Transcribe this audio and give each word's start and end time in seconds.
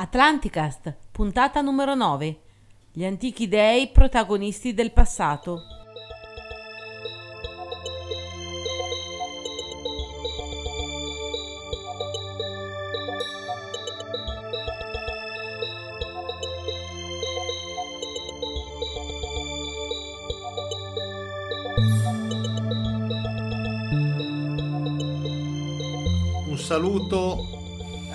Atlanticast, 0.00 0.94
puntata 1.10 1.60
numero 1.60 1.96
9. 1.96 2.40
Gli 2.92 3.04
antichi 3.04 3.48
dei 3.48 3.88
protagonisti 3.88 4.72
del 4.72 4.92
passato. 4.92 5.58
Un 26.46 26.56
saluto 26.56 27.47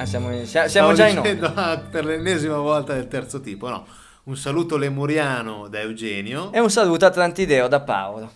Ah, 0.04 0.06
siamo, 0.06 0.46
siamo- 0.46 0.94
già 0.94 1.08
in 1.08 1.20
onda. 1.20 1.78
per 1.90 2.04
l'ennesima 2.06 2.58
volta 2.58 2.94
del 2.94 3.08
terzo 3.08 3.40
tipo, 3.40 3.70
no. 3.70 3.86
Un 4.24 4.36
saluto 4.38 4.78
lemuriano 4.78 5.68
da 5.68 5.80
Eugenio. 5.80 6.52
E 6.52 6.60
un 6.60 6.70
saluto 6.70 7.06
atlantideo 7.06 7.68
da 7.68 7.82
Paolo. 7.82 8.32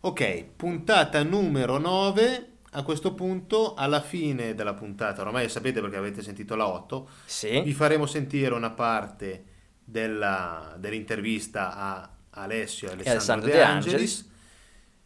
Ok, 0.00 0.44
puntata 0.56 1.22
numero 1.22 1.78
9. 1.78 2.48
A 2.76 2.82
questo 2.82 3.14
punto, 3.14 3.74
alla 3.74 4.00
fine 4.00 4.54
della 4.54 4.74
puntata, 4.74 5.22
ormai 5.22 5.48
sapete 5.48 5.80
perché 5.80 5.96
avete 5.96 6.22
sentito 6.22 6.56
la 6.56 6.66
8, 6.66 7.04
vi 7.04 7.22
Sì, 7.24 7.72
faremo 7.72 8.04
sentire 8.06 8.52
una 8.52 8.70
parte 8.70 9.44
della- 9.84 10.74
dell'intervista 10.76 11.76
a 11.76 12.08
Alessio 12.30 12.88
e 12.88 12.92
Alessandro, 12.92 13.12
Alessandro 13.12 13.46
De 13.48 13.54
De 13.56 13.62
Angelis. 13.62 14.28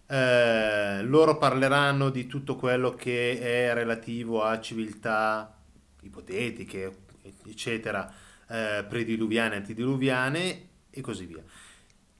Eh, 0.06 1.02
loro 1.02 1.36
parleranno 1.36 2.09
di 2.09 2.27
tutto 2.27 2.56
quello 2.56 2.95
che 2.95 3.38
è 3.38 3.75
relativo 3.75 4.42
a 4.42 4.59
civiltà 4.59 5.58
ipotetiche, 6.09 6.97
eccetera, 7.47 8.12
eh, 8.48 8.85
prediluviane, 8.89 9.57
antidiluviane 9.57 10.69
e 10.91 11.01
così 11.01 11.27
via. 11.27 11.42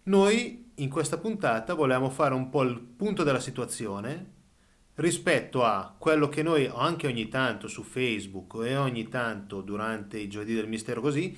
Noi 0.05 0.71
in 0.77 0.89
questa 0.89 1.19
puntata 1.19 1.75
volevamo 1.75 2.09
fare 2.11 2.35
un 2.35 2.49
po' 2.49 2.63
il 2.63 2.79
punto 2.79 3.23
della 3.25 3.41
situazione 3.41 4.37
rispetto 4.97 5.65
a 5.65 5.95
quello 5.97 6.29
che 6.29 6.43
noi 6.43 6.71
anche 6.73 7.07
ogni 7.07 7.29
tanto 7.29 7.69
su 7.69 7.83
Facebook 7.83 8.57
e 8.65 8.77
ogni 8.77 9.09
tanto 9.09 9.61
durante 9.61 10.19
i 10.19 10.29
giovedì 10.29 10.55
del 10.55 10.67
mistero 10.67 11.01
così 11.01 11.37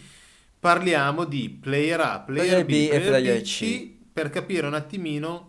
parliamo 0.59 1.25
di 1.25 1.49
player 1.51 2.01
A, 2.01 2.21
player, 2.21 2.65
Player 2.65 2.65
B, 2.65 2.69
B 2.69 2.93
e 2.93 3.01
player, 3.01 3.41
B, 3.41 3.43
C. 3.43 3.97
Per 4.13 4.31
capire 4.31 4.67
un 4.67 4.75
attimino 4.75 5.49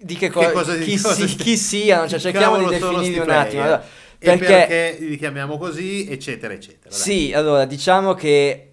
di 0.00 0.14
che, 0.14 0.28
Che 0.28 0.32
co- 0.32 0.50
cosa- 0.52 0.76
chi, 0.76 0.96
cosa 1.00 1.26
si- 1.26 1.36
chi 1.36 1.56
siano, 1.56 2.08
cioè 2.08 2.18
chi 2.18 2.22
cerchiamo 2.24 2.56
di 2.58 2.76
sti 2.76 3.18
un 3.18 3.30
attimo. 3.30 3.62
allora, 3.62 3.82
perché, 4.18 4.44
perché 4.44 4.96
li 5.00 5.16
chiamiamo 5.16 5.58
così, 5.58 6.08
eccetera, 6.08 6.52
eccetera. 6.52 6.90
dai. 6.90 6.98
sì, 6.98 7.32
allora 7.32 7.64
diciamo 7.64 8.14
che 8.14 8.68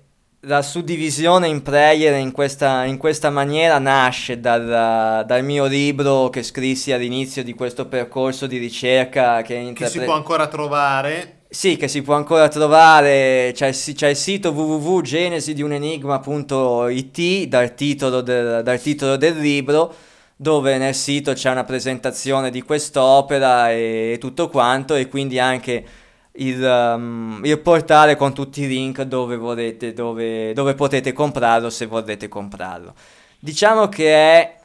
la 0.45 0.61
suddivisione 0.61 1.47
in 1.47 1.61
player 1.61 2.19
in 2.19 2.31
questa, 2.31 2.85
in 2.85 2.97
questa 2.97 3.29
maniera 3.29 3.79
nasce 3.79 4.39
dal, 4.39 5.23
dal 5.25 5.43
mio 5.43 5.65
libro 5.65 6.29
che 6.29 6.43
scrissi 6.43 6.91
all'inizio 6.91 7.43
di 7.43 7.53
questo 7.53 7.87
percorso 7.87 8.47
di 8.47 8.57
ricerca 8.57 9.41
che, 9.41 9.71
che 9.73 9.87
si 9.87 10.01
può 10.01 10.13
ancora 10.13 10.47
trovare 10.47 11.39
Sì, 11.49 11.77
che 11.77 11.87
si 11.87 12.01
può 12.01 12.15
ancora 12.15 12.47
trovare, 12.47 13.51
c'è 13.55 13.71
c'è 13.71 14.09
il 14.09 14.15
sito 14.15 14.51
www.genesi-di-un-enigma.it 14.51 17.47
dal 17.47 17.73
titolo 17.73 18.21
del, 18.21 18.61
dal 18.63 18.81
titolo 18.81 19.15
del 19.15 19.39
libro, 19.39 19.93
dove 20.35 20.77
nel 20.77 20.95
sito 20.95 21.33
c'è 21.33 21.49
una 21.51 21.63
presentazione 21.63 22.49
di 22.51 22.61
quest'opera 22.61 23.71
e 23.71 24.17
tutto 24.19 24.49
quanto, 24.49 24.95
e 24.95 25.07
quindi 25.07 25.39
anche 25.39 25.85
il, 26.33 26.61
um, 26.61 27.41
il 27.43 27.59
portale 27.59 28.15
con 28.15 28.33
tutti 28.33 28.63
i 28.63 28.67
link 28.67 29.01
dove 29.03 29.37
volete, 29.37 29.93
dove, 29.93 30.53
dove 30.53 30.73
potete 30.75 31.13
comprarlo 31.13 31.69
se 31.69 31.85
volete 31.85 32.27
comprarlo. 32.27 32.93
Diciamo 33.39 33.87
che 33.89 34.13
è 34.13 34.57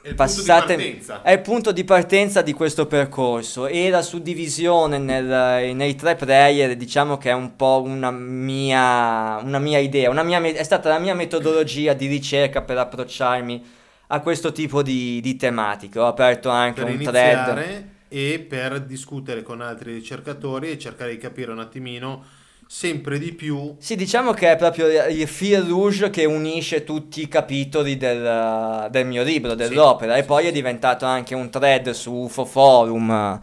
è 0.00 0.10
il 0.10 0.14
punto 0.14 0.42
di 0.42 0.52
Passate- 0.54 0.74
partenza. 0.76 1.22
è 1.22 1.32
il 1.32 1.40
punto 1.40 1.72
di 1.72 1.84
partenza 1.84 2.40
di 2.40 2.52
questo 2.52 2.86
percorso 2.86 3.66
e 3.66 3.90
la 3.90 4.00
suddivisione 4.00 4.96
nel- 4.96 5.74
nei 5.74 5.94
tre 5.96 6.14
player 6.14 6.76
diciamo 6.76 7.18
che 7.18 7.30
è 7.30 7.32
un 7.34 7.56
po' 7.56 7.82
una 7.84 8.10
mia, 8.12 9.38
una 9.42 9.58
mia 9.58 9.78
idea, 9.78 10.08
una 10.08 10.22
mia 10.22 10.40
è 10.40 10.62
stata 10.62 10.88
la 10.88 10.98
mia 10.98 11.14
metodologia 11.14 11.94
di 11.94 12.06
ricerca 12.06 12.62
per 12.62 12.78
approcciarmi 12.78 13.64
a 14.08 14.20
questo 14.20 14.52
tipo 14.52 14.82
di, 14.82 15.20
di 15.20 15.36
tematiche. 15.36 15.98
Ho 15.98 16.06
aperto 16.06 16.48
anche 16.48 16.82
per 16.82 16.90
un 16.90 17.02
thread. 17.02 17.46
iniziare 17.46 17.88
e 18.08 18.44
per 18.46 18.80
discutere 18.80 19.42
con 19.42 19.60
altri 19.60 19.92
ricercatori 19.92 20.70
e 20.70 20.78
cercare 20.78 21.10
di 21.10 21.18
capire 21.18 21.52
un 21.52 21.58
attimino 21.58 22.24
sempre 22.70 23.18
di 23.18 23.32
più 23.32 23.76
Sì, 23.78 23.96
diciamo 23.96 24.32
che 24.32 24.52
è 24.52 24.56
proprio 24.56 24.86
il 25.08 25.26
fil 25.26 25.62
rouge 25.62 26.10
che 26.10 26.26
unisce 26.26 26.84
tutti 26.84 27.22
i 27.22 27.28
capitoli 27.28 27.96
del, 27.96 28.88
del 28.90 29.06
mio 29.06 29.22
libro, 29.22 29.54
dell'opera, 29.54 30.16
e 30.16 30.20
sì, 30.20 30.26
poi 30.26 30.42
sì. 30.42 30.48
è 30.48 30.52
diventato 30.52 31.06
anche 31.06 31.34
un 31.34 31.48
thread 31.48 31.90
su 31.90 32.12
UFO 32.12 32.44
Forum, 32.44 33.40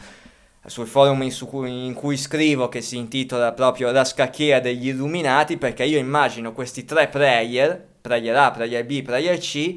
sul 0.63 0.85
forum 0.85 1.23
in, 1.23 1.31
su 1.31 1.47
cui, 1.47 1.85
in 1.85 1.93
cui 1.93 2.17
scrivo 2.17 2.69
che 2.69 2.81
si 2.81 2.97
intitola 2.97 3.51
proprio 3.53 3.91
La 3.91 4.03
scacchiera 4.03 4.59
degli 4.59 4.89
illuminati, 4.89 5.57
perché 5.57 5.85
io 5.85 5.97
immagino 5.97 6.53
questi 6.53 6.85
tre 6.85 7.07
player, 7.07 7.83
player 8.01 8.35
A, 8.35 8.51
player 8.51 8.85
B, 8.85 9.01
player 9.01 9.39
C, 9.39 9.75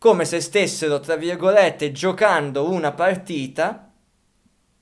come 0.00 0.24
se 0.24 0.40
stessero, 0.40 0.98
tra 0.98 1.14
virgolette, 1.16 1.92
giocando 1.92 2.70
una 2.70 2.90
partita 2.92 3.92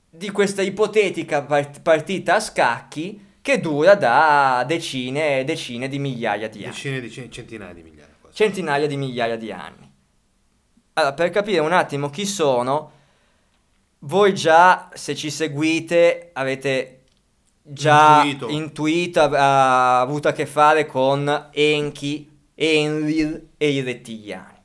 di 0.09 0.31
questa 0.31 0.62
ipotetica 0.62 1.43
part- 1.43 1.81
partita 1.81 2.37
a 2.37 2.41
scacchi 2.41 3.27
che 3.43 3.59
dura 3.59 3.97
da 3.97 4.62
decine 4.65 5.41
e 5.41 5.45
decine 5.45 5.89
di 5.89 5.99
migliaia 5.99 6.49
di 6.49 6.59
anni, 6.62 6.71
decine 6.73 7.01
di 7.01 7.11
cen- 7.11 7.33
centinaia 7.33 7.73
di 7.75 7.83
migliaia 7.83 8.15
quasi. 8.21 8.37
centinaia 8.37 8.87
di 8.87 8.97
migliaia 8.97 9.37
di 9.37 9.51
anni. 9.51 9.91
Allora, 10.93 11.15
per 11.15 11.31
capire 11.31 11.59
un 11.59 11.73
attimo 11.73 12.11
chi 12.11 12.25
sono, 12.25 12.93
voi 14.00 14.33
già, 14.35 14.89
se 14.95 15.17
ci 15.17 15.31
seguite, 15.31 16.31
avete 16.33 17.00
già 17.61 18.23
Intuito. 18.23 18.53
intuito, 18.55 19.21
av- 19.21 19.35
ha 19.35 20.00
avuto 20.00 20.29
a 20.29 20.33
che 20.33 20.47
fare 20.47 20.87
con 20.87 21.49
Enki, 21.53 22.31
Enlil 22.55 23.49
e 23.56 23.69
i 23.69 23.81
rettiliani. 23.81 24.57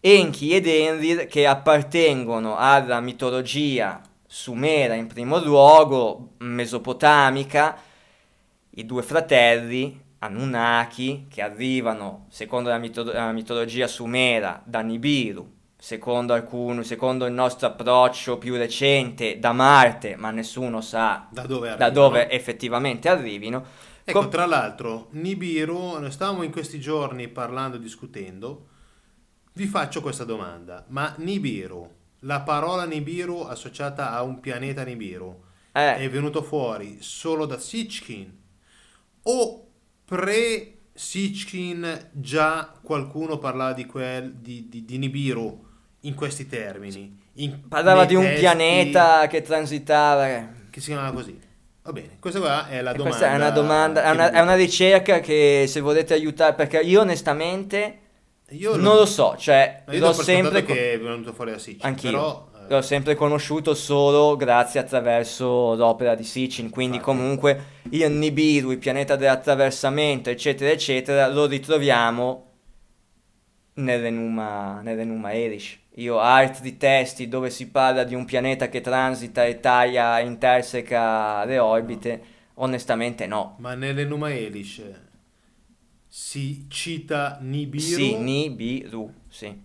Enki 0.00 0.54
ed 0.54 0.66
Enlil 0.66 1.26
che 1.26 1.46
appartengono 1.46 2.56
alla 2.56 3.00
mitologia 3.00 4.00
sumera 4.26 4.94
in 4.94 5.08
primo 5.08 5.42
luogo, 5.42 6.34
mesopotamica, 6.38 7.76
i 8.70 8.86
due 8.86 9.02
fratelli 9.02 10.06
Anunnaki 10.20 11.26
che 11.28 11.42
arrivano, 11.42 12.26
secondo 12.28 12.68
la, 12.68 12.78
mito- 12.78 13.04
la 13.04 13.32
mitologia 13.32 13.86
sumera, 13.86 14.60
da 14.64 14.80
Nibiru, 14.80 15.48
secondo 15.76 16.32
alcuni, 16.32 16.84
secondo 16.84 17.24
il 17.26 17.32
nostro 17.32 17.68
approccio 17.68 18.38
più 18.38 18.56
recente, 18.56 19.38
da 19.38 19.52
Marte, 19.52 20.16
ma 20.16 20.30
nessuno 20.30 20.80
sa 20.80 21.26
Da 21.30 21.42
dove 21.42 21.74
da 21.76 21.90
dove 21.90 22.30
effettivamente 22.30 23.08
arrivino. 23.08 23.64
Ecco, 24.04 24.20
Com- 24.20 24.30
tra 24.30 24.46
l'altro, 24.46 25.08
Nibiru, 25.10 26.08
stavamo 26.08 26.42
in 26.42 26.50
questi 26.50 26.80
giorni 26.80 27.28
parlando, 27.28 27.76
discutendo, 27.76 28.67
vi 29.58 29.66
faccio 29.66 30.00
questa 30.00 30.22
domanda, 30.22 30.84
ma 30.90 31.12
Nibiru, 31.18 31.90
la 32.20 32.42
parola 32.42 32.84
Nibiru 32.84 33.40
associata 33.40 34.12
a 34.12 34.22
un 34.22 34.38
pianeta 34.38 34.84
Nibiru, 34.84 35.36
eh, 35.72 35.96
è 35.96 36.08
venuto 36.08 36.44
fuori 36.44 36.98
solo 37.00 37.44
da 37.44 37.58
Sitchkin 37.58 38.32
o 39.24 39.66
pre-Sitchkin 40.04 42.10
già 42.12 42.72
qualcuno 42.80 43.38
parlava 43.38 43.72
di, 43.72 43.84
quel, 43.84 44.32
di, 44.34 44.68
di- 44.68 44.84
di 44.84 44.96
Nibiru 44.96 45.66
in 46.02 46.14
questi 46.14 46.46
termini? 46.46 47.20
In- 47.34 47.66
parlava 47.68 48.04
di 48.04 48.14
un 48.14 48.22
testi 48.22 48.38
pianeta 48.38 49.26
che 49.26 49.42
transitava. 49.42 50.26
che 50.70 50.80
si 50.80 50.86
chiamava 50.92 51.10
così. 51.12 51.36
Va 51.82 51.90
bene, 51.92 52.16
questa 52.20 52.38
qua 52.38 52.68
è 52.68 52.80
la 52.80 52.92
E 52.92 52.96
domanda. 52.96 53.02
questa 53.16 53.32
è 53.32 53.34
una 53.34 53.50
domanda, 53.50 54.04
è 54.04 54.10
una, 54.10 54.30
è 54.30 54.40
una 54.40 54.54
ricerca 54.54 55.18
che 55.18 55.64
se 55.66 55.80
volete 55.80 56.14
aiutare, 56.14 56.54
perché 56.54 56.78
io 56.80 57.00
onestamente 57.00 58.02
Io 58.50 58.76
non 58.76 58.96
lo 58.96 59.04
so, 59.04 59.36
cioè 59.36 59.82
l'ho 59.86 60.12
sempre, 60.14 60.60
scontato 60.60 60.64
co- 60.64 60.72
che 60.72 60.92
è 60.94 60.98
venuto 60.98 61.32
fuori 61.34 61.50
da 61.50 61.58
Sitchin, 61.58 61.84
Anch'io. 61.84 62.10
però 62.10 62.48
eh, 62.54 62.72
l'ho 62.72 62.80
sempre 62.80 63.14
conosciuto 63.14 63.74
solo 63.74 64.36
grazie 64.36 64.80
attraverso 64.80 65.74
l'opera 65.74 66.14
di 66.14 66.24
Sitchin, 66.24 66.70
quindi 66.70 66.96
Infatti. 66.96 67.14
comunque 67.14 67.62
il 67.90 68.10
Nibiru, 68.10 68.70
il 68.70 68.78
pianeta 68.78 69.16
dell'attraversamento, 69.16 70.30
eccetera, 70.30 70.70
eccetera, 70.70 71.28
lo 71.28 71.44
ritroviamo 71.44 72.46
nell'Enuma, 73.74 74.80
nell'Enuma 74.80 75.34
Elish. 75.34 75.78
Io 75.96 76.14
ho 76.14 76.20
altri 76.20 76.78
testi 76.78 77.28
dove 77.28 77.50
si 77.50 77.68
parla 77.68 78.04
di 78.04 78.14
un 78.14 78.24
pianeta 78.24 78.70
che 78.70 78.80
transita 78.80 79.44
e 79.44 79.60
taglia, 79.60 80.20
interseca 80.20 81.44
le 81.44 81.58
orbite, 81.58 82.22
onestamente 82.54 83.26
no. 83.26 83.56
ma 83.58 83.74
nell'Enuma 83.74 84.32
Elish 84.32 84.82
si 86.20 86.66
cita 86.68 87.38
Nibiru. 87.40 87.80
Sì, 87.84 88.16
Nibiru, 88.16 89.12
sì. 89.28 89.56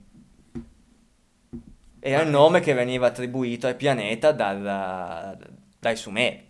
Era 2.00 2.22
il 2.22 2.30
nome 2.30 2.60
che 2.60 2.74
veniva 2.74 3.08
attribuito 3.08 3.66
al 3.66 3.76
pianeta 3.76 4.32
dal- 4.32 5.50
dai 5.80 5.96
Sumeri, 5.96 6.46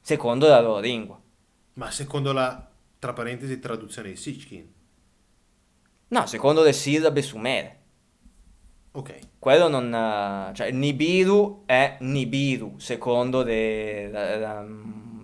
secondo 0.00 0.48
la 0.48 0.60
loro 0.60 0.80
lingua. 0.80 1.20
Ma 1.74 1.90
secondo 1.92 2.32
la, 2.32 2.68
tra 2.98 3.12
parentesi, 3.12 3.60
traduzione 3.60 4.08
di 4.08 4.16
Sitchkin. 4.16 4.72
No, 6.08 6.26
secondo 6.26 6.64
le 6.64 6.72
sillabe 6.72 7.22
sumere. 7.22 7.78
Ok. 8.90 9.18
Quello 9.38 9.68
non... 9.68 10.52
cioè 10.52 10.72
Nibiru 10.72 11.62
è 11.64 11.98
Nibiru, 12.00 12.76
secondo 12.78 13.44
le- 13.44 14.10
la- 14.10 14.36
la- 14.36 14.66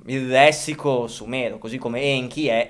il 0.06 0.26
lessico 0.28 1.06
sumero, 1.08 1.58
così 1.58 1.76
come 1.78 2.00
Enki 2.00 2.46
è 2.46 2.66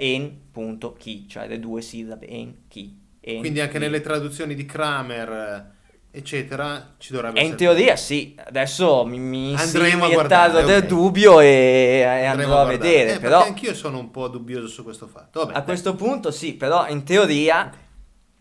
En.ki, 0.62 1.26
cioè 1.28 1.46
le 1.48 1.58
due 1.58 1.80
sillabe 1.82 2.26
Enki. 2.28 2.96
En, 3.20 3.40
Quindi 3.40 3.60
anche 3.60 3.74
Ki. 3.74 3.78
nelle 3.78 4.00
traduzioni 4.00 4.54
di 4.54 4.64
Kramer, 4.64 5.70
eccetera, 6.10 6.94
ci 6.98 7.12
dovrebbe 7.12 7.38
E 7.38 7.44
in 7.44 7.52
essere. 7.52 7.74
teoria 7.74 7.96
sì, 7.96 8.34
adesso 8.44 9.04
mi, 9.04 9.18
mi 9.18 9.54
Andremo 9.54 10.04
a 10.06 10.08
guardare, 10.10 10.64
del 10.64 10.84
dubbio 10.86 11.40
e, 11.40 12.00
e 12.02 12.24
andrò 12.24 12.44
a, 12.60 12.64
guardare. 12.64 12.76
vedere, 12.78 13.14
Eh, 13.14 13.18
però 13.20 13.38
Perché 13.42 13.52
anch'io 13.54 13.74
sono 13.74 13.98
un 13.98 14.10
po' 14.10 14.28
dubbioso 14.28 14.66
su 14.68 14.82
questo 14.82 15.06
fatto. 15.06 15.40
Vabbè, 15.40 15.52
a 15.52 15.56
dai. 15.56 15.64
questo 15.64 15.94
punto 15.94 16.30
sì, 16.30 16.54
però 16.54 16.88
in 16.88 17.04
teoria 17.04 17.70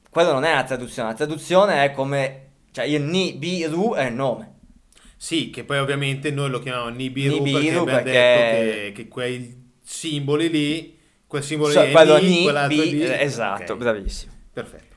quello 0.10 0.32
non 0.32 0.44
è 0.46 0.54
la 0.54 0.64
traduzione, 0.64 1.10
la 1.10 1.16
traduzione 1.16 1.84
è 1.84 1.92
come, 1.92 2.46
cioè 2.72 2.86
il 2.86 3.02
Nibiru 3.02 3.94
è 3.94 4.06
il 4.08 4.14
nome. 4.14 4.54
Sì, 5.20 5.50
che 5.50 5.64
poi 5.64 5.80
ovviamente 5.80 6.30
noi 6.32 6.50
lo 6.50 6.60
chiamiamo 6.60 6.90
Nibiru, 6.90 7.42
Nibiru 7.44 7.52
perché 7.52 7.68
abbiamo 7.70 7.86
perché- 7.86 8.12
detto 8.12 8.72
che, 8.86 8.92
che 8.94 9.08
quei 9.08 9.72
simboli 9.84 10.50
lì, 10.50 10.97
quel 11.28 11.44
simbolo 11.44 11.72
So- 11.72 11.82
lì 11.84 11.92
quello 11.92 12.68
Bi, 12.68 12.76
lì. 12.76 13.02
eh, 13.02 13.22
esatto, 13.22 13.74
Ok, 13.74 13.80
bravissimo. 13.80 14.32
Perfetto. 14.54 14.96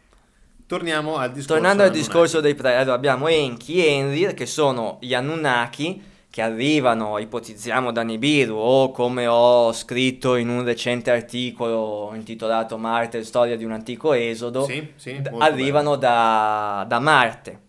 Torniamo 0.66 1.16
al 1.16 1.32
discorso. 1.32 1.54
Tornando 1.54 1.82
al 1.82 1.90
discorso 1.90 2.40
dei 2.40 2.54
pre, 2.54 2.76
allora 2.76 2.94
abbiamo 2.94 3.26
Enki 3.26 3.84
e 3.84 3.88
Enlil 3.90 4.34
che 4.34 4.46
sono 4.46 4.98
gli 5.00 5.12
Anunnaki 5.14 6.00
che 6.30 6.42
arrivano, 6.42 7.18
ipotizziamo 7.18 7.90
da 7.90 8.02
Nibiru 8.02 8.54
o 8.56 8.92
come 8.92 9.26
ho 9.26 9.72
scritto 9.72 10.36
in 10.36 10.48
un 10.48 10.62
recente 10.62 11.10
articolo 11.10 12.12
intitolato 12.14 12.78
Marte, 12.78 13.24
storia 13.24 13.56
di 13.56 13.64
un 13.64 13.72
antico 13.72 14.12
esodo, 14.12 14.62
Sì, 14.64 14.92
sì, 14.94 15.20
d- 15.20 15.30
arrivano 15.38 15.96
da, 15.96 16.84
da 16.88 17.00
Marte. 17.00 17.60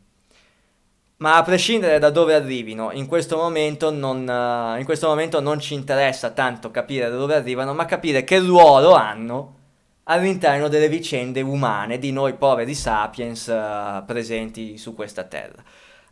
Ma 1.22 1.36
a 1.36 1.44
prescindere 1.44 2.00
da 2.00 2.10
dove 2.10 2.34
arrivino, 2.34 2.92
in 2.92 3.06
questo, 3.06 3.38
momento 3.38 3.92
non, 3.92 4.28
eh, 4.28 4.80
in 4.80 4.86
questo 4.86 5.08
momento 5.08 5.40
non 5.40 5.60
ci 5.60 5.76
interessa 5.76 6.32
tanto 6.32 6.72
capire 6.72 7.12
da 7.12 7.16
dove 7.16 7.36
arrivano, 7.36 7.76
ma 7.76 7.86
capire 7.86 8.24
che 8.24 8.40
ruolo 8.40 8.94
hanno 8.94 9.58
all'interno 10.06 10.68
delle 10.68 10.90
vicende 10.90 11.42
umane 11.42 12.00
di 12.00 12.12
noi 12.12 12.34
poveri 12.34 12.74
sapiens 12.74 13.50
eh, 13.50 14.04
presenti 14.04 14.80
su 14.80 14.96
questa 14.96 15.24
terra. 15.26 15.64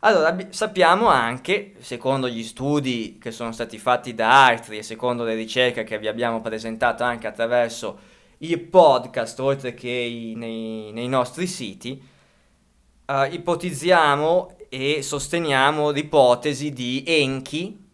Allora, 0.02 0.28
abbi- 0.28 0.46
sappiamo 0.50 1.08
anche, 1.08 1.74
secondo 1.80 2.28
gli 2.28 2.44
studi 2.44 3.18
che 3.20 3.32
sono 3.32 3.50
stati 3.50 3.78
fatti 3.78 4.14
da 4.14 4.46
altri 4.46 4.78
e 4.78 4.84
secondo 4.84 5.24
le 5.24 5.34
ricerche 5.34 5.82
che 5.82 5.98
vi 5.98 6.06
abbiamo 6.06 6.40
presentato 6.40 7.02
anche 7.02 7.26
attraverso 7.26 7.98
i 8.38 8.56
podcast, 8.58 9.40
oltre 9.40 9.74
che 9.74 9.88
i- 9.90 10.34
nei, 10.36 10.92
nei 10.92 11.08
nostri 11.08 11.48
siti, 11.48 12.00
eh, 13.06 13.26
ipotizziamo 13.32 14.54
e 14.72 15.02
sosteniamo 15.02 15.90
l'ipotesi 15.90 16.72
di 16.72 17.02
Enki 17.04 17.88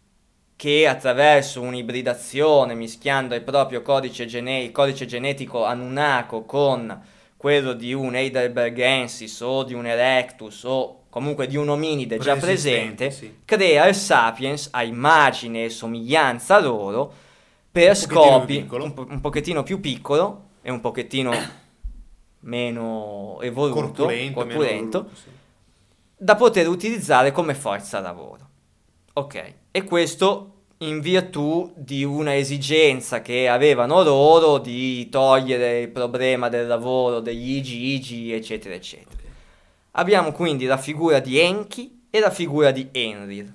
che 0.55 0.87
attraverso 0.87 1.59
un'ibridazione 1.61 2.75
mischiando 2.75 3.33
il 3.33 3.41
proprio 3.41 3.81
codice, 3.81 4.27
gene- 4.27 4.61
il 4.61 4.71
codice 4.71 5.07
genetico 5.07 5.65
Anunnako 5.65 6.43
con 6.43 7.01
quello 7.35 7.73
di 7.73 7.93
un 7.93 8.15
Heidelbergensis 8.15 9.39
o 9.41 9.63
di 9.63 9.73
un 9.73 9.87
Erectus 9.87 10.63
o 10.65 11.05
comunque 11.09 11.47
di 11.47 11.57
un 11.57 11.69
ominide 11.69 12.19
già 12.19 12.35
presente, 12.35 13.09
sì. 13.09 13.39
crea 13.43 13.87
il 13.87 13.95
Sapiens 13.95 14.69
a 14.71 14.83
immagine 14.83 15.65
e 15.65 15.69
somiglianza 15.69 16.59
loro 16.59 17.11
per 17.71 17.89
Un 17.89 18.07
pochettino 18.07 18.39
scopi 18.39 18.59
piccolo. 18.59 18.83
un, 18.83 18.93
po- 18.93 19.07
un 19.09 19.21
pochettino 19.21 19.63
più 19.63 19.79
piccolo 19.79 20.43
e 20.61 20.69
un 20.69 20.79
pochettino 20.79 21.31
meno 22.41 23.39
evoluto, 23.41 23.79
corpulento, 23.79 24.21
meno 24.21 24.33
corpulento, 24.33 24.97
evoluto, 24.97 25.15
sì. 25.15 25.29
Da 26.17 26.35
poter 26.35 26.67
utilizzare 26.67 27.31
come 27.31 27.53
forza 27.53 27.99
lavoro. 27.99 28.49
Ok, 29.13 29.53
e 29.71 29.83
questo 29.83 30.53
in 30.79 30.99
virtù 30.99 31.71
di 31.75 32.03
una 32.03 32.35
esigenza 32.35 33.21
che 33.21 33.47
avevano 33.47 34.03
loro 34.03 34.57
di 34.57 35.09
togliere 35.09 35.81
il 35.81 35.89
problema 35.89 36.49
del 36.49 36.67
lavoro, 36.67 37.19
degli 37.19 37.55
igi 37.55 37.93
igi, 37.93 38.31
eccetera, 38.31 38.75
eccetera. 38.75 39.21
Abbiamo 39.91 40.31
quindi 40.31 40.65
la 40.65 40.77
figura 40.77 41.19
di 41.19 41.39
Enki 41.39 42.05
e 42.09 42.19
la 42.19 42.29
figura 42.29 42.71
di 42.71 42.89
Enlil, 42.91 43.51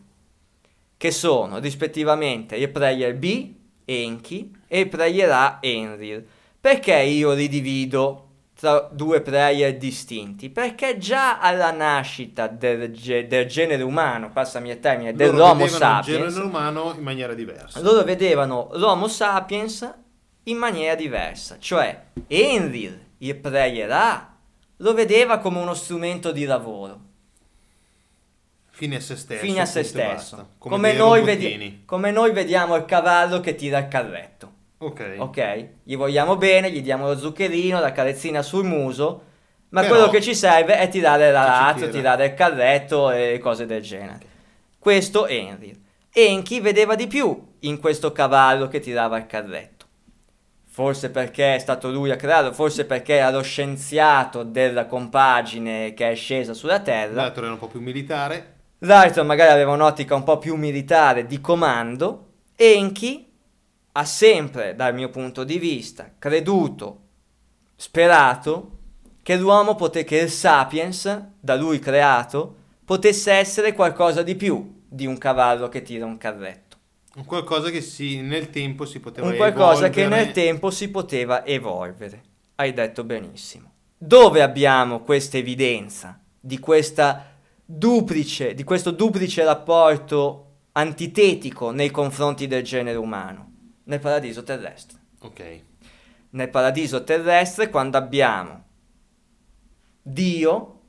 che 0.96 1.10
sono 1.10 1.58
rispettivamente 1.58 2.56
il 2.56 2.70
player 2.70 3.16
B, 3.16 3.52
Enki, 3.84 4.52
e 4.66 4.80
il 4.80 4.88
player 4.88 5.30
A, 5.30 5.58
Enlil. 5.60 6.24
Perché 6.60 7.00
io 7.02 7.32
li 7.32 7.48
divido 7.48 8.21
tra 8.62 8.88
due 8.92 9.20
player 9.22 9.76
distinti? 9.76 10.48
Perché 10.48 10.96
già 10.96 11.40
alla 11.40 11.72
nascita 11.72 12.46
del, 12.46 12.92
ge- 12.92 13.26
del 13.26 13.46
genere 13.46 13.82
umano, 13.82 14.30
passami 14.30 14.70
il 14.70 14.78
termine, 14.78 15.10
Loro 15.10 15.32
dell'Homo 15.32 15.64
vedevano 15.64 15.64
il 15.64 16.04
sapiens, 16.04 16.26
genere 16.32 16.46
umano 16.46 16.94
in 16.96 17.02
maniera 17.02 17.34
diversa. 17.34 17.80
loro 17.80 18.04
vedevano 18.04 18.68
l'Homo 18.74 19.08
sapiens 19.08 19.94
in 20.44 20.56
maniera 20.58 20.94
diversa, 20.94 21.56
cioè 21.58 22.04
Enlil, 22.28 23.00
il 23.18 23.34
player 23.36 23.90
A, 23.90 24.32
lo 24.76 24.94
vedeva 24.94 25.38
come 25.38 25.58
uno 25.58 25.74
strumento 25.74 26.30
di 26.30 26.44
lavoro, 26.44 27.00
Fine 28.70 28.94
a 28.96 29.00
se 29.00 29.16
stesso. 29.16 29.44
fine 29.44 29.60
a 29.60 29.66
se 29.66 29.82
stesso, 29.82 30.50
come, 30.58 30.90
dei 30.90 30.98
noi 30.98 31.22
vedi- 31.24 31.82
come 31.84 32.12
noi 32.12 32.30
vediamo 32.30 32.76
il 32.76 32.84
cavallo 32.84 33.40
che 33.40 33.56
tira 33.56 33.78
il 33.78 33.88
carretto, 33.88 34.52
Ok. 34.84 35.14
ok? 35.19 35.67
Gli 35.84 35.96
vogliamo 35.96 36.37
bene, 36.37 36.70
gli 36.70 36.82
diamo 36.82 37.06
lo 37.08 37.17
zuccherino, 37.17 37.81
la 37.81 37.93
carezzina 37.93 38.43
sul 38.43 38.64
muso, 38.64 39.23
ma 39.70 39.81
Però- 39.82 39.94
quello 39.94 40.08
che 40.11 40.20
ci 40.20 40.34
serve 40.34 40.79
è 40.79 40.88
tirare 40.88 41.31
la 41.31 41.73
tira. 41.76 41.88
tirare 41.88 42.26
il 42.26 42.34
carretto 42.34 43.11
e 43.11 43.38
cose 43.40 43.67
del 43.67 43.82
genere. 43.82 44.19
Questo 44.79 45.26
Enlil. 45.26 45.81
Enki 46.12 46.61
vedeva 46.61 46.94
di 46.94 47.06
più 47.06 47.55
in 47.61 47.79
questo 47.81 48.12
cavallo 48.12 48.69
che 48.69 48.81
tirava 48.81 49.17
il 49.17 49.26
carretto. 49.26 49.87
Forse 50.69 51.11
perché 51.11 51.55
è 51.55 51.58
stato 51.58 51.90
lui 51.90 52.11
a 52.11 52.17
crearlo, 52.17 52.52
forse 52.52 52.84
perché 52.87 53.14
era 53.17 53.31
lo 53.31 53.43
scienziato 53.43 54.43
della 54.43 54.87
compagine 54.87 55.93
che 55.94 56.11
è 56.11 56.14
scesa 56.14 56.55
sulla 56.55 56.81
Terra. 56.81 57.12
L'altro 57.14 57.44
era 57.44 57.52
un 57.52 57.58
po' 57.58 57.69
più 57.69 57.81
militare. 57.81 58.55
L'altro 58.79 59.23
magari 59.25 59.52
aveva 59.52 59.73
un'ottica 59.73 60.14
un 60.14 60.25
po' 60.25 60.38
più 60.38 60.56
militare 60.56 61.26
di 61.26 61.40
comando. 61.40 62.26
Enki 62.56 63.31
ha 63.92 64.04
sempre, 64.04 64.74
dal 64.74 64.94
mio 64.94 65.10
punto 65.10 65.44
di 65.44 65.58
vista, 65.58 66.10
creduto, 66.18 67.00
sperato 67.76 68.78
che 69.22 69.36
l'uomo, 69.36 69.74
pote- 69.74 70.05
che 70.05 70.19
il 70.19 70.31
sapiens, 70.31 71.28
da 71.38 71.55
lui 71.55 71.78
creato, 71.78 72.56
potesse 72.84 73.32
essere 73.32 73.74
qualcosa 73.74 74.22
di 74.22 74.34
più 74.34 74.81
di 74.88 75.06
un 75.06 75.17
cavallo 75.19 75.69
che 75.69 75.82
tira 75.82 76.06
un 76.06 76.19
carretto. 76.19 76.76
Un 77.14 77.24
qualcosa 77.26 77.70
che 77.70 77.82
si, 77.82 78.20
nel 78.22 78.50
tempo 78.50 78.86
si 78.86 78.98
poteva 78.98 79.28
Un 79.28 79.36
qualcosa 79.36 79.90
che 79.90 80.00
evolvere. 80.00 80.24
nel 80.24 80.32
tempo 80.32 80.70
si 80.70 80.88
poteva 80.90 81.44
evolvere. 81.44 82.22
Hai 82.56 82.72
detto 82.72 83.05
benissimo. 83.05 83.70
Dove 83.98 84.43
abbiamo 84.43 85.00
questa 85.00 85.36
evidenza 85.36 86.19
di 86.40 86.58
questa 86.58 87.26
duplice, 87.64 88.55
di 88.55 88.64
questo 88.64 88.90
duplice 88.90 89.44
rapporto 89.44 90.46
antitetico 90.72 91.70
nei 91.70 91.90
confronti 91.90 92.46
del 92.46 92.62
genere 92.64 92.96
umano? 92.96 93.51
Nel 93.84 94.01
paradiso 94.01 94.43
terrestre. 94.43 94.98
Ok. 95.20 95.60
Nel 96.31 96.48
paradiso 96.48 97.05
terrestre 97.05 97.69
quando 97.69 97.96
abbiamo 97.96 98.65
Dio, 100.03 100.81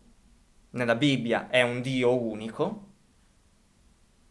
nella 0.72 0.96
Bibbia 0.96 1.50
è 1.50 1.62
un 1.62 1.82
Dio 1.82 2.20
unico, 2.20 2.88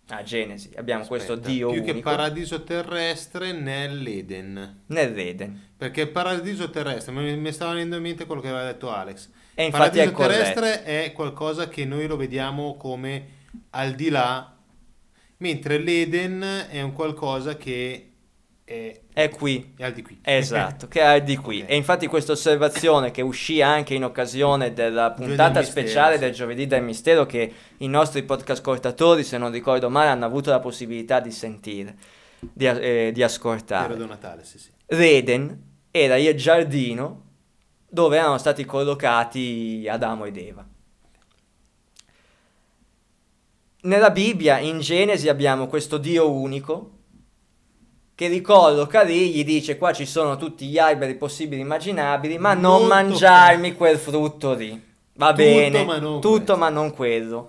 a 0.09 0.23
Genesi 0.23 0.71
abbiamo 0.77 1.07
questo 1.07 1.35
Aspetta, 1.35 1.51
Dio 1.51 1.71
più 1.71 1.81
unico, 1.81 1.95
che 1.95 2.01
paradiso 2.03 2.65
terrestre 2.65 3.53
nell'Eden. 3.53 4.83
nell'Eden. 4.87 5.71
Perché 5.77 6.03
il 6.03 6.11
paradiso 6.11 6.71
terrestre, 6.71 7.13
mi, 7.13 7.37
mi 7.37 7.53
stava 7.53 7.73
venendo 7.73 7.97
in 7.97 8.03
mente 8.03 8.27
quello 8.27 8.41
che 8.41 8.49
aveva 8.49 8.65
detto 8.65 8.91
Alex. 8.91 9.31
E 9.55 9.63
Il 9.63 9.67
infatti 9.67 9.99
è 9.99 10.11
paradiso 10.11 10.13
corretto. 10.13 10.61
terrestre 10.61 10.85
è 10.85 11.13
qualcosa 11.13 11.69
che 11.69 11.85
noi 11.85 12.07
lo 12.07 12.17
vediamo 12.17 12.77
come 12.77 13.41
al 13.71 13.95
di 13.95 14.09
là, 14.09 14.55
mentre 15.39 15.79
l'Eden 15.79 16.67
è 16.69 16.83
un 16.83 16.93
qualcosa 16.93 17.57
che 17.57 18.12
è, 18.73 19.01
È 19.13 19.29
qui. 19.29 19.75
è 19.77 19.85
al 19.85 19.93
di 19.93 20.03
qui. 20.03 20.19
Esatto, 20.23 20.89
che 20.89 21.03
è 21.03 21.23
di 21.23 21.37
qui. 21.37 21.61
Ok. 21.61 21.71
E 21.71 21.77
infatti 21.77 22.07
questa 22.07 22.33
osservazione 22.33 23.11
che 23.11 23.21
uscì 23.21 23.61
anche 23.61 23.95
in 23.95 24.05
occasione 24.05 24.73
della 24.73 25.11
puntata 25.11 25.61
del 25.61 25.63
mistero, 25.63 25.87
speciale 25.87 26.15
sì. 26.15 26.21
del 26.21 26.33
giovedì 26.33 26.67
del 26.67 26.83
mistero 26.83 27.27
che 27.27 27.53
i 27.79 27.87
nostri 27.89 28.23
podcast 28.23 28.61
ascoltatori, 28.61 29.25
se 29.25 29.37
non 29.37 29.53
ricordo 29.53 29.91
male, 29.91 30.09
hanno 30.09 30.25
avuto 30.25 30.51
la 30.51 30.61
possibilità 30.61 31.21
di 31.21 31.31
sentire, 31.31 31.97
di, 32.41 32.65
eh, 32.67 33.11
di 33.13 33.23
ascoltare. 33.23 33.89
Periodo 33.89 34.07
Natale, 34.07 34.45
sì, 34.45 34.59
sì. 34.59 34.71
L'Eden 34.87 35.71
era 35.91 36.17
il 36.17 36.35
giardino 36.35 37.25
dove 37.89 38.17
erano 38.17 38.39
stati 38.39 38.65
collocati 38.65 39.87
Adamo 39.89 40.25
ed 40.25 40.37
Eva. 40.39 40.67
Nella 43.83 44.11
Bibbia, 44.11 44.59
in 44.59 44.81
Genesi, 44.81 45.29
abbiamo 45.29 45.67
questo 45.67 45.99
Dio 45.99 46.31
unico 46.31 47.01
che 48.15 48.29
ricolloca 48.29 49.03
lì, 49.03 49.31
gli 49.31 49.45
dice 49.45 49.77
qua 49.79 49.93
ci 49.93 50.07
sono 50.07 50.37
tutti 50.37 50.67
gli 50.67 50.79
alberi 50.79 51.15
possibili 51.15 51.61
e 51.61 51.65
immaginabili, 51.65 52.39
ma 52.39 52.55
non 52.55 52.81
Molto 52.81 52.87
mangiarmi 52.89 53.75
quel 53.75 53.97
frutto 53.99 54.55
lì. 54.55 54.91
Va 55.15 55.29
Tutto, 55.31 55.43
bene, 55.43 55.85
ma 55.85 55.99
non 55.99 56.21
tutto 56.21 56.37
questo. 56.37 56.57
ma 56.57 56.69
non 56.69 56.93
quello. 56.93 57.49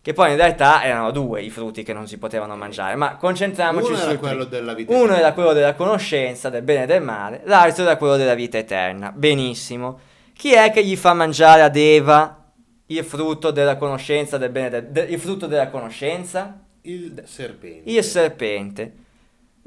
Che 0.00 0.12
poi 0.14 0.30
in 0.30 0.36
realtà 0.36 0.84
erano 0.84 1.10
due 1.10 1.42
i 1.42 1.50
frutti 1.50 1.82
che 1.82 1.92
non 1.92 2.06
si 2.06 2.16
potevano 2.18 2.56
mangiare, 2.56 2.94
ma 2.94 3.16
concentriamoci 3.16 3.88
Uno 3.88 3.96
sul 3.96 4.08
era 4.10 4.18
quello 4.18 4.44
della 4.44 4.72
vita 4.72 4.92
Uno 4.92 5.02
eterna. 5.04 5.18
era 5.18 5.32
quello 5.32 5.52
della 5.52 5.74
conoscenza, 5.74 6.48
del 6.48 6.62
bene 6.62 6.84
e 6.84 6.86
del 6.86 7.02
male, 7.02 7.42
l'altro 7.44 7.82
era 7.82 7.96
quello 7.96 8.16
della 8.16 8.34
vita 8.34 8.56
eterna. 8.56 9.12
Benissimo. 9.14 9.98
Chi 10.34 10.52
è 10.52 10.70
che 10.70 10.84
gli 10.84 10.96
fa 10.96 11.12
mangiare 11.14 11.62
ad 11.62 11.76
Eva 11.76 12.42
il 12.86 13.04
frutto 13.04 13.50
della 13.50 13.76
conoscenza 13.76 14.38
del 14.38 14.50
bene 14.50 14.66
e 14.68 14.70
del 14.70 14.84
de- 14.86 15.02
il 15.12 15.18
frutto 15.18 15.46
della 15.46 15.68
conoscenza? 15.68 16.58
Il 16.82 17.22
serpente. 17.26 17.90
Il 17.90 18.02
serpente. 18.04 18.92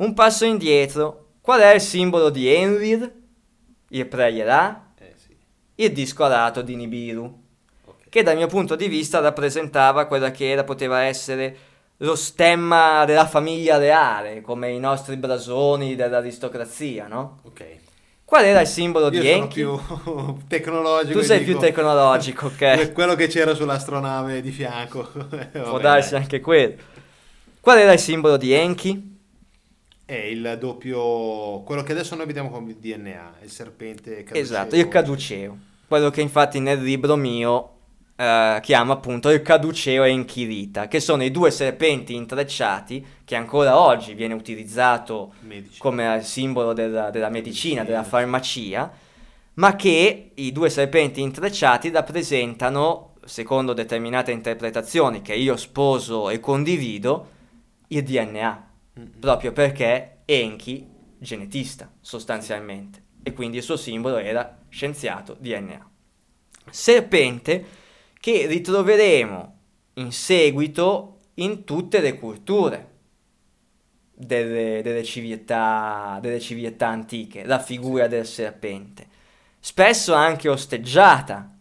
Un 0.02 0.16
passo 0.16 0.46
indietro. 0.46 1.28
Qual 1.42 1.60
è 1.62 1.76
il 1.76 1.82
simbolo 1.82 2.32
di 2.32 2.52
Enlil? 2.52 3.12
Il 3.90 4.08
pregherà? 4.08 4.94
Eh 4.98 5.14
sì, 5.16 5.36
Il 5.76 5.92
disco 5.92 6.24
alato 6.24 6.64
di 6.64 6.76
Nibiru 6.76 7.40
ok. 7.86 7.96
che 8.10 8.24
dal 8.24 8.36
mio 8.36 8.48
punto 8.48 8.76
di 8.76 8.88
vista 8.88 9.20
rappresentava 9.20 10.06
quella 10.06 10.32
che 10.32 10.50
era, 10.50 10.64
poteva 10.64 11.02
essere 11.02 11.56
lo 11.98 12.16
stemma 12.16 13.06
della 13.06 13.28
famiglia 13.28 13.78
reale, 13.78 14.42
come 14.42 14.72
i 14.72 14.80
nostri 14.80 15.18
brasoni 15.18 15.96
dell'aristocrazia, 15.96 17.06
no? 17.08 17.42
Ok. 17.44 17.66
Qual 18.26 18.44
era 18.44 18.62
il 18.62 18.68
simbolo 18.68 19.10
di 19.10 19.18
Io 19.18 19.24
sono 19.24 19.36
Enki? 19.44 19.54
più 19.54 20.38
tecnologico. 20.48 21.20
Tu 21.20 21.26
sei 21.26 21.44
dico- 21.44 21.52
più 21.52 21.60
tecnologico, 21.60 22.46
ok? 22.58 22.92
Quello 22.94 23.14
che 23.14 23.28
c'era 23.28 23.54
sull'astronave 23.54 24.42
di 24.42 24.50
fianco. 24.50 25.08
Può 25.52 25.78
darsi 25.78 26.16
anche 26.16 26.40
quello. 26.40 26.74
Qual 27.60 27.78
era 27.78 27.94
il 27.94 28.00
simbolo 28.00 28.38
di 28.38 28.52
Enki? 28.52 29.11
È 30.12 30.26
il 30.26 30.58
doppio... 30.60 31.62
Quello 31.62 31.84
che 31.84 31.94
adesso 31.94 32.16
noi 32.16 32.26
vediamo 32.26 32.50
come 32.50 32.76
DNA, 32.78 33.36
il 33.44 33.50
serpente 33.50 34.16
caduceo. 34.24 34.42
Esatto, 34.42 34.76
il 34.76 34.90
caduceo. 34.90 35.58
Quello 35.88 36.10
che 36.10 36.20
infatti 36.20 36.60
nel 36.60 36.84
libro 36.84 37.16
mio 37.16 37.70
eh, 38.18 38.60
chiamo 38.62 38.92
appunto 38.92 39.30
il 39.30 39.42
caduceo 39.42 40.04
e 40.04 40.10
Enchirita, 40.10 40.90
che 40.90 41.00
sono 41.00 41.24
i 41.24 41.32
due 41.32 41.50
serpenti 41.50 42.14
intrecciati 42.14 43.06
che 43.24 43.38
ancora 43.38 43.80
oggi 43.80 44.14
viene 44.14 44.34
utilizzato 44.34 45.36
Medici. 45.48 45.80
come 45.80 46.20
simbolo 46.24 46.74
della, 46.74 47.10
della 47.10 47.30
medicina, 47.30 47.76
Medicina. 47.76 47.84
della 47.84 48.04
farmacia, 48.04 48.92
ma 49.54 49.78
che 49.78 50.32
i 50.34 50.52
due 50.52 50.70
serpenti 50.70 51.22
intrecciati 51.22 51.90
rappresentano, 51.90 53.14
secondo 53.24 53.72
determinate 53.72 54.34
interpretazioni 54.34 55.22
che 55.22 55.36
io 55.36 55.56
sposo 55.56 56.30
e 56.30 56.42
condivido, 56.42 57.30
il 57.88 58.04
DNA, 58.04 58.71
Mm. 59.00 59.20
proprio 59.20 59.54
perché 59.54 60.20
Enki, 60.26 60.88
genetista 61.18 61.92
sostanzialmente, 62.02 63.04
e 63.24 63.34
quindi 63.34 63.58
il 63.58 63.64
suo 63.64 63.78
simbolo 63.78 64.18
era 64.18 64.60
scienziato 64.70 65.38
DNA. 65.40 65.90
Serpente 66.70 67.66
che 68.20 68.46
ritroveremo 68.48 69.60
in 69.96 70.12
seguito 70.12 71.20
in 71.36 71.64
tutte 71.64 72.00
le 72.02 72.18
culture 72.18 72.90
delle, 74.14 74.82
delle 74.84 75.04
civiltà, 75.04 76.20
delle 76.22 76.40
civiltà 76.40 76.88
antiche, 76.88 77.46
la 77.46 77.60
figura 77.60 78.08
del 78.08 78.26
serpente, 78.26 79.08
spesso 79.60 80.14
anche 80.14 80.50
osteggiata. 80.50 81.58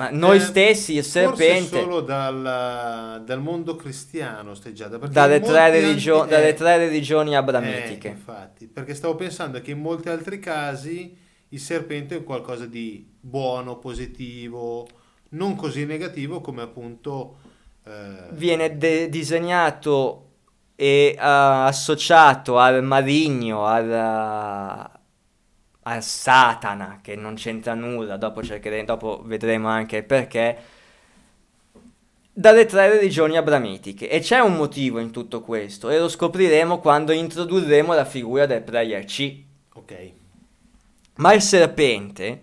Ma 0.00 0.08
noi 0.10 0.36
Eh, 0.36 0.40
stessi 0.40 0.94
il 0.96 1.04
serpente 1.04 1.78
solo 1.80 2.00
dal, 2.00 3.22
dal 3.22 3.40
mondo 3.40 3.76
cristiano 3.76 4.52
osteggiata. 4.52 4.98
perché 4.98 5.12
dalle 5.12 5.40
tre, 5.40 5.70
religio- 5.70 6.20
altri- 6.22 6.30
dalle 6.30 6.48
eh, 6.48 6.54
tre 6.54 6.76
religioni 6.78 7.32
eh, 7.32 7.36
abramitiche. 7.36 8.08
infatti, 8.08 8.66
perché 8.66 8.94
stavo 8.94 9.14
pensando 9.14 9.60
che 9.60 9.72
in 9.72 9.78
molti 9.80 10.08
altri 10.08 10.38
casi 10.38 11.14
il 11.50 11.60
serpente 11.60 12.16
è 12.16 12.24
qualcosa 12.24 12.64
di 12.64 13.06
buono, 13.20 13.76
positivo, 13.76 14.88
non 15.30 15.54
così 15.56 15.84
negativo 15.84 16.40
come 16.40 16.62
appunto... 16.62 17.36
eh, 17.84 18.28
Viene 18.30 18.76
de- 18.78 19.08
disegnato 19.10 20.26
e 20.76 21.14
uh, 21.14 21.20
associato 21.20 22.58
al 22.58 22.82
maligno, 22.82 23.66
al, 23.66 24.90
al 25.90 26.04
Satana, 26.04 27.00
che 27.02 27.16
non 27.16 27.34
c'entra 27.34 27.74
nulla, 27.74 28.16
dopo, 28.16 28.42
cercheremo, 28.44 28.84
dopo 28.84 29.22
vedremo 29.24 29.66
anche 29.66 29.98
il 29.98 30.04
perché, 30.04 30.58
dalle 32.32 32.64
tre 32.64 32.88
religioni 32.88 33.36
abramitiche. 33.36 34.08
E 34.08 34.20
c'è 34.20 34.38
un 34.38 34.54
motivo 34.54 35.00
in 35.00 35.10
tutto 35.10 35.40
questo, 35.40 35.90
e 35.90 35.98
lo 35.98 36.08
scopriremo 36.08 36.78
quando 36.78 37.10
introdurremo 37.10 37.92
la 37.92 38.04
figura 38.04 38.46
del 38.46 38.62
Prayer 38.62 39.04
C. 39.04 39.42
Ok, 39.74 40.10
Ma 41.16 41.32
il 41.32 41.42
serpente, 41.42 42.42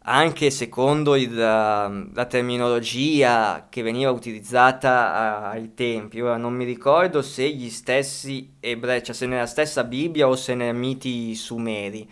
anche 0.00 0.50
secondo 0.50 1.16
il, 1.16 1.32
uh, 1.32 2.12
la 2.14 2.26
terminologia 2.28 3.68
che 3.70 3.82
veniva 3.82 4.10
utilizzata 4.10 5.48
uh, 5.50 5.54
ai 5.54 5.72
tempi, 5.72 6.20
ora 6.20 6.36
non 6.36 6.52
mi 6.52 6.64
ricordo 6.64 7.22
se 7.22 7.48
gli 7.48 7.70
stessi 7.70 8.56
ebrei, 8.60 9.02
cioè 9.02 9.14
se 9.14 9.24
nella 9.26 9.46
stessa 9.46 9.82
Bibbia 9.82 10.28
o 10.28 10.36
se 10.36 10.54
nei 10.54 10.74
miti 10.74 11.34
sumeri, 11.34 12.08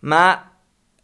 ma 0.00 0.44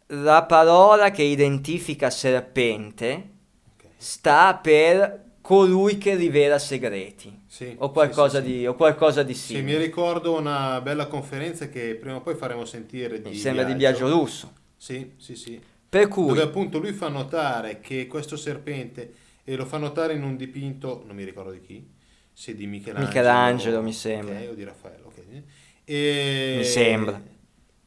la 0.07 0.43
parola 0.45 1.11
che 1.11 1.23
identifica 1.23 2.09
serpente 2.09 3.29
ok. 3.65 3.83
sta 3.97 4.55
per 4.55 5.23
colui 5.41 5.97
che 5.97 6.15
rivela 6.15 6.59
segreti 6.59 7.45
Sì, 7.47 7.75
o 7.79 7.91
qualcosa, 7.91 8.39
sì, 8.39 8.45
sì. 8.45 8.51
Di, 8.59 8.67
o 8.67 8.75
qualcosa 8.75 9.23
di 9.23 9.33
Sì, 9.33 9.43
simile. 9.53 9.77
mi 9.77 9.77
ricordo 9.77 10.37
una 10.37 10.81
bella 10.81 11.07
conferenza 11.07 11.69
che 11.69 11.95
prima 11.95 12.17
o 12.17 12.21
poi 12.21 12.35
faremo 12.35 12.65
sentire 12.65 13.21
di 13.21 13.29
Mi 13.29 13.35
sembra 13.35 13.63
di 13.63 13.75
Biagio 13.75 14.09
Russo. 14.09 14.51
Sì, 14.75 15.13
sì, 15.17 15.35
sì. 15.35 15.59
Per 15.89 16.07
cui 16.07 16.27
Dove 16.27 16.41
appunto 16.41 16.79
lui 16.79 16.93
fa 16.93 17.07
notare 17.09 17.79
che 17.79 18.07
questo 18.07 18.35
serpente, 18.35 19.13
e 19.43 19.55
lo 19.55 19.65
fa 19.65 19.77
notare 19.77 20.13
in 20.13 20.23
un 20.23 20.35
dipinto, 20.35 21.03
non 21.05 21.15
mi 21.15 21.23
ricordo 21.23 21.51
di 21.51 21.61
chi, 21.61 21.87
se 22.33 22.53
di 22.55 22.67
Michelangelo. 22.67 23.05
Michelangelo, 23.07 23.81
mi 23.81 23.93
sembra. 23.93 24.35
ok, 24.35 24.47
o 24.51 24.53
di 24.53 24.63
Raffaello, 24.63 25.05
ok. 25.07 25.43
E- 25.85 26.57
Mi 26.57 26.63
sembra. 26.65 27.21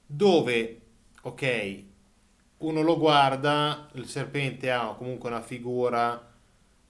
Dove, 0.06 0.79
ok, 1.22 1.84
uno 2.58 2.82
lo 2.82 2.98
guarda, 2.98 3.88
il 3.94 4.06
serpente 4.06 4.70
ha 4.70 4.94
comunque 4.96 5.28
una 5.30 5.42
figura 5.42 6.30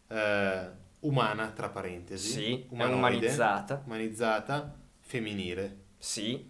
eh, 0.09 0.71
umana, 1.01 1.51
tra 1.51 1.69
parentesi. 1.69 2.31
Sì, 2.33 2.67
umanizzata. 2.71 3.83
Umanizzata, 3.87 4.77
femminile. 5.01 5.85
sì, 5.99 6.49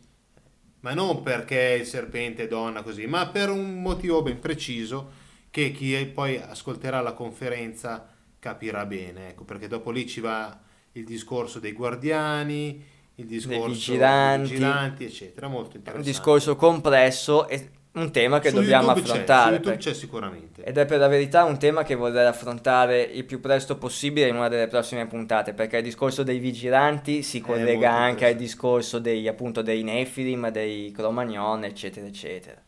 Ma 0.80 0.94
non 0.94 1.22
perché 1.22 1.76
il 1.80 1.86
serpente 1.86 2.44
è 2.44 2.48
donna 2.48 2.82
così, 2.82 3.06
ma 3.06 3.28
per 3.28 3.50
un 3.50 3.82
motivo 3.82 4.22
ben 4.22 4.38
preciso 4.40 5.12
che 5.50 5.72
chi 5.72 6.06
poi 6.06 6.36
ascolterà 6.38 7.00
la 7.00 7.12
conferenza 7.12 8.08
capirà 8.38 8.86
bene. 8.86 9.30
Ecco, 9.30 9.44
perché 9.44 9.68
dopo 9.68 9.90
lì 9.90 10.06
ci 10.08 10.20
va 10.20 10.58
il 10.92 11.04
discorso 11.04 11.58
dei 11.60 11.72
guardiani, 11.72 12.82
il 13.20 13.26
discorso 13.26 13.58
dei 13.60 13.68
vigilanti. 13.72 14.50
vigilanti, 14.50 15.04
eccetera. 15.04 15.48
Molto 15.48 15.70
è 15.70 15.72
un 15.72 15.78
interessante. 15.78 16.10
discorso 16.10 16.56
complesso 16.56 17.48
e 17.48 17.70
un 17.92 18.12
tema 18.12 18.38
che 18.38 18.50
Su 18.50 18.54
dobbiamo 18.56 18.86
YouTube 18.88 19.02
c'è, 19.06 19.10
affrontare. 19.12 19.48
su 19.56 19.62
YouTube 19.62 19.76
c'è 19.78 19.94
sicuramente. 19.94 20.62
Ed 20.64 20.78
è 20.78 20.86
per 20.86 20.98
la 21.00 21.08
verità 21.08 21.44
un 21.44 21.58
tema 21.58 21.82
che 21.82 21.96
vorrei 21.96 22.24
affrontare 22.26 23.02
il 23.02 23.24
più 23.24 23.40
presto 23.40 23.76
possibile 23.78 24.28
in 24.28 24.36
una 24.36 24.48
delle 24.48 24.68
prossime 24.68 25.06
puntate, 25.08 25.54
perché 25.54 25.78
il 25.78 25.82
discorso 25.82 26.22
dei 26.22 26.38
vigilanti 26.38 27.22
si 27.22 27.40
collega 27.40 27.90
anche 27.90 28.26
al 28.26 28.30
interessante. 28.32 28.42
discorso 28.44 28.98
dei, 29.00 29.26
appunto, 29.26 29.62
dei 29.62 29.82
Nephilim, 29.82 30.50
dei 30.50 30.92
Cromagnon, 30.92 31.64
eccetera, 31.64 32.06
eccetera. 32.06 32.62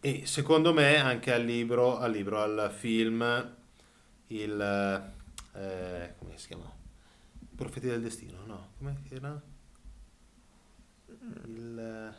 E 0.00 0.22
secondo 0.24 0.72
me 0.72 0.96
anche 0.96 1.32
al 1.34 1.44
libro, 1.44 1.98
al 1.98 2.10
libro, 2.10 2.40
al 2.40 2.72
film, 2.74 3.22
il... 4.28 4.60
eh, 5.54 6.14
come 6.18 6.32
si 6.36 6.46
chiama? 6.46 6.72
I 7.42 7.54
Profeti 7.54 7.88
del 7.88 8.00
Destino, 8.00 8.38
no? 8.46 8.68
Come 8.78 8.96
era? 9.10 9.38
Il... 11.46 12.12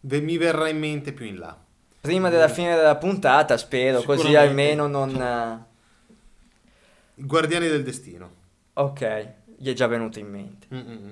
ve- 0.00 0.20
mi 0.20 0.36
verrà 0.38 0.68
in 0.68 0.78
mente 0.78 1.12
più 1.12 1.26
in 1.26 1.38
là. 1.38 1.56
Prima 2.00 2.30
della 2.30 2.48
fine 2.48 2.74
della 2.74 2.96
puntata, 2.96 3.56
spero, 3.56 4.02
così 4.02 4.34
almeno 4.34 4.86
non... 4.86 5.20
eh, 5.20 5.68
Guardiani 7.14 7.68
del 7.68 7.82
Destino. 7.82 8.30
Ok, 8.74 9.28
gli 9.58 9.68
è 9.68 9.74
già 9.74 9.86
venuto 9.86 10.18
in 10.18 10.28
mente. 10.28 10.66
Mm, 10.74 10.78
mm, 10.78 10.92
mm. 10.92 11.10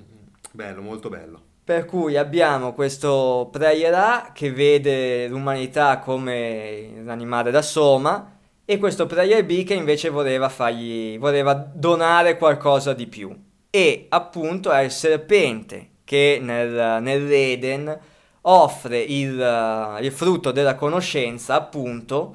Bello, 0.53 0.81
molto 0.81 1.09
bello. 1.11 1.43
Per 1.65 1.85
cui 1.85 2.17
abbiamo 2.17 2.73
questo 2.73 3.50
Prayer 3.53 4.33
che 4.33 4.50
vede 4.50 5.29
l'umanità 5.29 5.99
come 5.99 6.93
un 6.97 7.11
animale 7.11 7.50
da 7.50 7.61
soma 7.61 8.37
e 8.65 8.79
questo 8.79 9.05
Prayer 9.07 9.45
B 9.45 9.65
che 9.65 9.75
invece 9.75 10.09
voleva 10.09 10.49
fargli 10.49 11.19
voleva 11.19 11.53
donare 11.53 12.38
qualcosa 12.38 12.95
di 12.95 13.07
più. 13.07 13.37
E 13.71 14.07
appunto 14.09 14.71
è 14.71 14.83
il 14.83 14.91
serpente 14.91 15.91
che 16.05 16.39
nel, 16.41 17.03
nell'Eden 17.03 17.99
offre 18.43 18.99
il, 19.01 19.39
eh, 19.41 20.05
il 20.05 20.11
frutto 20.13 20.53
della 20.53 20.75
conoscenza 20.75 21.55
appunto 21.55 22.35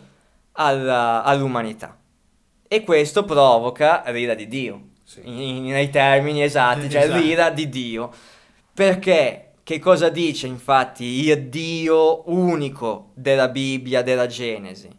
alla- 0.54 1.24
all'umanità. 1.24 1.98
E 2.68 2.84
questo 2.84 3.24
provoca 3.26 4.04
l'ira 4.12 4.34
di 4.36 4.48
Dio. 4.48 4.82
Sì. 5.06 5.20
in- 5.26 5.66
nei 5.66 5.90
termini 5.90 6.42
esatti, 6.44 6.90
cioè 6.90 7.04
Esatto. 7.04 7.20
l'ira 7.20 7.50
di 7.50 7.68
Dio. 7.70 8.10
Perché? 8.74 9.50
Che 9.64 9.80
cosa 9.80 10.10
dice 10.10 10.48
infatti 10.48 11.04
il 11.28 11.50
Dio 11.50 12.30
unico 12.32 13.12
della 13.14 13.48
Bibbia, 13.50 14.02
della 14.02 14.28
Genesi? 14.28 14.90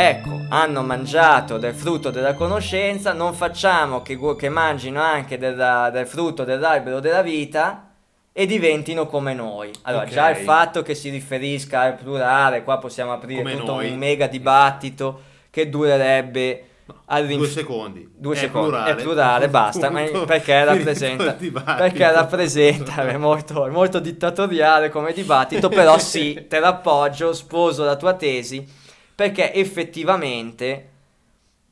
Ecco, 0.00 0.42
hanno 0.50 0.82
mangiato 0.82 1.58
del 1.58 1.74
frutto 1.74 2.10
della 2.10 2.34
conoscenza, 2.34 3.12
non 3.12 3.34
facciamo 3.34 4.00
che, 4.00 4.16
che 4.38 4.48
mangino 4.48 5.00
anche 5.02 5.38
della- 5.38 5.90
del 5.90 6.06
frutto 6.06 6.44
dell'albero 6.44 7.00
della 7.00 7.20
vita 7.22 7.88
e 8.32 8.46
diventino 8.46 9.06
come 9.06 9.34
noi. 9.34 9.72
Allora, 9.82 10.04
Ok. 10.04 10.10
già 10.10 10.30
il 10.30 10.36
fatto 10.36 10.82
che 10.82 10.94
si 10.94 11.10
riferisca 11.10 11.80
al 11.80 11.94
plurale, 11.96 12.62
qua 12.62 12.78
possiamo 12.78 13.12
aprire 13.12 13.42
Come 13.42 13.56
tutto 13.56 13.72
noi. 13.74 13.90
un 13.90 13.98
mega 13.98 14.28
dibattito 14.28 15.20
che 15.50 15.68
durerebbe 15.68 16.62
all'inf- 17.06 17.38
Due 17.42 17.48
secondi. 17.48 18.08
Due 18.16 18.34
È 18.34 18.38
secondi, 18.38 18.68
plurale. 18.68 18.90
è 18.92 18.94
plurale, 19.02 19.48
basta, 19.50 19.90
Punto. 19.90 20.24
perché 20.26 20.64
rappresenta, 20.64 21.36
perché 21.76 22.12
rappresenta, 22.12 23.04
è 23.04 23.16
molto, 23.16 23.66
è 23.66 23.70
molto 23.70 23.98
dittatoriale 23.98 24.90
come 24.90 25.12
dibattito, 25.12 25.68
però 25.68 25.98
sì, 25.98 26.46
te 26.48 26.60
l'appoggio, 26.60 27.32
sposo 27.32 27.82
la 27.82 27.96
tua 27.96 28.14
tesi, 28.14 28.86
perché 29.18 29.52
effettivamente, 29.52 30.90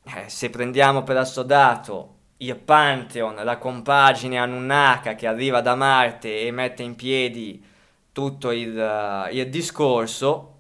eh, 0.03 0.25
se 0.26 0.50
prendiamo 0.50 1.05
per 1.05 1.17
assodato 1.17 2.15
il 2.38 2.57
Pantheon, 2.57 3.37
la 3.45 3.57
compagine 3.57 4.37
Anunnaka 4.37 5.15
che 5.15 5.29
arriva 5.29 5.61
da 5.61 5.76
Marte 5.76 6.41
e 6.41 6.50
mette 6.50 6.83
in 6.83 6.97
piedi 6.97 7.65
tutto 8.11 8.50
il, 8.50 8.76
eh, 8.76 9.31
il 9.31 9.49
discorso, 9.49 10.55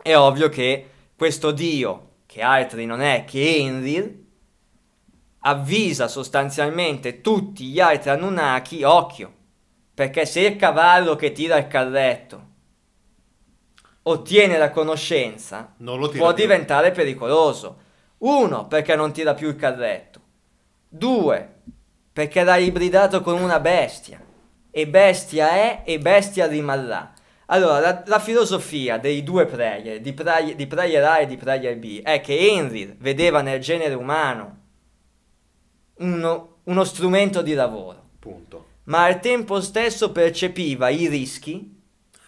è 0.00 0.16
ovvio 0.16 0.48
che 0.50 0.88
questo 1.16 1.50
dio, 1.50 2.10
che 2.26 2.42
altri 2.42 2.86
non 2.86 3.00
è 3.00 3.24
che 3.24 3.56
Enlil, 3.56 4.24
avvisa 5.40 6.06
sostanzialmente 6.06 7.22
tutti 7.22 7.64
gli 7.64 7.80
altri 7.80 8.10
Anunnaki, 8.10 8.84
occhio, 8.84 9.32
perché 9.92 10.26
se 10.26 10.42
il 10.42 10.54
cavallo 10.54 11.16
che 11.16 11.32
tira 11.32 11.56
il 11.56 11.66
carretto 11.66 12.52
ottiene 14.06 14.58
la 14.58 14.70
conoscenza, 14.70 15.74
può 15.76 16.08
più. 16.08 16.32
diventare 16.32 16.90
pericoloso. 16.90 17.82
Uno, 18.18 18.66
perché 18.66 18.96
non 18.96 19.12
tira 19.12 19.34
più 19.34 19.48
il 19.48 19.56
carretto. 19.56 20.20
Due, 20.88 21.54
perché 22.12 22.42
l'ha 22.42 22.56
ibridato 22.56 23.20
con 23.20 23.40
una 23.40 23.60
bestia. 23.60 24.22
E 24.70 24.88
bestia 24.88 25.50
è 25.50 25.82
e 25.84 25.98
bestia 25.98 26.46
rimarrà. 26.46 27.12
Allora, 27.46 27.78
la, 27.78 28.02
la 28.06 28.18
filosofia 28.18 28.98
dei 28.98 29.22
due 29.22 29.46
player, 29.46 30.00
di, 30.00 30.12
player, 30.12 30.54
di 30.54 30.66
player 30.66 31.04
A 31.04 31.18
e 31.20 31.26
di 31.26 31.36
player 31.36 31.76
B, 31.76 32.00
è 32.02 32.20
che 32.20 32.36
Enlil 32.36 32.96
vedeva 32.98 33.42
nel 33.42 33.60
genere 33.60 33.94
umano 33.94 34.62
uno, 35.96 36.56
uno 36.64 36.84
strumento 36.84 37.42
di 37.42 37.52
lavoro, 37.52 38.10
Punto. 38.18 38.66
ma 38.84 39.04
al 39.04 39.20
tempo 39.20 39.60
stesso 39.60 40.10
percepiva 40.10 40.88
i 40.88 41.06
rischi 41.06 41.73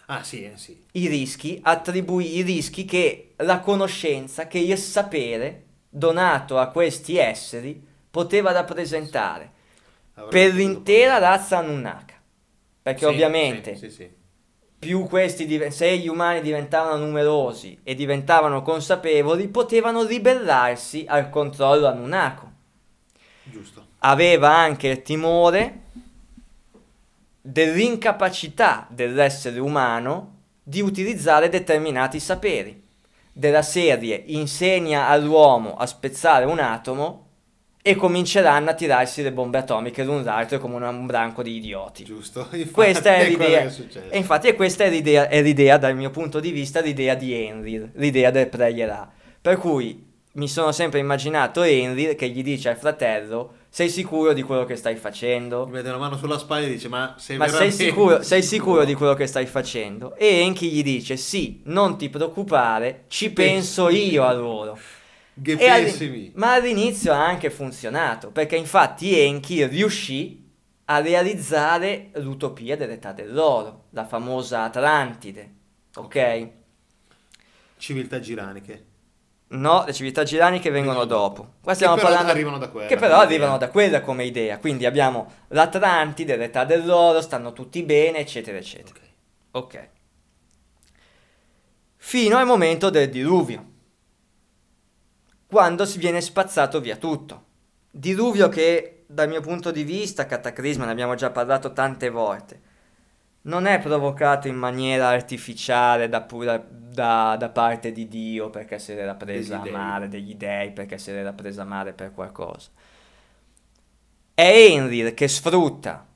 Ah, 0.07 0.23
sì, 0.23 0.45
eh, 0.45 0.57
sì. 0.57 0.81
i 0.93 1.09
rischi, 1.09 1.59
attribuì 1.63 2.37
i 2.37 2.43
rischi 2.43 2.85
che 2.85 3.35
la 3.39 3.61
conoscenza, 3.61 4.47
che 4.47 4.59
il 4.59 4.79
sapere 4.79 5.65
donato 5.89 6.59
a 6.59 6.69
questi 6.69 7.17
esseri 7.17 7.85
poteva 8.11 8.53
rappresentare 8.53 9.51
Avrei 10.15 10.47
per 10.47 10.55
l'intera 10.55 11.19
razza 11.19 11.59
Anunnaka. 11.59 12.15
Perché 12.83 13.01
Sì, 13.01 13.05
ovviamente 13.07 13.75
sì. 13.75 14.11
più 14.79 15.07
questi 15.07 15.45
div- 15.47 15.69
se 15.69 15.97
gli 15.99 16.07
umani 16.07 16.41
diventavano 16.41 17.05
numerosi 17.05 17.81
e 17.83 17.95
diventavano 17.95 18.63
consapevoli, 18.63 19.49
potevano 19.49 20.05
ribellarsi 20.05 21.05
al 21.09 21.31
controllo 21.31 21.89
Anunnako. 21.89 22.53
Giusto. 23.45 23.87
Aveva 24.01 24.55
anche 24.55 24.89
il 24.89 25.03
timore 25.03 25.81
dell'incapacità 27.47 28.89
dell'essere 28.91 29.61
umano 29.61 30.35
di 30.63 30.81
utilizzare 30.81 31.49
determinati 31.49 32.19
saperi. 32.19 32.83
Della 33.33 33.63
serie 33.63 34.21
insegna 34.27 35.07
all'uomo 35.07 35.77
a 35.77 35.87
spezzare 35.87 36.45
un 36.45 36.59
atomo 36.59 37.25
e 37.83 37.95
cominceranno 37.95 38.71
a 38.71 38.75
tirarsi 38.75 39.23
le 39.23 39.31
bombe 39.31 39.59
atomiche 39.59 40.03
l'un 40.03 40.25
l'altro 40.25 40.59
come 40.59 40.85
un 40.85 41.07
branco 41.07 41.43
di 41.45 41.57
idioti. 41.57 42.03
Giusto. 42.03 42.49
Infatti, 42.51 42.71
Questa 42.73 43.15
è 43.15 43.29
l'idea. 43.29 43.61
è. 43.61 43.73
E 44.09 44.19
infatti, 44.19 44.53
questa 44.55 44.85
è 44.85 44.91
l'idea, 44.91 45.29
è 45.29 45.41
l'idea, 45.41 45.77
dal 45.77 45.95
mio 45.95 46.11
punto 46.11 46.41
di 46.41 46.51
vista, 46.51 46.81
l'idea 46.81 47.15
di 47.15 47.33
Henry, 47.33 47.91
l'idea 47.95 48.33
del 48.33 48.49
player 48.49 48.91
A. 48.91 49.09
Per 49.41 49.57
cui 49.59 50.05
mi 50.33 50.49
sono 50.49 50.73
sempre 50.73 50.99
immaginato 50.99 51.63
Henry 51.63 52.17
che 52.17 52.29
gli 52.29 52.43
dice 52.43 52.71
al 52.71 52.77
fratello: 52.77 53.53
Sei 53.77 53.91
sicuro 53.91 54.33
di 54.33 54.43
quello 54.43 54.65
che 54.65 54.75
stai 54.75 54.97
facendo? 54.97 55.67
Mi 55.67 55.73
mette 55.73 55.91
una 55.91 55.99
mano 55.99 56.17
sulla 56.17 56.39
spalla 56.39 56.65
e 56.65 56.71
dice: 56.71 56.89
Ma 56.89 57.15
sei 57.19 57.37
Ma 57.37 57.47
sei 57.47 57.71
sicuro, 57.71 58.23
sei 58.25 58.43
sicuro 58.43 58.87
di 58.87 58.95
quello 58.95 59.13
che 59.13 59.27
stai 59.27 59.45
facendo? 59.45 60.15
E 60.17 60.41
Enki 60.41 60.71
gli 60.71 60.83
dice: 60.83 61.19
Sì, 61.19 61.61
non 61.67 61.99
ti 61.99 62.09
preoccupare, 62.09 63.05
ci 63.09 63.31
penso 63.33 63.91
io 63.91 64.25
a 64.25 64.33
loro. 64.33 64.79
Che 65.43 65.53
all- 65.69 65.85
pensi? 65.85 66.33
ma 66.37 66.55
all'inizio 66.55 67.13
ha 67.13 67.27
anche 67.27 67.51
funzionato, 67.51 68.31
perché 68.31 68.57
infatti 68.57 69.21
Enki 69.21 69.67
riuscì 69.67 70.51
a 70.87 71.01
realizzare 71.01 72.13
l'utopia 72.15 72.79
dell'età 72.79 73.13
dell'oro, 73.13 73.89
la 73.91 74.07
famosa 74.07 74.63
Atlantide, 74.63 75.53
ok? 75.97 76.49
Civiltà 77.77 78.21
giraniche. 78.21 78.95
No, 79.49 79.85
le 79.87 79.93
civiltà 79.93 80.25
giraniche 80.25 80.71
vengono 80.71 81.01
Vengono 81.01 81.21
dopo. 81.21 81.53
Qua 81.63 81.71
Che 81.71 81.75
stiamo 81.75 81.95
però 81.95 82.09
parlando 82.09 82.33
arrivano 82.33 82.59
da 82.59 82.69
quella 82.69 82.89
Che 82.89 82.97
però 82.97 83.21
arrivano 83.21 83.59
da 83.59 83.69
quella 83.69 84.01
come 84.01 84.25
idea. 84.25 84.59
Quindi 84.59 84.87
abbiamo 84.87 85.31
l'Atlantide, 85.49 86.37
l'età 86.37 86.65
dell'oro, 86.65 87.21
stanno 87.21 87.53
tutti 87.53 87.83
bene, 87.83 88.19
eccetera, 88.19 88.57
eccetera. 88.57 88.99
Ok. 89.53 89.75
Ok. 89.77 89.89
Fino 91.97 92.37
al 92.37 92.47
momento 92.47 92.91
del 92.91 93.09
diluvio, 93.09 93.73
quando 95.47 95.85
si 95.85 95.99
viene 95.99 96.21
spazzato 96.21 96.81
via 96.81 96.97
tutto. 96.97 97.45
Diluvio 97.91 98.49
che, 98.49 99.05
dal 99.07 99.29
mio 99.29 99.41
punto 99.41 99.71
di 99.71 99.83
vista, 99.83 100.27
cataclisma, 100.27 100.85
ne 100.85 100.91
abbiamo 100.91 101.15
già 101.15 101.31
parlato 101.31 101.73
tante 101.73 102.11
volte, 102.11 102.61
non 103.47 103.67
è 103.67 103.81
provocato 103.81 104.49
in 104.49 104.57
maniera 104.57 105.09
artificiale 105.09 106.09
da, 106.09 106.21
pura- 106.23 106.65
da- 106.69 107.37
da 107.39 107.49
parte 107.49 107.93
di 107.93 108.09
Dio 108.09 108.51
perché 108.51 108.79
se 108.79 108.95
l'era 108.95 109.15
presa 109.15 109.59
Degli 109.59 109.69
a 109.69 109.79
male, 109.79 110.09
degli 110.09 110.35
dei, 110.35 110.71
perché 110.73 110.99
se 110.99 111.13
l'era 111.13 111.33
presa 111.33 111.63
a 111.63 111.67
male 111.67 111.93
per 111.93 112.13
qualcosa. 112.13 112.71
È 114.35 114.43
Enrir 114.43 115.15
che 115.15 115.29
sfrutta 115.29 116.07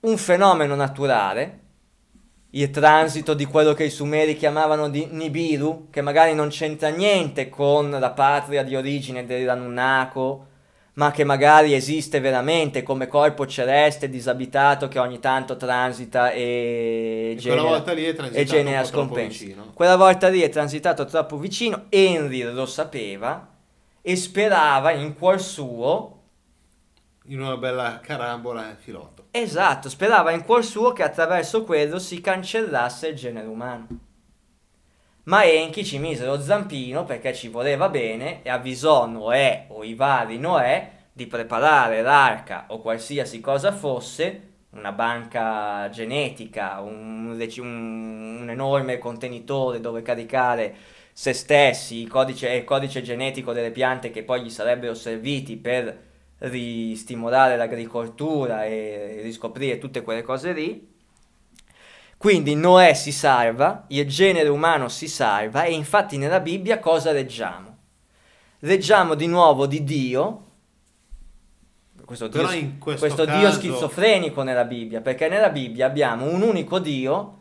un 0.00 0.16
fenomeno 0.16 0.74
naturale, 0.74 1.60
il 2.50 2.70
transito 2.70 3.34
di 3.34 3.44
quello 3.44 3.74
che 3.74 3.84
i 3.84 3.90
sumeri 3.90 4.36
chiamavano 4.36 4.88
di 4.88 5.06
Nibiru, 5.10 5.88
che 5.90 6.00
magari 6.00 6.34
non 6.34 6.48
c'entra 6.48 6.88
niente 6.88 7.48
con 7.48 7.90
la 7.90 8.10
patria 8.12 8.62
di 8.62 8.76
origine 8.76 9.26
dell'Anunnako, 9.26 10.45
ma 10.96 11.10
che 11.10 11.24
magari 11.24 11.74
esiste 11.74 12.20
veramente 12.20 12.82
come 12.82 13.06
corpo 13.06 13.46
celeste 13.46 14.08
disabitato 14.08 14.88
che 14.88 14.98
ogni 14.98 15.20
tanto 15.20 15.56
transita 15.56 16.30
e, 16.30 17.32
E 17.32 17.36
genera, 17.38 17.60
quella 17.60 17.76
volta 17.76 17.92
lì 17.92 18.04
è 18.04 18.14
transitato 18.14 18.40
e 18.40 18.44
genera 18.44 18.84
scompensi. 18.84 19.44
vicino. 19.44 19.72
Quella 19.74 19.96
volta 19.96 20.28
lì 20.28 20.40
è 20.40 20.48
transitato 20.48 21.04
troppo 21.04 21.36
vicino, 21.36 21.84
Enrir 21.90 22.52
lo 22.54 22.64
sapeva 22.64 23.46
e 24.00 24.16
sperava 24.16 24.92
in 24.92 25.14
cuor 25.16 25.40
suo 25.40 26.12
In 27.24 27.40
una 27.40 27.56
bella 27.56 28.00
carambola 28.00 28.70
e 28.70 28.76
filotto. 28.76 29.26
Esatto, 29.32 29.90
sperava 29.90 30.30
in 30.30 30.44
cuor 30.44 30.64
suo 30.64 30.92
che 30.92 31.02
attraverso 31.02 31.64
quello 31.64 31.98
si 31.98 32.20
cancellasse 32.22 33.08
il 33.08 33.16
genere 33.16 33.48
umano. 33.48 33.86
Ma 35.26 35.44
Enki 35.44 35.84
ci 35.84 35.98
mise 35.98 36.24
lo 36.24 36.40
zampino 36.40 37.04
perché 37.04 37.34
ci 37.34 37.48
voleva 37.48 37.88
bene 37.88 38.42
e 38.44 38.48
avvisò 38.48 39.06
Noè 39.06 39.66
o 39.68 39.82
i 39.82 39.94
vari 39.94 40.38
Noè 40.38 40.90
di 41.12 41.26
preparare 41.26 42.00
l'arca 42.00 42.66
o 42.68 42.80
qualsiasi 42.80 43.40
cosa 43.40 43.72
fosse, 43.72 44.42
una 44.70 44.92
banca 44.92 45.88
genetica, 45.90 46.80
un, 46.80 47.36
un- 47.58 48.38
un 48.42 48.50
enorme 48.50 48.98
contenitore 48.98 49.80
dove 49.80 50.02
caricare 50.02 50.74
se 51.12 51.32
stessi, 51.32 52.02
il 52.02 52.08
codice, 52.08 52.52
il 52.52 52.64
codice 52.64 53.02
genetico 53.02 53.52
delle 53.52 53.72
piante 53.72 54.10
che 54.10 54.22
poi 54.22 54.42
gli 54.42 54.50
sarebbero 54.50 54.94
serviti 54.94 55.56
per 55.56 56.04
ristimolare 56.38 57.56
l'agricoltura 57.56 58.64
e 58.64 59.20
riscoprire 59.22 59.78
tutte 59.78 60.02
quelle 60.02 60.22
cose 60.22 60.52
lì. 60.52 60.94
Quindi 62.18 62.54
Noè 62.54 62.94
si 62.94 63.12
salva, 63.12 63.84
il 63.88 64.06
genere 64.08 64.48
umano 64.48 64.88
si 64.88 65.06
salva 65.06 65.64
e 65.64 65.72
infatti 65.72 66.16
nella 66.16 66.40
Bibbia 66.40 66.78
cosa 66.78 67.12
leggiamo? 67.12 67.74
Leggiamo 68.60 69.14
di 69.14 69.26
nuovo 69.26 69.66
di 69.66 69.84
Dio, 69.84 70.44
questo, 72.04 72.28
Dio, 72.28 72.42
questo 72.78 73.06
questo 73.06 73.24
Dio 73.26 73.34
caso- 73.34 73.58
schizofrenico 73.58 74.42
nella 74.42 74.64
Bibbia, 74.64 75.00
perché 75.00 75.28
nella 75.28 75.50
Bibbia 75.50 75.86
abbiamo 75.86 76.26
un 76.26 76.40
unico 76.42 76.78
Dio 76.78 77.34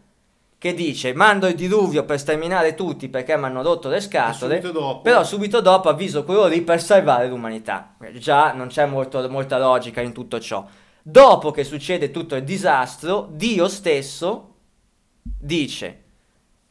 che 0.58 0.74
dice 0.74 1.14
mando 1.14 1.48
il 1.48 1.56
diluvio 1.56 2.04
per 2.06 2.20
sterminare 2.20 2.74
tutti 2.76 3.08
perché 3.08 3.38
mi 3.38 3.46
hanno 3.46 3.62
rotto 3.62 3.88
le 3.88 4.02
scatole, 4.02 4.62
subito 4.62 5.00
però 5.02 5.24
subito 5.24 5.62
dopo 5.62 5.90
avviso 5.90 6.24
quello 6.24 6.48
lì 6.48 6.62
per 6.62 6.82
salvare 6.82 7.28
l'umanità. 7.28 7.96
Già 8.18 8.52
non 8.54 8.68
c'è 8.68 8.86
molto- 8.86 9.28
molta 9.30 9.58
logica 9.58 10.02
in 10.02 10.12
tutto 10.12 10.40
ciò. 10.40 10.66
Dopo 11.02 11.52
che 11.52 11.64
succede 11.64 12.10
tutto 12.12 12.36
il 12.36 12.44
disastro, 12.44 13.28
Dio 13.32 13.68
stesso 13.68 14.55
dice, 15.26 16.04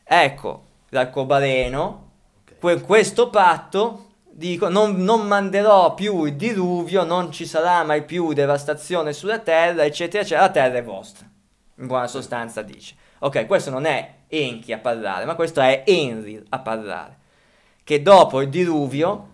ecco 0.05 0.67
l'arcobaleno, 0.90 2.11
Ok. 2.43 2.59
que- 2.61 2.81
questo 2.81 3.29
patto, 3.31 4.12
dico, 4.31 4.69
non, 4.69 4.97
non 5.03 5.27
manderò 5.27 5.95
più 5.95 6.25
il 6.25 6.37
diluvio, 6.37 7.05
non 7.05 7.33
ci 7.33 7.47
sarà 7.47 7.83
mai 7.83 8.05
più 8.05 8.33
devastazione 8.33 9.12
sulla 9.12 9.40
terra, 9.40 9.85
eccetera, 9.85 10.23
eccetera, 10.23 10.47
la 10.47 10.51
terra 10.51 10.79
è 10.79 10.85
vostra. 10.85 11.29
In 11.79 11.87
buona 11.87 12.07
sostanza 12.07 12.62
dice. 12.62 12.95
Ok, 13.21 13.47
questo 13.47 13.71
non 13.71 13.85
è 13.85 14.14
Enki 14.29 14.73
a 14.73 14.79
parlare, 14.79 15.25
ma 15.25 15.35
questo 15.35 15.61
è 15.61 15.83
Enlil 15.87 16.45
a 16.51 16.59
parlare. 16.61 17.19
Che 17.83 18.03
dopo 18.03 18.40
il 18.40 18.49
diluvio 18.49 19.29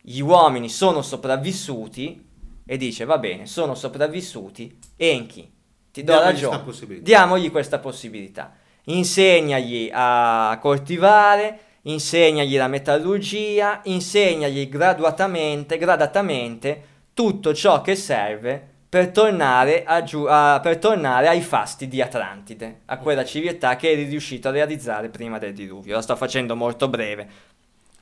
gli 0.00 0.20
uomini 0.20 0.68
sono 0.68 1.02
sopravvissuti 1.02 2.26
e 2.66 2.76
dice 2.76 3.04
va 3.04 3.18
bene, 3.18 3.46
sono 3.46 3.74
sopravvissuti, 3.74 4.78
Enki, 4.96 5.50
ti 5.98 6.04
do 6.04 6.12
Diamogli 6.12 6.32
ragione, 6.32 7.00
diamogli 7.00 7.50
questa 7.50 7.78
possibilità. 7.78 8.52
Insegnagli 8.84 9.90
a 9.92 10.56
coltivare, 10.60 11.58
insegnagli 11.82 12.56
la 12.56 12.68
metallurgia, 12.68 13.80
insegnagli 13.84 14.68
graduatamente, 14.68 15.76
gradatamente 15.76 16.82
tutto 17.14 17.52
ciò 17.52 17.80
che 17.80 17.96
serve 17.96 18.76
per 18.88 19.08
tornare, 19.10 19.84
a 19.84 20.02
giu- 20.02 20.26
a- 20.26 20.60
per 20.62 20.78
tornare 20.78 21.28
ai 21.28 21.42
fasti 21.42 21.88
di 21.88 22.00
Atlantide, 22.00 22.80
a 22.86 22.96
quella 22.98 23.24
civiltà 23.24 23.76
che 23.76 23.90
eri 23.90 24.04
riuscito 24.04 24.48
a 24.48 24.52
realizzare 24.52 25.08
prima 25.10 25.38
del 25.38 25.52
diluvio. 25.52 25.94
La 25.96 26.00
sto 26.00 26.16
facendo 26.16 26.56
molto 26.56 26.88
breve, 26.88 27.28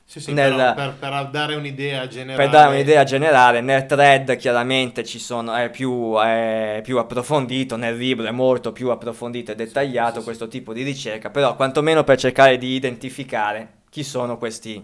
Sì, 0.09 0.21
sì, 0.21 0.31
nel- 0.31 0.73
per, 0.73 0.93
per 0.97 1.27
dare 1.31 1.55
un'idea 1.55 2.07
generale. 2.07 2.41
per 2.41 2.49
dare 2.49 2.73
un'idea 2.73 3.03
generale, 3.03 3.59
nel 3.59 3.85
thread 3.85 4.37
chiaramente 4.37 5.03
ci 5.03 5.19
sono, 5.19 5.53
è, 5.53 5.69
più, 5.69 6.15
è 6.17 6.79
più 6.81 6.97
approfondito, 6.97 7.75
nel 7.75 7.97
libro 7.97 8.25
è 8.25 8.31
molto 8.31 8.71
più 8.71 8.89
approfondito 8.89 9.51
e 9.51 9.55
dettagliato 9.55 10.19
sì. 10.19 10.23
questo 10.23 10.47
tipo 10.47 10.71
di 10.71 10.83
ricerca, 10.83 11.29
però 11.29 11.57
quantomeno 11.57 12.05
per 12.05 12.17
cercare 12.17 12.57
di 12.57 12.67
identificare 12.67 13.79
chi 13.89 14.01
sono 14.05 14.37
questi, 14.37 14.81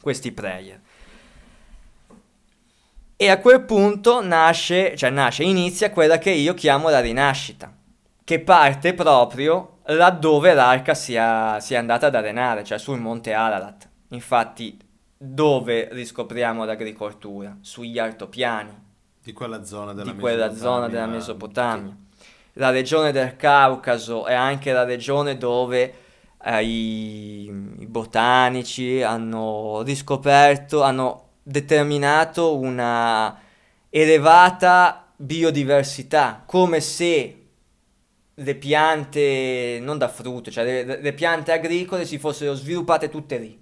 questi 0.00 0.32
player. 0.32 0.80
E 3.14 3.28
a 3.28 3.38
quel 3.38 3.60
punto 3.64 4.24
nasce, 4.24 4.96
cioè 4.96 5.10
nasce, 5.10 5.42
inizia 5.42 5.90
quella 5.90 6.16
che 6.16 6.30
io 6.30 6.54
chiamo 6.54 6.88
la 6.88 7.00
rinascita, 7.00 7.70
che 8.24 8.40
parte 8.40 8.94
proprio 8.94 9.80
laddove 9.88 10.54
l'arca 10.54 10.94
sia, 10.94 11.60
sia 11.60 11.78
andata 11.78 12.06
ad 12.06 12.14
arenare, 12.14 12.64
cioè 12.64 12.78
sul 12.78 12.98
monte 12.98 13.34
Ararat. 13.34 13.90
Infatti, 14.12 14.78
dove 15.16 15.88
riscopriamo 15.90 16.64
l'agricoltura? 16.64 17.56
Sugli 17.60 17.98
altopiani 17.98 18.90
di 19.22 19.32
quella 19.32 19.64
zona 19.64 19.92
della 19.92 20.12
di 20.12 20.18
quella 20.18 20.48
Mesopotamia, 20.48 20.74
zona 20.74 20.88
della 20.88 21.06
Mesopotamia. 21.06 21.96
La 22.54 22.70
regione 22.70 23.12
del 23.12 23.36
Caucaso 23.36 24.26
è 24.26 24.34
anche 24.34 24.72
la 24.72 24.84
regione 24.84 25.38
dove 25.38 25.94
eh, 26.42 26.64
i, 26.64 27.44
i 27.44 27.86
botanici 27.86 29.00
hanno 29.00 29.82
riscoperto, 29.82 30.82
hanno 30.82 31.28
determinato 31.42 32.56
una 32.58 33.40
elevata 33.88 35.06
biodiversità, 35.16 36.42
come 36.44 36.80
se 36.80 37.36
le 38.34 38.54
piante, 38.56 39.78
non 39.80 39.96
da 39.98 40.08
frutto, 40.08 40.50
cioè 40.50 40.64
le, 40.64 41.00
le 41.00 41.12
piante 41.12 41.52
agricole 41.52 42.04
si 42.04 42.18
fossero 42.18 42.54
sviluppate 42.54 43.08
tutte 43.08 43.38
lì. 43.38 43.61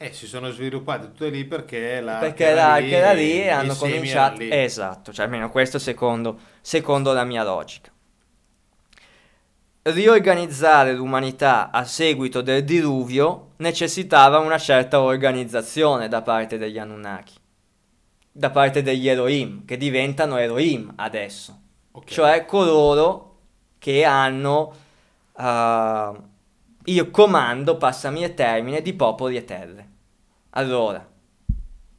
Eh, 0.00 0.12
si 0.12 0.28
sono 0.28 0.50
sviluppate 0.50 1.06
tutte 1.06 1.28
lì 1.28 1.44
perché 1.44 2.00
la 2.00 2.18
perché 2.18 2.44
era, 2.46 2.76
che 2.76 2.96
era 2.96 3.12
lì 3.12 3.32
e 3.32 3.48
hanno 3.48 3.74
cominciato 3.74 4.38
lì. 4.38 4.48
esatto 4.48 5.12
cioè 5.12 5.24
almeno 5.24 5.50
questo 5.50 5.80
secondo, 5.80 6.38
secondo 6.60 7.12
la 7.12 7.24
mia 7.24 7.42
logica 7.42 7.90
riorganizzare 9.82 10.92
l'umanità 10.92 11.70
a 11.72 11.84
seguito 11.84 12.42
del 12.42 12.62
diluvio 12.62 13.54
necessitava 13.56 14.38
una 14.38 14.58
certa 14.58 15.00
organizzazione 15.00 16.06
da 16.06 16.22
parte 16.22 16.58
degli 16.58 16.78
Anunnaki 16.78 17.34
da 18.30 18.50
parte 18.50 18.82
degli 18.82 19.08
Elohim 19.08 19.64
che 19.64 19.76
diventano 19.76 20.36
Elohim 20.36 20.92
adesso 20.94 21.58
Ok. 21.90 22.08
cioè 22.08 22.44
coloro 22.44 23.36
che 23.78 24.04
hanno 24.04 24.74
uh, 25.32 26.22
io 26.88 27.10
comando, 27.10 27.76
passami 27.76 28.22
il 28.22 28.34
termine, 28.34 28.80
di 28.82 28.94
popoli 28.94 29.36
e 29.36 29.44
terre. 29.44 29.87
Allora, 30.50 31.06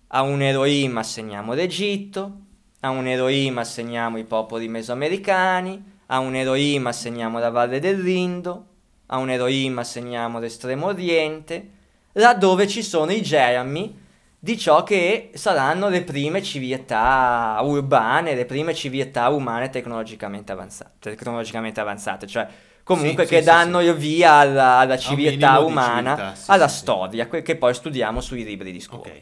a 0.07 0.21
un 0.23 0.41
Elohim 0.41 0.97
assegniamo 0.97 1.53
l'Egitto, 1.53 2.39
a 2.79 2.89
un 2.89 3.05
Elohim 3.05 3.57
assegniamo 3.59 4.17
i 4.17 4.23
popoli 4.23 4.67
mesoamericani, 4.67 5.97
a 6.07 6.19
un 6.19 6.35
Elohim 6.35 6.87
assegniamo 6.87 7.37
la 7.37 7.51
Valle 7.51 7.79
dell'Indo, 7.79 8.65
a 9.07 9.17
un 9.17 9.29
Elohim 9.29 9.77
assegniamo 9.77 10.39
l'Estremo 10.39 10.87
Oriente, 10.87 11.69
laddove 12.13 12.67
ci 12.67 12.81
sono 12.81 13.11
i 13.11 13.21
germi 13.21 14.07
di 14.39 14.57
ciò 14.57 14.83
che 14.83 15.31
saranno 15.35 15.89
le 15.89 16.03
prime 16.03 16.41
civiltà 16.41 17.59
urbane, 17.61 18.33
le 18.33 18.45
prime 18.45 18.73
civiltà 18.73 19.29
umane 19.29 19.69
tecnologicamente 19.69 20.51
avanzate, 20.51 21.11
tecnologicamente 21.15 21.79
avanzate 21.81 22.25
cioè 22.25 22.47
comunque 22.89 23.25
Sì, 23.25 23.35
che 23.35 23.39
sì, 23.41 23.45
danno 23.45 23.81
sì, 23.81 23.93
via 23.93 24.31
alla, 24.31 24.77
alla 24.77 24.97
civiltà 24.97 25.59
umana, 25.59 26.15
civiltà, 26.15 26.51
alla 26.51 26.67
storia, 26.67 27.27
che 27.27 27.55
poi 27.55 27.71
studiamo 27.75 28.19
sui 28.19 28.43
libri 28.43 28.71
di 28.71 28.79
scuola 28.79 29.03
Ok. 29.03 29.21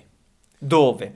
dove 0.58 1.14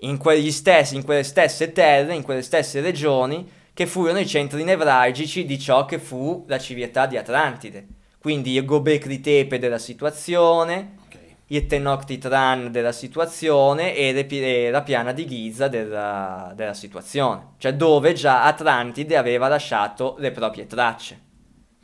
in, 0.00 0.20
stessi, 0.50 0.96
in 0.96 1.02
quelle 1.02 1.22
stesse 1.22 1.72
terre, 1.72 2.14
in 2.14 2.22
quelle 2.22 2.42
stesse 2.42 2.82
regioni, 2.82 3.50
che 3.72 3.86
furono 3.86 4.18
i 4.18 4.26
centri 4.26 4.64
nevralgici 4.64 5.46
di 5.46 5.58
ciò 5.58 5.86
che 5.86 5.98
fu 5.98 6.44
la 6.46 6.58
civiltà 6.58 7.06
di 7.06 7.16
Atlantide. 7.16 7.86
Quindi 8.18 8.52
il 8.52 8.66
Gobekli 8.66 9.20
Tepe 9.20 9.58
della 9.58 9.78
situazione, 9.78 10.96
ok. 11.06 11.18
il 11.46 11.66
Tenochtitlan 11.66 12.70
della 12.70 12.92
situazione 12.92 13.94
e, 13.94 14.12
le 14.12 14.26
e 14.26 14.70
la 14.70 14.82
piana 14.82 15.12
di 15.12 15.26
Giza 15.26 15.68
della, 15.68 16.52
della 16.54 16.74
situazione. 16.74 17.54
Cioè 17.56 17.72
dove 17.72 18.12
già 18.12 18.44
Atlantide 18.44 19.16
aveva 19.16 19.48
lasciato 19.48 20.16
le 20.18 20.32
proprie 20.32 20.66
tracce. 20.66 21.23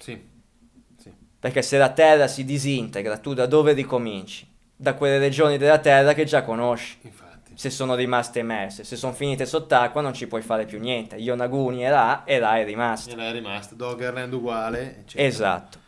Sì. 0.01 0.21
Sì. 0.99 1.13
Perché 1.39 1.63
se 1.63 1.79
la 1.79 1.91
terra 1.91 2.27
si 2.27 2.45
disintegra, 2.45 3.19
tu 3.19 3.35
da 3.35 3.47
dove 3.47 3.73
ricominci? 3.73 4.49
Da 4.75 4.95
quelle 4.95 5.19
regioni 5.19 5.59
della 5.59 5.79
terra 5.79 6.15
che 6.15 6.25
già 6.25 6.43
conosci 6.43 6.97
Infatti. 7.03 7.53
se 7.55 7.69
sono 7.69 7.95
rimaste 7.95 8.39
emerse. 8.39 8.83
Se 8.83 8.97
sono 8.97 9.13
finite 9.13 9.45
sott'acqua 9.45 10.01
non 10.01 10.15
ci 10.15 10.27
puoi 10.27 10.41
fare 10.41 10.65
più 10.65 10.81
niente. 10.81 11.17
Yonaguni 11.17 11.83
è 11.83 11.91
là 11.91 12.25
e 12.25 12.39
là 12.39 12.59
è 12.59 12.65
rimasto. 12.65 13.11
E 13.11 13.17
là 13.17 13.29
è 13.29 13.33
rimasto 13.33 13.75
Doggerland 13.75 14.33
uguale. 14.33 15.01
eccetera. 15.01 15.29
Esatto. 15.29 15.79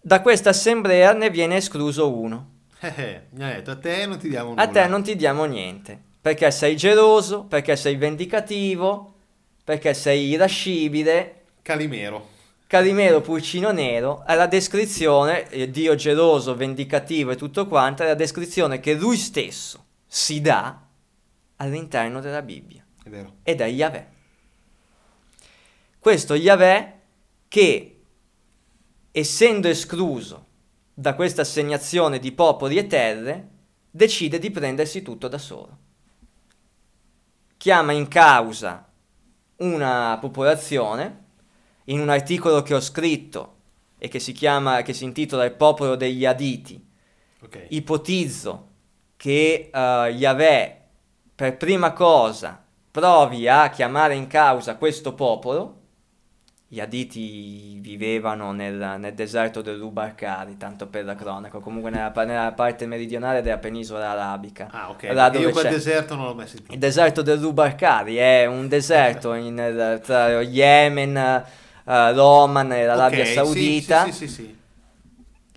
Da 0.00 0.22
questa 0.22 0.48
assemblea 0.50 1.12
ne 1.12 1.28
viene 1.28 1.56
escluso 1.56 2.10
uno. 2.16 2.48
Eh, 2.80 2.92
eh, 2.96 3.20
mi 3.32 3.44
ha 3.44 3.48
detto 3.48 3.72
a 3.72 3.76
te 3.76 4.06
non 4.06 4.16
ti 4.16 4.30
diamo 4.30 4.50
nulla. 4.50 4.62
A 4.62 4.68
te 4.68 4.86
non 4.86 5.02
ti 5.02 5.14
diamo 5.14 5.44
niente. 5.44 6.00
Perché 6.22 6.50
sei 6.50 6.74
geloso, 6.76 7.44
perché 7.44 7.76
sei 7.76 7.96
vendicativo, 7.96 9.14
perché 9.62 9.92
sei 9.92 10.28
irascibile. 10.28 11.42
Calimero. 11.60 12.28
Calimero 12.70 13.20
Pulcino 13.20 13.72
Nero 13.72 14.24
è 14.24 14.36
la 14.36 14.46
descrizione, 14.46 15.48
eh, 15.48 15.68
Dio 15.72 15.96
geloso, 15.96 16.54
vendicativo 16.54 17.32
e 17.32 17.36
tutto 17.36 17.66
quanto, 17.66 18.04
è 18.04 18.06
la 18.06 18.14
descrizione 18.14 18.78
che 18.78 18.94
lui 18.94 19.16
stesso 19.16 19.86
si 20.06 20.40
dà 20.40 20.80
all'interno 21.56 22.20
della 22.20 22.42
Bibbia. 22.42 22.86
È 23.02 23.08
vero. 23.08 23.38
ed 23.42 23.60
è 23.60 23.66
Yahweh. 23.66 24.06
Questo 25.98 26.34
Yahweh 26.34 27.00
che, 27.48 28.02
essendo 29.10 29.66
escluso 29.66 30.46
da 30.94 31.16
questa 31.16 31.42
assegnazione 31.42 32.20
di 32.20 32.30
popoli 32.30 32.76
e 32.76 32.86
terre, 32.86 33.48
decide 33.90 34.38
di 34.38 34.52
prendersi 34.52 35.02
tutto 35.02 35.26
da 35.26 35.38
solo. 35.38 35.76
Chiama 37.56 37.90
in 37.90 38.06
causa 38.06 38.88
una 39.56 40.16
popolazione, 40.20 41.29
in 41.90 42.00
un 42.00 42.08
articolo 42.08 42.62
che 42.62 42.74
ho 42.74 42.80
scritto 42.80 43.54
e 43.98 44.08
che 44.08 44.18
si 44.18 44.32
chiama, 44.32 44.82
che 44.82 44.92
si 44.92 45.04
intitola 45.04 45.44
Il 45.44 45.52
popolo 45.52 45.94
degli 45.96 46.24
Aditi, 46.24 46.82
Ok. 47.42 47.66
ipotizzo 47.68 48.68
che 49.16 49.70
uh, 49.72 49.78
Yahweh 50.06 50.76
per 51.34 51.56
prima 51.56 51.92
cosa 51.92 52.62
provi 52.90 53.48
a 53.48 53.68
chiamare 53.70 54.14
in 54.14 54.26
causa 54.26 54.76
questo 54.76 55.14
popolo 55.14 55.76
gli 56.72 56.78
Aditi 56.80 57.78
vivevano 57.80 58.52
nel, 58.52 58.94
nel 58.98 59.12
deserto 59.14 59.60
del 59.60 59.78
Rubarcari, 59.78 60.56
tanto 60.56 60.86
per 60.86 61.04
la 61.04 61.16
cronaca, 61.16 61.58
comunque 61.58 61.90
nella, 61.90 62.12
nella 62.24 62.52
parte 62.52 62.86
meridionale 62.86 63.42
della 63.42 63.58
penisola 63.58 64.10
arabica. 64.10 64.68
Ah, 64.70 64.90
ok. 64.90 65.08
Là 65.12 65.28
dove 65.30 65.46
Io 65.46 65.50
quel 65.50 65.64
c'è- 65.64 65.70
deserto 65.70 66.14
non 66.14 66.26
l'ho 66.26 66.34
mai 66.34 66.46
sentito. 66.46 66.72
Il 66.72 66.78
deserto 66.78 67.22
del 67.22 67.40
Rubarcari 67.40 68.16
è 68.16 68.46
un 68.46 68.68
deserto 68.68 69.34
in- 69.34 70.00
tra 70.04 70.40
Yemen, 70.42 71.44
l'Oman 72.12 72.72
e 72.72 72.84
l'Arabia 72.86 73.20
Ok, 73.20 73.26
sì, 73.26 73.32
Saudita. 73.34 74.04
Sì, 74.04 74.12
sì, 74.12 74.28
sì, 74.28 74.34
sì. 74.34 74.58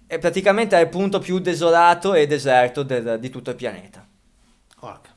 E 0.08 0.18
praticamente 0.20 0.78
è 0.78 0.82
il 0.82 0.90
punto 0.90 1.20
più 1.20 1.40
desolato 1.40 2.14
e 2.14 2.28
deserto 2.28 2.84
del- 2.84 3.18
di 3.20 3.30
tutto 3.30 3.50
il 3.52 3.56
pianeta. 3.56 4.06
Porca. 4.80 5.10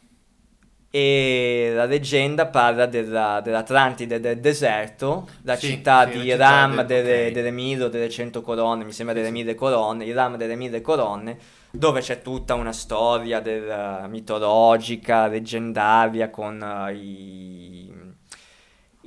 E 0.88 1.72
la 1.74 1.85
leggenda 1.85 2.46
parla 2.46 2.87
della, 2.87 3.40
dell'Atlantide 3.42 4.18
del 4.20 4.38
deserto, 4.40 5.29
la 5.42 5.57
Sì, 5.57 5.66
città 5.66 6.07
sì, 6.09 6.16
la 6.16 6.22
di 6.22 6.31
città 6.31 6.48
Ram 6.48 6.76
del- 6.76 6.87
delle, 6.87 7.26
ok. 7.26 7.33
delle 7.33 7.50
mille 7.50 7.88
delle 7.90 8.09
cento 8.09 8.40
colonne, 8.40 8.85
mi 8.85 8.92
sembra 8.92 9.14
delle 9.14 9.31
mille 9.31 9.55
colonne, 9.55 10.05
il 10.07 10.14
Ram 10.14 10.37
delle 10.37 10.55
mille 10.57 10.81
colonne, 10.81 11.37
dove 11.70 12.00
c'è 12.00 12.22
tutta 12.22 12.55
una 12.55 12.72
storia 12.72 13.40
del- 13.40 14.07
mitologica, 14.09 15.26
leggendaria, 15.26 16.31
con 16.31 16.62
eh, 16.62 16.94
i, 16.94 17.92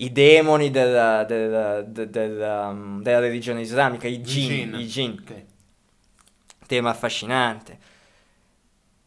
i 0.01 0.11
demoni 0.11 0.69
del- 0.71 1.25
del- 1.27 1.85
del- 1.89 2.09
del, 2.09 2.65
um, 2.71 3.01
della 3.01 3.19
religione 3.19 3.61
islamica, 3.61 4.07
i 4.07 4.19
jinn, 4.21 4.73
i 4.75 4.85
jinn. 4.85 5.13
Ok. 5.19 5.43
tema 6.67 6.91
affascinante, 6.91 7.77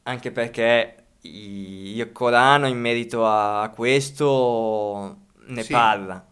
anche 0.05 0.33
perché 0.33 0.97
il 1.23 2.11
Corano 2.11 2.67
in 2.67 2.77
merito 2.79 3.25
a 3.25 3.71
questo 3.75 5.17
ne 5.47 5.63
Sì, 5.63 5.71
parla. 5.73 6.27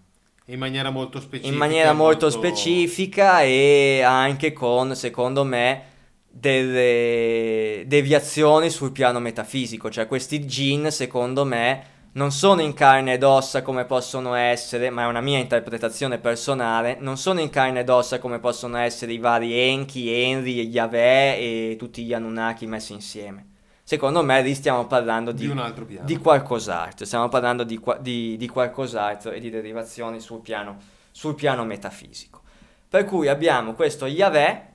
In 0.47 0.59
maniera 0.59 0.91
molto 0.91 1.21
specifica. 1.21 1.49
in 1.53 1.57
maniera 1.57 1.93
molto 1.93 2.29
specifica 2.31 3.43
e 3.43 4.03
anche 4.05 4.53
con, 4.53 4.97
secondo 4.97 5.45
me, 5.45 5.85
delle 6.29 7.85
deviazioni 7.87 8.69
sul 8.71 8.91
piano 8.93 9.21
metafisico, 9.21 9.89
cioè 9.91 10.07
questi 10.09 10.41
jinn, 10.41 10.89
secondo 10.89 11.45
me, 11.45 11.85
non 12.13 12.33
sono 12.33 12.61
in 12.61 12.73
carne 12.75 13.15
ed 13.15 13.23
ossa 13.23 13.63
come 13.63 13.85
possono 13.85 14.35
essere, 14.35 14.91
ma 14.91 15.03
è 15.03 15.07
una 15.07 15.21
mia 15.21 15.39
interpretazione 15.39 16.19
personale, 16.19 16.97
non 16.99 17.17
sono 17.17 17.41
in 17.41 17.51
carne 17.51 17.81
ed 17.81 17.89
ossa 17.89 18.19
come 18.19 18.41
possono 18.41 18.79
essere 18.79 19.13
i 19.13 19.19
vari 19.19 19.53
Enki, 19.57 20.11
Enri, 20.13 20.61
Yahweh 20.69 21.37
e 21.39 21.77
tutti 21.79 22.05
gli 22.05 22.13
Anunnaki 22.13 22.67
messi 22.67 22.93
insieme. 22.93 23.47
Secondo 23.85 24.23
me 24.23 24.43
lì 24.43 24.55
stiamo 24.55 24.87
parlando 24.87 25.33
Di 25.33 25.45
di, 25.45 25.49
un 25.49 25.59
altro 25.59 25.85
piano. 25.85 26.07
di 26.07 26.17
qualcos'altro, 26.17 27.05
stiamo 27.05 27.29
parlando 27.29 27.65
di, 27.65 27.81
di- 28.01 28.37
di 28.37 28.49
qualcos'altro 28.49 29.31
e 29.33 29.41
di 29.41 29.51
derivazioni 29.51 30.21
sul 30.21 30.41
piano, 30.41 30.79
sul 31.11 31.35
piano 31.35 31.65
metafisico. 31.65 32.41
Per 32.89 33.05
cui 33.05 33.29
abbiamo 33.29 33.75
questo 33.75 34.07
Yahweh 34.07 34.69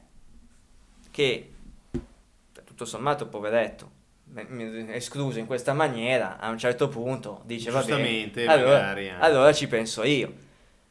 che, 1.11 1.53
tutto 2.65 2.85
sommato, 2.85 3.27
poveretto, 3.27 3.91
escluso 4.91 5.39
in 5.39 5.45
questa 5.45 5.73
maniera, 5.73 6.37
a 6.39 6.49
un 6.49 6.57
certo 6.57 6.87
punto 6.89 7.41
dice 7.45 7.71
va 7.71 7.79
bene, 7.79 7.95
Giustamente, 7.95 8.45
allora, 8.45 8.89
anche. 8.89 9.13
allora 9.19 9.53
ci 9.53 9.67
penso 9.67 10.03
io. 10.03 10.33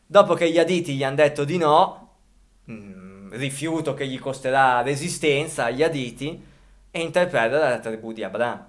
Dopo 0.07 0.35
che 0.35 0.51
gli 0.51 0.59
Aditi 0.59 0.95
gli 0.95 1.05
hanno 1.05 1.17
detto 1.17 1.45
di 1.45 1.57
no, 1.57 2.17
mm, 2.71 3.33
rifiuto 3.35 3.95
che 3.95 4.07
gli 4.07 4.19
costerà 4.19 4.83
resistenza 4.83 5.65
agli 5.65 5.83
Aditi, 5.83 6.53
e 6.97 7.01
interpreta 7.01 7.59
la 7.59 7.79
tribù 7.81 8.13
di 8.13 8.23
Abramo. 8.23 8.67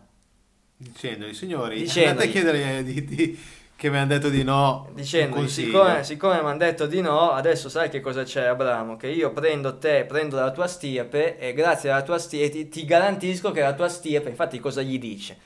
Dicendogli, 0.77 1.33
signori, 1.33 1.81
Dicendogli. 1.81 2.09
andate 2.09 2.27
a 2.27 2.31
chiedere 2.31 2.63
ai 2.63 2.83
diti 2.83 3.39
che 3.75 3.89
mi 3.89 3.97
hanno 3.97 4.07
detto 4.07 4.29
di 4.29 4.43
no. 4.43 4.89
Dicendo, 4.93 5.35
siccome, 5.47 6.03
siccome 6.03 6.41
mi 6.41 6.47
hanno 6.47 6.57
detto 6.57 6.85
di 6.85 7.01
no, 7.01 7.31
adesso 7.31 7.67
sai 7.69 7.89
che 7.89 7.99
cosa 7.99 8.23
c'è 8.23 8.45
Abramo? 8.45 8.95
Che 8.95 9.07
io 9.07 9.31
prendo 9.31 9.77
te, 9.77 10.05
prendo 10.05 10.37
la 10.37 10.51
tua 10.51 10.67
stirpe 10.67 11.37
e 11.37 11.53
grazie 11.53 11.91
alla 11.91 12.01
tua 12.03 12.17
stirpe 12.17 12.49
ti, 12.51 12.69
ti 12.69 12.85
garantisco 12.85 13.51
che 13.51 13.61
la 13.61 13.73
tua 13.73 13.89
stirpe, 13.89 14.29
infatti 14.29 14.59
cosa 14.59 14.81
gli 14.81 14.97
dice? 14.97 15.37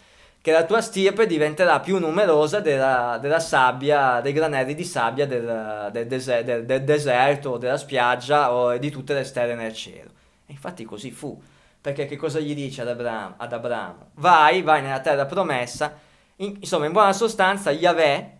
Che 0.42 0.52
la 0.52 0.64
tua 0.64 0.80
stirpe 0.80 1.28
diventerà 1.28 1.80
più 1.82 1.98
numerosa 1.98 2.60
della, 2.62 3.18
della 3.22 3.40
sabbia, 3.42 4.22
dei 4.22 4.32
granelli 4.32 4.74
di 4.74 4.86
sabbia 4.86 5.26
del, 5.28 5.90
del 5.92 6.08
dese- 6.08 6.44
del- 6.46 6.66
del 6.66 6.84
deserto, 6.84 7.58
della 7.58 7.78
spiaggia 7.78 8.54
o 8.54 8.78
di 8.78 8.90
tutte 8.90 9.14
le 9.14 9.26
stelle 9.26 9.56
nel 9.56 9.74
cielo. 9.74 10.10
E 10.46 10.54
infatti 10.54 10.86
così 10.86 11.12
fu. 11.12 11.38
Perché 11.82 12.06
che 12.06 12.16
cosa 12.16 12.40
gli 12.40 12.54
dice 12.56 12.82
ad 12.82 12.88
Abramo? 12.90 13.34
Ad 13.38 13.52
Abramo? 13.54 14.12
Vai, 14.16 14.62
vai 14.62 14.82
nella 14.82 15.00
terra 15.02 15.26
promessa. 15.26 16.08
In- 16.42 16.58
insomma, 16.60 16.86
in 16.86 16.92
buona 16.92 17.14
sostanza, 17.14 17.72
Yahweh 17.72 18.38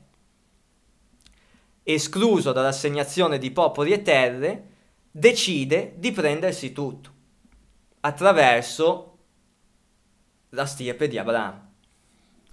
escluso 1.84 2.52
dall'assegnazione 2.52 3.38
di 3.38 3.52
popoli 3.52 3.92
e 3.92 4.02
terre, 4.02 4.68
decide 5.12 5.94
di 5.98 6.12
prendersi 6.12 6.72
tutto 6.72 7.12
attraverso 8.02 9.18
la 10.50 10.66
stirpe 10.66 11.08
di 11.08 11.18
Abramo. 11.18 11.68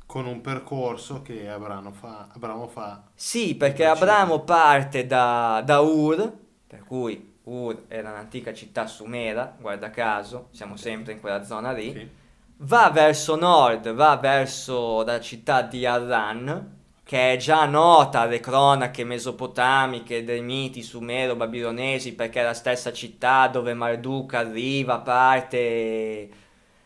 Con 0.06 0.26
un 0.26 0.40
percorso 0.40 1.22
che 1.22 1.48
Abramo 1.48 1.92
fa. 1.92 2.28
Abramo 2.32 2.68
fa. 2.68 3.04
Sì, 3.14 3.54
perché. 3.56 3.84
Abramo 3.84 4.40
parte 4.40 5.06
da, 5.06 5.62
da 5.64 5.80
Ur, 5.80 6.32
per 6.66 6.84
cui 6.84 7.34
Ur 7.44 7.84
era 7.88 8.10
un'antica 8.10 8.52
città 8.54 8.86
sumera, 8.86 9.54
guarda 9.60 9.90
caso, 9.90 10.48
siamo 10.50 10.76
sempre 10.76 11.12
in 11.12 11.20
quella 11.20 11.44
zona 11.44 11.72
lì, 11.72 11.92
Sì. 11.92 12.10
Va 12.58 12.90
verso 12.90 13.36
nord, 13.36 13.92
va 13.92 14.16
verso 14.16 15.02
la 15.04 15.20
città 15.20 15.62
di 15.62 15.86
Harran, 15.86 16.74
che 17.04 17.32
è 17.34 17.36
già 17.36 17.64
nota 17.66 18.20
alle 18.20 18.40
cronache 18.40 19.04
mesopotamiche 19.04 20.24
dei 20.24 20.42
miti 20.42 20.82
sumero-babilonesi, 20.82 22.14
perché 22.14 22.40
è 22.40 22.44
la 22.44 22.54
stessa 22.54 22.92
città 22.92 23.48
dove 23.48 23.74
Marduk 23.74 24.34
arriva, 24.34 25.00
parte 25.00 25.56
e 25.58 26.30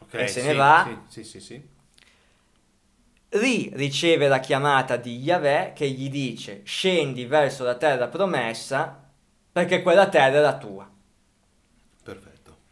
Ok, 0.00 0.14
e 0.14 0.26
se 0.26 0.40
sì, 0.40 0.46
ne 0.46 0.54
va. 0.54 1.04
Sì, 1.09 1.24
sì, 1.24 1.40
sì. 1.40 1.68
Lì 3.30 3.70
riceve 3.74 4.28
la 4.28 4.40
chiamata 4.40 4.96
di 4.96 5.16
Yahweh 5.18 5.72
che 5.74 5.88
gli 5.90 6.11
dice 6.11 6.62
scendi 6.64 7.24
verso 7.26 7.64
la 7.64 7.76
terra 7.76 8.09
promessa 8.09 9.11
perché 9.52 9.83
quella 9.83 10.09
terra 10.09 10.38
è 10.38 10.40
la 10.40 10.59
tua. 10.59 10.89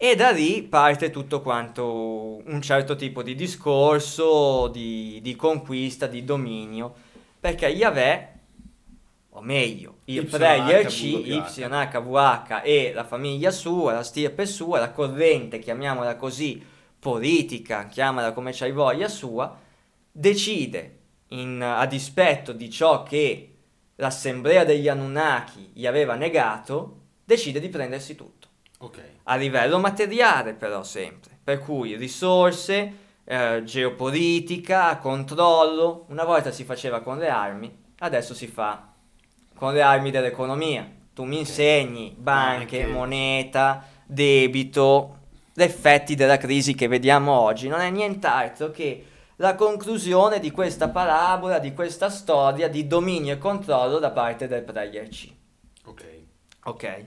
E 0.00 0.14
da 0.14 0.30
lì 0.30 0.62
parte 0.62 1.10
tutto 1.10 1.42
quanto 1.42 2.40
un 2.44 2.62
certo 2.62 2.94
tipo 2.94 3.20
di 3.20 3.34
discorso, 3.34 4.68
di, 4.68 5.18
di 5.20 5.34
conquista, 5.34 6.06
di 6.06 6.22
dominio, 6.22 6.94
perché 7.40 7.66
Yahweh, 7.66 8.32
o 9.30 9.40
meglio, 9.40 9.96
il 10.04 10.24
player 10.24 10.86
C, 10.86 11.02
WH. 11.02 11.56
YHVH 11.56 12.60
e 12.62 12.92
la 12.94 13.02
famiglia 13.02 13.50
sua, 13.50 13.94
la 13.94 14.04
stirpe 14.04 14.46
sua, 14.46 14.78
la 14.78 14.92
corrente, 14.92 15.58
chiamiamola 15.58 16.14
così, 16.14 16.64
politica, 16.96 17.88
chiamala 17.88 18.32
come 18.32 18.52
c'hai 18.52 18.70
voglia 18.70 19.08
sua, 19.08 19.58
decide, 20.12 20.98
in- 21.30 21.60
a 21.60 21.86
dispetto 21.86 22.52
di 22.52 22.70
ciò 22.70 23.02
che 23.02 23.54
l'assemblea 23.96 24.62
degli 24.62 24.86
Anunnaki 24.86 25.72
gli 25.72 25.88
aveva 25.88 26.14
negato, 26.14 27.00
decide 27.24 27.58
di 27.58 27.68
prendersi 27.68 28.14
tutto 28.14 28.37
Ok. 28.78 29.00
a 29.24 29.36
livello 29.36 29.78
materiale 29.78 30.54
però 30.54 30.82
sempre, 30.82 31.36
per 31.42 31.58
cui 31.60 31.96
risorse, 31.96 32.92
eh, 33.24 33.62
geopolitica, 33.64 34.98
controllo, 34.98 36.04
una 36.08 36.24
volta 36.24 36.50
si 36.50 36.64
faceva 36.64 37.00
con 37.00 37.18
le 37.18 37.28
armi, 37.28 37.76
adesso 37.98 38.34
si 38.34 38.46
fa 38.46 38.92
con 39.54 39.72
le 39.72 39.82
armi 39.82 40.10
dell'economia. 40.10 40.88
Tu 41.12 41.24
mi 41.24 41.38
insegni 41.38 42.14
banche, 42.16 42.82
Banche. 42.82 42.86
moneta, 42.86 43.84
debito, 44.06 45.16
gli 45.52 45.62
effetti 45.62 46.14
della 46.14 46.36
crisi 46.36 46.74
che 46.76 46.86
vediamo 46.86 47.32
oggi 47.32 47.66
non 47.66 47.80
è 47.80 47.90
nient'altro 47.90 48.70
che 48.70 49.04
la 49.36 49.56
conclusione 49.56 50.38
di 50.38 50.52
questa 50.52 50.88
parabola, 50.88 51.58
di 51.58 51.72
questa 51.74 52.08
storia 52.08 52.68
di 52.68 52.86
dominio 52.86 53.34
e 53.34 53.38
controllo 53.38 53.98
da 53.98 54.10
parte 54.10 54.46
del 54.46 54.62
player 54.62 55.08
C. 55.08 55.28
Ok. 55.86 56.04
Ok. 56.64 57.04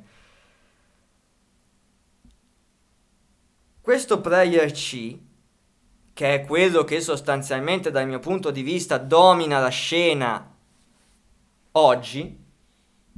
Questo 3.92 4.22
player 4.22 4.72
C, 4.72 5.20
che 6.14 6.34
è 6.34 6.46
quello 6.46 6.86
che 6.86 7.02
sostanzialmente 7.02 7.92
dal 7.92 8.08
mio 8.08 8.20
punto 8.20 8.50
di 8.50 8.62
vista 8.62 8.98
domina 8.98 9.60
la 9.60 9.68
scena 9.68 10.50
oggi 11.72 12.44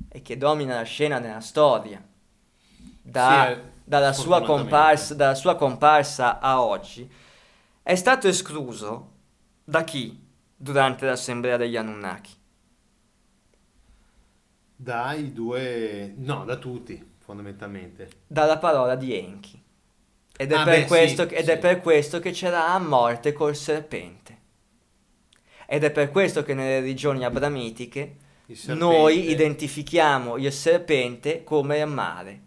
e 0.09 0.21
che 0.23 0.35
domina 0.35 0.77
la 0.77 0.81
scena 0.81 1.19
nella 1.19 1.41
storia, 1.41 2.03
da- 3.03 3.45
Sì, 3.45 3.51
eh, 3.51 3.61
dalla, 3.83 4.13
sua 4.13 4.41
comparsa, 4.41 5.13
dalla 5.13 5.35
sua 5.35 5.55
comparsa 5.55 6.39
a 6.39 6.63
oggi, 6.63 7.07
è 7.83 7.93
stato 7.93 8.27
escluso 8.27 9.11
da 9.63 9.83
chi 9.83 10.25
durante 10.55 11.05
l'assemblea 11.05 11.55
degli 11.55 11.77
Anunnaki? 11.77 12.31
Dai 14.75 15.31
due... 15.33 16.15
No, 16.17 16.43
da 16.45 16.55
tutti, 16.55 17.11
fondamentalmente. 17.19 18.09
dalla 18.25 18.57
parola 18.57 18.95
di 18.95 19.15
Enki. 19.15 19.62
Ed 20.35 20.51
è, 20.51 20.55
Ah, 20.55 20.63
per, 20.63 20.79
beh, 20.81 20.85
questo, 20.85 21.27
sì, 21.27 21.33
ed 21.35 21.49
è 21.49 21.53
sì. 21.53 21.59
per 21.59 21.81
questo 21.81 22.19
che 22.19 22.31
c'era 22.31 22.67
a 22.69 22.79
morte 22.79 23.33
col 23.33 23.55
serpente. 23.55 24.37
Ed 25.65 25.83
è 25.83 25.91
per 25.91 26.11
questo 26.11 26.43
che 26.43 26.53
nelle 26.53 26.79
religioni 26.79 27.23
abramitiche 27.25 28.17
noi 28.67 29.29
identifichiamo 29.31 30.37
il 30.37 30.51
serpente 30.51 31.43
come 31.43 31.79
il 31.79 31.87
male. 31.87 32.41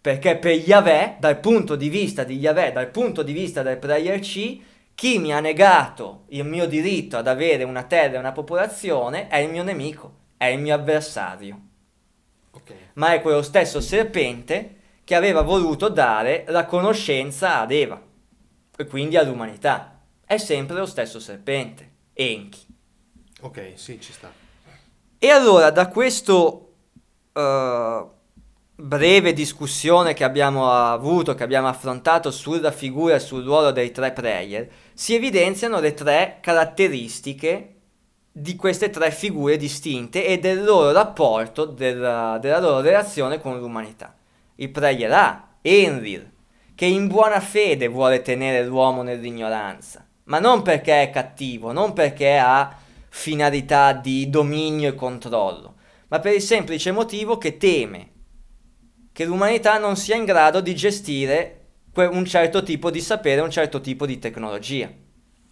Perché 0.00 0.36
per 0.36 0.54
Yahweh, 0.54 1.16
dal 1.18 1.38
punto 1.40 1.76
di 1.76 1.88
vista 1.88 2.24
di 2.24 2.36
Yahweh, 2.38 2.72
dal 2.72 2.90
punto 2.90 3.22
di 3.22 3.32
vista 3.32 3.62
del 3.62 3.78
prayer 3.78 4.20
C, 4.20 4.60
chi 4.94 5.18
mi 5.18 5.32
ha 5.32 5.40
negato 5.40 6.24
il 6.28 6.44
mio 6.44 6.66
diritto 6.66 7.16
ad 7.16 7.26
avere 7.28 7.64
una 7.64 7.82
terra 7.84 8.16
e 8.16 8.18
una 8.18 8.32
popolazione 8.32 9.28
è 9.28 9.36
il 9.38 9.50
mio 9.50 9.62
nemico, 9.62 10.14
è 10.36 10.46
il 10.46 10.60
mio 10.60 10.74
avversario. 10.74 11.60
Ok. 12.52 12.72
Ma 12.94 13.12
è 13.14 13.20
quello 13.20 13.42
stesso 13.42 13.80
serpente 13.80 14.76
che 15.08 15.14
aveva 15.14 15.40
voluto 15.40 15.88
dare 15.88 16.44
la 16.48 16.66
conoscenza 16.66 17.60
ad 17.60 17.72
Eva 17.72 17.98
e 18.76 18.84
quindi 18.84 19.16
all'umanità. 19.16 20.02
È 20.22 20.36
sempre 20.36 20.76
lo 20.76 20.84
stesso 20.84 21.18
serpente, 21.18 21.92
Enki. 22.12 22.66
Ok, 23.40 23.72
sì, 23.76 23.98
ci 24.02 24.12
sta. 24.12 24.30
E 25.18 25.30
allora 25.30 25.70
da 25.70 25.88
questo 25.88 26.74
eh, 27.32 28.06
breve 28.74 29.32
discussione 29.32 30.12
che 30.12 30.24
abbiamo 30.24 30.70
avuto, 30.70 31.34
che 31.34 31.42
abbiamo 31.42 31.68
affrontato 31.68 32.30
sulla 32.30 32.70
figura 32.70 33.14
e 33.14 33.20
sul 33.20 33.44
ruolo 33.44 33.70
dei 33.70 33.90
tre 33.90 34.12
player, 34.12 34.68
si 34.92 35.14
evidenziano 35.14 35.80
le 35.80 35.94
tre 35.94 36.36
caratteristiche 36.42 37.76
di 38.30 38.56
queste 38.56 38.90
tre 38.90 39.10
figure 39.10 39.56
distinte 39.56 40.26
e 40.26 40.38
del 40.38 40.62
loro 40.62 40.92
rapporto, 40.92 41.64
della, 41.64 42.36
della 42.38 42.60
loro 42.60 42.80
relazione 42.80 43.40
con 43.40 43.58
l'umanità. 43.58 44.12
Il 44.60 44.70
player 44.70 45.12
A, 45.12 45.48
Enrir, 45.62 46.28
che 46.74 46.84
in 46.84 47.06
buona 47.06 47.38
fede 47.38 47.86
vuole 47.86 48.22
tenere 48.22 48.66
l'uomo 48.66 49.02
nell'ignoranza, 49.02 50.04
ma 50.24 50.40
non 50.40 50.62
perché 50.62 51.02
è 51.02 51.10
cattivo, 51.10 51.70
non 51.70 51.92
perché 51.92 52.36
ha 52.38 52.76
finalità 53.08 53.92
di 53.92 54.28
dominio 54.28 54.88
e 54.88 54.94
controllo, 54.96 55.76
ma 56.08 56.18
per 56.18 56.34
il 56.34 56.40
semplice 56.40 56.90
motivo 56.90 57.38
che 57.38 57.56
teme 57.56 58.10
che 59.12 59.24
l'umanità 59.24 59.78
non 59.78 59.96
sia 59.96 60.16
in 60.16 60.24
grado 60.24 60.60
di 60.60 60.74
gestire 60.74 61.66
un 61.94 62.24
certo 62.24 62.64
tipo 62.64 62.90
di 62.90 63.00
sapere, 63.00 63.40
un 63.40 63.50
certo 63.50 63.80
tipo 63.80 64.06
di 64.06 64.18
tecnologia. 64.18 64.90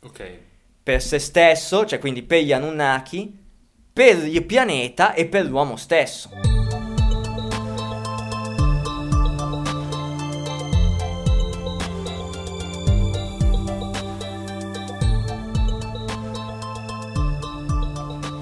Ok. 0.03 0.39
Per 0.83 1.01
se 1.01 1.21
stesso, 1.21 1.87
cioè 1.87 2.01
quindi 2.01 2.25
per 2.25 2.43
gli 2.43 2.53
Anunnaki, 2.53 3.39
per 3.93 4.27
il 4.27 4.45
pianeta 4.45 5.15
e 5.15 5.27
per 5.27 5.47
l'uomo 5.47 5.77
stesso. 5.77 6.56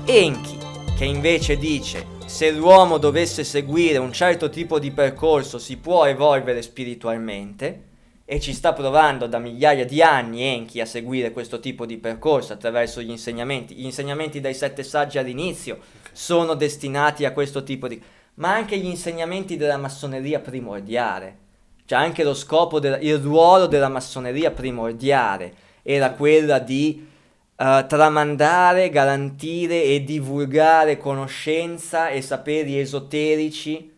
Enki, 0.07 0.59
che 0.99 1.07
invece 1.07 1.57
dice 1.57 2.07
se 2.27 2.51
l'uomo 2.51 2.99
dovesse 2.99 3.43
seguire 3.43 3.97
un 3.97 4.13
certo 4.13 4.51
tipo 4.51 4.79
di 4.79 4.91
percorso 4.91 5.59
si 5.59 5.79
può 5.79 6.05
evolvere 6.05 6.61
spiritualmente 6.61 7.83
e 8.27 8.39
ci 8.39 8.53
sta 8.53 8.75
provando 8.75 9.27
da 9.27 9.39
migliaia 9.39 9.87
di 9.87 10.03
anni 10.03 10.43
Enki 10.43 10.83
a 10.83 10.87
seguire 10.87 11.33
questo 11.33 11.59
tipo 11.59 11.87
di 11.87 11.97
percorso 11.97 12.53
attraverso 12.53 13.01
gli 13.01 13.09
insegnamenti. 13.09 13.75
Gli 13.75 13.87
insegnamenti 13.87 14.41
dai 14.41 14.53
sette 14.53 14.83
saggi 14.83 15.17
all'inizio 15.17 15.79
sono 16.13 16.53
destinati 16.53 17.25
a 17.25 17.33
questo 17.33 17.63
tipo 17.63 17.89
di... 17.89 18.01
ma 18.35 18.53
anche 18.53 18.77
gli 18.77 18.87
insegnamenti 18.87 19.57
della 19.57 19.79
massoneria 19.79 20.41
primordiale. 20.41 21.39
Cioè 21.87 21.99
anche 21.99 22.25
lo 22.25 22.35
scopo, 22.35 22.79
del, 22.79 22.99
il 23.01 23.17
ruolo 23.17 23.67
della 23.67 23.89
massoneria 23.89 24.51
primordiale 24.51 25.55
era 25.83 26.11
quella 26.11 26.59
di 26.59 27.13
eh, 27.57 27.85
tramandare, 27.89 28.91
garantire 28.91 29.85
e 29.85 30.03
divulgare 30.03 30.97
conoscenza 30.97 32.09
e 32.09 32.21
saperi 32.21 32.79
esoterici, 32.79 33.93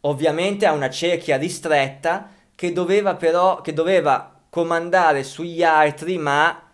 ovviamente 0.00 0.66
a 0.66 0.72
una 0.72 0.88
cerchia 0.88 1.36
ristretta 1.36 2.30
che 2.54 2.72
doveva 2.72 3.14
però 3.16 3.60
che 3.60 3.72
doveva 3.72 4.34
comandare 4.48 5.22
sugli 5.22 5.62
altri, 5.62 6.18
ma 6.18 6.70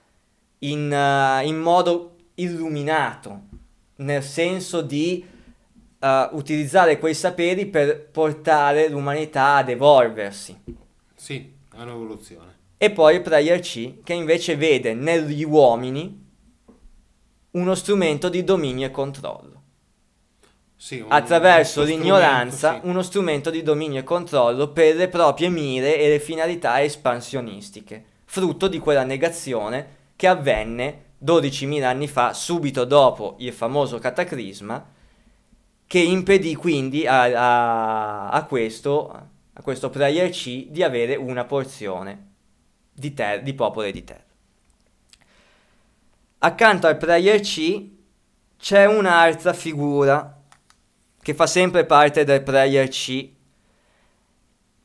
in, 0.60 0.92
eh, 0.92 1.46
in 1.46 1.58
modo 1.58 2.16
illuminato, 2.34 3.40
nel 3.96 4.22
senso 4.22 4.80
di 4.80 5.24
eh, 5.98 6.28
utilizzare 6.32 6.98
quei 6.98 7.14
saperi 7.14 7.66
per 7.66 8.08
portare 8.08 8.88
l'umanità 8.88 9.56
ad 9.56 9.68
evolversi. 9.68 10.56
Sì, 11.14 11.52
è 11.74 11.80
un'evoluzione. 11.80 12.55
E 12.78 12.90
poi 12.90 13.14
il 13.16 13.22
Prayer 13.22 13.58
C 13.60 14.02
che 14.02 14.12
invece 14.12 14.56
vede 14.56 14.92
negli 14.94 15.44
uomini 15.44 16.24
uno 17.52 17.74
strumento 17.74 18.28
di 18.28 18.44
dominio 18.44 18.86
e 18.86 18.90
controllo. 18.90 19.54
Sì, 20.76 21.00
un- 21.00 21.06
Attraverso 21.10 21.82
l'ignoranza, 21.84 22.56
strumento, 22.56 22.84
sì. 22.86 22.90
uno 22.90 23.02
strumento 23.02 23.50
di 23.50 23.62
dominio 23.62 24.00
e 24.00 24.04
controllo 24.04 24.68
per 24.72 24.94
le 24.94 25.08
proprie 25.08 25.48
mire 25.48 25.98
e 25.98 26.08
le 26.10 26.20
finalità 26.20 26.82
espansionistiche, 26.82 28.04
frutto 28.26 28.68
di 28.68 28.78
quella 28.78 29.04
negazione 29.04 29.94
che 30.16 30.26
avvenne 30.26 31.04
12.000 31.24 31.82
anni 31.82 32.08
fa, 32.08 32.34
subito 32.34 32.84
dopo 32.84 33.36
il 33.38 33.54
famoso 33.54 33.98
cataclisma, 33.98 34.92
che 35.86 35.98
impedì 35.98 36.54
quindi 36.54 37.06
a, 37.06 37.22
a- 37.22 38.28
a 38.28 38.44
questo, 38.44 39.10
a 39.10 39.62
questo 39.62 39.88
Prayer 39.88 40.28
C 40.28 40.66
di 40.68 40.82
avere 40.82 41.16
una 41.16 41.44
porzione 41.46 42.34
di, 42.96 43.12
ter- 43.12 43.42
di 43.42 43.52
popolo 43.52 43.86
e 43.86 43.92
di 43.92 44.04
terra. 44.04 44.24
Accanto 46.38 46.86
al 46.86 46.96
Prayer 46.96 47.40
C 47.40 47.88
c'è 48.58 48.86
un'altra 48.86 49.52
figura 49.52 50.42
che 51.20 51.34
fa 51.34 51.46
sempre 51.46 51.84
parte 51.84 52.24
del 52.24 52.42
Prayer 52.42 52.88
C 52.88 53.30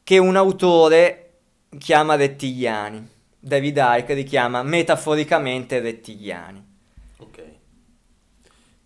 che 0.04 0.18
un 0.18 0.36
autore 0.36 1.34
chiama 1.78 2.16
rettiliani. 2.16 3.08
David 3.40 3.78
Icke 3.78 4.14
li 4.14 4.24
chiama 4.24 4.62
metaforicamente 4.64 5.80
rettiliani. 5.80 6.64
Ok. 7.18 7.44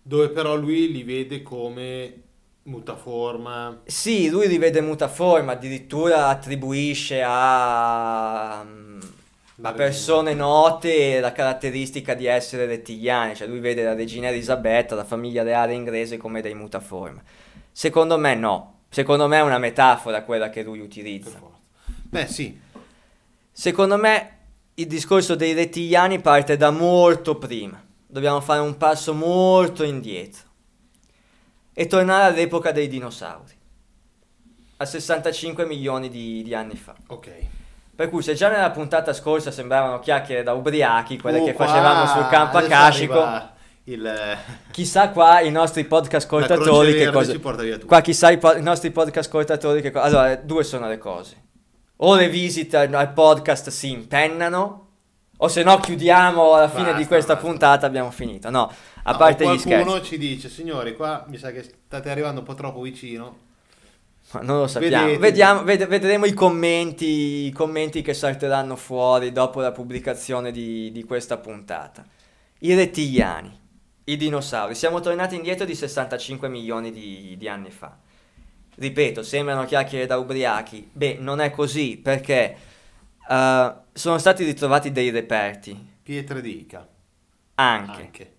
Dove 0.02 0.30
però 0.30 0.54
lui 0.54 0.92
li 0.92 1.02
vede 1.02 1.42
come 1.42 2.22
mutaforma. 2.64 3.82
Sì, 3.84 4.28
lui 4.28 4.48
li 4.48 4.58
vede 4.58 4.80
mutaforma, 4.80 5.52
addirittura 5.52 6.28
attribuisce 6.28 7.22
a, 7.24 8.64
a 9.62 9.72
persone 9.72 10.34
note 10.34 11.18
la 11.20 11.32
caratteristica 11.32 12.14
di 12.14 12.26
essere 12.26 12.66
rettiliani, 12.66 13.34
cioè 13.34 13.48
lui 13.48 13.60
vede 13.60 13.82
la 13.82 13.94
regina 13.94 14.28
Elisabetta, 14.28 14.94
la 14.94 15.04
famiglia 15.04 15.42
reale 15.42 15.72
inglese 15.72 16.18
come 16.18 16.42
dei 16.42 16.54
mutaforma. 16.54 17.22
Secondo 17.72 18.18
me 18.18 18.34
no, 18.34 18.80
secondo 18.90 19.26
me 19.28 19.38
è 19.38 19.42
una 19.42 19.58
metafora 19.58 20.22
quella 20.22 20.50
che 20.50 20.62
lui 20.62 20.80
utilizza. 20.80 21.40
Beh, 22.08 22.26
sì. 22.26 22.58
Secondo 23.50 23.96
me 23.96 24.38
il 24.74 24.86
discorso 24.86 25.34
dei 25.34 25.54
rettiliani 25.54 26.20
parte 26.20 26.56
da 26.58 26.70
molto 26.70 27.36
prima. 27.36 27.82
Dobbiamo 28.06 28.40
fare 28.40 28.60
un 28.60 28.76
passo 28.76 29.14
molto 29.14 29.82
indietro 29.84 30.44
e 31.72 31.86
tornare 31.86 32.32
all'epoca 32.32 32.72
dei 32.72 32.88
dinosauri, 32.88 33.54
a 34.78 34.84
65 34.84 35.66
milioni 35.66 36.08
di, 36.08 36.42
di 36.42 36.54
anni 36.54 36.76
fa. 36.76 36.94
Ok. 37.08 37.30
Per 37.96 38.10
cui 38.10 38.22
se 38.22 38.34
già 38.34 38.50
nella 38.50 38.70
puntata 38.70 39.12
scorsa 39.14 39.50
sembravano 39.50 39.98
chiacchiere 40.00 40.42
da 40.42 40.52
ubriachi, 40.52 41.18
quelle 41.18 41.40
Oh, 41.40 41.44
che 41.44 41.54
qua 41.54 41.66
facevamo 41.66 42.06
sul 42.06 42.28
campo 42.28 42.58
akashico, 42.58 43.54
Il, 43.84 44.36
chissà 44.70 45.08
qua 45.10 45.40
i 45.40 45.50
nostri 45.50 45.84
podcast 45.84 46.26
ascoltatori 46.26 46.92
che 46.94 47.10
cosa... 47.10 47.32
ci 47.32 47.38
porta 47.38 47.62
via 47.62 47.74
tutto. 47.74 47.86
Qua 47.86 48.00
chissà 48.02 48.30
i, 48.30 48.36
po- 48.38 48.54
i 48.56 48.62
nostri 48.62 48.90
podcast 48.90 49.28
ascoltatori 49.28 49.80
che 49.80 49.90
cosa... 49.90 50.04
Allora, 50.04 50.34
due 50.36 50.62
sono 50.64 50.88
le 50.88 50.98
cose. 50.98 51.42
O 51.98 52.14
le 52.16 52.28
visite 52.28 52.76
al, 52.76 53.12
podcast 53.14 53.70
si 53.70 53.90
impennano, 53.90 54.88
o 55.38 55.48
se 55.48 55.62
no 55.62 55.78
chiudiamo 55.78 56.52
alla 56.52 56.68
fine 56.68 56.82
Basta, 56.86 56.98
di 56.98 57.06
questa 57.06 57.32
basta. 57.34 57.48
puntata 57.48 57.86
abbiamo 57.86 58.10
finito. 58.10 58.50
No, 58.50 58.70
a 59.04 59.12
No, 59.12 59.16
parte 59.16 59.44
gli 59.44 59.62
qualcuno 59.62 59.90
scherzi. 59.92 60.04
ci 60.10 60.18
dice, 60.18 60.48
signori, 60.50 60.94
qua 60.94 61.24
mi 61.28 61.38
sa 61.38 61.50
che 61.52 61.62
state 61.62 62.10
arrivando 62.10 62.40
un 62.40 62.46
po' 62.46 62.54
troppo 62.54 62.80
vicino. 62.82 63.44
Non 64.44 64.58
lo 64.58 64.66
sappiamo. 64.66 65.18
Vediamo, 65.18 65.62
ved- 65.62 65.86
vedremo 65.86 66.26
i 66.26 66.32
commenti, 66.32 67.46
i 67.46 67.52
commenti 67.52 68.02
che 68.02 68.14
salteranno 68.14 68.76
fuori 68.76 69.32
dopo 69.32 69.60
la 69.60 69.72
pubblicazione 69.72 70.50
di, 70.50 70.90
di 70.92 71.04
questa 71.04 71.38
puntata. 71.38 72.04
I 72.60 72.74
rettiliani, 72.74 73.58
i 74.04 74.16
dinosauri. 74.16 74.74
Siamo 74.74 75.00
tornati 75.00 75.34
indietro 75.34 75.64
di 75.64 75.74
65 75.74 76.48
milioni 76.48 76.90
di, 76.90 77.36
di 77.38 77.48
anni 77.48 77.70
fa. 77.70 77.96
Ripeto, 78.74 79.22
sembrano 79.22 79.64
chiacchiere 79.64 80.06
da 80.06 80.18
ubriachi. 80.18 80.88
Beh, 80.92 81.16
non 81.18 81.40
è 81.40 81.50
così 81.50 81.96
perché 81.96 82.56
eh, 83.28 83.74
sono 83.92 84.18
stati 84.18 84.44
ritrovati 84.44 84.92
dei 84.92 85.10
reperti. 85.10 85.94
Pietre 86.02 86.40
di 86.40 86.60
Ica. 86.60 86.86
Anche. 87.54 88.00
Anche. 88.00 88.34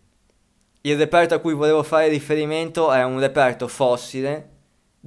Il 0.82 0.97
reperto 0.97 1.34
a 1.34 1.39
cui 1.39 1.53
volevo 1.53 1.84
fare 1.84 2.07
riferimento 2.07 2.91
è 2.91 3.03
un 3.03 3.19
reperto 3.19 3.67
fossile 3.67 4.57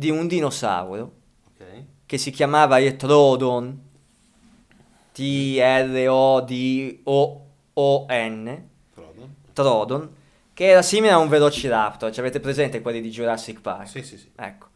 di 0.01 0.09
un 0.09 0.27
dinosauro 0.27 1.13
Ok. 1.49 1.85
che 2.07 2.17
si 2.17 2.31
chiamava 2.31 2.79
il 2.79 2.97
Trodon, 2.97 3.79
T-R-O-D-O-O-N. 7.13 8.69
Trodon, 9.53 10.15
che 10.55 10.65
era 10.69 10.81
simile 10.81 11.13
a 11.13 11.19
un 11.19 11.29
Velociraptor, 11.29 12.11
ci 12.11 12.21
avete 12.21 12.41
presente 12.41 12.81
quelli 12.81 13.03
di 13.03 13.11
Jurassic 13.11 13.61
Park? 13.61 13.89
Sì, 13.89 14.03
sì, 14.03 14.17
sì. 14.17 14.31
Ecco. 14.37 14.69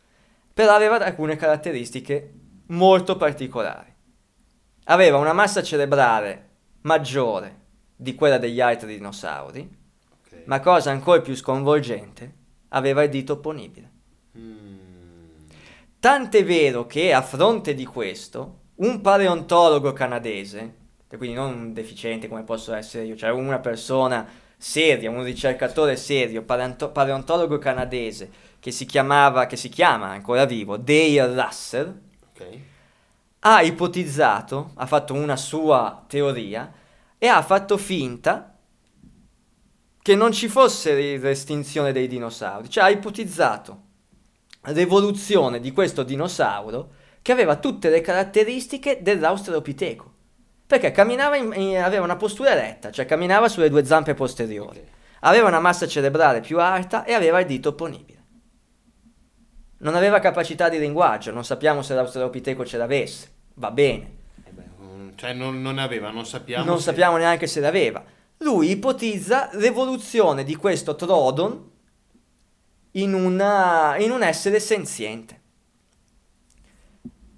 Però 0.52 0.74
aveva 0.74 0.98
alcune 0.98 1.36
caratteristiche 1.36 2.32
molto 2.66 3.16
particolari. 3.16 3.92
Aveva 4.84 5.16
una 5.16 5.32
massa 5.32 5.62
cerebrale 5.62 6.48
maggiore 6.82 7.60
di 7.96 8.14
quella 8.14 8.36
degli 8.36 8.60
altri 8.60 8.96
dinosauri, 8.96 9.60
Ok. 10.26 10.42
ma 10.44 10.60
cosa 10.60 10.90
ancora 10.90 11.22
più 11.22 11.34
sconvolgente, 11.34 12.34
aveva 12.68 13.02
il 13.02 13.08
dito 13.08 13.32
opponibile. 13.34 13.92
Tant'è 16.04 16.44
vero 16.44 16.86
che 16.86 17.14
a 17.14 17.22
fronte 17.22 17.72
di 17.72 17.86
questo, 17.86 18.58
un 18.74 19.00
paleontologo 19.00 19.94
canadese, 19.94 20.74
quindi 21.16 21.34
non 21.34 21.54
un 21.54 21.72
deficiente 21.72 22.28
come 22.28 22.42
posso 22.42 22.74
essere 22.74 23.06
io, 23.06 23.16
cioè 23.16 23.30
una 23.30 23.58
persona 23.58 24.28
seria, 24.54 25.08
un 25.08 25.24
ricercatore 25.24 25.96
serio, 25.96 26.42
paleonto- 26.42 26.90
paleontologo 26.90 27.56
canadese, 27.56 28.30
che 28.60 28.70
si 28.70 28.84
chiamava, 28.84 29.46
che 29.46 29.56
si 29.56 29.70
chiama 29.70 30.08
ancora 30.08 30.44
vivo, 30.44 30.76
Dale 30.76 31.24
Russell, 31.42 31.98
Ok. 32.32 32.58
ha 33.38 33.62
ipotizzato, 33.62 34.72
ha 34.74 34.84
fatto 34.84 35.14
una 35.14 35.36
sua 35.36 36.04
teoria 36.06 36.70
e 37.16 37.26
ha 37.28 37.40
fatto 37.40 37.78
finta 37.78 38.58
che 40.02 40.14
non 40.14 40.32
ci 40.32 40.48
fosse 40.48 41.16
l'estinzione 41.16 41.92
dei 41.92 42.08
dinosauri, 42.08 42.68
cioè 42.68 42.84
ha 42.84 42.90
ipotizzato 42.90 43.84
l'evoluzione 44.66 45.60
di 45.60 45.72
questo 45.72 46.02
dinosauro 46.02 46.90
che 47.22 47.32
aveva 47.32 47.56
tutte 47.56 47.88
le 47.90 48.00
caratteristiche 48.00 48.98
dell'Australopiteco, 49.02 50.12
perché 50.66 50.90
camminava 50.90 51.36
in- 51.36 51.52
in- 51.54 51.78
aveva 51.78 52.04
una 52.04 52.16
postura 52.16 52.50
eretta, 52.50 52.90
cioè 52.90 53.06
camminava 53.06 53.48
sulle 53.48 53.70
due 53.70 53.84
zampe 53.84 54.14
posteriori, 54.14 54.82
aveva 55.20 55.48
una 55.48 55.60
massa 55.60 55.86
cerebrale 55.86 56.40
più 56.40 56.60
alta 56.60 57.04
e 57.04 57.12
aveva 57.14 57.40
il 57.40 57.46
dito 57.46 57.70
opponibile. 57.70 58.22
Non 59.78 59.94
aveva 59.94 60.18
capacità 60.18 60.68
di 60.68 60.78
linguaggio, 60.78 61.30
non 61.32 61.44
sappiamo 61.44 61.82
se 61.82 61.94
l'Australopiteco 61.94 62.64
ce 62.64 62.76
l'avesse, 62.78 63.28
va 63.54 63.70
bene, 63.70 64.12
Eh 64.44 64.52
cioè 65.16 65.32
non, 65.32 65.60
non 65.62 65.78
aveva, 65.78 66.10
non 66.10 66.26
sappiamo. 66.26 66.64
non 66.64 66.78
se- 66.78 66.84
sappiamo 66.84 67.16
neanche 67.16 67.46
se 67.46 67.60
l'aveva. 67.60 68.02
Lui 68.38 68.70
ipotizza 68.70 69.48
l'evoluzione 69.52 70.42
di 70.44 70.56
questo 70.56 70.94
Trodon 70.96 71.70
in, 72.96 73.14
una- 73.14 73.96
in 73.98 74.10
un 74.10 74.22
essere 74.22 74.60
senziente. 74.60 75.40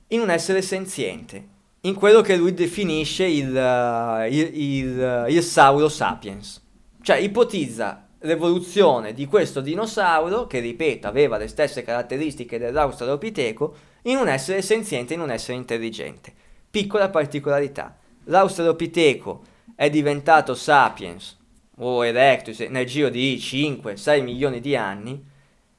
In 0.08 0.20
un 0.20 0.30
essere 0.30 0.62
senziente. 0.62 1.54
In 1.82 1.94
quello 1.94 2.20
che 2.20 2.36
lui 2.36 2.52
definisce 2.52 3.24
il, 3.24 3.56
eh, 3.56 4.28
il, 4.28 4.60
il, 4.60 5.26
il 5.28 5.42
Sauro 5.42 5.88
sapiens. 5.88 6.62
Cioè 7.00 7.16
ipotizza 7.16 8.08
l'evoluzione 8.20 9.14
di 9.14 9.26
questo 9.26 9.60
dinosauro, 9.60 10.46
che 10.46 10.58
ripeto 10.58 11.06
aveva 11.06 11.36
le 11.36 11.46
stesse 11.48 11.82
caratteristiche 11.82 12.58
dell'Australopiteco, 12.58 13.76
in 14.02 14.16
un 14.16 14.28
essere 14.28 14.62
senziente, 14.62 15.14
in 15.14 15.20
un 15.20 15.30
essere 15.30 15.56
intelligente. 15.56 16.32
Piccola 16.70 17.08
particolarità. 17.08 17.96
L'Australopiteco 18.24 19.42
è 19.74 19.88
diventato 19.88 20.54
sapiens 20.54 21.36
o 21.78 22.04
erectus 22.04 22.60
nel 22.60 22.86
giro 22.86 23.08
di 23.08 23.36
5-6 23.36 24.22
milioni 24.22 24.60
di 24.60 24.74
anni, 24.74 25.22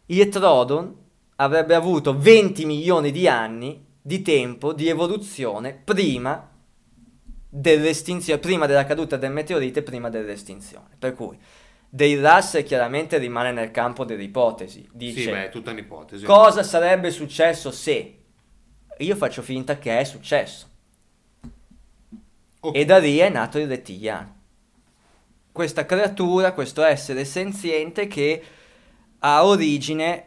il 0.07 0.29
Trodon 0.29 0.95
avrebbe 1.37 1.75
avuto 1.75 2.17
20 2.17 2.65
milioni 2.65 3.11
di 3.11 3.27
anni 3.27 3.85
di 4.01 4.21
tempo 4.21 4.73
di 4.73 4.87
evoluzione 4.87 5.73
prima 5.73 6.49
dell'estinzione, 7.49 8.39
prima 8.39 8.65
della 8.65 8.85
caduta 8.85 9.17
del 9.17 9.31
meteorite, 9.31 9.83
prima 9.83 10.09
dell'estinzione. 10.09 10.95
Per 10.97 11.13
cui 11.13 11.37
Dei 11.89 12.15
Russell 12.19 12.63
chiaramente 12.63 13.17
rimane 13.17 13.51
nel 13.51 13.71
campo 13.71 14.03
dell'ipotesi. 14.05 14.87
Dice 14.91 15.21
Sì, 15.21 15.29
beh, 15.29 15.45
è 15.45 15.49
tutta 15.49 15.71
un'ipotesi. 15.71 16.25
cosa 16.25 16.63
sarebbe 16.63 17.11
successo 17.11 17.71
se 17.71 18.17
io 18.97 19.15
faccio 19.15 19.41
finta 19.41 19.77
che 19.77 19.97
è 19.99 20.03
successo. 20.03 20.67
Ok. 22.59 22.75
E 22.75 22.85
da 22.85 22.97
lì 22.97 23.17
è 23.17 23.29
nato 23.29 23.57
il 23.59 23.67
rettiliano. 23.67 24.35
Questa 25.51 25.85
creatura, 25.85 26.53
questo 26.53 26.83
essere 26.83 27.25
senziente 27.25 28.07
che 28.07 28.43
ha 29.19 29.45
origine, 29.45 30.25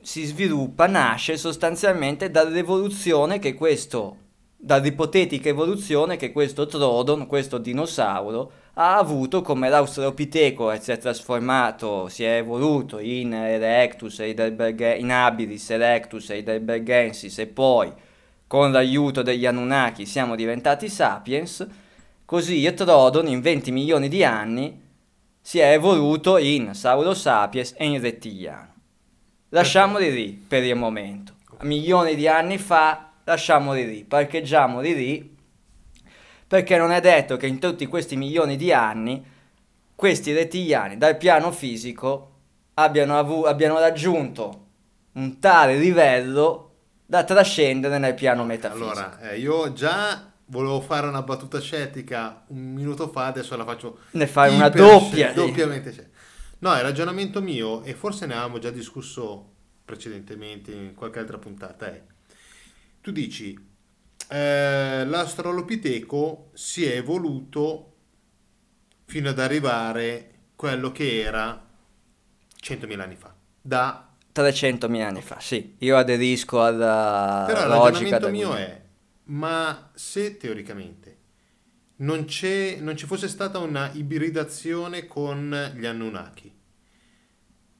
si 0.00 0.24
sviluppa, 0.24 0.86
nasce 0.86 1.36
sostanzialmente 1.36 2.30
dall'evoluzione 2.30 3.38
che 3.38 3.54
questo, 3.54 4.16
dall'ipotetica 4.56 5.48
evoluzione 5.48 6.16
che 6.16 6.30
questo 6.30 6.66
Trodon, 6.66 7.26
questo 7.26 7.58
dinosauro, 7.58 8.52
ha 8.74 8.96
avuto 8.96 9.42
come 9.42 9.68
l'Australopiteco 9.68 10.78
si 10.80 10.90
è 10.90 10.98
trasformato, 10.98 12.08
si 12.08 12.24
è 12.24 12.38
evoluto 12.38 12.98
in 12.98 13.32
Erectus, 13.32 14.18
in 14.18 15.10
Habilis, 15.10 15.70
Erectus, 15.70 16.30
Heidelbergensis 16.30 17.38
e 17.38 17.46
poi 17.46 17.92
con 18.46 18.72
l'aiuto 18.72 19.22
degli 19.22 19.46
Anunnaki 19.46 20.06
siamo 20.06 20.36
diventati 20.36 20.88
sapiens, 20.88 21.66
così 22.24 22.72
Trodon 22.74 23.26
in 23.28 23.40
20 23.40 23.72
milioni 23.72 24.08
di 24.08 24.22
anni 24.22 24.82
si 25.46 25.58
è 25.58 25.72
evoluto 25.72 26.38
in 26.38 26.72
Sauro 26.72 27.12
sapiens 27.12 27.74
e 27.76 27.84
in 27.84 28.00
rettiliano. 28.00 28.72
Lasciamoli 29.50 30.10
lì 30.10 30.28
per 30.30 30.62
il 30.64 30.74
momento. 30.74 31.34
Milioni 31.60 32.14
di 32.14 32.26
anni 32.26 32.56
fa 32.56 33.10
lasciamoli 33.24 33.86
lì, 33.86 34.04
parcheggiamoli 34.04 34.94
lì 34.94 35.36
perché 36.46 36.78
non 36.78 36.92
è 36.92 37.00
detto 37.02 37.36
che 37.36 37.46
in 37.46 37.58
tutti 37.58 37.86
questi 37.86 38.16
milioni 38.16 38.56
di 38.56 38.72
anni 38.72 39.22
questi 39.94 40.32
rettiliani 40.32 40.96
dal 40.96 41.18
piano 41.18 41.52
fisico 41.52 42.30
abbiano, 42.74 43.18
avu- 43.18 43.44
abbiano 43.44 43.78
raggiunto 43.78 44.66
un 45.12 45.38
tale 45.40 45.76
livello 45.76 46.70
da 47.04 47.22
trascendere 47.22 47.98
nel 47.98 48.14
piano 48.14 48.46
metafisico. 48.46 48.90
Allora, 48.90 49.20
eh, 49.20 49.38
io 49.38 49.74
già 49.74 50.32
volevo 50.46 50.80
fare 50.80 51.06
una 51.06 51.22
battuta 51.22 51.60
scettica 51.60 52.44
un 52.48 52.72
minuto 52.72 53.08
fa, 53.08 53.26
adesso 53.26 53.56
la 53.56 53.64
faccio 53.64 53.98
ne 54.12 54.26
fai 54.26 54.54
una 54.54 54.68
doppia. 54.68 55.28
di- 55.28 55.34
doppiamente 55.34 55.92
scettica. 55.92 56.18
No, 56.60 56.74
il 56.74 56.80
ragionamento 56.80 57.42
mio, 57.42 57.82
e 57.82 57.94
forse 57.94 58.26
ne 58.26 58.32
avevamo 58.34 58.58
già 58.58 58.70
discusso 58.70 59.52
precedentemente 59.84 60.72
in 60.72 60.94
qualche 60.94 61.18
altra 61.18 61.38
puntata, 61.38 61.86
è 61.86 62.02
tu 63.00 63.10
dici 63.10 63.72
eh, 64.28 65.04
l'Australopiteco 65.04 66.50
si 66.54 66.86
è 66.86 66.96
evoluto 66.96 67.92
fino 69.04 69.28
ad 69.28 69.38
arrivare 69.38 70.30
quello 70.56 70.90
che 70.90 71.20
era 71.20 71.62
100.000 72.62 73.00
anni 73.00 73.16
fa. 73.16 73.34
Da 73.60 74.08
300.000 74.34 75.02
anni 75.02 75.20
fa, 75.20 75.38
sì. 75.40 75.76
Io 75.80 75.96
aderisco 75.98 76.62
alla 76.64 77.44
Però 77.46 77.62
il 77.62 77.68
logica 77.68 78.18
ragionamento 78.18 78.18
del 78.18 78.32
mio 78.32 78.54
è, 78.54 78.82
ma 79.24 79.90
se 79.94 80.36
teoricamente 80.36 81.18
non, 81.96 82.24
c'è, 82.24 82.78
non 82.80 82.96
ci 82.96 83.06
fosse 83.06 83.28
stata 83.28 83.58
una 83.58 83.90
ibridazione 83.92 85.06
con 85.06 85.72
gli 85.76 85.86
Anunnaki, 85.86 86.52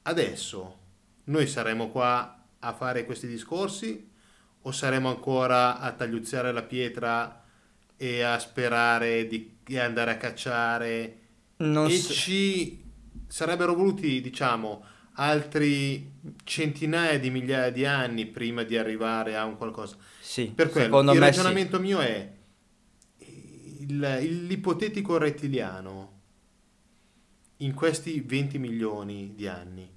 adesso 0.02 0.78
noi 1.24 1.46
saremmo 1.46 1.88
qua 1.90 2.44
a 2.58 2.72
fare 2.72 3.04
questi 3.04 3.26
discorsi 3.26 4.10
o 4.66 4.72
saremmo 4.72 5.08
ancora 5.08 5.78
a 5.78 5.92
tagliuzzare 5.92 6.52
la 6.52 6.62
pietra 6.62 7.42
e 7.96 8.22
a 8.22 8.38
sperare 8.38 9.26
di, 9.26 9.58
di 9.62 9.78
andare 9.78 10.12
a 10.12 10.16
cacciare 10.16 11.18
Non 11.56 11.90
e 11.90 11.90
s- 11.90 12.12
ci 12.12 12.82
sarebbero 13.26 13.74
voluti, 13.74 14.20
diciamo, 14.20 14.84
altri 15.14 16.12
centinaia 16.44 17.18
di 17.18 17.30
migliaia 17.30 17.70
di 17.70 17.84
anni 17.84 18.26
prima 18.26 18.62
di 18.62 18.76
arrivare 18.76 19.36
a 19.36 19.44
un 19.44 19.56
qualcosa. 19.56 19.96
Sì, 20.34 20.46
Per 20.52 20.68
quello, 20.70 20.98
il 20.98 21.04
me 21.06 21.12
sì. 21.12 21.18
ragionamento 21.20 21.78
mio 21.78 22.00
è 22.00 22.28
il- 23.18 24.18
il- 24.22 24.46
l'ipotetico 24.46 25.16
rettiliano 25.16 26.10
in 27.58 27.72
questi 27.72 28.20
20 28.20 28.58
milioni 28.58 29.32
di 29.36 29.46
anni 29.46 29.88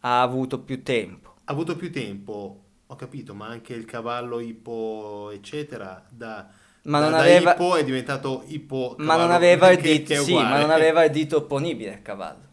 Ha 0.00 0.22
avuto 0.22 0.60
più 0.60 0.82
tempo. 0.82 1.34
ha 1.44 1.52
avuto 1.52 1.76
più 1.76 1.92
tempo, 1.92 2.64
ho 2.86 2.96
capito, 2.96 3.34
ma 3.34 3.48
anche 3.48 3.74
il 3.74 3.84
cavallo 3.84 4.40
ippo, 4.40 5.28
eccetera, 5.30 6.02
da, 6.08 6.48
Ma 6.84 6.98
da- 6.98 7.04
non 7.04 7.18
da 7.18 7.20
aveva- 7.24 7.52
ippo 7.52 7.76
è 7.76 7.84
diventato 7.84 8.44
ippo 8.46 8.94
Ma 8.96 9.16
non 9.16 9.30
aveva 9.30 9.70
il 9.72 9.78
dito, 9.82 10.22
sì, 10.22 10.32
ma 10.32 10.58
non 10.58 10.70
aveva 10.70 11.04
il 11.04 11.10
dito 11.10 11.36
opponibile 11.36 11.92
il 11.92 12.00
cavallo. 12.02 12.48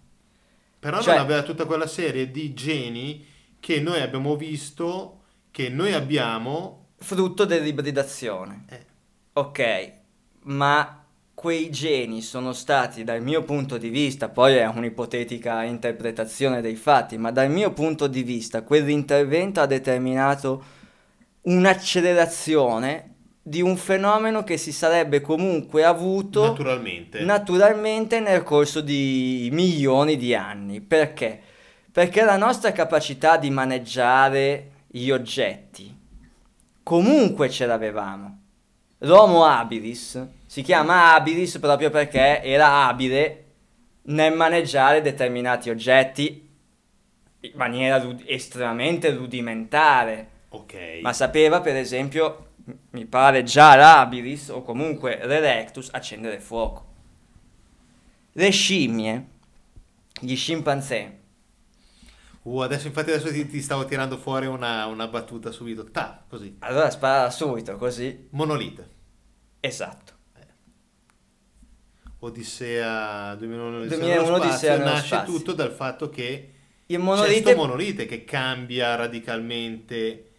Però 0.78 1.02
Cioè- 1.02 1.14
non 1.16 1.24
aveva 1.24 1.44
tutta 1.44 1.64
quella 1.64 1.88
serie 1.88 2.30
di 2.32 2.54
geni 2.54 3.26
che 3.62 3.80
noi 3.80 4.02
abbiamo 4.02 4.36
visto, 4.36 5.22
che 5.52 5.70
noi 5.70 5.94
abbiamo. 5.94 6.79
Frutto 7.00 7.45
dell'ibridazione. 7.45 8.66
eh, 8.70 8.86
Ok, 9.34 9.91
ma 10.43 11.04
quei 11.34 11.70
geni 11.70 12.22
sono 12.22 12.52
stati, 12.52 13.06
dal 13.06 13.22
mio 13.22 13.43
punto 13.43 13.78
di 13.78 13.89
vista, 13.89 14.28
poi 14.28 14.56
è 14.56 14.66
un'ipotetica 14.68 15.64
interpretazione 15.64 16.60
dei 16.62 16.76
fatti, 16.76 17.18
ma 17.18 17.32
dal 17.32 17.50
mio 17.50 17.72
punto 17.72 18.08
di 18.08 18.24
vista 18.24 18.64
quell'intervento 18.64 19.62
ha 19.62 19.66
determinato 19.66 20.64
un'accelerazione 21.43 23.14
di 23.41 23.62
un 23.62 23.78
fenomeno 23.78 24.43
che 24.43 24.58
si 24.58 24.72
sarebbe 24.74 25.22
comunque 25.22 25.84
avuto 25.86 26.47
Naturalmente. 26.47 27.22
naturalmente 27.22 28.20
nel 28.20 28.43
corso 28.43 28.82
di 28.82 29.50
milioni 29.54 30.18
di 30.18 30.36
anni. 30.36 30.82
Perché? 30.82 31.39
Perché 31.91 32.24
la 32.24 32.38
nostra 32.38 32.72
capacità 32.74 33.38
di 33.38 33.50
maneggiare 33.50 34.72
gli 34.88 35.10
oggetti 35.10 35.95
comunque 36.84 37.50
ce 37.50 37.66
l'avevamo. 37.66 38.38
L'Homo 39.00 39.46
habilis 39.46 40.28
si 40.46 40.62
chiama 40.62 41.14
habilis 41.14 41.58
proprio 41.60 41.90
perché 41.90 42.42
era 42.42 42.88
abile 42.88 43.46
nel 44.04 44.34
maneggiare 44.36 45.02
determinati 45.02 45.70
oggetti 45.70 46.50
in 47.42 47.52
maniera 47.54 48.00
rud- 48.00 48.24
estremamente 48.26 49.14
rudimentare. 49.14 50.30
ok. 50.50 51.00
Ma 51.02 51.14
sapeva, 51.14 51.62
per 51.62 51.76
esempio, 51.76 52.48
mi 52.92 53.06
pare 53.06 53.44
già 53.44 53.76
l'Habilis 53.76 54.50
o 54.50 54.62
comunque 54.62 55.20
l'Erectus 55.24 55.90
accendere 55.92 56.40
fuoco. 56.40 56.86
Le 58.34 58.50
scimmie, 58.50 59.28
gli 60.20 60.36
scimpanzé, 60.36 61.18
Uh, 62.44 62.60
adesso 62.60 62.88
infatti 62.88 63.12
adesso 63.12 63.32
ti, 63.32 63.48
ti 63.48 63.62
stavo 63.62 63.86
tirando 63.86 64.18
fuori 64.18 64.46
una, 64.46 64.86
una 64.86 65.08
battuta 65.08 65.52
subito. 65.52 65.86
Ta, 65.92 66.24
così. 66.28 66.56
allora 66.60 66.90
spara 66.90 67.30
subito 67.30 67.76
così. 67.78 68.28
Monolite. 68.32 68.90
Esatto. 69.60 70.18
Odissea 72.22 73.36
2001 73.36 73.78
Odissea 73.78 73.98
2001 73.98 74.22
nello 74.22 74.26
spazio, 74.26 74.50
Odissea 74.50 74.78
nello 74.78 74.90
nasce 74.90 75.08
spazio. 75.08 75.34
tutto 75.34 75.54
dal 75.54 75.72
fatto 75.72 76.10
che 76.10 76.54
Il 76.88 76.98
c'è 76.98 77.02
monolite 77.02 77.52
sto 77.52 77.56
monolite 77.56 78.06
che 78.06 78.26
cambia 78.26 78.96
radicalmente 78.96 80.30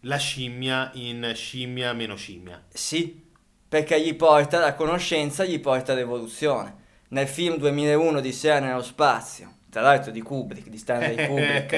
la 0.00 0.16
scimmia 0.16 0.90
in 0.94 1.32
scimmia 1.34 1.92
meno 1.92 2.16
scimmia. 2.16 2.64
Sì, 2.68 3.22
perché 3.68 4.00
gli 4.00 4.14
porta 4.14 4.58
la 4.58 4.74
conoscenza, 4.74 5.44
gli 5.44 5.60
porta 5.60 5.94
l'evoluzione. 5.94 6.80
Nel 7.08 7.28
film 7.28 7.56
2001 7.58 8.20
di 8.20 8.32
Sera 8.32 8.58
nello 8.58 8.82
spazio, 8.82 9.58
tra 9.72 9.80
l'altro 9.80 10.10
di 10.12 10.20
Kubrick, 10.20 10.68
di 10.68 10.76
Stanley 10.76 11.26
Kubrick, 11.26 11.68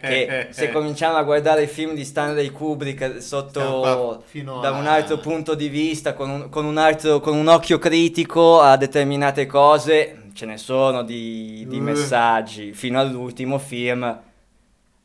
che 0.00 0.46
se 0.50 0.70
cominciamo 0.70 1.16
a 1.16 1.24
guardare 1.24 1.64
i 1.64 1.66
film 1.66 1.94
di 1.94 2.04
Stanley 2.04 2.50
Kubrick 2.52 3.20
sotto 3.20 4.22
da 4.60 4.68
a- 4.68 4.70
un 4.70 4.86
altro 4.86 5.18
punto 5.18 5.56
di 5.56 5.68
vista, 5.68 6.14
con 6.14 6.30
un, 6.30 6.48
con 6.48 6.64
un 6.64 6.78
altro, 6.78 7.18
con 7.18 7.36
un 7.36 7.48
occhio 7.48 7.78
critico 7.78 8.60
a 8.60 8.76
determinate 8.76 9.46
cose, 9.46 10.28
ce 10.32 10.46
ne 10.46 10.58
sono 10.58 11.02
di, 11.02 11.66
di 11.68 11.78
Eh. 11.78 11.80
messaggi, 11.80 12.72
fino 12.72 13.00
all'ultimo 13.00 13.58
film, 13.58 14.20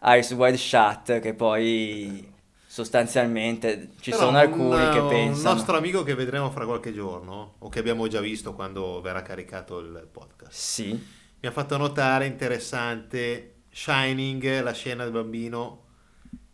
Ice 0.03 0.33
Wide 0.35 0.57
Shut, 0.57 1.19
che 1.21 1.33
poi 1.33 2.31
sostanzialmente 2.67 3.89
ci 4.01 4.11
Però 4.11 4.25
sono 4.25 4.37
alcuni 4.37 4.83
un, 4.83 4.89
che 4.91 4.99
un 4.99 5.07
pensano... 5.07 5.55
nostro 5.55 5.77
amico 5.77 6.03
che 6.03 6.13
vedremo 6.13 6.51
fra 6.51 6.65
qualche 6.65 6.93
giorno, 6.93 7.53
o 7.57 7.69
che 7.69 7.79
abbiamo 7.79 8.05
già 8.07 8.19
visto 8.19 8.53
quando 8.53 9.01
verrà 9.01 9.23
caricato 9.23 9.79
il 9.79 10.07
podcast, 10.11 10.51
Sì, 10.51 11.14
mi 11.41 11.47
ha 11.47 11.51
fatto 11.51 11.77
notare 11.77 12.25
interessante 12.25 13.63
Shining, 13.71 14.61
la 14.61 14.73
scena 14.73 15.03
del 15.03 15.13
bambino 15.13 15.83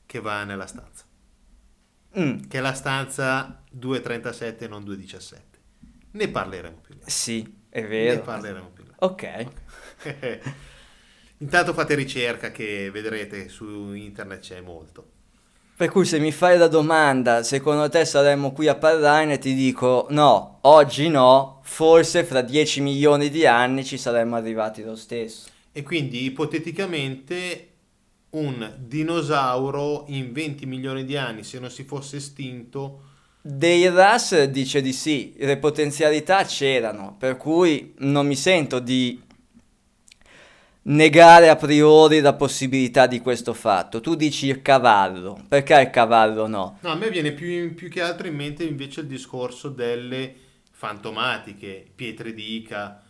che 0.06 0.20
va 0.22 0.44
nella 0.44 0.68
stanza. 0.68 1.06
Mm, 2.18 2.48
Che 2.48 2.58
è 2.58 2.62
la 2.62 2.74
stanza 2.74 3.64
2.37 3.70 4.68
non 4.68 4.84
2.17. 4.84 5.60
Ne 6.12 6.30
parleremo 6.30 6.80
più 6.82 6.96
là. 7.00 7.08
sì, 7.08 7.66
è 7.70 7.86
Ne 8.02 8.20
vero. 8.20 8.22
parleremo 8.22 8.70
più 8.72 8.86
là. 8.86 8.98
Ok, 9.00 9.24
Intanto 11.40 11.74
fate 11.74 11.96
ricerca 11.96 12.52
che 12.52 12.92
vedrete 12.92 13.50
su 13.50 13.94
internet 13.94 14.40
c'è 14.42 14.62
molto. 14.62 15.11
Per 15.82 15.90
cui 15.90 16.06
se 16.06 16.20
mi 16.20 16.32
fai 16.32 16.60
la 16.60 16.68
domanda, 16.68 17.42
secondo 17.42 17.90
te 17.90 18.06
saremmo 18.06 18.52
qui 18.52 18.68
a 18.68 18.76
parlarne, 18.76 19.40
ti 19.40 19.56
dico 19.56 20.06
no, 20.12 20.60
oggi 20.62 21.08
no, 21.08 21.62
forse 21.64 22.24
fra 22.24 22.42
10 22.44 22.82
milioni 22.82 23.32
di 23.32 23.48
anni 23.48 23.84
ci 23.84 23.98
saremmo 23.98 24.36
arrivati 24.36 24.84
lo 24.84 24.96
stesso. 24.96 25.50
E 25.72 25.82
quindi 25.82 26.24
ipoteticamente 26.24 27.70
un 28.30 28.72
dinosauro 28.78 30.04
in 30.10 30.32
20 30.32 30.68
milioni 30.68 31.04
di 31.04 31.18
anni, 31.18 31.44
se 31.44 31.58
non 31.58 31.72
si 31.72 31.84
fosse 31.84 32.18
estinto, 32.18 33.06
Dei 33.42 33.88
Russ 33.88 34.44
dice 34.44 34.84
di 34.84 34.94
sì, 34.94 35.34
le 35.38 35.58
potenzialità 35.58 36.44
c'erano, 36.44 37.16
per 37.18 37.38
cui 37.38 37.96
non 38.02 38.28
mi 38.28 38.36
sento 38.36 38.78
di 38.78 39.20
negare 40.84 41.50
a 41.50 41.56
priori 41.56 42.20
la 42.22 42.34
possibilità 42.34 43.08
di 43.08 43.20
questo 43.20 43.54
fatto. 43.54 44.02
Tu 44.02 44.16
dici 44.16 44.48
il 44.48 44.62
cavallo, 44.62 45.44
perché 45.48 45.80
il 45.80 45.90
cavallo 45.90 46.48
no? 46.48 46.78
no, 46.82 46.90
a 46.90 46.96
me 46.96 47.10
viene 47.10 47.32
più, 47.34 47.74
più 47.76 47.90
che 47.90 48.02
altro 48.02 48.28
in 48.28 48.36
mente 48.36 48.64
invece 48.64 49.02
il 49.02 49.08
discorso 49.08 49.70
delle 49.70 50.34
fantomatiche, 50.72 51.86
pietre 51.94 52.34
d'ica, 52.34 53.04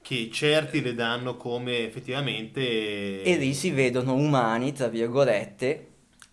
che 0.00 0.28
certi 0.32 0.82
le 0.82 0.94
danno 0.94 1.36
come 1.36 1.86
effettivamente... 1.86 3.22
E 3.22 3.36
lì 3.36 3.54
si 3.54 3.70
vedono 3.70 4.14
umani, 4.14 4.72
tra 4.72 4.88
virgolette, 4.88 5.86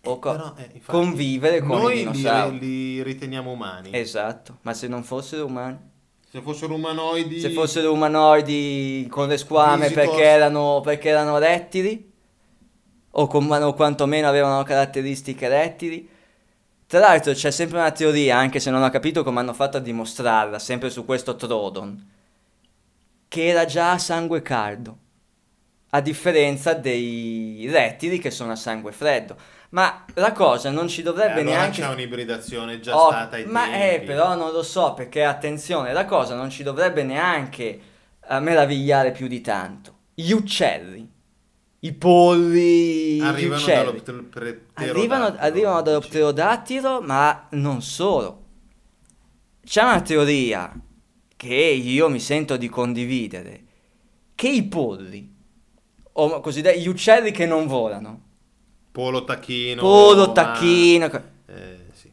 o 0.04 0.18
co- 0.18 0.32
Però, 0.32 0.54
eh, 0.56 0.70
infatti, 0.74 0.90
convivere 0.98 1.60
con 1.60 1.78
i 1.78 1.82
noi 1.82 1.94
li, 1.94 2.00
dinosauri. 2.10 2.58
li 2.58 3.02
riteniamo 3.04 3.52
umani. 3.52 3.90
Esatto, 3.92 4.58
ma 4.62 4.74
se 4.74 4.88
non 4.88 5.04
fossero 5.04 5.46
umani? 5.46 5.78
Se 6.32 6.40
fossero 6.42 6.74
umanoidi... 6.74 7.40
Se 7.40 7.50
fossero 7.50 7.92
umanoidi 7.92 9.08
con 9.10 9.26
le 9.26 9.36
squame 9.36 9.90
perché 9.90 10.22
erano, 10.22 10.80
perché 10.80 11.08
erano 11.08 11.38
rettili? 11.38 12.08
O, 13.10 13.26
com- 13.26 13.50
o 13.50 13.74
quantomeno 13.74 14.28
avevano 14.28 14.62
caratteristiche 14.62 15.48
rettili? 15.48 16.08
Tra 16.86 17.00
l'altro 17.00 17.32
c'è 17.32 17.50
sempre 17.50 17.78
una 17.78 17.90
teoria, 17.90 18.36
anche 18.36 18.60
se 18.60 18.70
non 18.70 18.84
ho 18.84 18.90
capito 18.90 19.24
come 19.24 19.40
hanno 19.40 19.54
fatto 19.54 19.78
a 19.78 19.80
dimostrarla, 19.80 20.60
sempre 20.60 20.88
su 20.88 21.04
questo 21.04 21.34
Trodon, 21.34 22.10
che 23.26 23.46
era 23.46 23.64
già 23.64 23.90
a 23.90 23.98
sangue 23.98 24.40
caldo, 24.40 24.98
a 25.90 26.00
differenza 26.00 26.74
dei 26.74 27.66
rettili 27.68 28.20
che 28.20 28.30
sono 28.30 28.52
a 28.52 28.56
sangue 28.56 28.92
freddo. 28.92 29.36
Ma 29.70 30.04
la 30.14 30.32
cosa 30.32 30.70
non 30.70 30.88
ci 30.88 31.00
Eh, 31.00 31.04
dovrebbe 31.04 31.40
allora 31.40 31.44
neanche... 31.44 31.80
c'è 31.82 31.88
un'ibridazione 31.88 32.80
già 32.80 32.96
Oh, 32.96 33.08
stata 33.08 33.36
ai 33.36 33.44
ma 33.46 33.68
tempi. 33.68 33.94
eh, 33.94 34.00
però 34.06 34.34
non 34.34 34.52
lo 34.52 34.62
so 34.62 34.94
perché 34.94 35.24
attenzione, 35.24 35.92
la 35.92 36.04
cosa 36.06 36.34
non 36.34 36.50
ci 36.50 36.62
dovrebbe 36.64 37.04
neanche 37.04 37.80
eh, 38.28 38.40
meravigliare 38.40 39.12
più 39.12 39.28
di 39.28 39.40
tanto. 39.40 39.98
Gli 40.14 40.32
uccelli, 40.32 41.08
i 41.80 41.92
polli, 41.94 43.20
Arrivano 43.20 43.70
dall'opterodattilo. 43.72 44.60
arrivano, 44.74 45.34
arrivano 45.38 45.82
dallo 45.82 46.00
pterodattilo, 46.00 47.00
ma 47.02 47.46
non 47.52 47.80
solo. 47.82 48.38
C'è 49.64 49.82
una 49.82 50.00
teoria 50.02 50.72
che 51.36 51.54
io 51.54 52.08
mi 52.08 52.18
sento 52.20 52.56
di 52.56 52.68
condividere, 52.68 53.64
che 54.34 54.48
i 54.48 54.64
polli, 54.64 55.32
o 56.12 56.40
cosiddetti 56.40 56.80
gli 56.80 56.88
uccelli 56.88 57.30
che 57.30 57.46
non 57.46 57.66
volano, 57.66 58.29
Polo 58.92 59.24
tacchino. 59.24 59.80
polo, 59.80 60.26
ma- 60.26 60.32
tacchino, 60.32 61.06
Eh, 61.46 61.86
sì. 61.92 62.10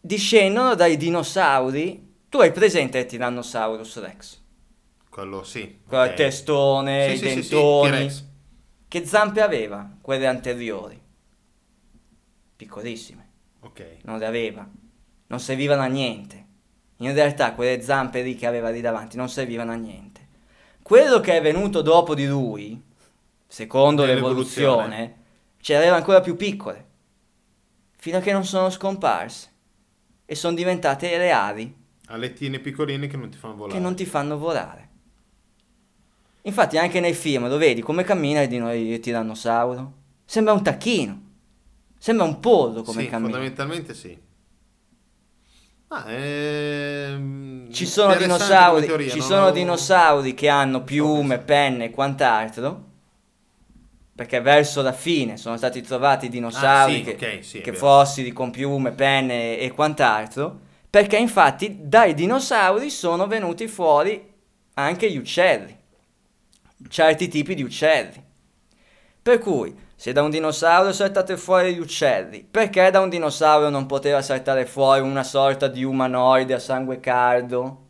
discendono 0.00 0.74
dai 0.74 0.96
dinosauri. 0.96 2.12
Tu 2.28 2.38
hai 2.38 2.50
presente 2.52 2.98
il 2.98 3.06
Tyrannosaurus 3.06 4.00
Rex? 4.00 4.40
Quello 5.08 5.44
sì. 5.44 5.78
Con 5.86 6.00
il 6.04 6.08
ok. 6.10 6.14
testone, 6.14 7.08
Sì, 7.08 7.14
i 7.14 7.18
sì, 7.18 7.28
sì, 7.28 7.42
sì, 7.42 7.48
dentoni. 7.50 7.90
T-Rex. 7.90 8.24
che 8.88 9.06
zampe 9.06 9.40
aveva? 9.40 9.88
Quelle 10.00 10.26
anteriori. 10.26 11.00
Piccolissime. 12.56 13.28
Ok. 13.60 13.98
Non 14.02 14.18
le 14.18 14.26
aveva. 14.26 14.68
Non 15.26 15.40
servivano 15.40 15.82
a 15.82 15.86
niente. 15.86 16.42
In 16.98 17.12
realtà 17.12 17.54
quelle 17.54 17.80
zampe 17.80 18.22
lì 18.22 18.34
che 18.36 18.46
aveva 18.46 18.70
lì 18.70 18.80
davanti 18.80 19.16
non 19.16 19.28
servivano 19.28 19.72
a 19.72 19.76
niente. 19.76 20.22
Quello 20.82 21.20
che 21.20 21.36
è 21.36 21.42
venuto 21.42 21.82
dopo 21.82 22.14
di 22.14 22.26
lui, 22.26 22.80
secondo 23.46 24.04
l'evoluzione, 24.04 25.22
ce 25.64 25.72
l'aveva 25.72 25.96
ancora 25.96 26.20
più 26.20 26.36
piccole. 26.36 26.88
Fino 27.96 28.18
a 28.18 28.20
che 28.20 28.32
non 28.32 28.44
sono 28.44 28.68
scomparse. 28.68 29.48
E 30.26 30.34
sono 30.34 30.54
diventate 30.54 31.16
le 31.16 31.30
ali 31.30 31.74
Alettine 32.08 32.58
piccoline 32.58 33.06
che 33.06 33.16
non 33.16 33.30
ti 33.30 33.38
fanno 33.38 33.54
volare. 33.54 33.72
che 33.72 33.82
non 33.82 33.96
ti 33.96 34.04
fanno 34.04 34.36
volare. 34.36 34.88
Infatti 36.42 36.76
anche 36.76 37.00
nei 37.00 37.14
film 37.14 37.48
lo 37.48 37.56
vedi 37.56 37.80
come 37.80 38.04
cammina 38.04 38.42
il, 38.42 38.48
dino- 38.48 38.74
il 38.74 39.00
tirannosauro. 39.00 39.92
Sembra 40.26 40.52
un 40.52 40.62
tacchino. 40.62 41.22
Sembra 41.96 42.26
un 42.26 42.40
pollo 42.40 42.82
come 42.82 43.00
sì, 43.00 43.08
cammina. 43.08 43.30
fondamentalmente 43.30 43.94
sì. 43.94 44.18
Ah, 45.88 46.10
ehm, 46.10 47.70
Ci 47.72 47.86
sono, 47.86 48.14
dinosauri, 48.16 48.84
teoria, 48.84 49.10
ci 49.10 49.18
non 49.18 49.26
sono 49.26 49.50
dinosauri 49.50 50.34
che 50.34 50.48
hanno 50.50 50.82
piume, 50.82 51.38
penne 51.38 51.86
e 51.86 51.90
quant'altro. 51.90 52.92
Perché 54.14 54.40
verso 54.40 54.80
la 54.80 54.92
fine 54.92 55.36
sono 55.36 55.56
stati 55.56 55.80
trovati 55.82 56.28
dinosauri 56.28 56.94
Ah, 56.94 56.96
sì, 56.96 57.02
che, 57.02 57.36
ok, 57.38 57.44
sì, 57.44 57.60
che 57.60 57.72
fossili 57.72 58.32
con 58.32 58.50
piume, 58.50 58.92
penne 58.92 59.58
e 59.58 59.72
quant'altro. 59.72 60.60
Perché 60.88 61.16
infatti 61.16 61.78
dai 61.82 62.14
dinosauri 62.14 62.90
sono 62.90 63.26
venuti 63.26 63.66
fuori 63.66 64.32
anche 64.74 65.10
gli 65.10 65.16
uccelli. 65.16 65.76
Certi 66.88 67.28
tipi 67.28 67.54
di 67.54 67.62
uccelli. 67.62 68.22
Per 69.22 69.38
cui 69.38 69.74
Se 69.96 70.12
da 70.12 70.22
un 70.22 70.30
dinosauro 70.30 70.92
saltate 70.92 71.36
fuori 71.36 71.74
gli 71.74 71.78
uccelli, 71.78 72.46
perché 72.48 72.90
da 72.90 73.00
un 73.00 73.08
dinosauro 73.08 73.70
non 73.70 73.86
poteva 73.86 74.20
saltare 74.22 74.66
fuori 74.66 75.00
una 75.00 75.22
sorta 75.22 75.66
di 75.68 75.82
umanoide 75.82 76.54
a 76.54 76.58
sangue 76.58 77.00
caldo? 77.00 77.86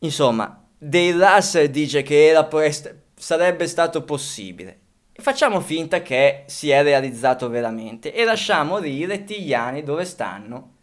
Insomma, 0.00 0.62
Dale 0.78 1.12
Russell 1.12 1.66
dice 1.68 2.02
che 2.02 2.26
era 2.26 2.44
prest- 2.44 2.94
sarebbe 3.26 3.66
stato 3.66 4.04
possibile. 4.04 4.78
Facciamo 5.14 5.60
finta 5.60 6.00
che 6.00 6.44
si 6.46 6.70
è 6.70 6.84
realizzato 6.84 7.48
veramente 7.48 8.14
e 8.14 8.22
lasciamo 8.22 8.78
lì 8.78 8.98
i 8.98 9.04
rettiliani 9.04 9.82
dove 9.82 10.04
stanno 10.04 10.74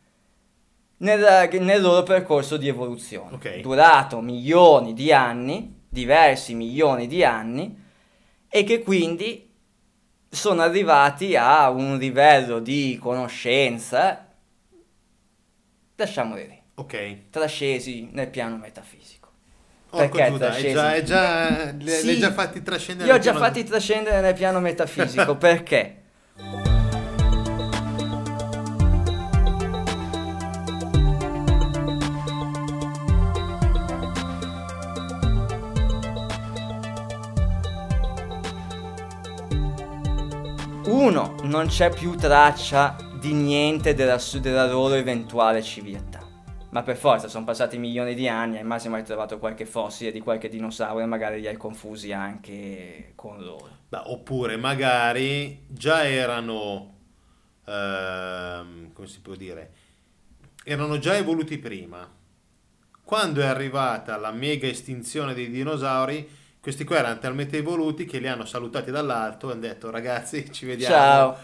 nel, 0.98 1.48
nel 1.62 1.82
loro 1.82 2.04
percorso 2.04 2.58
di 2.58 2.68
evoluzione. 2.68 3.36
Ok. 3.36 3.60
Durato 3.62 4.20
milioni 4.20 4.92
di 4.92 5.14
anni, 5.14 5.84
diversi 5.88 6.54
milioni 6.54 7.08
di 7.08 7.24
anni, 7.24 7.82
e 8.50 8.64
che 8.66 8.84
quindi 8.84 9.50
sono 10.28 10.64
arrivati 10.64 11.38
a 11.38 11.70
un 11.70 11.98
livello 11.98 12.60
di 12.60 12.98
conoscenza, 13.00 14.28
lasciamoli 15.96 16.46
lì, 16.46 16.62
Ok. 16.74 17.30
trascesi 17.30 18.10
nel 18.12 18.30
piano 18.30 18.58
metafisico. 18.58 19.03
Perché 19.96 20.28
Giuda, 20.30 20.56
è 20.56 20.72
già, 20.74 20.94
è 20.96 21.04
già, 21.04 21.72
li, 21.78 21.90
Sì. 21.90 22.04
li 22.06 22.10
hai 22.14 22.20
già 22.20 22.32
fatti 22.34 22.64
trascendere. 22.64 23.08
Io 23.10 23.16
ho 23.16 23.20
già 23.20 23.32
piano- 23.32 23.46
fatti 23.46 23.64
trascendere 23.64 24.22
nel 24.22 24.34
piano 24.34 24.60
metafisico, 24.60 25.36
perché? 25.38 25.98
Uno, 40.86 41.36
non 41.44 41.68
c'è 41.68 41.90
più 41.90 42.16
traccia 42.16 42.96
di 43.20 43.34
niente 43.34 43.94
della, 43.94 44.20
della 44.40 44.66
loro 44.68 44.96
eventuale 44.96 45.62
civiltà. 45.62 46.23
Ma 46.74 46.82
per 46.82 46.98
forza, 46.98 47.28
sono 47.28 47.46
passati 47.46 47.78
milioni 47.78 48.16
di 48.16 48.28
anni, 48.28 48.58
al 48.58 48.66
massimo 48.66 48.96
hai 48.96 49.04
trovato 49.04 49.38
qualche 49.38 49.64
fossile 49.64 50.12
di 50.12 50.20
qualche 50.20 50.50
dinosauro 50.50 51.02
e 51.02 51.06
magari 51.06 51.40
li 51.40 51.46
hai 51.46 51.56
confusi 51.56 52.12
anche 52.12 53.12
con 53.14 53.44
loro. 53.44 53.70
Beh, 53.90 54.02
oppure 54.06 54.58
magari 54.58 55.66
già 55.68 56.04
erano, 56.04 56.96
ehm, 57.66 58.92
come 58.92 59.08
si 59.08 59.22
può 59.22 59.36
dire, 59.36 59.72
erano 60.64 60.98
già 60.98 61.16
evoluti 61.16 61.60
prima. 61.60 62.10
Quando 63.04 63.42
è 63.42 63.46
arrivata 63.46 64.18
la 64.18 64.32
mega 64.32 64.66
estinzione 64.66 65.36
dei 65.36 65.52
dinosauri, 65.52 66.28
questi 66.60 66.86
qua 66.86 66.98
erano 66.98 67.20
talmente 67.20 67.58
evoluti 67.58 68.06
che 68.06 68.18
li 68.18 68.28
hanno 68.28 68.46
salutati 68.46 68.90
dall'alto 68.90 69.50
e 69.50 69.52
hanno 69.52 69.62
detto 69.62 69.92
ragazzi 69.92 70.52
ci 70.52 70.66
vediamo. 70.66 70.96
Ciao. 70.96 71.38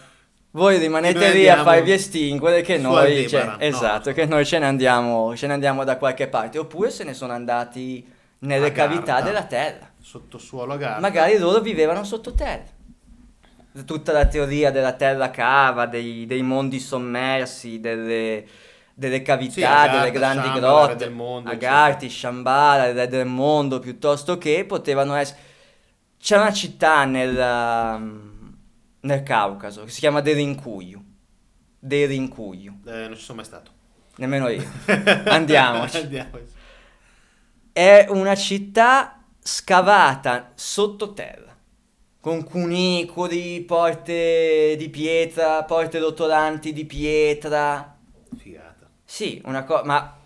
Voi 0.52 0.78
rimanete 0.78 1.32
lì 1.32 1.48
a 1.48 1.62
farvi 1.62 1.92
estinguere 1.92 2.62
che 2.62 2.76
noi, 2.76 3.28
cioè, 3.28 3.40
Aldebaran, 3.42 3.58
no. 3.60 3.64
esatto, 3.64 4.12
che 4.12 4.26
noi 4.26 4.44
ce 4.44 4.58
ne, 4.58 4.66
andiamo, 4.66 5.36
ce 5.36 5.46
ne 5.46 5.52
andiamo 5.52 5.84
da 5.84 5.96
qualche 5.96 6.26
parte. 6.26 6.58
Oppure 6.58 6.90
se 6.90 7.04
ne 7.04 7.14
sono 7.14 7.32
andati 7.32 8.04
nelle 8.40 8.66
A 8.68 8.72
cavità 8.72 9.14
Garda. 9.14 9.22
della 9.22 9.44
terra. 9.44 9.88
Sottosuolo 10.00 10.72
a 10.72 10.76
gara. 10.76 11.00
Magari 11.00 11.38
loro 11.38 11.60
vivevano 11.60 12.02
sottoterra. 12.02 12.64
Tutta 13.84 14.10
la 14.10 14.26
teoria 14.26 14.72
della 14.72 14.94
terra 14.94 15.30
cava, 15.30 15.86
dei, 15.86 16.26
dei 16.26 16.42
mondi 16.42 16.80
sommersi, 16.80 17.78
delle, 17.78 18.44
delle 18.92 19.22
cavità, 19.22 19.52
Sì, 19.52 19.62
Agartha, 19.62 19.98
delle 19.98 20.10
grandi 20.10 20.46
Shambhala, 20.48 20.86
grotte, 20.86 21.08
mondo, 21.10 21.50
Agarthi, 21.50 22.10
Shambhala, 22.10 22.86
il 22.88 22.94
re 22.96 23.06
del 23.06 23.26
mondo, 23.26 23.78
piuttosto 23.78 24.36
che 24.36 24.64
potevano 24.66 25.14
essere... 25.14 25.38
C'è 26.20 26.36
una 26.36 26.52
città 26.52 27.04
nel, 27.04 27.38
nel 29.00 29.22
Caucaso 29.22 29.84
che 29.84 29.90
si 29.90 30.00
chiama 30.00 30.20
Derinkuyu. 30.20 31.02
Derinkuyu, 31.78 32.80
Eh, 32.86 33.06
non 33.08 33.14
ci 33.16 33.22
sono 33.22 33.36
mai 33.36 33.46
stato. 33.46 33.70
nemmeno 34.16 34.48
io. 34.48 34.62
Andiamoci. 35.26 35.96
Andiamoci. 35.98 36.44
È 37.72 38.06
una 38.10 38.34
città 38.34 39.22
scavata 39.42 40.52
sottoterra, 40.54 41.56
con 42.20 42.44
cunicoli, 42.44 43.62
porte 43.62 44.74
di 44.76 44.88
pietra, 44.90 45.64
porte 45.64 45.98
rotolanti 45.98 46.72
di 46.72 46.84
pietra. 46.84 47.96
Figata. 48.36 48.90
Sì, 49.04 49.40
una 49.46 49.64
cosa, 49.64 49.84
ma 49.84 50.16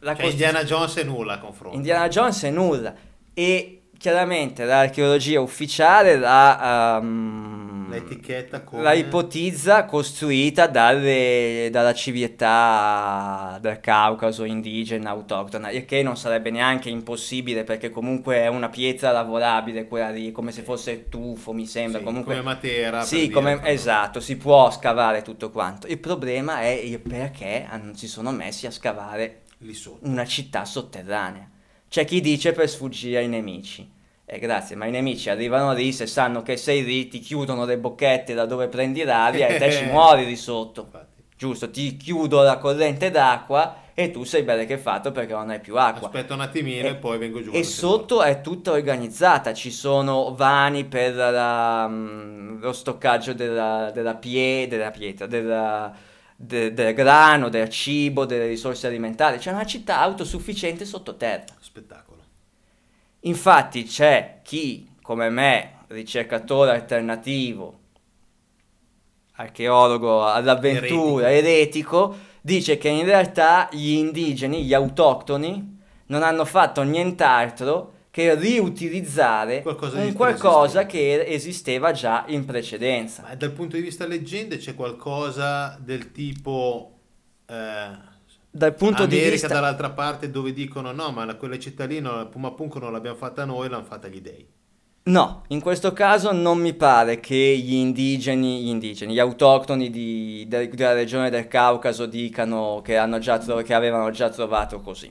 la 0.00 0.12
Cioè, 0.14 0.20
cost- 0.22 0.32
Indiana 0.32 0.64
Jones 0.64 0.96
è 0.96 1.04
nulla 1.04 1.34
a 1.34 1.38
confronto. 1.38 1.76
Indiana 1.76 2.08
Jones 2.08 2.42
è 2.42 2.50
nulla. 2.50 2.94
E 3.34 3.77
chiaramente 3.98 4.64
l'archeologia 4.64 5.40
ufficiale 5.40 6.16
la, 6.16 6.98
um, 7.02 7.90
L'etichetta 7.90 8.62
come... 8.62 8.82
la 8.82 8.92
ipotizza 8.92 9.84
costruita 9.86 10.66
dalle- 10.66 11.68
dalla 11.70 11.92
civiltà 11.94 13.58
del 13.60 13.80
Caucaso 13.80 14.44
indigena, 14.44 15.10
autoctona, 15.10 15.70
il 15.70 15.84
che 15.84 16.02
non 16.02 16.16
sarebbe 16.16 16.50
neanche 16.50 16.90
impossibile 16.90 17.64
perché 17.64 17.90
comunque 17.90 18.36
è 18.36 18.46
una 18.46 18.68
pietra 18.68 19.10
lavorabile 19.10 19.86
quella 19.88 20.10
lì, 20.10 20.32
come 20.32 20.52
se 20.52 20.62
fosse 20.62 21.08
tufo, 21.08 21.52
mi 21.52 21.66
sembra. 21.66 21.98
Sì, 21.98 22.04
comunque, 22.04 22.34
come 22.34 22.44
Matera. 22.44 23.02
sì, 23.02 23.30
come- 23.30 23.60
esatto, 23.64 24.20
si 24.20 24.36
può 24.36 24.70
scavare 24.70 25.22
tutto 25.22 25.50
quanto. 25.50 25.86
Il 25.86 25.98
problema 25.98 26.60
è 26.60 26.68
il 26.68 27.00
perché 27.00 27.66
si 27.94 28.06
sono 28.06 28.30
messi 28.32 28.66
a 28.66 28.70
scavare 28.70 29.42
Lì 29.58 29.74
sotto. 29.74 30.06
una 30.08 30.24
città 30.24 30.64
sotterranea. 30.64 31.50
C'è 31.88 32.04
chi 32.04 32.20
dice 32.20 32.52
per 32.52 32.68
sfuggire 32.68 33.18
ai 33.18 33.28
nemici. 33.28 33.88
Eh, 34.26 34.38
grazie, 34.38 34.76
ma 34.76 34.84
i 34.84 34.90
nemici 34.90 35.30
arrivano 35.30 35.72
lì, 35.72 35.90
se 35.92 36.06
sanno 36.06 36.42
che 36.42 36.58
sei 36.58 36.84
lì, 36.84 37.08
ti 37.08 37.18
chiudono 37.18 37.64
le 37.64 37.78
bocchette 37.78 38.34
da 38.34 38.44
dove 38.44 38.68
prendi 38.68 39.02
l'aria 39.02 39.46
e 39.46 39.58
te 39.58 39.72
ci 39.72 39.84
muori 39.90 40.26
di 40.26 40.36
sotto. 40.36 40.82
Infatti. 40.82 41.22
Giusto, 41.34 41.70
ti 41.70 41.96
chiudo 41.96 42.42
la 42.42 42.58
corrente 42.58 43.10
d'acqua 43.10 43.86
e 43.94 44.10
tu 44.10 44.24
sei 44.24 44.42
bene 44.42 44.66
che 44.66 44.76
fatto 44.76 45.12
perché 45.12 45.32
non 45.32 45.50
hai 45.50 45.60
più 45.60 45.76
acqua. 45.78 46.08
Aspetta 46.08 46.34
un 46.34 46.40
attimino 46.40 46.88
e, 46.88 46.94
poi 46.96 47.16
vengo 47.16 47.40
giù. 47.42 47.52
E 47.54 47.62
sotto 47.64 48.22
è 48.22 48.40
tutta 48.40 48.72
organizzata, 48.72 49.54
ci 49.54 49.70
sono 49.70 50.34
vani 50.36 50.84
per 50.84 51.14
la, 51.14 51.86
mm, 51.88 52.60
lo 52.60 52.72
stoccaggio 52.72 53.32
della, 53.32 53.90
della, 53.94 54.14
pie- 54.14 54.68
della 54.68 54.90
pietra, 54.90 55.26
della- 55.26 55.92
de- 56.36 56.72
del 56.74 56.92
grano, 56.94 57.48
del 57.48 57.68
cibo, 57.68 58.24
delle 58.24 58.46
risorse 58.46 58.86
alimentari. 58.86 59.38
C'è 59.38 59.50
una 59.50 59.66
città 59.66 60.00
autosufficiente 60.00 60.84
sottoterra. 60.84 61.44
Spettacolo. 61.78 62.22
Infatti 63.20 63.84
c'è 63.84 64.40
chi, 64.42 64.96
come 65.00 65.28
me, 65.30 65.84
ricercatore 65.88 66.72
alternativo, 66.72 67.78
archeologo 69.34 70.26
all'avventura, 70.26 71.30
eretico, 71.30 72.16
dice 72.40 72.78
che 72.78 72.88
in 72.88 73.04
realtà 73.04 73.68
gli 73.70 73.92
indigeni, 73.92 74.64
gli 74.64 74.74
autoctoni, 74.74 75.76
non 76.06 76.22
hanno 76.22 76.44
fatto 76.44 76.82
nient'altro 76.82 77.94
che 78.10 78.34
riutilizzare 78.34 79.62
Qualcosa 79.62 80.00
un 80.00 80.12
qualcosa 80.14 80.86
che 80.86 81.24
esisteva 81.26 81.92
già 81.92 82.24
in 82.28 82.44
precedenza. 82.44 83.22
Ma 83.22 83.34
dal 83.34 83.52
punto 83.52 83.76
di 83.76 83.82
vista 83.82 84.06
leggende 84.06 84.56
c'è 84.56 84.74
qualcosa 84.74 85.78
del 85.80 86.10
tipo... 86.10 86.98
Eh, 87.46 88.07
Dal 88.58 88.74
punto 88.74 89.04
America 89.04 89.24
di 89.24 89.30
vista... 89.30 89.46
dall'altra 89.46 89.90
parte 89.90 90.30
dove 90.30 90.52
dicono 90.52 90.90
no, 90.92 91.12
ma 91.12 91.24
la- 91.24 91.36
quella 91.36 91.58
città 91.58 91.84
lì, 91.84 92.00
no, 92.00 92.26
Puma 92.28 92.50
Punco 92.50 92.78
non 92.80 92.92
l'abbiamo 92.92 93.16
fatta 93.16 93.44
noi, 93.44 93.68
l'hanno 93.68 93.84
fatta 93.84 94.08
gli 94.08 94.20
dei. 94.20 94.46
No, 95.04 95.44
in 95.48 95.60
questo 95.60 95.92
caso 95.92 96.32
non 96.32 96.58
mi 96.58 96.74
pare 96.74 97.18
che 97.20 97.34
gli 97.34 97.74
indigeni, 97.74 98.64
gli, 98.64 98.68
indigeni, 98.68 99.14
gli 99.14 99.18
autoctoni 99.18 99.88
di- 99.90 100.44
de- 100.48 100.68
della 100.68 100.92
regione 100.92 101.30
del 101.30 101.48
Caucaso 101.48 102.04
dicano 102.04 102.82
che, 102.84 102.96
hanno 102.96 103.18
già 103.18 103.38
che 103.38 103.74
avevano 103.74 104.10
già 104.10 104.28
trovato 104.28 104.80
così. 104.80 105.10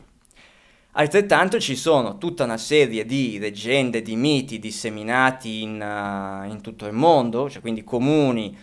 Altrettanto 0.91 1.60
ci 1.60 1.76
sono 1.76 2.18
tutta 2.18 2.43
una 2.43 2.58
serie 2.58 3.06
di 3.06 3.38
leggende, 3.39 4.02
di 4.02 4.16
miti 4.16 4.60
disseminati 4.60 5.62
in, 5.62 5.80
eh, 5.82 6.48
in 6.50 6.62
tutto 6.62 6.86
il 6.86 6.93
mondo, 6.93 7.50
cioè 7.50 7.62
quindi 7.62 7.84
comuni, 7.84 8.56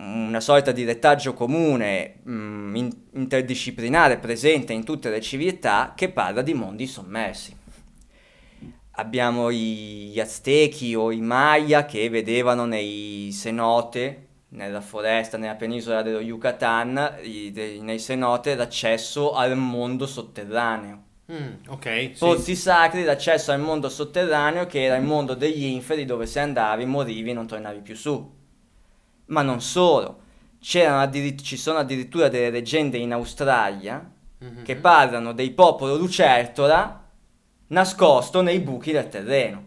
una 0.00 0.40
sorta 0.40 0.70
di 0.72 0.84
retaggio 0.84 1.34
comune 1.34 2.20
mm, 2.28 2.76
in- 2.76 2.96
interdisciplinare 3.14 4.18
presente 4.18 4.72
in 4.72 4.84
tutte 4.84 5.10
le 5.10 5.20
civiltà 5.20 5.92
che 5.96 6.10
parla 6.10 6.42
di 6.42 6.54
mondi 6.54 6.86
sommersi. 6.86 7.56
Abbiamo 8.92 9.52
gli 9.52 10.18
Aztechi 10.18 10.94
o 10.94 11.12
i 11.12 11.20
Maya 11.20 11.84
che 11.84 12.08
vedevano 12.08 12.64
nei 12.64 13.30
cenote, 13.32 14.26
nella 14.50 14.80
foresta, 14.80 15.36
nella 15.36 15.54
penisola 15.54 16.02
dello 16.02 16.20
Yucatan, 16.20 17.18
i- 17.22 17.52
de- 17.52 17.78
nei 17.80 18.00
cenote 18.00 18.56
l'accesso 18.56 19.34
al 19.34 19.56
mondo 19.56 20.06
sotterraneo. 20.06 21.02
Mm, 21.30 21.52
ok, 21.68 21.86
sì. 22.14 22.16
Pozzi 22.18 22.56
sacri, 22.56 23.04
l'accesso 23.04 23.52
al 23.52 23.60
mondo 23.60 23.88
sotterraneo 23.88 24.66
che 24.66 24.82
era 24.82 24.96
il 24.96 25.04
mondo 25.04 25.34
degli 25.34 25.64
inferi 25.64 26.04
dove 26.04 26.26
se 26.26 26.40
andavi 26.40 26.84
morivi 26.86 27.30
e 27.30 27.34
non 27.34 27.46
tornavi 27.46 27.80
più 27.80 27.94
su. 27.94 28.36
Ma 29.28 29.42
non 29.42 29.60
solo, 29.60 30.20
addirit- 30.84 31.42
ci 31.42 31.56
sono 31.56 31.78
addirittura 31.78 32.28
delle 32.28 32.50
leggende 32.50 32.98
in 32.98 33.12
Australia 33.12 34.12
Mhm. 34.40 34.62
che 34.62 34.76
parlano 34.76 35.32
del 35.32 35.52
popolo 35.52 35.96
lucertola 35.96 37.04
nascosto 37.68 38.40
nei 38.40 38.60
buchi 38.60 38.92
del 38.92 39.08
terreno. 39.08 39.66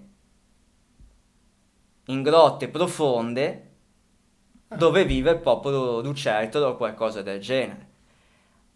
in 2.06 2.24
grotte 2.24 2.68
profonde 2.68 3.70
dove 4.76 5.06
vive 5.06 5.32
il 5.32 5.40
popolo 5.40 6.02
lucertolo 6.02 6.70
o 6.70 6.76
qualcosa 6.76 7.22
del 7.22 7.40
genere. 7.40 7.88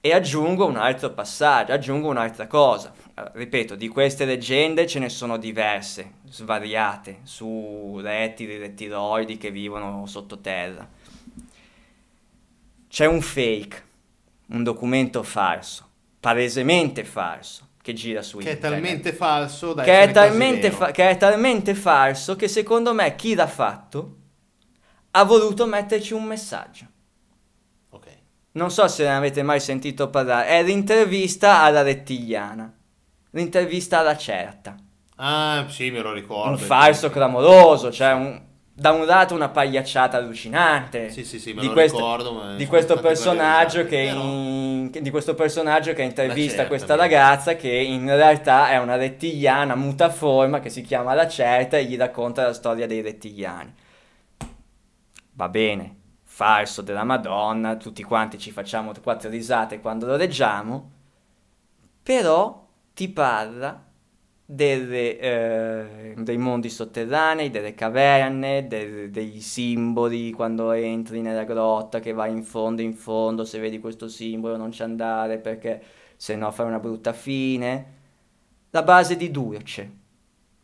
E 0.05 0.13
aggiungo 0.13 0.67
un 0.67 0.75
altro 0.75 1.09
passaggio, 1.13 1.71
aggiungo 1.71 2.09
un'altra 2.09 2.45
cosa. 2.45 2.93
Eh, 3.15 3.23
ripeto, 3.33 3.73
di 3.75 3.87
queste 3.87 4.25
leggende 4.25 4.85
ce 4.85 4.99
ne 4.99 5.09
sono 5.09 5.37
diverse, 5.37 6.17
svariate, 6.29 7.21
su 7.23 7.97
rettili, 8.03 8.59
rettiloidi 8.59 9.37
che 9.39 9.49
vivono 9.49 10.05
sottoterra. 10.05 10.87
C'è 12.87 13.05
un 13.07 13.19
fake, 13.19 13.83
un 14.49 14.61
documento 14.61 15.23
falso, 15.23 15.89
palesemente 16.19 17.03
falso, 17.03 17.69
che 17.81 17.93
gira 17.93 18.21
su 18.21 18.37
Che 18.37 18.49
è 18.49 18.51
internet. 18.53 18.79
talmente 18.79 19.11
falso 19.11 19.73
da 19.73 19.81
che 19.81 20.01
è, 20.03 20.11
talmente 20.11 20.69
fa- 20.69 20.91
che 20.91 21.09
è 21.09 21.17
talmente 21.17 21.73
falso 21.73 22.35
che 22.35 22.47
secondo 22.47 22.93
me 22.93 23.15
chi 23.15 23.33
l'ha 23.33 23.47
fatto 23.47 24.17
ha 25.09 25.23
voluto 25.23 25.65
metterci 25.65 26.13
un 26.13 26.25
messaggio. 26.25 26.93
Non 28.55 28.71
so 28.71 28.87
se 28.87 29.03
ne 29.03 29.15
avete 29.15 29.43
mai 29.43 29.59
sentito 29.59 30.09
parlare, 30.09 30.47
è 30.47 30.63
l'intervista 30.63 31.61
alla 31.61 31.81
rettigliana, 31.81 32.71
l'intervista 33.31 33.99
alla 33.99 34.15
certa, 34.15 34.75
Ah, 35.17 35.65
sì, 35.69 35.91
me 35.91 35.99
lo 36.01 36.13
ricordo. 36.13 36.51
un 36.51 36.57
falso 36.57 37.09
clamoroso, 37.09 37.91
cioè 37.91 38.13
un- 38.13 38.41
da 38.73 38.91
un 38.91 39.05
lato 39.05 39.33
una 39.35 39.47
pagliacciata 39.49 40.17
allucinante 40.17 41.09
Sì, 41.09 41.23
sì, 41.23 41.39
sì, 41.39 41.53
me 41.53 41.61
di, 41.61 41.67
lo 41.67 41.73
questo, 41.73 41.97
ricordo, 41.97 42.55
di 42.57 42.65
questo 42.65 42.93
in- 44.91 44.91
di 44.91 45.09
questo 45.09 45.33
personaggio 45.33 45.93
che 45.93 46.01
intervista 46.03 46.55
certa, 46.57 46.67
questa 46.67 46.95
ragazza 46.95 47.55
che 47.55 47.69
in 47.71 48.05
realtà 48.05 48.69
è 48.69 48.77
una 48.77 48.95
rettigliana 48.97 49.75
mutaforma 49.75 50.59
che 50.59 50.69
si 50.69 50.81
chiama 50.81 51.13
la 51.13 51.27
certa 51.27 51.77
e 51.77 51.85
gli 51.85 51.95
racconta 51.97 52.43
la 52.43 52.53
storia 52.53 52.85
dei 52.87 53.01
rettigliani. 53.01 53.73
Va 55.33 55.49
bene, 55.49 55.95
falso 56.35 56.81
della 56.81 57.05
Madonna, 57.05 57.77
tutti 57.77 58.03
quanti 58.03 58.37
ci 58.37 58.51
facciamo 58.51 58.91
quattro 59.01 59.29
risate 59.29 59.79
quando 59.79 60.05
lo 60.05 60.17
leggiamo, 60.17 60.91
però 62.03 62.67
ti 62.93 63.07
parla 63.07 63.81
delle, 64.45 65.17
eh, 65.17 66.13
dei 66.17 66.37
mondi 66.37 66.69
sotterranei, 66.69 67.49
delle 67.49 67.73
caverne, 67.73 68.67
de- 68.67 69.09
dei 69.11 69.39
simboli 69.39 70.31
quando 70.31 70.71
entri 70.71 71.21
nella 71.21 71.45
grotta 71.45 72.01
che 72.01 72.11
vai 72.11 72.33
in 72.33 72.43
fondo 72.43 72.81
in 72.81 72.95
fondo, 72.95 73.45
se 73.45 73.59
vedi 73.59 73.79
questo 73.79 74.09
simbolo 74.09 74.57
non 74.57 74.73
ci 74.73 74.83
andare 74.83 75.37
perché 75.37 75.81
se 76.17 76.35
no 76.35 76.51
fai 76.51 76.65
una 76.65 76.79
brutta 76.79 77.13
fine. 77.13 77.93
La 78.71 78.83
base 78.83 79.15
di 79.15 79.31
Durce, 79.31 79.91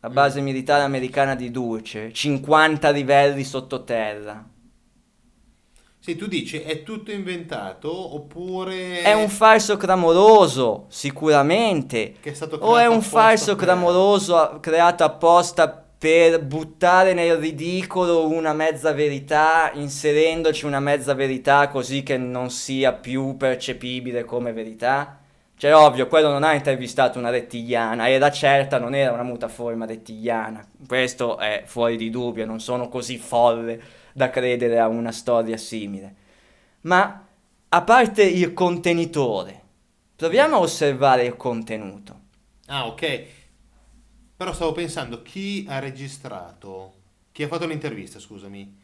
la 0.00 0.10
base 0.10 0.42
militare 0.42 0.82
americana 0.82 1.34
di 1.34 1.50
Durce, 1.50 2.12
50 2.12 2.90
livelli 2.90 3.42
sottoterra. 3.42 4.51
Sì, 6.04 6.16
tu 6.16 6.26
dici 6.26 6.58
è 6.58 6.82
tutto 6.82 7.12
inventato 7.12 8.16
oppure 8.16 9.02
È 9.02 9.12
un 9.12 9.28
falso 9.28 9.76
clamoroso, 9.76 10.86
sicuramente. 10.88 12.14
che 12.20 12.30
è 12.30 12.34
stato 12.34 12.56
O 12.60 12.76
è 12.76 12.86
un 12.86 13.02
falso 13.02 13.54
per- 13.54 13.66
clamoroso 13.66 14.58
creato 14.60 15.04
apposta 15.04 15.68
per 15.96 16.42
buttare 16.42 17.14
nel 17.14 17.36
ridicolo 17.36 18.26
una 18.26 18.52
mezza 18.52 18.92
verità, 18.92 19.70
inserendoci 19.74 20.66
una 20.66 20.80
mezza 20.80 21.14
verità 21.14 21.68
così 21.68 22.02
che 22.02 22.16
non 22.16 22.50
sia 22.50 22.92
più 22.94 23.36
percepibile 23.36 24.24
come 24.24 24.52
verità? 24.52 25.20
Cioè, 25.56 25.72
ovvio, 25.72 26.08
quello 26.08 26.30
non 26.30 26.42
ha 26.42 26.54
intervistato 26.54 27.20
una 27.20 27.30
rettigliana, 27.30 28.08
era 28.08 28.28
certa, 28.32 28.80
non 28.80 28.96
era 28.96 29.12
una 29.12 29.22
mutaforma 29.22 29.86
rettigliana. 29.86 30.66
Questo 30.84 31.38
è 31.38 31.62
fuori 31.64 31.96
di 31.96 32.10
dubbio, 32.10 32.44
non 32.44 32.58
sono 32.58 32.88
così 32.88 33.18
folle 33.18 34.00
da 34.12 34.30
credere 34.30 34.78
a 34.78 34.88
una 34.88 35.12
storia 35.12 35.56
simile. 35.56 36.14
Ma, 36.82 37.26
a 37.68 37.82
parte 37.82 38.22
il 38.22 38.52
contenitore, 38.52 39.62
proviamo 40.16 40.56
a 40.56 40.60
osservare 40.60 41.24
il 41.24 41.36
contenuto. 41.36 42.20
Ah, 42.66 42.86
ok. 42.86 43.24
Però 44.36 44.52
stavo 44.52 44.72
pensando 44.72 45.22
chi 45.22 45.64
ha 45.68 45.78
registrato, 45.78 46.94
chi 47.32 47.44
ha 47.44 47.48
fatto 47.48 47.66
l'intervista, 47.66 48.18
scusami. 48.18 48.80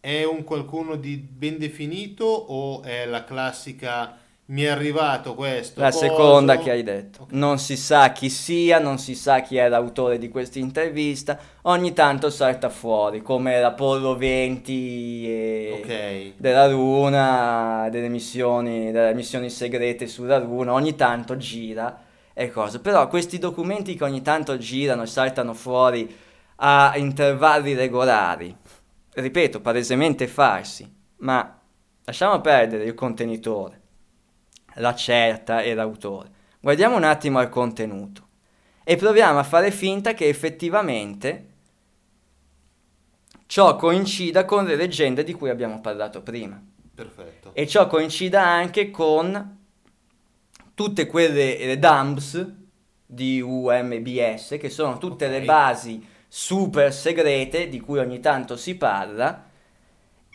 È 0.00 0.22
un 0.24 0.44
qualcuno 0.44 0.96
di 0.96 1.16
ben 1.16 1.58
definito 1.58 2.24
o 2.24 2.82
è 2.82 3.06
la 3.06 3.24
classica 3.24 4.18
mi 4.46 4.62
è 4.62 4.68
arrivato 4.68 5.34
questo 5.34 5.80
La 5.80 5.90
coso"? 5.90 5.98
seconda 6.04 6.58
che 6.58 6.70
hai 6.70 6.82
detto. 6.82 7.22
Ok. 7.22 7.32
Non 7.32 7.58
si 7.58 7.76
sa 7.76 8.12
chi 8.12 8.28
sia, 8.28 8.78
non 8.78 8.98
si 8.98 9.14
sa 9.14 9.40
chi 9.40 9.56
è 9.56 9.68
l'autore 9.68 10.18
di 10.18 10.28
questa 10.28 10.58
intervista, 10.58 11.38
ogni 11.62 11.92
tanto 11.94 12.28
salta 12.30 12.68
fuori, 12.68 13.22
come 13.22 13.58
l'Apollo 13.60 14.16
20 14.16 15.26
e 15.26 15.80
Ok. 15.82 16.40
della 16.40 16.66
Luna, 16.68 17.88
delle 17.90 18.08
missioni, 18.08 18.90
delle 18.92 19.14
missioni 19.14 19.48
segrete 19.48 20.06
sulla 20.06 20.38
Luna, 20.38 20.72
ogni 20.72 20.94
tanto 20.94 21.36
gira 21.36 22.02
e 22.34 22.50
cose. 22.50 22.80
Però 22.80 23.08
questi 23.08 23.38
documenti 23.38 23.94
che 23.94 24.04
ogni 24.04 24.20
tanto 24.22 24.58
girano 24.58 25.02
e 25.02 25.06
saltano 25.06 25.54
fuori 25.54 26.14
a 26.56 26.92
intervalli 26.96 27.74
regolari, 27.74 28.54
ripeto, 29.14 29.60
palesemente 29.60 30.26
falsi, 30.26 30.86
ma 31.18 31.58
lasciamo 32.04 32.40
perdere 32.40 32.84
il 32.84 32.94
contenitore, 32.94 33.80
la 34.74 34.94
certa 34.94 35.62
e 35.62 35.74
l'autore. 35.74 36.30
Guardiamo 36.60 36.96
un 36.96 37.04
attimo 37.04 37.38
al 37.38 37.48
contenuto 37.48 38.22
e 38.84 38.96
proviamo 38.96 39.38
a 39.38 39.42
fare 39.44 39.70
finta 39.70 40.14
che 40.14 40.28
effettivamente 40.28 41.48
ciò 43.46 43.76
coincida 43.76 44.44
con 44.44 44.64
le 44.64 44.76
leggende 44.76 45.24
di 45.24 45.32
cui 45.32 45.50
abbiamo 45.50 45.80
parlato 45.80 46.22
prima. 46.22 46.60
Perfetto. 46.94 47.50
E 47.54 47.66
ciò 47.66 47.86
coincida 47.86 48.44
anche 48.44 48.90
con 48.90 49.58
tutte 50.74 51.06
quelle 51.06 51.56
le 51.58 51.78
dumps 51.78 52.52
di 53.06 53.40
UMBS, 53.40 54.56
che 54.58 54.70
sono 54.70 54.98
tutte 54.98 55.26
Ok. 55.26 55.30
le 55.30 55.40
basi 55.42 56.06
super 56.26 56.92
segrete 56.92 57.68
di 57.68 57.78
cui 57.80 57.98
ogni 57.98 58.18
tanto 58.20 58.56
si 58.56 58.76
parla 58.76 59.50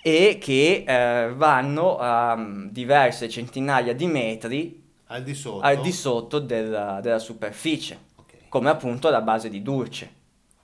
e 0.01 0.37
che 0.39 0.83
eh, 0.87 1.33
vanno 1.33 1.97
a 1.97 2.35
mm, 2.35 2.67
diverse 2.69 3.27
centinaia 3.29 3.93
di 3.93 4.05
metri 4.07 4.81
Al 5.07 5.23
di 5.23 5.33
sotto. 5.33 5.59
al 5.61 5.81
di 5.81 5.91
sotto 5.91 6.39
della, 6.39 6.99
della 7.01 7.19
superficie, 7.19 7.97
Ok. 8.15 8.33
come 8.49 8.69
appunto 8.69 9.09
la 9.09 9.21
base 9.21 9.49
di 9.49 9.61
Dulce 9.61 10.09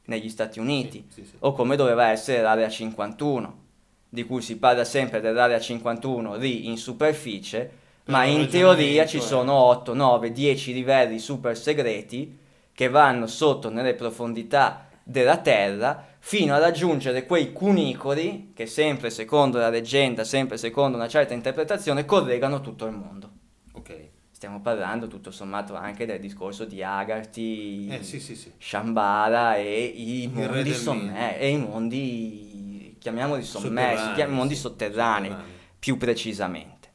negli 0.05 0.29
Stati 0.29 0.59
Uniti 0.59 1.05
Sì, 1.09 1.21
sì, 1.21 1.27
sì. 1.29 1.35
o 1.39 1.51
come 1.53 1.75
doveva 1.75 2.09
essere 2.09 2.41
l'area 2.41 2.69
51, 2.69 3.63
di 4.09 4.23
cui 4.25 4.41
si 4.41 4.57
parla 4.57 4.83
sempre 4.85 5.19
dell'area 5.19 5.59
51 5.59 6.35
lì 6.37 6.67
in 6.67 6.77
superficie, 6.77 7.59
Per 8.03 8.13
ma 8.13 8.23
in 8.25 8.47
teoria 8.47 9.05
ci 9.05 9.17
eh. 9.17 9.21
sono 9.21 9.53
8, 9.53 9.93
9, 9.93 10.31
10 10.31 10.73
livelli 10.73 11.19
super 11.19 11.57
segreti 11.57 12.37
che 12.71 12.87
vanno 12.89 13.25
sotto 13.27 13.69
nelle 13.69 13.95
profondità 13.95 14.87
della 15.03 15.37
Terra 15.37 16.13
fino 16.27 16.55
a 16.55 16.57
raggiungere 16.57 17.27
quei 17.27 17.53
cunicoli 17.53 18.51
che 18.55 18.65
sempre 18.65 19.11
secondo 19.11 19.59
la 19.59 19.69
leggenda, 19.69 20.23
sempre 20.23 20.57
secondo 20.57 20.97
una 20.97 21.07
certa 21.07 21.35
interpretazione, 21.35 22.03
collegano 22.03 22.61
tutto 22.61 22.87
il 22.87 22.93
mondo. 22.93 23.31
Ok. 23.73 24.09
Stiamo 24.31 24.59
parlando 24.59 25.05
tutto 25.05 25.29
sommato 25.29 25.75
anche 25.75 26.07
del 26.07 26.19
discorso 26.19 26.65
di 26.65 26.81
Agarthy, 26.81 27.89
Eh 27.91 28.03
sì, 28.03 28.19
sì, 28.19 28.35
sì. 28.35 28.51
Shambhala 28.57 29.57
e 29.57 29.83
i 29.95 30.27
mondi, 30.33 30.63
del 30.63 30.73
somme- 30.73 31.11
mito. 31.11 31.35
e 31.37 31.49
i 31.49 31.57
mondi, 31.59 32.95
chiamiamoli 32.99 33.43
sommersi, 33.43 34.13
chiam- 34.13 34.31
mondi 34.33 34.55
sotterranei, 34.55 35.29
sotterranei. 35.29 35.53
più 35.77 35.97
precisamente. 35.97 36.89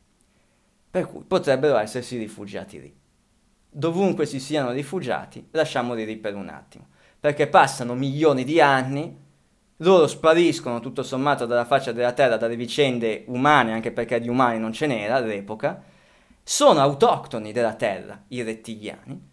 Per 0.91 1.07
cui 1.07 1.23
potrebbero 1.23 1.79
essersi 1.79 2.19
rifugiati 2.19 2.81
lì. 2.81 2.93
Dovunque 3.71 4.27
si 4.27 4.41
siano 4.41 4.73
rifugiati, 4.73 5.47
lasciamoli 5.53 6.05
lì 6.05 6.17
per 6.17 6.35
un 6.35 6.49
attimo, 6.49 6.89
perché 7.21 7.47
passano 7.47 7.95
milioni 7.95 8.45
di 8.45 8.61
anni, 8.61 9.17
loro 9.79 10.07
spariscono 10.07 10.81
tutto 10.81 11.03
sommato 11.03 11.47
dalla 11.47 11.65
faccia 11.65 11.93
della 11.93 12.13
terra 12.13 12.37
dalle 12.37 12.57
vicende 12.57 13.25
umane, 13.29 13.73
anche 13.73 13.93
perché 13.93 14.21
di 14.21 14.29
umani 14.29 14.59
non 14.59 14.73
ce 14.73 14.87
n'era 14.87 15.17
all'epoca, 15.17 15.83
sono 16.43 16.81
autoctoni 16.81 17.53
della 17.53 17.75
terra, 17.75 18.25
i 18.29 18.43
rettiliani, 18.43 19.29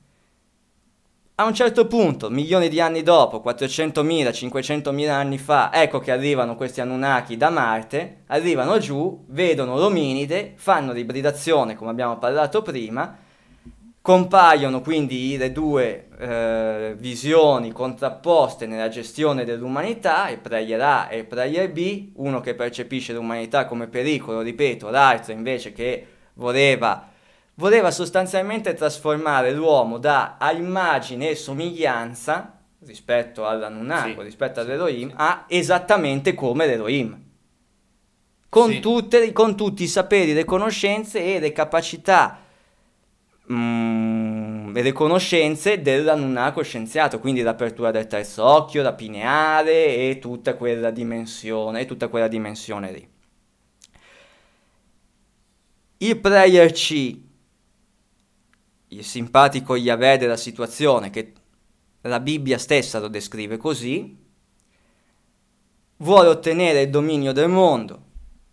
a 1.40 1.46
un 1.46 1.54
certo 1.54 1.86
punto, 1.86 2.32
milioni 2.32 2.68
di 2.68 2.82
anni 2.82 3.04
dopo, 3.04 3.44
400.000, 3.46 4.30
500.000 4.30 5.10
anni 5.10 5.38
fa, 5.38 5.72
ecco 5.72 6.00
che 6.00 6.12
arrivano 6.12 6.56
questi 6.56 6.82
Anunnaki 6.82 7.38
da 7.38 7.52
Marte, 7.52 8.24
arrivano 8.26 8.80
giù, 8.80 9.24
vedono 9.28 9.78
l'ominide, 9.78 10.54
fanno 10.56 10.94
l'ibridazione 10.94 11.76
come 11.76 11.92
abbiamo 11.92 12.18
parlato 12.18 12.64
prima, 12.64 13.16
compaiono 14.08 14.80
quindi 14.80 15.36
le 15.36 15.52
due 15.52 16.08
eh, 16.18 16.96
visioni 16.98 17.74
contrapposte 17.74 18.66
nella 18.66 18.88
gestione 18.88 19.44
dell'umanità, 19.44 20.30
il 20.30 20.38
player 20.38 20.80
A 20.80 21.08
e 21.10 21.18
il 21.18 21.26
player 21.26 21.70
B, 21.70 22.12
uno 22.14 22.40
che 22.40 22.56
percepisce 22.56 23.12
l'umanità 23.12 23.66
come 23.66 23.88
pericolo, 23.88 24.40
ripeto, 24.40 24.90
l'altro 24.90 25.34
invece 25.34 25.74
che 25.74 26.08
voleva 26.36 27.10
voleva 27.56 27.92
sostanzialmente 27.92 28.74
trasformare 28.76 29.52
l'uomo 29.52 29.98
da 29.98 30.38
a 30.40 30.54
immagine 30.54 31.32
e 31.32 31.36
somiglianza, 31.36 32.60
rispetto 32.86 33.46
all'Anunnako, 33.46 34.20
Sì, 34.22 34.22
rispetto 34.22 34.62
all'Elohim, 34.62 35.10
sì. 35.10 35.16
ha 35.18 35.44
esattamente 35.50 36.34
come 36.34 36.66
l'Elohim. 36.66 37.24
Con, 38.48 38.70
Sì. 38.72 38.80
tutte- 38.80 39.34
con 39.34 39.58
tutti 39.58 39.84
i 39.84 39.88
saperi, 39.88 40.32
le 40.32 40.46
conoscenze 40.46 41.36
e 41.36 41.40
le 41.42 41.52
capacità 41.52 42.46
mm, 43.52 44.76
le 44.76 44.92
conoscenze 44.92 45.82
dell'Anunnako 45.82 46.62
scienziato, 46.64 47.20
quindi 47.20 47.42
l'apertura 47.42 47.92
del 47.92 48.08
terzo 48.08 48.44
occhio, 48.44 48.82
la 48.82 48.94
pineale 48.94 50.10
e 50.10 50.20
tutta 50.20 50.56
quella 50.56 50.92
dimensione, 50.92 51.86
tutta 51.86 52.08
quella 52.08 52.28
dimensione 52.28 52.92
lì. 52.92 53.10
Il 56.00 56.20
player 56.20 56.72
C, 56.72 57.20
il 58.90 59.04
simpatico 59.04 59.76
Yahweh 59.76 60.18
della 60.18 60.38
situazione, 60.38 61.10
che 61.10 61.34
la 62.02 62.20
Bibbia 62.20 62.58
stessa 62.58 63.00
lo 63.00 63.08
descrive 63.08 63.58
così, 63.58 64.16
vuole 65.98 66.28
ottenere 66.28 66.82
il 66.82 66.90
dominio 66.90 67.32
del 67.32 67.50
mondo 67.50 68.06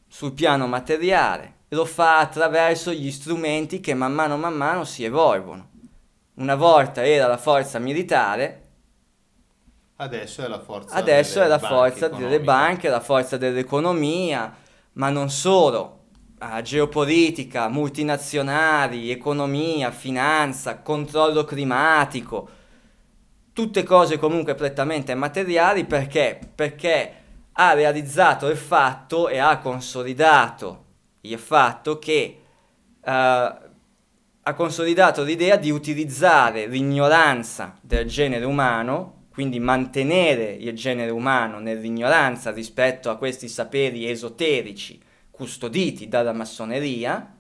sul 0.09 0.32
piano 0.32 0.66
materiale, 0.66 1.55
lo 1.74 1.84
fa 1.84 2.18
attraverso 2.18 2.92
gli 2.92 3.10
strumenti 3.10 3.80
che 3.80 3.92
man 3.94 4.12
mano 4.12 4.36
man 4.36 4.54
mano 4.54 4.84
si 4.84 5.04
evolvono. 5.04 5.70
Una 6.36 6.54
volta 6.54 7.04
era 7.04 7.26
la 7.26 7.36
forza 7.36 7.78
militare, 7.78 8.60
Adesso 9.96 10.42
è 10.44 10.48
la 10.48 10.58
forza 10.58 10.96
adesso 10.96 11.34
delle 11.34 11.44
è 11.44 11.48
la 11.48 11.58
banche 11.58 11.76
forza 11.76 12.08
delle 12.08 12.40
banche, 12.40 12.88
la 12.88 13.00
forza 13.00 13.36
dell'economia, 13.36 14.52
ma 14.94 15.08
non 15.08 15.30
solo, 15.30 16.06
ah, 16.38 16.60
geopolitica, 16.62 17.68
multinazionali, 17.68 19.10
economia, 19.12 19.92
finanza, 19.92 20.80
controllo 20.80 21.44
climatico, 21.44 22.48
tutte 23.52 23.84
cose 23.84 24.18
comunque 24.18 24.56
prettamente 24.56 25.14
materiali 25.14 25.84
perché? 25.84 26.40
Perché 26.52 27.12
ha 27.52 27.72
realizzato 27.72 28.48
il 28.48 28.56
fatto 28.56 29.28
e 29.28 29.38
ha 29.38 29.58
consolidato 29.58 30.84
il 31.24 31.38
fatto 31.38 31.98
che 31.98 32.40
eh, 33.04 33.58
ha 34.46 34.54
consolidato 34.54 35.22
l'idea 35.22 35.56
di 35.56 35.70
utilizzare 35.70 36.66
l'ignoranza 36.66 37.78
del 37.80 38.06
genere 38.06 38.44
umano, 38.44 39.26
quindi 39.30 39.58
mantenere 39.58 40.52
il 40.52 40.74
genere 40.74 41.10
umano 41.10 41.58
nell'ignoranza 41.58 42.52
rispetto 42.52 43.10
a 43.10 43.16
questi 43.16 43.48
saperi 43.48 44.08
esoterici 44.08 45.00
custoditi 45.30 46.08
dalla 46.08 46.32
massoneria, 46.32 47.36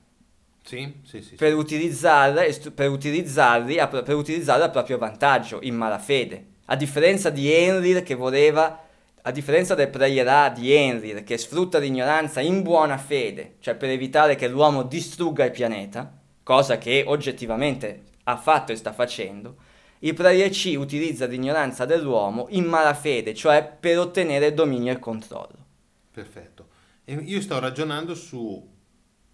Sì, 0.64 0.94
sì, 1.04 1.20
sì. 1.20 1.34
per, 1.36 1.54
utilizzarla 1.54 2.42
per, 2.74 2.88
utilizzarli 2.88 3.78
a, 3.78 3.86
per 3.86 4.14
utilizzarla 4.14 4.64
a 4.64 4.70
proprio 4.70 4.98
vantaggio, 4.98 5.58
in 5.62 5.76
malafede. 5.76 6.46
A 6.66 6.76
differenza 6.76 7.28
di 7.28 7.52
Enrir 7.52 8.02
che 8.02 8.14
voleva, 8.14 8.83
a 9.26 9.30
differenza 9.30 9.74
del 9.74 9.88
Preyerà 9.88 10.50
di 10.50 10.70
Enrir 10.70 11.24
che 11.24 11.38
sfrutta 11.38 11.78
l'ignoranza 11.78 12.40
in 12.40 12.62
buona 12.62 12.98
fede, 12.98 13.56
cioè 13.60 13.74
per 13.74 13.88
evitare 13.88 14.34
che 14.34 14.48
l'uomo 14.48 14.82
distrugga 14.82 15.46
il 15.46 15.50
pianeta, 15.50 16.12
cosa 16.42 16.76
che 16.76 17.04
oggettivamente 17.06 18.04
ha 18.24 18.36
fatto 18.36 18.72
e 18.72 18.76
sta 18.76 18.92
facendo, 18.92 19.56
il 20.00 20.12
Prayer 20.12 20.50
C 20.50 20.74
utilizza 20.76 21.24
l'ignoranza 21.24 21.86
dell'uomo 21.86 22.48
in 22.50 22.66
malafede, 22.66 23.32
cioè 23.32 23.64
per 23.64 23.98
ottenere 23.98 24.48
il 24.48 24.54
dominio 24.54 24.90
e 24.90 24.94
il 24.94 25.00
controllo. 25.00 25.66
Perfetto. 26.10 26.68
E 27.04 27.14
io 27.14 27.40
sto 27.40 27.58
ragionando 27.58 28.14
su 28.14 28.72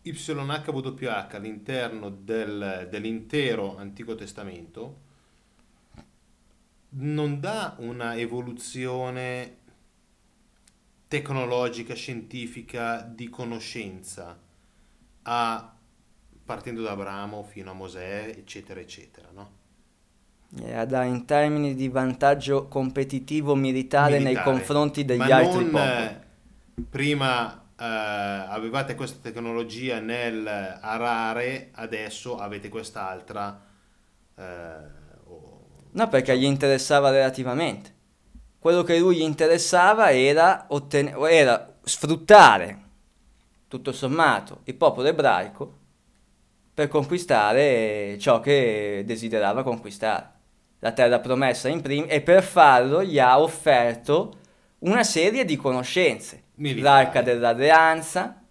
YHWH 0.02 1.34
all'interno 1.34 2.10
del- 2.10 2.86
dell'intero 2.88 3.76
Antico 3.76 4.14
Testamento 4.14 5.08
non 6.92 7.38
dà 7.38 7.76
una 7.78 8.16
evoluzione 8.16 9.58
tecnologica, 11.10 11.94
scientifica, 11.94 13.02
di 13.02 13.28
conoscenza 13.28 14.38
a, 15.22 15.76
partendo 16.44 16.82
da 16.82 16.92
Abramo 16.92 17.42
fino 17.42 17.70
a 17.72 17.74
Mosè, 17.74 18.34
eccetera, 18.36 18.80
eccetera, 18.80 19.28
no? 19.32 19.58
Era 20.62 20.84
da 20.84 21.02
in 21.04 21.24
termini 21.24 21.74
di 21.74 21.88
vantaggio 21.88 22.68
competitivo 22.68 23.56
militare, 23.56 24.18
nei 24.20 24.34
militare. 24.34 24.44
confronti 24.44 25.04
degli 25.04 25.18
Ma 25.18 25.26
altri 25.30 25.64
non, 25.64 25.70
popoli. 25.70 26.08
eh, 26.78 26.84
prima 26.88 27.54
eh, 27.76 27.84
avevate 27.84 28.94
questa 28.94 29.18
tecnologia 29.20 29.98
nel 30.00 30.46
arare, 30.46 31.70
adesso 31.72 32.38
avete 32.38 32.68
quest'altra. 32.68 33.60
eh, 34.36 34.78
o- 35.26 35.68
No, 35.92 36.08
perché 36.08 36.36
gli 36.38 36.44
interessava 36.44 37.10
relativamente. 37.10 37.92
Quello 38.60 38.82
che 38.82 38.98
lui 38.98 39.16
gli 39.16 39.22
interessava 39.22 40.12
era, 40.12 40.66
otten- 40.68 41.16
era 41.26 41.78
sfruttare, 41.82 42.78
tutto 43.68 43.90
sommato, 43.90 44.60
il 44.64 44.74
popolo 44.74 45.08
ebraico 45.08 45.78
per 46.74 46.88
conquistare 46.88 48.18
ciò 48.18 48.40
che 48.40 49.02
desiderava 49.06 49.62
conquistare. 49.62 50.30
La 50.80 50.92
terra 50.92 51.20
promessa 51.20 51.68
in 51.68 51.80
prima 51.80 52.06
e 52.06 52.20
per 52.20 52.42
farlo 52.42 53.02
gli 53.02 53.18
ha 53.18 53.40
offerto 53.40 54.36
una 54.80 55.04
serie 55.04 55.46
di 55.46 55.56
conoscenze. 55.56 56.42
Militari. 56.56 56.82
L'arca 56.82 57.22
dell'alleanza, 57.22 58.42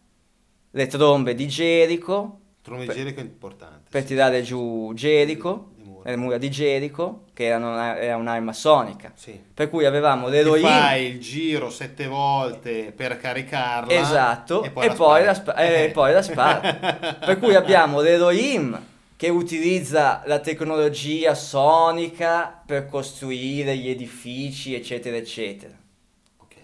le 0.71 0.87
trombe 0.87 1.35
di 1.35 1.47
Gerico, 1.47 2.39
Trono 2.63 2.79
di 2.81 2.87
Per- 2.87 2.95
Gerico 2.95 3.19
è 3.19 3.23
importante. 3.23 3.89
per 3.91 4.01
sì, 4.01 4.07
tirare 4.07 4.41
giù 4.41 4.91
Gerico, 4.95 5.73
mura. 5.99 6.09
le 6.09 6.15
mura 6.17 6.37
di 6.37 6.49
Gerico, 6.49 7.25
che 7.33 7.45
erano 7.45 7.71
una- 7.71 7.97
era 7.99 8.15
un'arma 8.17 8.53
sonica. 8.53 9.11
Sì. 9.15 9.39
Per 9.53 9.69
cui 9.69 9.85
avevamo 9.85 10.27
l'eroina. 10.27 10.67
fai 10.67 11.05
il 11.05 11.19
giro 11.19 11.69
sette 11.69 12.07
volte 12.07 12.91
per 12.95 13.17
caricarla 13.17 13.91
Esatto, 13.93 14.63
e 14.63 14.71
poi, 14.71 14.85
e 14.85 14.87
la 14.89 14.93
poi 14.95 15.23
la, 15.25 15.33
spari. 15.33 15.57
spa- 15.57 15.63
e 15.65 15.83
Eh. 15.85 15.89
poi 15.91 16.13
la 16.13 16.21
spara. 16.21 16.73
per 17.25 17.39
cui 17.39 17.55
abbiamo 17.55 18.01
l'Elohim 18.01 18.81
che 19.15 19.29
utilizza 19.29 20.21
la 20.25 20.39
tecnologia 20.39 21.35
sonica 21.35 22.61
per 22.65 22.85
costruire 22.85 23.75
gli 23.77 23.89
edifici, 23.89 24.73
eccetera, 24.73 25.17
eccetera. 25.17 25.73
Ok. 26.37 26.55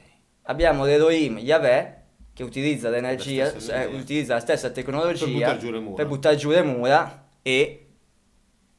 Abbiamo 0.44 0.86
l'Elohim 0.86 1.38
Yahweh 1.38 2.04
che 2.34 2.44
utilizza 2.44 2.90
l'energia, 2.90 3.48
stessa 3.50 3.82
eh, 3.84 3.86
utilizza 3.88 4.34
la 4.36 4.40
stessa 4.40 4.70
tecnologia 4.70 5.24
Per 5.26 5.34
buttar 5.34 5.58
giù 5.58 5.72
le 5.72 5.80
mura. 5.80 5.96
per 5.96 6.06
buttare 6.08 6.36
giù 6.36 6.50
le 6.50 6.62
mura 6.64 7.28
e 7.42 7.85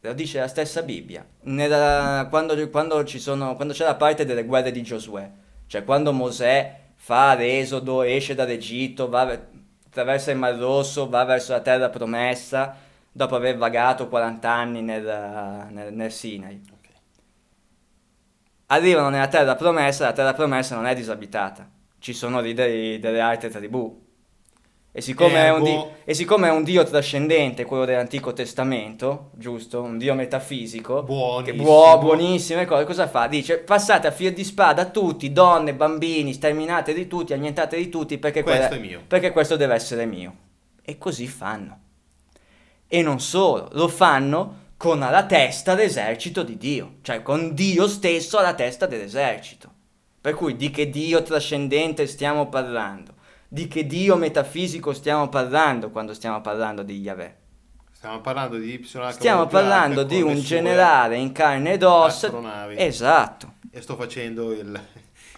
lo 0.06 0.14
dice 0.14 0.38
la 0.40 0.48
stessa 0.48 0.82
Bibbia. 0.82 1.24
Nella- 1.42 2.26
quando, 2.30 2.68
quando 2.70 3.04
ci 3.04 3.18
sono, 3.18 3.54
quando 3.56 3.72
c'è 3.74 3.84
la 3.84 3.94
parte 3.94 4.24
delle 4.24 4.44
guerre 4.44 4.70
di 4.72 4.82
Giosuè, 4.82 5.30
cioè 5.66 5.84
quando 5.84 6.12
Mosè 6.12 6.80
fa 6.94 7.34
l'esodo, 7.34 8.02
esce 8.02 8.34
dall'Egitto, 8.34 9.08
va, 9.08 9.24
ve- 9.24 9.46
attraversa 9.86 10.30
il 10.30 10.38
Mar 10.38 10.56
Rosso, 10.56 11.08
va 11.08 11.24
verso 11.24 11.52
la 11.52 11.60
terra 11.60 11.88
promessa, 11.88 12.76
dopo 13.12 13.34
aver 13.36 13.56
vagato 13.56 14.08
40 14.08 14.50
anni 14.50 14.82
nel, 14.82 15.02
nel, 15.70 15.92
nel 15.92 16.12
Sinai. 16.12 16.60
Ok. 16.72 16.88
Arrivano 18.66 19.08
nella 19.10 19.28
terra 19.28 19.54
promessa, 19.54 20.04
la 20.06 20.12
terra 20.12 20.34
promessa 20.34 20.74
non 20.74 20.86
è 20.86 20.94
disabitata, 20.94 21.68
ci 21.98 22.12
sono 22.12 22.40
lì 22.40 22.52
delle 22.54 23.20
altre 23.20 23.48
tribù. 23.48 24.04
E 24.96 25.02
siccome, 25.02 25.34
è 25.44 25.50
un 25.52 25.62
di- 25.62 25.70
Ergo- 25.72 25.92
e 26.04 26.14
siccome 26.14 26.48
è 26.48 26.50
un 26.50 26.62
Dio 26.64 26.82
trascendente, 26.82 27.66
quello 27.66 27.84
dell'Antico 27.84 28.32
Testamento, 28.32 29.28
giusto? 29.34 29.82
Un 29.82 29.98
Dio 29.98 30.14
metafisico, 30.14 31.00
che 31.00 31.04
Buonissimo. 31.04 31.62
buo- 31.62 31.98
buonissime 31.98 32.64
cose, 32.64 32.84
cosa 32.84 33.06
fa? 33.06 33.26
Dice 33.26 33.58
passate 33.58 34.06
a 34.06 34.10
fil 34.10 34.32
di 34.32 34.42
spada 34.42 34.86
tutti, 34.86 35.32
donne, 35.32 35.74
bambini, 35.74 36.32
sterminate 36.32 36.94
di 36.94 37.06
tutti, 37.06 37.34
annientate 37.34 37.76
di 37.76 37.90
tutti, 37.90 38.16
perché, 38.16 38.42
Questo 38.42 38.68
quella- 38.68 38.82
è 38.82 38.86
mio. 38.86 39.02
perché 39.06 39.32
questo 39.32 39.56
deve 39.56 39.74
essere 39.74 40.06
mio. 40.06 40.34
E 40.82 40.96
così 40.96 41.26
fanno. 41.26 41.78
E 42.88 43.02
non 43.02 43.20
solo, 43.20 43.68
lo 43.72 43.88
fanno 43.88 44.64
con 44.78 45.02
alla 45.02 45.26
testa 45.26 45.74
l'esercito 45.74 46.42
di 46.42 46.56
Dio, 46.56 46.94
cioè 47.02 47.20
con 47.20 47.52
Dio 47.52 47.86
stesso 47.86 48.38
alla 48.38 48.54
testa 48.54 48.86
dell'esercito. 48.86 49.70
Per 50.22 50.32
cui 50.32 50.56
di 50.56 50.70
che 50.70 50.88
Dio 50.88 51.22
trascendente 51.22 52.06
stiamo 52.06 52.48
parlando? 52.48 53.12
Di 53.48 53.68
che 53.68 53.86
Dio 53.86 54.16
metafisico 54.16 54.92
stiamo 54.92 55.28
parlando 55.28 55.90
quando 55.90 56.12
stiamo 56.14 56.40
parlando 56.40 56.82
di 56.82 57.00
Yahweh? 57.00 57.36
Stiamo 57.92 58.20
parlando 58.20 58.58
di 58.58 58.72
YHWH 58.72 59.10
Stiamo 59.10 59.46
parlando 59.46 60.02
di 60.02 60.20
un 60.20 60.38
generale 60.40 61.16
in 61.16 61.32
carne 61.32 61.72
ed 61.72 61.82
ossa. 61.82 62.26
astronavi. 62.26 62.74
Esatto. 62.78 63.54
E 63.70 63.80
sto 63.80 63.96
facendo 63.96 64.52
il, 64.52 64.78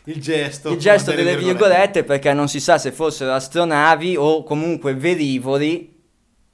il 0.04 0.20
gesto. 0.20 0.70
Il 0.70 0.78
gesto 0.78 1.10
delle 1.12 1.22
delle 1.24 1.36
virgolette 1.36 2.04
perché 2.04 2.32
non 2.32 2.48
si 2.48 2.60
sa 2.60 2.78
se 2.78 2.92
fossero 2.92 3.32
astronavi 3.32 4.16
o 4.16 4.42
comunque 4.42 4.94
velivoli 4.94 5.96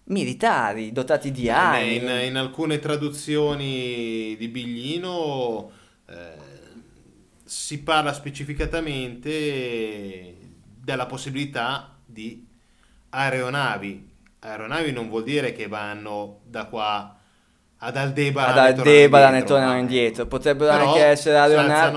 militari 0.07 0.93
dotati 0.93 1.31
di 1.31 1.47
Eh, 1.47 1.51
armi. 1.51 1.97
In, 1.97 2.09
in 2.27 2.37
alcune 2.37 2.79
traduzioni 2.79 4.37
di 4.37 4.49
Biglino 4.49 5.71
eh, 6.07 6.33
si 7.45 7.83
parla 7.83 8.13
specificatamente 8.13 10.43
della 10.85 11.07
possibilità 11.07 11.91
di 12.05 12.47
aeronavi. 13.11 14.13
Aeronavi 14.41 14.93
non 14.93 15.09
vuol 15.09 15.23
dire 15.25 15.53
che 15.53 15.67
vanno 15.67 16.41
da 16.45 16.67
qua 16.67 17.17
ad 17.79 17.97
Aldebaran 17.97 18.59
ad 18.59 18.79
Aldebaran 18.79 19.33
indietro, 19.35 19.55
tornano 19.57 19.79
indietro. 19.79 20.27
Potrebbero 20.27 20.77
Però 20.77 20.89
anche 20.93 21.05
essere 21.05 21.39
aeronavi. 21.39 21.97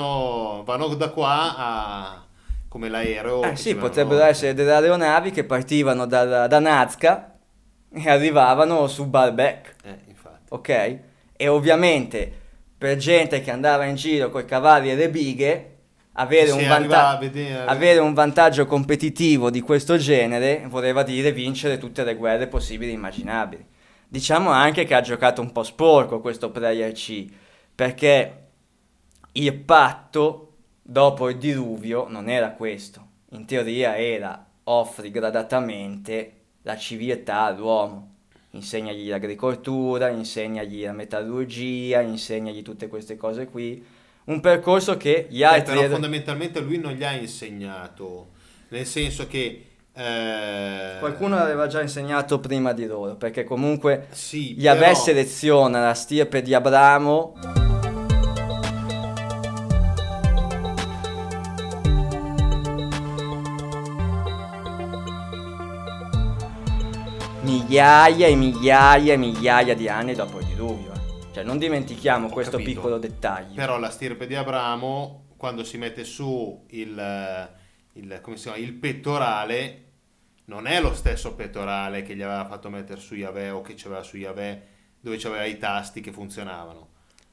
vanno 0.65 0.95
da 0.95 1.09
qua 1.09 1.55
a 1.57 2.25
come 2.69 2.89
l'aereo 2.89 3.41
Eh 3.43 3.55
sì, 3.55 3.63
ci 3.69 3.73
vanno- 3.73 3.87
potrebbero 3.87 4.23
essere 4.23 4.53
delle 4.53 4.73
aeronavi 4.73 5.31
che 5.31 5.43
partivano 5.43 6.05
da, 6.05 6.47
da 6.47 6.59
Nazca 6.59 7.35
e 7.91 8.09
arrivavano 8.09 8.87
su 8.87 9.05
Baalbek, 9.07 9.75
eh, 9.83 9.99
infatti 10.07 10.45
ok? 10.49 10.99
E 11.35 11.47
ovviamente 11.47 12.31
per 12.77 12.97
gente 12.97 13.41
che 13.41 13.51
andava 13.51 13.85
in 13.85 13.95
giro 13.95 14.29
con 14.29 14.41
i 14.41 14.45
cavalli 14.45 14.91
e 14.91 14.95
le 14.95 15.09
bighe, 15.09 15.76
avere, 16.19 16.51
un, 16.51 16.67
vanta- 16.67 17.17
vedere- 17.17 17.65
avere 17.65 17.99
un 17.99 18.13
vantaggio 18.13 18.65
competitivo 18.65 19.49
di 19.49 19.61
questo 19.61 19.97
genere 19.97 20.65
voleva 20.67 21.03
dire 21.03 21.31
vincere 21.31 21.77
tutte 21.77 22.03
le 22.03 22.15
guerre 22.15 22.47
possibili 22.47 22.91
e 22.91 22.95
immaginabili. 22.95 23.65
Diciamo 24.07 24.49
anche 24.49 24.85
che 24.85 24.95
ha 24.95 25.01
giocato 25.01 25.41
un 25.41 25.51
po' 25.51 25.63
sporco 25.63 26.21
questo 26.21 26.49
Player 26.49 26.91
C, 26.93 27.25
perché 27.75 28.43
il 29.33 29.53
patto 29.53 30.53
dopo 30.81 31.29
il 31.29 31.37
diluvio 31.37 32.07
non 32.07 32.29
era 32.29 32.51
questo. 32.51 33.05
In 33.31 33.45
teoria 33.45 33.97
era 33.97 34.45
offri 34.63 35.11
gradatamente 35.11 36.31
la 36.63 36.77
civiltà 36.77 37.41
all'uomo. 37.41 38.15
Insegnagli 38.51 39.09
l'agricoltura, 39.09 40.07
insegnagli 40.09 40.83
la 40.83 40.93
metallurgia, 40.93 42.01
insegnagli 42.01 42.63
tutte 42.63 42.87
queste 42.87 43.17
cose 43.17 43.45
qui. 43.45 43.85
Un 44.27 44.41
percorso 44.41 44.97
che 44.97 45.27
gli 45.29 45.41
Eh, 45.41 45.45
altri... 45.45 45.75
però 45.77 45.89
fondamentalmente 45.89 46.59
lui 46.59 46.77
non 46.77 46.91
gli 46.91 47.03
ha 47.03 47.13
insegnato 47.13 48.27
nel 48.69 48.85
senso 48.85 49.25
che 49.27 49.63
eh, 49.93 50.95
Qualcuno 50.99 51.35
l'aveva 51.35 51.67
già 51.67 51.81
insegnato 51.81 52.39
prima 52.39 52.71
di 52.73 52.85
loro, 52.85 53.15
perché 53.15 53.43
comunque 53.45 54.07
sì, 54.11 54.53
Yahweh 54.59 54.79
però- 54.79 54.93
seleziona 54.93 55.79
la 55.79 55.93
stirpe 55.93 56.41
di 56.41 56.53
Abramo 56.53 57.33
migliaia 67.41 68.27
e 68.27 68.35
migliaia 68.35 69.13
e 69.13 69.17
migliaia 69.17 69.73
di 69.75 69.87
anni 69.87 70.13
dopo 70.13 70.39
il 70.39 70.45
diluvio. 70.45 70.86
Cioè 71.37 71.45
non 71.45 71.59
dimentichiamo 71.59 72.25
Ho 72.25 72.31
questo 72.31 72.57
capito. 72.57 72.71
piccolo 72.71 72.97
dettaglio. 72.97 73.53
Però 73.53 73.77
la 73.77 73.91
stirpe 73.91 74.25
di 74.25 74.33
Abramo, 74.33 75.25
quando 75.37 75.63
si 75.63 75.77
mette 75.77 76.03
su 76.03 76.65
il, 76.69 77.49
il, 77.93 78.19
come 78.23 78.37
si 78.37 78.43
chiama, 78.43 78.57
il 78.57 78.73
pettorale, 78.73 79.83
non 80.45 80.65
è 80.65 80.81
lo 80.81 80.95
stesso 80.95 81.35
pettorale 81.35 82.01
che 82.01 82.15
gli 82.15 82.23
aveva 82.23 82.43
fatto 82.47 82.71
mettere 82.71 82.99
su 82.99 83.13
Yahweh 83.13 83.51
o 83.51 83.61
che 83.61 83.75
c'aveva 83.77 84.01
su 84.01 84.17
Yahweh, 84.17 84.61
dove 84.99 85.17
c'aveva 85.17 85.45
i 85.45 85.59
tasti 85.59 86.01
che 86.01 86.11
funzionavano. 86.11 86.87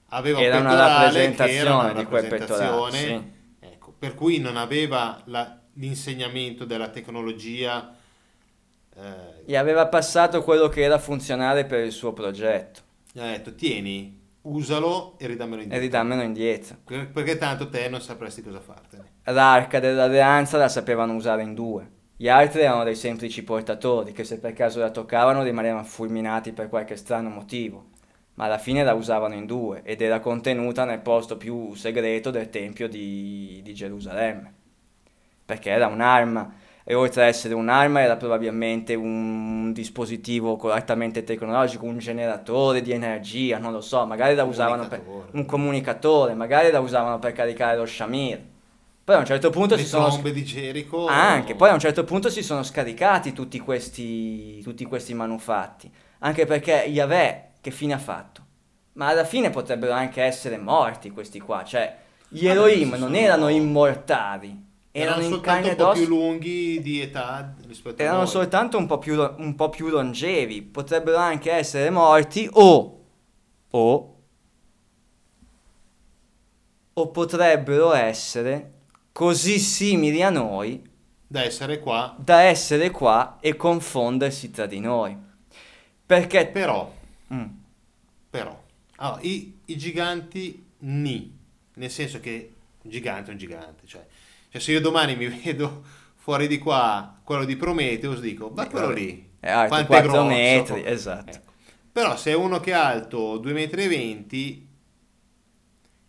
Aveva 0.08 0.38
Era 0.38 0.56
un 0.58 0.66
una 0.66 0.70
pettorale 0.72 0.98
che 0.98 1.04
rappresentazione 1.06 1.58
era 1.58 1.74
una 1.76 1.92
di 1.94 2.04
quel 2.04 2.26
pettorale, 2.26 3.32
ecco, 3.60 3.94
per 3.98 4.14
cui 4.14 4.38
non 4.38 4.58
aveva 4.58 5.22
la- 5.24 5.60
l'insegnamento 5.76 6.66
della 6.66 6.88
tecnologia. 6.88 7.96
eh, 8.96 9.42
Gli 9.46 9.56
aveva 9.56 9.86
passato 9.86 10.42
quello 10.42 10.68
che 10.68 10.82
era 10.82 10.98
funzionale 10.98 11.64
per 11.64 11.82
il 11.82 11.90
suo 11.92 12.12
progetto 12.12 12.82
gli 13.16 13.20
ha 13.20 13.26
detto 13.26 13.54
tieni, 13.54 14.20
usalo 14.42 15.16
e 15.18 15.28
ridammelo 15.28 15.60
e 15.60 15.62
indietro. 15.62 15.84
ridammelo 15.84 16.22
indietro. 16.22 16.76
Per- 16.84 17.10
Perché 17.12 17.38
tanto 17.38 17.68
te 17.68 17.88
non 17.88 18.00
sapresti 18.00 18.42
cosa 18.42 18.58
fartene. 18.60 19.04
L'arca 19.26 19.78
dell'alleanza 19.78 20.58
la 20.58 20.68
sapevano 20.68 21.14
usare 21.14 21.42
in 21.42 21.54
due. 21.54 21.88
Gli 22.16 22.28
altri 22.28 22.62
erano 22.62 22.82
dei 22.82 22.96
semplici 22.96 23.44
portatori 23.44 24.10
che 24.10 24.24
se 24.24 24.40
per 24.40 24.52
caso 24.52 24.80
la 24.80 24.90
toccavano 24.90 25.44
rimanevano 25.44 25.84
fulminati 25.84 26.50
per 26.52 26.68
qualche 26.68 26.96
strano 26.96 27.28
motivo. 27.28 27.90
Ma 28.34 28.46
alla 28.46 28.58
fine 28.58 28.82
la 28.82 28.94
usavano 28.94 29.34
in 29.34 29.46
due 29.46 29.82
ed 29.84 30.00
era 30.02 30.18
contenuta 30.18 30.84
nel 30.84 30.98
posto 31.00 31.36
più 31.36 31.72
segreto 31.74 32.32
del 32.32 32.50
Tempio 32.50 32.88
di, 32.88 33.60
di 33.62 33.74
Gerusalemme. 33.74 34.52
Perché 35.44 35.70
era 35.70 35.86
un'arma 35.86 36.52
e 36.86 36.94
oltre 36.94 37.22
ad 37.22 37.28
essere 37.28 37.54
un'arma 37.54 38.02
era 38.02 38.16
probabilmente 38.16 38.94
un 38.94 39.72
dispositivo 39.72 40.58
altamente 40.70 41.24
tecnologico, 41.24 41.86
un 41.86 41.96
generatore 41.96 42.82
di 42.82 42.92
energia, 42.92 43.56
non 43.56 43.72
lo 43.72 43.80
so, 43.80 44.04
magari 44.04 44.34
la 44.34 44.44
usavano 44.44 44.86
per 44.86 45.02
un 45.32 45.46
comunicatore, 45.46 46.34
magari 46.34 46.70
la 46.70 46.80
usavano 46.80 47.18
per 47.18 47.32
caricare 47.32 47.78
lo 47.78 47.86
Shamir. 47.86 48.52
Poi 49.02 49.16
a 49.16 49.18
un 49.18 49.24
certo 49.24 49.50
punto 49.50 49.74
Le 49.74 49.82
si 49.82 49.86
sono 49.86 50.08
trombe 50.08 50.32
di 50.32 50.44
Gerico. 50.44 51.06
anche, 51.06 51.54
poi 51.54 51.70
a 51.70 51.74
un 51.74 51.78
certo 51.78 52.04
punto 52.04 52.28
si 52.30 52.42
sono 52.42 52.62
scaricati 52.62 53.32
tutti 53.32 53.58
questi, 53.58 54.62
tutti 54.62 54.84
questi 54.84 55.14
manufatti. 55.14 55.90
Anche 56.20 56.46
perché 56.46 56.84
Yahweh 56.86 57.48
che 57.60 57.70
fine 57.70 57.94
ha 57.94 57.98
fatto? 57.98 58.42
Ma 58.94 59.08
alla 59.08 59.24
fine 59.24 59.50
potrebbero 59.50 59.92
anche 59.92 60.22
essere 60.22 60.58
morti 60.58 61.10
questi 61.10 61.40
qua. 61.40 61.64
Cioè, 61.64 61.96
gli 62.28 62.46
Elohim 62.46 62.94
non 62.94 63.14
erano 63.14 63.48
immortali. 63.48 64.72
Erano, 64.96 65.22
Erano 65.22 65.28
soltanto 65.34 65.68
un 65.68 65.76
po' 65.76 65.92
più 65.92 66.06
lunghi 66.06 66.80
di 66.80 67.00
età 67.00 67.54
rispetto 67.66 68.00
a 68.00 68.04
Erano 68.04 68.26
soltanto 68.26 68.78
un 68.78 68.86
po, 68.86 68.98
più, 68.98 69.20
un 69.20 69.54
po' 69.56 69.68
più 69.68 69.88
longevi. 69.88 70.62
Potrebbero 70.62 71.16
anche 71.16 71.50
essere 71.50 71.90
morti 71.90 72.48
o... 72.52 73.04
O... 73.70 74.14
O 76.96 77.08
potrebbero 77.10 77.92
essere 77.92 78.72
così 79.10 79.58
simili 79.58 80.22
a 80.22 80.30
noi 80.30 80.80
da 81.26 81.42
essere 81.42 81.80
qua. 81.80 82.14
da 82.16 82.42
essere 82.42 82.90
qua 82.92 83.38
e 83.40 83.56
confondersi 83.56 84.52
tra 84.52 84.66
di 84.66 84.78
noi. 84.78 85.16
Perché... 86.06 86.46
Però, 86.46 86.92
Mm. 87.32 87.46
però, 88.30 88.62
allora, 88.96 89.20
i, 89.22 89.58
i 89.64 89.76
giganti 89.78 90.64
ni, 90.80 91.36
nel 91.74 91.90
senso 91.90 92.20
che 92.20 92.52
un 92.82 92.90
gigante 92.90 93.30
è 93.30 93.32
un 93.32 93.38
gigante. 93.38 93.86
Cioè, 93.86 94.06
cioè 94.54 94.60
se 94.60 94.72
io 94.72 94.80
domani 94.80 95.16
mi 95.16 95.26
vedo 95.42 95.82
fuori 96.14 96.46
di 96.46 96.58
qua 96.58 97.20
quello 97.24 97.44
di 97.44 97.56
Prometheus, 97.56 98.20
dico, 98.20 98.50
ma 98.50 98.68
quello 98.68 98.90
lì, 98.90 99.32
È 99.38 99.48
alto 99.50 99.66
quanto 99.66 99.84
4 99.84 100.00
grosso? 100.00 100.24
metri, 100.24 100.82
esatto. 100.84 101.30
Ecco. 101.30 101.52
Però 101.92 102.16
se 102.16 102.30
è 102.32 102.34
uno 102.34 102.60
che 102.60 102.70
è 102.72 102.74
alto 102.74 103.38
2,20 103.40 104.60
m 104.60 104.66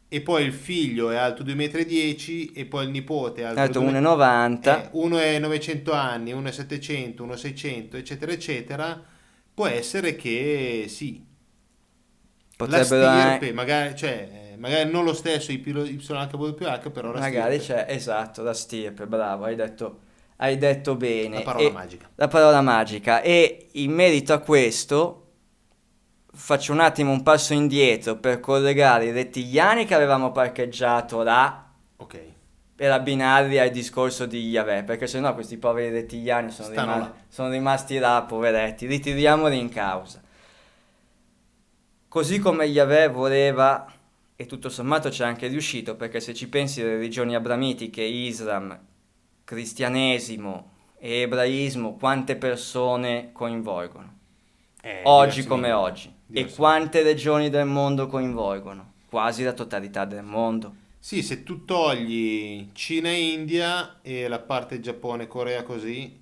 e 0.08 0.22
poi 0.22 0.44
il 0.46 0.54
figlio 0.54 1.10
è 1.10 1.16
alto 1.16 1.44
2,10 1.44 2.52
m 2.54 2.60
e 2.60 2.66
poi 2.66 2.86
il 2.86 2.92
nipote 2.92 3.42
è 3.42 3.46
alto, 3.46 3.60
Alto 3.60 3.80
2 3.80 3.82
metri- 3.82 4.02
1,90. 4.02 4.70
eh, 4.70 4.90
uno 4.94 5.18
è 5.18 5.40
900 5.40 5.92
anni, 5.94 6.32
uno 6.34 6.48
è 6.50 6.52
700, 6.52 7.24
uno 7.24 7.34
è 7.34 7.38
600, 7.38 7.98
eccetera, 7.98 8.32
eccetera, 8.32 9.04
può 9.54 9.68
essere 9.68 10.16
che 10.16 10.86
sì, 10.90 11.24
Potrebbero 12.56 13.02
la 13.02 13.12
anche... 13.24 13.48
stirpe, 13.48 13.54
magari, 13.54 13.96
cioè, 13.96 14.30
eh, 14.32 14.45
magari 14.58 14.90
non 14.92 15.04
lo 15.04 15.14
stesso 15.14 15.52
YHWH, 15.52 16.90
però 16.92 17.12
la 17.12 17.20
Magari 17.20 17.60
stirpe, 17.60 17.86
c'è, 17.86 17.94
esatto, 17.94 18.42
la 18.44 18.54
stirpe, 18.54 19.06
bravo, 19.08 19.46
hai 19.46 19.56
detto, 19.56 20.00
hai 20.38 20.58
detto 20.58 20.96
bene. 20.96 21.38
la 21.38 21.42
parola 21.44 21.68
E- 21.68 21.72
magica. 21.72 22.10
la 22.16 22.28
parola 22.28 22.62
magica. 22.62 23.22
E 23.22 23.68
in 23.74 23.92
merito 23.92 24.34
a 24.34 24.40
questo 24.40 25.22
faccio 26.32 26.74
un 26.74 26.82
attimo 26.82 27.12
un 27.12 27.24
passo 27.24 27.54
indietro 27.54 28.18
per 28.18 28.40
collegare 28.42 29.06
i 29.06 29.12
rettigliani 29.12 29.86
che 29.86 29.94
avevamo 29.96 30.32
parcheggiato 30.34 31.24
là 31.24 31.64
Ok, 31.98 32.20
per 32.76 32.92
abbinarli 32.92 33.58
al 33.58 33.70
discorso 33.70 34.26
di 34.26 34.50
Yahweh, 34.50 34.84
perché 34.84 35.08
sennò 35.08 35.34
questi 35.34 35.58
poveri 35.58 35.92
rettigliani 35.92 36.52
sono, 36.52 36.68
Stanno 36.74 36.94
rima- 36.94 37.06
là. 37.06 37.14
sono 37.30 37.50
rimasti 37.50 37.98
là, 38.00 38.24
poveretti, 38.28 38.86
ritiriamoli 38.86 39.58
in 39.58 39.70
causa. 39.70 40.22
Così 42.10 42.40
come 42.40 42.66
Yahweh 42.66 43.08
voleva, 43.10 43.86
e 44.36 44.46
tutto 44.46 44.70
sommato 44.70 45.10
c'è 45.10 45.26
anche 45.26 45.48
riuscito, 45.48 45.96
perché 45.96 46.20
se 46.20 46.34
ci 46.34 46.50
pensi 46.50 46.82
le 46.82 46.96
religioni 46.96 47.36
abramitiche, 47.36 48.02
Islam, 48.02 48.78
cristianesimo 49.44 50.72
e 51.00 51.22
ebraismo, 51.22 51.96
quante 51.96 52.36
persone 52.36 53.30
coinvolgono? 53.32 54.14
Eh, 54.82 55.02
oggi 55.04 55.44
come 55.46 55.68
milioni, 55.68 55.84
oggi. 55.84 56.08
E 56.08 56.14
diversi 56.28 56.56
quante 56.56 57.02
regioni 57.02 57.50
del 57.50 57.66
mondo 57.66 58.08
coinvolgono? 58.08 58.94
Quasi 59.10 59.44
la 59.44 59.54
totalità 59.54 60.06
del 60.06 60.24
mondo. 60.24 60.76
Sì, 61.00 61.22
se 61.22 61.44
tu 61.44 61.66
togli 61.66 62.70
Cina 62.74 63.10
e 63.10 63.32
India 63.32 64.00
e 64.02 64.28
la 64.28 64.40
parte 64.40 64.80
Giappone, 64.80 65.28
Corea 65.28 65.64
così, 65.64 66.20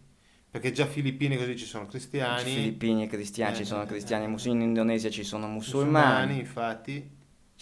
perché 0.52 0.72
già 0.72 0.86
Filippine 0.86 1.38
così 1.38 1.58
ci 1.58 1.66
sono 1.66 1.88
cristiani, 1.88 2.44
Filippini 2.44 3.08
cristiani, 3.08 3.54
Eh, 3.54 3.56
ci 3.56 3.66
sono 3.66 3.84
eh, 3.84 3.86
cristiani 3.88 4.26
eh. 4.26 4.28
musulmani, 4.28 4.64
in 4.64 4.70
Indonesia 4.70 5.10
ci 5.10 5.24
sono 5.24 5.48
musulmani, 5.48 6.36
musulmani. 6.36 6.40
infatti, 6.40 7.10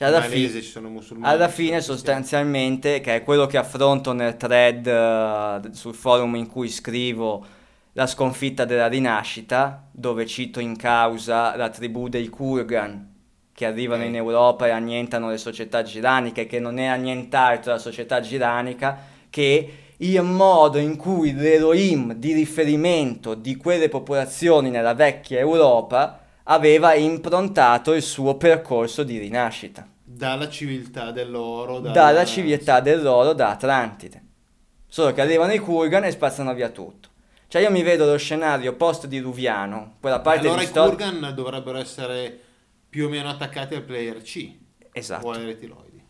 Cioè 0.02 0.10
alla, 0.10 0.22
fi- 0.22 0.74
alla 1.22 1.48
fine 1.48 1.80
sostanzialmente, 1.80 3.02
che 3.02 3.18
è 3.18 3.24
quello 3.24 3.46
che 3.46 3.58
affronto 3.58 4.14
nel 4.14 4.36
thread 4.36 4.88
eh, 4.88 5.74
sul 5.74 5.94
forum 5.94 6.34
in 6.38 6.48
cui 6.48 6.70
scrivo 6.70 7.46
la 7.92 8.08
sconfitta 8.08 8.66
della 8.66 8.88
rinascita, 8.88 9.90
dove 9.92 10.26
cito 10.26 10.60
in 10.60 10.76
causa 10.76 11.56
la 11.56 11.70
tribù 11.70 12.08
dei 12.08 12.30
Kurgan 12.30 13.10
che 13.54 13.68
arrivano 13.68 14.04
in 14.04 14.16
Europa 14.16 14.66
e 14.66 14.72
annientano 14.72 15.30
le 15.30 15.38
società 15.38 15.84
giraniche, 15.84 16.48
che 16.48 16.60
non 16.60 16.80
è 16.80 16.86
annient'altro 16.86 17.74
la 17.74 17.78
società 17.78 18.22
giranica 18.22 18.98
che 19.30 19.74
il 19.98 20.24
modo 20.24 20.80
in 20.80 20.96
cui 20.96 21.36
l'Elohim 21.36 22.16
di 22.16 22.34
riferimento 22.34 23.36
di 23.36 23.56
quelle 23.56 23.88
popolazioni 23.88 24.72
nella 24.72 24.96
vecchia 24.96 25.38
Europa 25.38 26.22
aveva 26.46 26.96
improntato 26.96 27.94
il 27.94 28.02
suo 28.02 28.36
percorso 28.36 29.04
di 29.04 29.20
rinascita. 29.20 29.91
Dalla 30.22 30.50
civiltà 30.50 31.10
dell'oro. 31.10 31.80
Dalla, 31.80 31.94
Dalla 31.96 32.26
civiltà 32.26 32.80
dell'oro 32.80 33.34
da 33.34 33.50
Atlantide. 33.50 34.24
Solo 34.86 35.14
che 35.14 35.22
arrivano 35.22 35.52
i 35.52 35.58
Kurgan 35.58 36.04
e 36.04 36.12
spazzano 36.12 36.54
via 36.54 36.70
tutto. 36.70 37.10
Cioè 37.48 37.64
io 37.64 37.72
mi 37.72 37.82
vedo 37.82 38.06
lo 38.06 38.18
scenario 38.18 38.76
post-diluviano, 38.76 39.96
quella 40.00 40.20
parte 40.20 40.42
allora 40.42 40.60
di 40.60 40.66
i 40.66 40.68
storia... 40.68 40.90
Kurgan 40.96 41.34
dovrebbero 41.34 41.80
essere 41.80 42.40
più 42.88 43.08
o 43.08 43.10
meno 43.10 43.30
attaccati 43.30 43.74
al 43.74 43.82
player 43.82 44.22
C 44.22 44.56
Esatto. 44.92 45.26
o 45.26 45.32
ai 45.32 45.44
retiloidi. 45.44 46.04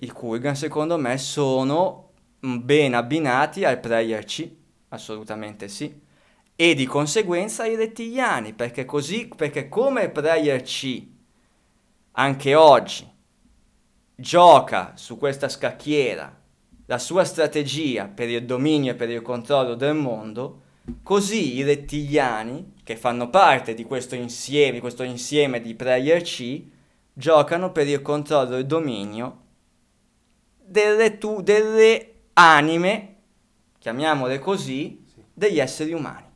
I 0.00 0.10
Kurgan 0.10 0.54
secondo 0.54 0.98
me 0.98 1.16
sono 1.16 2.10
ben 2.40 2.92
abbinati 2.92 3.64
al 3.64 3.80
player 3.80 4.22
C, 4.24 4.46
assolutamente 4.90 5.66
sì. 5.68 5.98
E 6.54 6.74
di 6.74 6.84
conseguenza 6.84 7.62
ai 7.62 7.74
rettiliani, 7.74 8.52
perché 8.52 8.84
così, 8.84 9.30
perché 9.34 9.70
come 9.70 10.10
player 10.10 10.60
C 10.60 11.10
anche 12.12 12.54
oggi 12.54 13.10
gioca 14.14 14.92
su 14.96 15.18
questa 15.18 15.48
scacchiera 15.48 16.40
la 16.86 16.98
sua 16.98 17.24
strategia 17.24 18.06
per 18.06 18.28
il 18.28 18.44
dominio 18.44 18.92
e 18.92 18.94
per 18.94 19.08
il 19.08 19.22
controllo 19.22 19.74
del 19.74 19.94
mondo, 19.94 20.60
così 21.02 21.56
i 21.56 21.62
rettiliani, 21.62 22.74
che 22.84 22.96
fanno 22.96 23.30
parte 23.30 23.74
di 23.74 23.84
questo 23.84 24.14
insieme, 24.14 24.80
questo 24.80 25.02
insieme 25.02 25.60
di 25.60 25.74
player 25.74 26.22
C, 26.22 26.62
giocano 27.12 27.72
per 27.72 27.86
il 27.86 28.02
controllo 28.02 28.56
e 28.56 28.60
il 28.60 28.66
dominio 28.66 29.40
delle, 30.64 31.18
tu- 31.18 31.42
delle 31.42 32.14
anime, 32.34 33.16
chiamiamole 33.78 34.38
così, 34.38 35.04
degli 35.32 35.60
esseri 35.60 35.92
umani. 35.92 36.31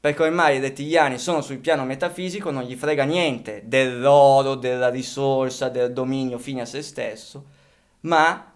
Perché 0.00 0.22
ormai 0.22 0.56
i 0.56 0.60
rettiliani 0.60 1.18
sono 1.18 1.42
sul 1.42 1.58
piano 1.58 1.84
metafisico, 1.84 2.50
non 2.50 2.62
gli 2.62 2.74
frega 2.74 3.04
niente 3.04 3.64
dell'oro, 3.66 4.54
della 4.54 4.88
risorsa, 4.88 5.68
del 5.68 5.92
dominio 5.92 6.38
fine 6.38 6.62
a 6.62 6.64
se 6.64 6.80
stesso, 6.80 7.44
ma 8.00 8.50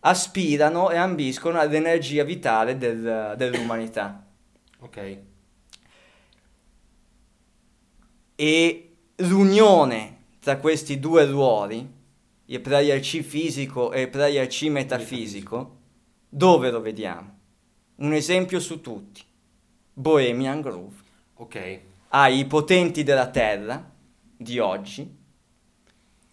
aspirano 0.00 0.90
e 0.90 0.96
ambiscono 0.96 1.58
all'energia 1.58 2.24
vitale 2.24 2.78
del- 2.78 3.34
dell'umanità. 3.36 4.24
Ok. 4.78 5.18
E 8.36 8.96
l'unione 9.16 10.16
tra 10.40 10.56
questi 10.56 10.98
due 10.98 11.26
ruoli, 11.26 11.86
il 12.46 12.60
player 12.60 13.00
C 13.00 13.20
fisico 13.20 13.92
e 13.92 14.02
il 14.02 14.08
player 14.08 14.46
C 14.46 14.68
metafisico, 14.68 15.76
dove 16.28 16.70
lo 16.70 16.80
vediamo? 16.80 17.38
Un 17.96 18.12
esempio 18.12 18.60
su 18.60 18.80
tutti. 18.80 19.24
Bohemian 19.98 20.60
Groove. 20.60 20.94
Ok. 21.36 21.78
Hai 22.08 22.38
i 22.40 22.44
potenti 22.44 23.02
della 23.02 23.28
terra 23.28 23.82
di 24.36 24.58
oggi 24.58 25.10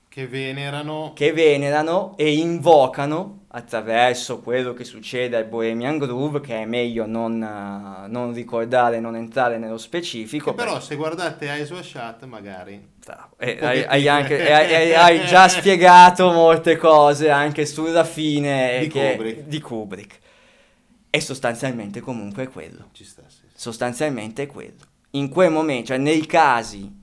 Che 0.09 0.27
venerano... 0.27 1.13
che 1.15 1.31
venerano 1.31 2.13
e 2.17 2.33
invocano 2.33 3.45
attraverso 3.47 4.39
quello 4.39 4.73
che 4.73 4.83
succede 4.83 5.37
al 5.37 5.45
Bohemian 5.45 5.97
Groove, 5.97 6.41
che 6.41 6.61
è 6.61 6.65
meglio 6.65 7.05
non, 7.05 7.41
eh, 7.41 8.07
non 8.09 8.33
ricordare, 8.33 8.99
non 8.99 9.15
entrare 9.15 9.57
nello 9.57 9.77
specifico. 9.77 10.49
Che 10.51 10.55
però 10.57 10.81
se 10.81 10.95
guardate 10.97 11.47
Eyes 11.47 11.79
Shut 11.79 12.25
magari... 12.25 12.91
E 13.37 13.57
Un 13.61 13.67
hai, 13.67 13.83
hai 13.85 14.07
anche- 14.09 14.43
hai- 14.51 14.93
hai 14.93 15.25
già 15.25 15.47
spiegato 15.47 16.31
molte 16.31 16.75
cose 16.75 17.29
anche 17.29 17.65
sulla 17.65 18.03
fine 18.03 18.79
Di 18.81 18.87
che- 18.87 19.11
Kubrick. 19.15 19.41
di 19.47 19.61
Kubrick. 19.61 20.19
E 21.09 21.21
sostanzialmente 21.21 22.01
comunque 22.01 22.43
è 22.43 22.47
quello. 22.49 22.89
Ci 22.91 23.03
sta, 23.05 23.21
sì. 23.27 23.42
Sostanzialmente 23.63 24.43
è 24.43 24.47
quello. 24.47 24.81
In 25.11 25.29
quel 25.29 25.49
momento, 25.49 25.87
cioè 25.87 25.97
nei 25.97 26.25
casi 26.25 27.01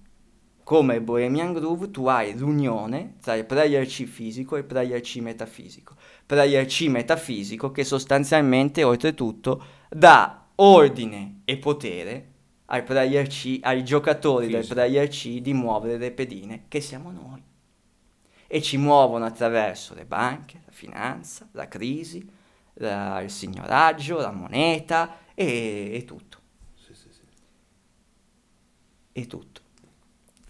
come 0.62 1.00
Bohemian 1.00 1.54
Groove, 1.54 1.90
tu 1.90 2.04
hai 2.06 2.36
l'unione 2.36 3.14
tra 3.22 3.34
il 3.34 3.46
player 3.46 3.86
C 3.86 4.04
fisico 4.04 4.56
e 4.56 4.58
il 4.58 4.66
player 4.66 5.00
C 5.00 5.16
metafisico. 5.22 5.94
Player 6.26 6.66
C 6.66 6.82
metafisico 6.88 7.70
che 7.70 7.82
sostanzialmente, 7.82 8.84
oltretutto, 8.84 9.64
dà 9.88 10.48
ordine 10.56 11.40
e 11.46 11.56
potere 11.56 12.28
ai, 12.66 12.82
player 12.82 13.26
C, 13.26 13.58
ai 13.62 13.82
giocatori 13.82 14.48
del 14.48 14.56
Fisico. 14.56 14.74
player 14.74 15.08
C 15.08 15.40
di 15.40 15.54
muovere 15.54 15.96
le 15.96 16.10
pedine, 16.10 16.64
che 16.68 16.82
siamo 16.82 17.10
noi. 17.10 17.42
E 18.46 18.60
ci 18.60 18.76
muovono 18.76 19.24
attraverso 19.24 19.94
le 19.94 20.04
banche, 20.04 20.60
la 20.66 20.72
finanza, 20.72 21.48
la 21.52 21.68
crisi, 21.68 22.22
la- 22.74 23.22
il 23.22 23.30
signoraggio, 23.30 24.18
la 24.18 24.30
moneta 24.30 25.20
e, 25.34 25.92
e 25.94 26.04
tutto. 26.04 26.39
E 29.20 29.26
tutto. 29.26 29.60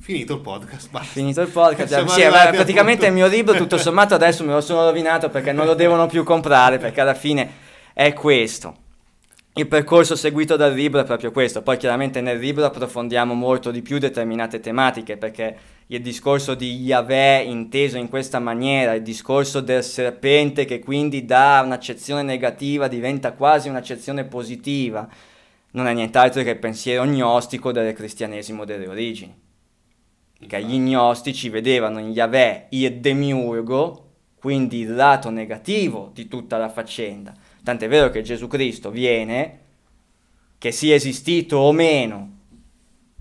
Finito 0.01 0.35
il 0.35 0.41
podcast, 0.41 0.91
basta. 0.91 1.13
Finito 1.13 1.41
il 1.43 1.49
podcast, 1.49 2.05
sì, 2.07 2.23
beh, 2.23 2.51
praticamente 2.57 3.07
il 3.07 3.13
mio 3.13 3.27
libro 3.27 3.55
tutto 3.55 3.77
sommato 3.79 4.15
adesso 4.15 4.45
me 4.45 4.53
lo 4.53 4.61
sono 4.61 4.85
rovinato 4.85 5.29
perché 5.29 5.53
non 5.53 5.67
lo 5.67 5.75
devono 5.75 6.07
più 6.07 6.25
comprare 6.25 6.79
perché 6.79 7.01
alla 7.01 7.15
fine 7.15 7.51
è 7.93 8.13
questo. 8.13 8.77
Il 9.55 9.67
percorso 9.67 10.15
seguito 10.15 10.57
dal 10.57 10.73
libro 10.73 11.01
è 11.01 11.05
proprio 11.05 11.33
questo, 11.33 11.61
poi 11.61 11.77
chiaramente 11.77 12.21
nel 12.21 12.39
libro 12.39 12.65
approfondiamo 12.65 13.35
molto 13.35 13.73
di 13.73 13.83
più 13.83 13.99
determinate 13.99 14.61
tematiche 14.61 15.17
perché 15.17 15.57
il 15.89 16.01
discorso 16.01 16.55
di 16.55 16.77
Yahweh 16.77 17.43
inteso 17.43 17.99
in 17.99 18.09
questa 18.09 18.39
maniera, 18.39 18.95
il 18.95 19.03
discorso 19.03 19.61
del 19.61 19.83
serpente 19.83 20.65
che 20.65 20.79
quindi 20.79 21.25
da 21.25 21.61
un'accezione 21.65 22.23
negativa 22.23 22.87
diventa 22.87 23.33
quasi 23.33 23.69
un'accezione 23.69 24.25
positiva, 24.25 25.09
non 25.73 25.87
è 25.87 25.93
nient'altro 25.93 26.43
che 26.43 26.51
il 26.51 26.59
pensiero 26.59 27.05
gnostico 27.05 27.73
del 27.73 27.95
cristianesimo 27.95 28.65
delle 28.65 28.89
origini. 28.89 29.35
Che 30.47 30.65
gli 30.65 30.79
gnostici 30.79 31.49
vedevano 31.49 31.99
in 31.99 32.11
Yahweh 32.11 32.67
il 32.71 33.01
demiurgo, 33.01 34.09
quindi 34.39 34.81
il 34.81 34.95
lato 34.95 35.31
negativo 35.31 36.11
di 36.15 36.27
tutta 36.29 36.57
la 36.57 36.71
faccenda. 36.71 37.35
Tant'è 37.63 37.89
vero 37.89 38.09
che 38.09 38.23
Gesù 38.23 38.47
Cristo 38.47 38.91
viene, 38.91 39.59
che 40.59 40.73
sia 40.73 40.95
esistito 40.95 41.59
o 41.59 41.73
meno, 41.73 42.39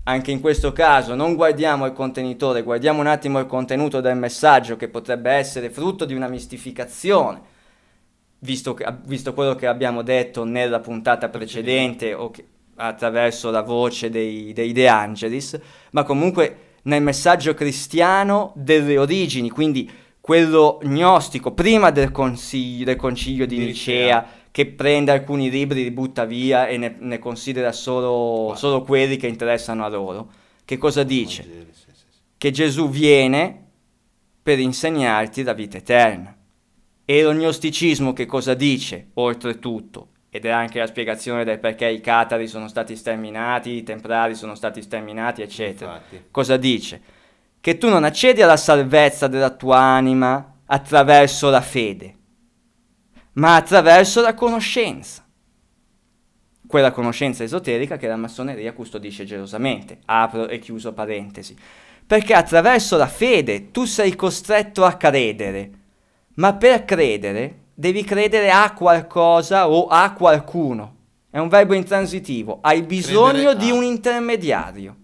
anche 0.04 0.30
in 0.30 0.40
questo 0.40 0.72
caso 0.72 1.14
non 1.14 1.34
guardiamo 1.34 1.84
il 1.84 1.92
contenitore, 1.92 2.62
guardiamo 2.62 3.00
un 3.00 3.06
attimo 3.06 3.38
il 3.38 3.46
contenuto 3.46 4.00
del 4.00 4.16
messaggio 4.16 4.76
che 4.76 4.88
potrebbe 4.88 5.30
essere 5.30 5.70
frutto 5.70 6.06
di 6.06 6.14
una 6.14 6.26
mistificazione, 6.26 7.49
visto, 8.40 8.74
che- 8.74 8.86
visto 9.04 9.32
quello 9.32 9.54
che 9.54 9.66
abbiamo 9.66 10.02
detto 10.02 10.44
nella 10.44 10.80
puntata 10.80 11.28
precedente 11.28 12.12
o 12.14 12.30
che- 12.30 12.44
attraverso 12.76 13.50
la 13.50 13.62
voce 13.62 14.08
dei, 14.10 14.52
dei 14.52 14.72
De 14.72 14.88
Angelis, 14.88 15.58
ma 15.92 16.02
comunque 16.02 16.56
nel 16.82 17.02
messaggio 17.02 17.52
cristiano 17.54 18.52
delle 18.54 18.96
origini, 18.96 19.50
quindi 19.50 19.90
quello 20.20 20.78
gnostico, 20.82 21.52
prima 21.52 21.90
del, 21.90 22.10
consiglio, 22.10 22.84
del 22.84 22.96
concilio 22.96 23.46
di 23.46 23.58
Di 23.58 23.64
Nicea, 23.66 24.20
Nicea. 24.20 24.26
che 24.50 24.66
prende 24.66 25.12
alcuni 25.12 25.50
libri, 25.50 25.82
li 25.82 25.90
butta 25.90 26.24
via 26.24 26.68
e 26.68 26.76
ne, 26.78 26.96
ne 26.98 27.18
considera 27.18 27.72
solo, 27.72 28.54
solo 28.56 28.82
quelli 28.82 29.16
che 29.16 29.26
interessano 29.26 29.84
a 29.84 29.88
loro. 29.88 30.30
Che 30.64 30.78
cosa 30.78 31.02
dice? 31.02 31.66
Che 32.38 32.50
Gesù 32.50 32.88
viene 32.88 33.64
per 34.42 34.58
insegnarti 34.58 35.42
la 35.42 35.52
vita 35.52 35.76
eterna. 35.76 36.34
E 37.10 37.22
lo 37.24 37.32
gnosticismo 37.32 38.12
che 38.12 38.24
cosa 38.24 38.54
dice, 38.54 39.08
oltretutto? 39.14 40.10
Ed 40.30 40.44
è 40.44 40.50
anche 40.50 40.78
la 40.78 40.86
spiegazione 40.86 41.42
del 41.42 41.58
perché 41.58 41.88
i 41.88 42.00
catari 42.00 42.46
sono 42.46 42.68
stati 42.68 42.94
sterminati, 42.94 43.70
i 43.70 43.82
templari 43.82 44.36
sono 44.36 44.54
stati 44.54 44.80
sterminati, 44.80 45.42
eccetera. 45.42 45.94
Infatti. 45.94 46.26
Cosa 46.30 46.56
dice? 46.56 47.00
Che 47.60 47.78
tu 47.78 47.88
non 47.88 48.04
accedi 48.04 48.42
alla 48.42 48.56
salvezza 48.56 49.26
della 49.26 49.50
tua 49.50 49.78
anima 49.78 50.58
attraverso 50.66 51.50
la 51.50 51.60
fede, 51.60 52.14
ma 53.32 53.56
attraverso 53.56 54.20
la 54.20 54.34
conoscenza. 54.34 55.26
Quella 56.64 56.92
conoscenza 56.92 57.42
esoterica 57.42 57.96
che 57.96 58.06
la 58.06 58.14
massoneria 58.14 58.72
custodisce 58.72 59.24
gelosamente. 59.24 59.98
Apro 60.04 60.46
e 60.46 60.60
chiuso 60.60 60.92
parentesi. 60.92 61.56
Perché 62.06 62.34
attraverso 62.34 62.96
la 62.96 63.08
fede 63.08 63.72
tu 63.72 63.84
sei 63.84 64.14
costretto 64.14 64.84
a 64.84 64.94
credere, 64.94 65.78
ma 66.40 66.54
per 66.54 66.86
credere 66.86 67.66
devi 67.74 68.02
credere 68.02 68.50
a 68.50 68.72
qualcosa 68.72 69.68
o 69.68 69.88
a 69.88 70.12
qualcuno. 70.14 70.96
È 71.30 71.38
un 71.38 71.48
verbo 71.48 71.74
intransitivo. 71.74 72.60
Hai 72.62 72.82
bisogno 72.82 73.52
di 73.52 73.70
un 73.70 73.84
intermediario 73.84 74.96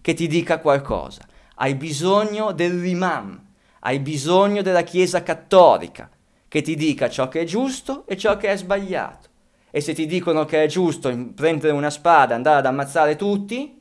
che 0.00 0.12
ti 0.12 0.26
dica 0.26 0.58
qualcosa. 0.58 1.22
Hai 1.54 1.76
bisogno 1.76 2.50
dell'imam, 2.50 3.40
hai 3.80 4.00
bisogno 4.00 4.60
della 4.60 4.82
Chiesa 4.82 5.22
cattolica 5.22 6.10
che 6.48 6.62
ti 6.62 6.74
dica 6.74 7.08
ciò 7.08 7.28
che 7.28 7.42
è 7.42 7.44
giusto 7.44 8.04
e 8.06 8.16
ciò 8.16 8.36
che 8.36 8.48
è 8.48 8.56
sbagliato. 8.56 9.28
E 9.70 9.80
se 9.80 9.94
ti 9.94 10.04
dicono 10.06 10.44
che 10.44 10.64
è 10.64 10.66
giusto 10.66 11.16
prendere 11.34 11.72
una 11.72 11.90
spada 11.90 12.32
e 12.32 12.36
andare 12.36 12.58
ad 12.58 12.66
ammazzare 12.66 13.14
tutti, 13.14 13.80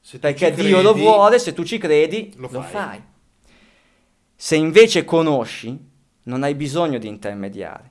Se 0.00 0.12
tu 0.12 0.18
perché 0.20 0.52
Dio 0.52 0.80
lo 0.80 0.92
credi, 0.92 1.04
vuole, 1.04 1.38
se 1.40 1.52
tu 1.52 1.64
ci 1.64 1.76
credi, 1.76 2.32
lo 2.36 2.48
lo, 2.50 2.60
fai. 2.60 2.70
fai. 2.70 3.02
Se 4.36 4.56
invece 4.56 5.04
conosci, 5.04 5.92
non 6.24 6.42
hai 6.42 6.54
bisogno 6.54 6.98
di 6.98 7.08
intermediari. 7.08 7.90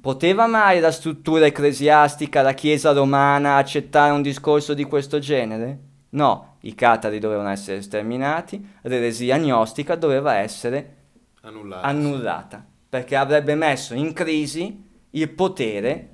Poteva 0.00 0.46
mai 0.46 0.80
la 0.80 0.92
struttura 0.92 1.46
ecclesiastica, 1.46 2.42
la 2.42 2.54
Chiesa 2.54 2.92
romana, 2.92 3.56
accettare 3.56 4.12
un 4.12 4.22
discorso 4.22 4.72
di 4.72 4.84
questo 4.84 5.18
genere? 5.18 5.78
No, 6.10 6.56
i 6.60 6.74
catari 6.74 7.18
dovevano 7.18 7.50
essere 7.50 7.82
sterminati, 7.82 8.66
l'eresia 8.82 9.38
gnostica 9.38 9.94
doveva 9.94 10.36
essere 10.36 10.96
Annullata. 11.42 11.86
annullata, 11.86 12.66
perché 12.88 13.14
avrebbe 13.14 13.54
messo 13.54 13.94
in 13.94 14.12
crisi 14.12 14.88
il 15.10 15.28
potere, 15.30 16.08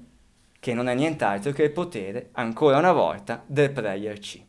che 0.59 0.75
non 0.75 0.89
è 0.89 0.95
nient'altro 0.95 1.53
che 1.53 1.63
il 1.63 1.73
potere, 1.73 2.31
ancora 2.33 2.79
una 2.79 2.93
volta, 2.93 3.43
del 3.47 3.71
player 3.71 4.19
C. 4.19 4.43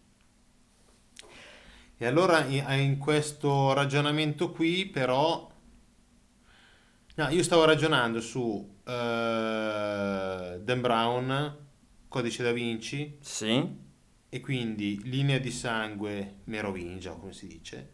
E 2.00 2.06
allora 2.06 2.44
in, 2.46 2.64
in 2.80 2.98
questo 2.98 3.74
ragionamento 3.74 4.52
qui, 4.52 4.86
però, 4.86 5.47
no, 7.18 7.30
io 7.30 7.44
stavo 7.44 7.66
ragionando 7.66 8.22
su 8.22 8.76
eh, 8.84 10.60
Dan 10.62 10.82
Brown, 10.82 11.58
Codice 12.08 12.44
da 12.44 12.52
Vinci, 12.52 13.18
Sì, 13.20 13.86
e 14.30 14.40
quindi 14.40 15.02
linea 15.04 15.40
di 15.40 15.52
sangue 15.52 16.38
merovingia, 16.46 17.12
come 17.12 17.34
si 17.34 17.48
dice, 17.48 17.94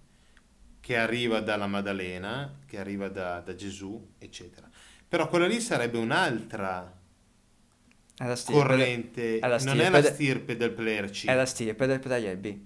che 0.80 0.98
arriva 0.98 1.40
dalla 1.40 1.68
Maddalena, 1.68 2.60
che 2.66 2.80
arriva 2.80 3.08
da, 3.08 3.40
da 3.40 3.56
Gesù, 3.56 4.14
eccetera. 4.18 4.70
Però 5.08 5.28
quella 5.30 5.48
lì 5.48 5.62
sarebbe 5.62 5.98
un'altra 5.98 7.00
corrente, 8.46 9.40
la 9.40 9.58
non 9.60 9.80
è 9.80 9.90
la 9.90 10.02
de- 10.02 10.08
stirpe 10.12 10.58
del 10.58 10.72
player 10.72 11.10
C. 11.10 11.26
è 11.26 11.36
la 11.36 11.46
stirpe 11.46 11.86
del 11.88 12.00
player 12.00 12.38
B. 12.38 12.58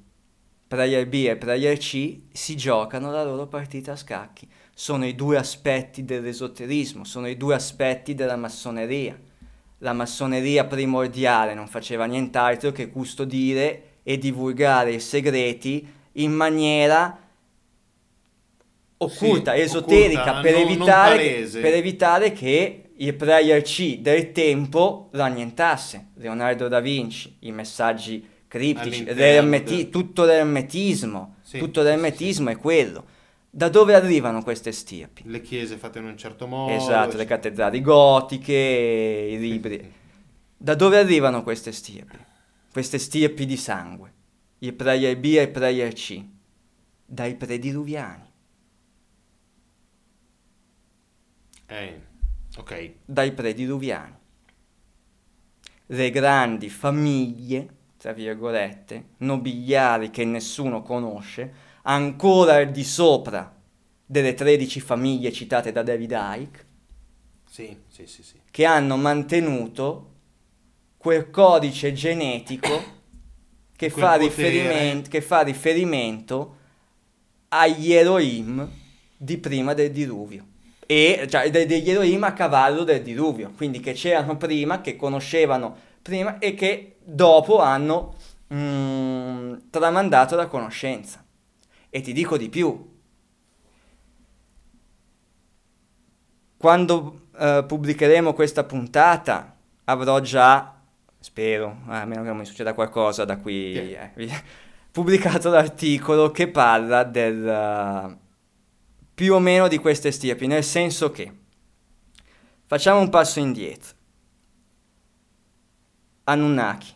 Player 0.68 1.08
B 1.08 1.14
e 1.30 1.38
player 1.38 1.78
C 1.78 2.22
si 2.32 2.58
giocano 2.58 3.12
la 3.12 3.24
loro 3.24 3.48
partita 3.48 3.94
a 3.94 3.96
scacchi. 3.96 4.50
Sono 4.80 5.08
i 5.08 5.16
due 5.16 5.38
aspetti 5.38 6.06
dell'esoterismo, 6.06 7.04
sono 7.04 7.28
i 7.28 7.36
due 7.36 7.56
aspetti 7.56 8.14
della 8.14 8.36
massoneria. 8.36 9.20
La 9.80 9.91
massoneria 9.91 10.66
primordiale 10.66 11.56
non 11.56 11.68
faceva 11.68 12.06
nient'altro 12.06 12.72
che 12.72 12.91
custodire 12.91 13.82
e 14.04 14.20
divulgare 14.20 14.94
i 14.94 14.99
segreti 14.99 15.84
in 16.14 16.32
maniera 16.32 17.18
occulta, 18.98 19.56
Sì, 19.56 19.62
esoterica, 19.62 20.22
occulta, 20.22 20.41
per, 20.41 20.52
non- 20.54 20.62
non 20.62 20.72
evitare, 20.72 21.16
palese. 21.16 21.60
per 21.60 21.74
evitare 21.74 22.32
che 22.34 22.84
il 22.98 23.16
player 23.16 23.62
C 23.64 23.98
del 23.98 24.32
tempo 24.32 25.10
lo 25.12 25.24
annientasse. 25.24 26.10
Leonardo 26.18 26.68
da 26.68 26.80
Vinci, 26.82 27.36
i 27.40 27.52
messaggi 27.52 28.24
criptici, 28.48 29.06
l'ermeti- 29.06 29.90
tutto 29.90 30.24
l'ermetismo, 30.24 31.38
Sì, 31.41 31.58
tutto 31.58 31.82
sì, 31.82 31.88
l'ermetismo 31.88 32.52
è 32.52 32.58
quello. 32.58 33.16
Da 33.49 33.69
dove 33.69 33.95
arrivano 33.95 34.44
queste 34.44 34.72
stirpi? 34.72 35.24
Le 35.26 35.41
chiese 35.41 35.78
fatte 35.78 35.99
in 35.99 36.06
un 36.06 36.18
certo 36.18 36.48
modo. 36.48 36.72
Esatto, 36.74 37.15
le 37.18 37.24
eccetera. 37.24 37.26
cattedrali 37.26 37.82
gotiche, 37.82 38.53
i 38.53 39.40
libri. 39.40 39.94
Da 40.57 40.76
dove 40.76 40.98
arrivano 40.98 41.44
queste 41.44 41.72
stirpi? 41.72 42.18
Queste 42.72 42.98
stirpi 42.99 43.45
di 43.45 43.57
sangue? 43.57 44.14
Il 44.60 44.74
player 44.74 45.18
B 45.18 45.26
e 45.38 45.41
il 45.44 45.49
player 45.49 45.94
C? 45.94 46.24
Dai 47.06 47.36
prediluviani. 47.36 48.26
Eh, 51.69 52.02
ok. 52.57 52.94
dai 53.06 53.34
prediluviani. 53.34 54.15
Le 55.88 56.10
grandi 56.11 56.69
famiglie, 56.69 57.68
tra 57.98 58.14
virgolette, 58.14 59.10
nobiliari 59.18 60.10
che 60.10 60.26
nessuno 60.26 60.82
conosce, 60.82 61.65
ancora 61.90 62.56
al 62.56 62.72
di 62.72 62.84
sopra 62.84 63.54
delle 64.06 64.34
13 64.34 64.80
famiglie 64.80 65.32
citate 65.32 65.72
da 65.72 65.84
David 65.84 66.12
Icke, 66.12 66.66
Sì, 67.50 67.78
sì, 67.88 68.06
sì, 68.08 68.24
che 68.52 68.66
hanno 68.66 68.98
mantenuto 68.98 70.12
quel 70.98 71.30
codice 71.30 71.94
genetico 71.94 72.96
che, 73.76 73.92
Quel 73.92 74.06
fa, 74.06 74.18
potere. 74.18 74.28
riferimento, 74.28 75.10
che 75.10 75.22
fa 75.22 75.42
riferimento 75.42 76.56
agli 77.50 77.94
Elohim 77.94 78.68
di 79.16 79.38
prima 79.38 79.74
del 79.74 79.92
diluvio. 79.92 80.46
E, 80.86 81.28
cioè 81.30 81.50
de- 81.50 81.66
degli 81.66 81.90
Elohim 81.90 82.24
a 82.24 82.34
cavallo 82.34 82.84
del 82.84 83.02
diluvio, 83.02 83.52
quindi 83.56 83.80
che 83.80 83.94
c'erano 83.94 84.38
prima, 84.38 84.82
che 84.82 84.96
conoscevano 84.96 85.76
prima 86.02 86.40
e 86.40 86.54
che 86.54 86.98
dopo 87.04 87.60
hanno 87.60 88.16
mm, 88.54 89.54
tramandato 89.70 90.36
la 90.36 90.48
conoscenza. 90.48 91.24
E 91.90 92.02
ti 92.02 92.14
dico 92.14 92.38
di 92.38 92.50
più, 92.50 92.96
quando 96.58 97.28
eh, 97.38 97.64
pubblicheremo 97.68 98.34
questa 98.34 98.64
puntata 98.64 99.56
avrò 99.86 100.20
già, 100.20 100.80
spero, 101.20 101.82
a 101.88 102.06
meno 102.06 102.22
che 102.24 102.28
non 102.30 102.38
mi 102.38 102.46
succeda 102.46 102.74
qualcosa 102.74 103.26
da 103.26 103.38
qui, 103.38 103.74
Sì. 103.74 103.94
eh, 104.26 104.44
pubblicato 104.92 105.50
l'articolo 105.50 106.32
che 106.32 106.48
parla 106.50 107.04
del, 107.04 107.48
eh, 107.48 108.18
più 109.14 109.34
o 109.34 109.40
meno 109.40 109.68
di 109.68 109.78
queste 109.78 110.12
stirpi, 110.12 110.48
nel 110.48 110.64
senso 110.64 111.12
che 111.12 111.32
facciamo 112.66 113.00
un 113.00 113.10
passo 113.10 113.40
indietro. 113.40 113.96
Anunnaki, 116.26 116.94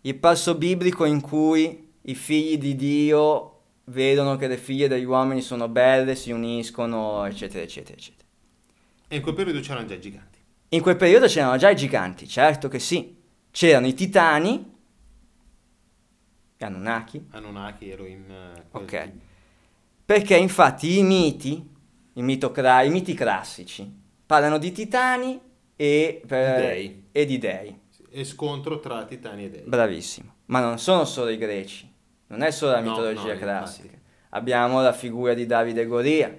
il 0.00 0.16
passo 0.16 0.56
biblico 0.56 1.04
in 1.04 1.20
cui 1.20 1.87
i 2.02 2.14
figli 2.14 2.58
di 2.58 2.74
Dio 2.76 3.52
vedono 3.84 4.36
che 4.36 4.46
le 4.48 4.56
figlie 4.56 4.88
degli 4.88 5.04
uomini 5.04 5.40
sono 5.40 5.68
belle, 5.68 6.14
si 6.14 6.30
uniscono, 6.30 7.24
eccetera, 7.24 7.62
eccetera, 7.64 7.96
eccetera. 7.96 8.26
E 9.08 9.16
in 9.16 9.22
quel 9.22 9.34
periodo 9.34 9.60
c'erano 9.60 9.86
già 9.86 9.94
i 9.94 10.00
giganti. 10.00 10.38
In 10.70 10.82
quel 10.82 10.96
periodo 10.96 11.26
c'erano 11.26 11.56
già 11.56 11.70
i 11.70 11.76
giganti, 11.76 12.28
certo 12.28 12.68
che 12.68 12.78
sì. 12.78 13.16
C'erano 13.50 13.86
i 13.86 13.94
titani, 13.94 14.76
Anunnaki, 16.60 17.26
Anunnaki, 17.30 17.90
Elohim. 17.90 18.24
eh, 18.30 18.62
quel 18.70 18.82
Ok. 18.82 19.02
tipo. 19.04 19.18
perché 20.04 20.36
infatti 20.36 20.98
i 20.98 21.02
miti, 21.02 21.68
i, 22.14 22.22
mito 22.22 22.50
cra- 22.50 22.82
i 22.82 22.90
miti 22.90 23.14
classici, 23.14 23.90
parlano 24.26 24.58
di 24.58 24.72
titani 24.72 25.38
e, 25.76 26.20
per- 26.26 26.60
dei. 26.60 27.04
e 27.12 27.24
di 27.26 27.38
dei. 27.38 27.78
E 28.10 28.24
scontro 28.24 28.80
tra 28.80 29.04
titani 29.04 29.44
e 29.44 29.50
dei. 29.50 29.62
Bravissimo. 29.62 30.34
Ma 30.48 30.60
non 30.60 30.78
sono 30.78 31.04
solo 31.04 31.30
i 31.30 31.36
greci, 31.38 31.90
non 32.28 32.42
è 32.42 32.50
solo 32.50 32.72
la 32.72 32.80
No, 32.80 32.90
mitologia 32.90 33.32
no, 33.34 33.38
classica. 33.38 33.84
infatti. 33.84 34.00
Abbiamo 34.30 34.80
la 34.82 34.92
figura 34.92 35.34
di 35.34 35.46
Davide 35.46 35.86
Golia, 35.86 36.34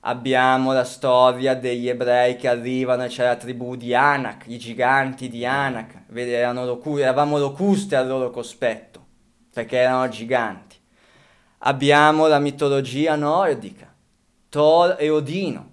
abbiamo 0.00 0.72
la 0.72 0.84
storia 0.84 1.54
degli 1.54 1.88
ebrei 1.88 2.36
che 2.36 2.48
arrivano 2.48 3.04
e 3.04 3.08
c'è 3.08 3.24
la 3.24 3.36
tribù 3.36 3.76
di 3.76 3.94
Anak, 3.94 4.44
i 4.46 4.58
giganti 4.58 5.28
di 5.28 5.44
Anak, 5.44 6.04
Vedi, 6.08 6.32
locu- 6.64 6.98
eravamo 6.98 7.38
locuste 7.38 7.96
al 7.96 8.06
loro 8.06 8.30
cospetto, 8.30 9.04
perché 9.52 9.76
erano 9.78 10.08
giganti. 10.08 10.76
Abbiamo 11.58 12.28
la 12.28 12.38
mitologia 12.38 13.14
nordica, 13.16 13.92
Thor 14.48 14.96
e 14.98 15.10
Odino. 15.10 15.70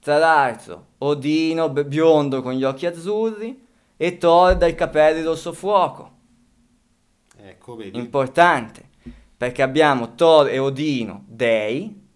Tra 0.00 0.18
l'altro, 0.18 0.86
Odino 0.98 1.68
biondo 1.68 2.40
con 2.42 2.54
gli 2.54 2.64
occhi 2.64 2.86
azzurri 2.86 3.66
e 3.96 4.18
Thor 4.18 4.56
dai 4.56 4.74
capelli 4.74 5.22
rosso 5.22 5.52
fuoco. 5.52 6.16
Ecco, 7.68 7.76
vedi. 7.76 7.98
Importante, 7.98 8.88
perché 9.36 9.60
abbiamo 9.60 10.14
Thor 10.14 10.48
e 10.48 10.58
Odino, 10.58 11.24
dei, 11.26 12.06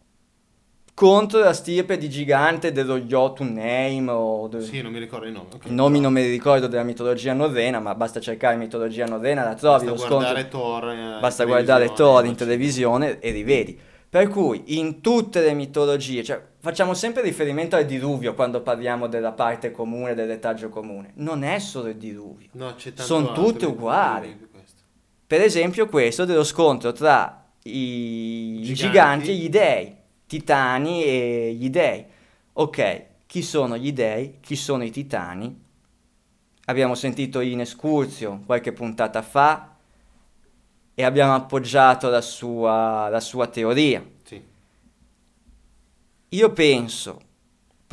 contro 0.95 1.41
la 1.41 1.53
stirpe 1.53 1.99
di 1.99 2.09
gigante 2.09 2.73
dello 2.73 3.01
Jotunheim 3.01 4.09
o... 4.09 4.49
de- 4.49 4.63
Sì, 4.63 4.81
non 4.81 4.93
mi 4.93 4.99
ricordo 4.99 5.27
i 5.27 5.33
nomi. 5.33 5.49
ok. 5.53 5.67
I 5.67 5.75
nomi 5.75 6.01
non 6.01 6.13
me 6.15 6.23
li 6.23 6.31
ricordo 6.31 6.69
della 6.69 6.85
mitologia 6.85 7.35
norrena, 7.35 7.81
ma 7.81 7.95
basta 7.95 8.19
cercare 8.19 8.57
mitologia 8.57 9.05
norrena, 9.05 9.45
la 9.45 9.55
trovi, 9.55 9.85
Basta 9.87 9.91
lo 10.09 10.09
guardare 10.17 10.41
scontro... 10.41 10.59
Thor. 10.59 10.89
eh, 10.91 11.19
Basta 11.21 11.45
guardare 11.45 11.93
Thor 11.93 12.25
in 12.25 12.35
televisione 12.35 13.19
e 13.21 13.31
rivedi. 13.31 13.79
Per 14.09 14.29
cui 14.29 14.79
in 14.79 15.01
tutte 15.01 15.41
le 15.41 15.55
mitologie, 15.55 16.23
cioè 16.23 16.43
facciamo 16.61 16.93
sempre 16.93 17.23
riferimento 17.23 17.77
al 17.77 17.87
diluvio 17.87 18.35
quando 18.35 18.61
parliamo 18.61 19.07
della 19.07 19.33
parte 19.33 19.71
comune, 19.71 20.15
del 20.15 20.29
retaggio 20.29 20.69
comune. 20.69 21.13
Non 21.17 21.43
è 21.45 21.59
solo 21.59 21.89
il 21.89 21.97
diluvio. 21.97 22.49
No, 22.53 22.75
c'è 22.75 22.93
tanto 22.93 23.03
Sono 23.03 23.33
tutte 23.33 23.65
uguali. 23.65 24.51
Per 25.33 25.41
esempio 25.41 25.89
questo 25.89 26.27
dello 26.27 26.45
scontro 26.45 26.93
tra 26.93 27.43
i 27.63 28.61
Giganti. 28.65 28.75
giganti 28.75 29.31
e 29.31 29.35
gli 29.35 29.49
dei, 29.49 29.97
titani 30.27 31.05
e 31.05 31.57
gli 31.59 31.71
dei. 31.71 32.05
Ok, 32.53 33.05
chi 33.25 33.41
sono 33.41 33.79
gli 33.79 33.95
dei? 33.95 34.41
Chi 34.41 34.57
sono 34.57 34.85
i 34.85 34.91
titani? 34.91 35.59
Abbiamo 36.67 36.95
sentito 36.95 37.41
in 37.41 37.61
escurzio 37.61 38.43
qualche 38.45 38.75
puntata 38.75 39.23
fa 39.23 39.75
e 40.95 41.03
abbiamo 41.03 41.35
appoggiato 41.35 42.11
la 42.11 42.21
sua, 42.21 43.09
la 43.09 43.21
sua 43.21 43.47
teoria. 43.47 44.05
Sì. 44.25 44.43
Io 46.29 46.53
penso, 46.53 47.21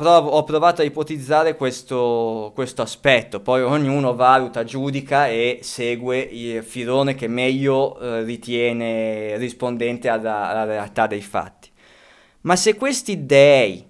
provo- 0.00 0.30
ho 0.30 0.44
provato 0.44 0.80
a 0.80 0.84
ipotizzare 0.84 1.56
questo, 1.56 2.52
questo 2.54 2.80
aspetto, 2.80 3.40
poi 3.40 3.60
ognuno 3.60 4.14
valuta, 4.14 4.64
giudica 4.64 5.28
e 5.28 5.58
segue 5.60 6.18
il 6.18 6.62
filone 6.62 7.14
che 7.14 7.28
meglio 7.28 7.98
eh, 8.00 8.22
ritiene 8.22 9.36
rispondente 9.36 10.08
alla, 10.08 10.48
alla 10.48 10.64
realtà 10.64 11.06
dei 11.06 11.20
fatti. 11.20 11.70
Ma 12.42 12.56
se 12.56 12.76
questi 12.76 13.26
dei 13.26 13.86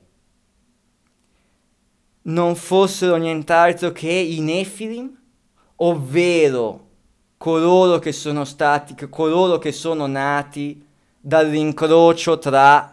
non 2.23 2.57
fossero 2.57 3.15
nient'altro 3.15 3.93
che 3.93 4.11
i 4.11 4.41
Nephilim, 4.41 5.17
ovvero 5.77 6.89
coloro 7.37 8.01
che 8.01 8.11
sono 8.11 8.45
stati, 8.45 8.97
coloro 9.09 9.59
che 9.59 9.71
sono 9.71 10.07
nati 10.07 10.85
dall'incrocio 11.21 12.39
tra 12.39 12.90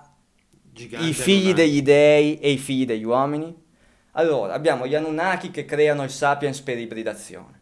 Giganti 0.77 1.09
i 1.09 1.13
figli 1.13 1.53
degli 1.53 1.81
dei 1.81 2.39
e 2.39 2.51
i 2.51 2.57
figli 2.57 2.85
degli 2.85 3.03
uomini? 3.03 3.65
Allora, 4.11 4.53
abbiamo 4.53 4.87
gli 4.87 4.95
Anunnaki 4.95 5.51
che 5.51 5.65
creano 5.65 6.03
il 6.03 6.09
Sapiens 6.09 6.61
per 6.61 6.77
ibridazione. 6.77 7.59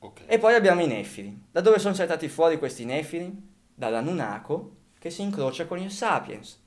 Ok. 0.00 0.22
E 0.26 0.38
poi 0.38 0.54
abbiamo 0.54 0.82
i 0.82 0.86
Nefili. 0.86 1.46
Da 1.50 1.60
dove 1.60 1.78
sono 1.78 1.94
saltati 1.94 2.28
fuori 2.28 2.58
questi 2.58 2.84
Nefili? 2.84 3.32
Dall'Anunnako 3.74 4.76
che 4.98 5.10
si 5.10 5.22
incrocia 5.22 5.66
con 5.66 5.78
il 5.78 5.90
Sapiens. 5.90 6.62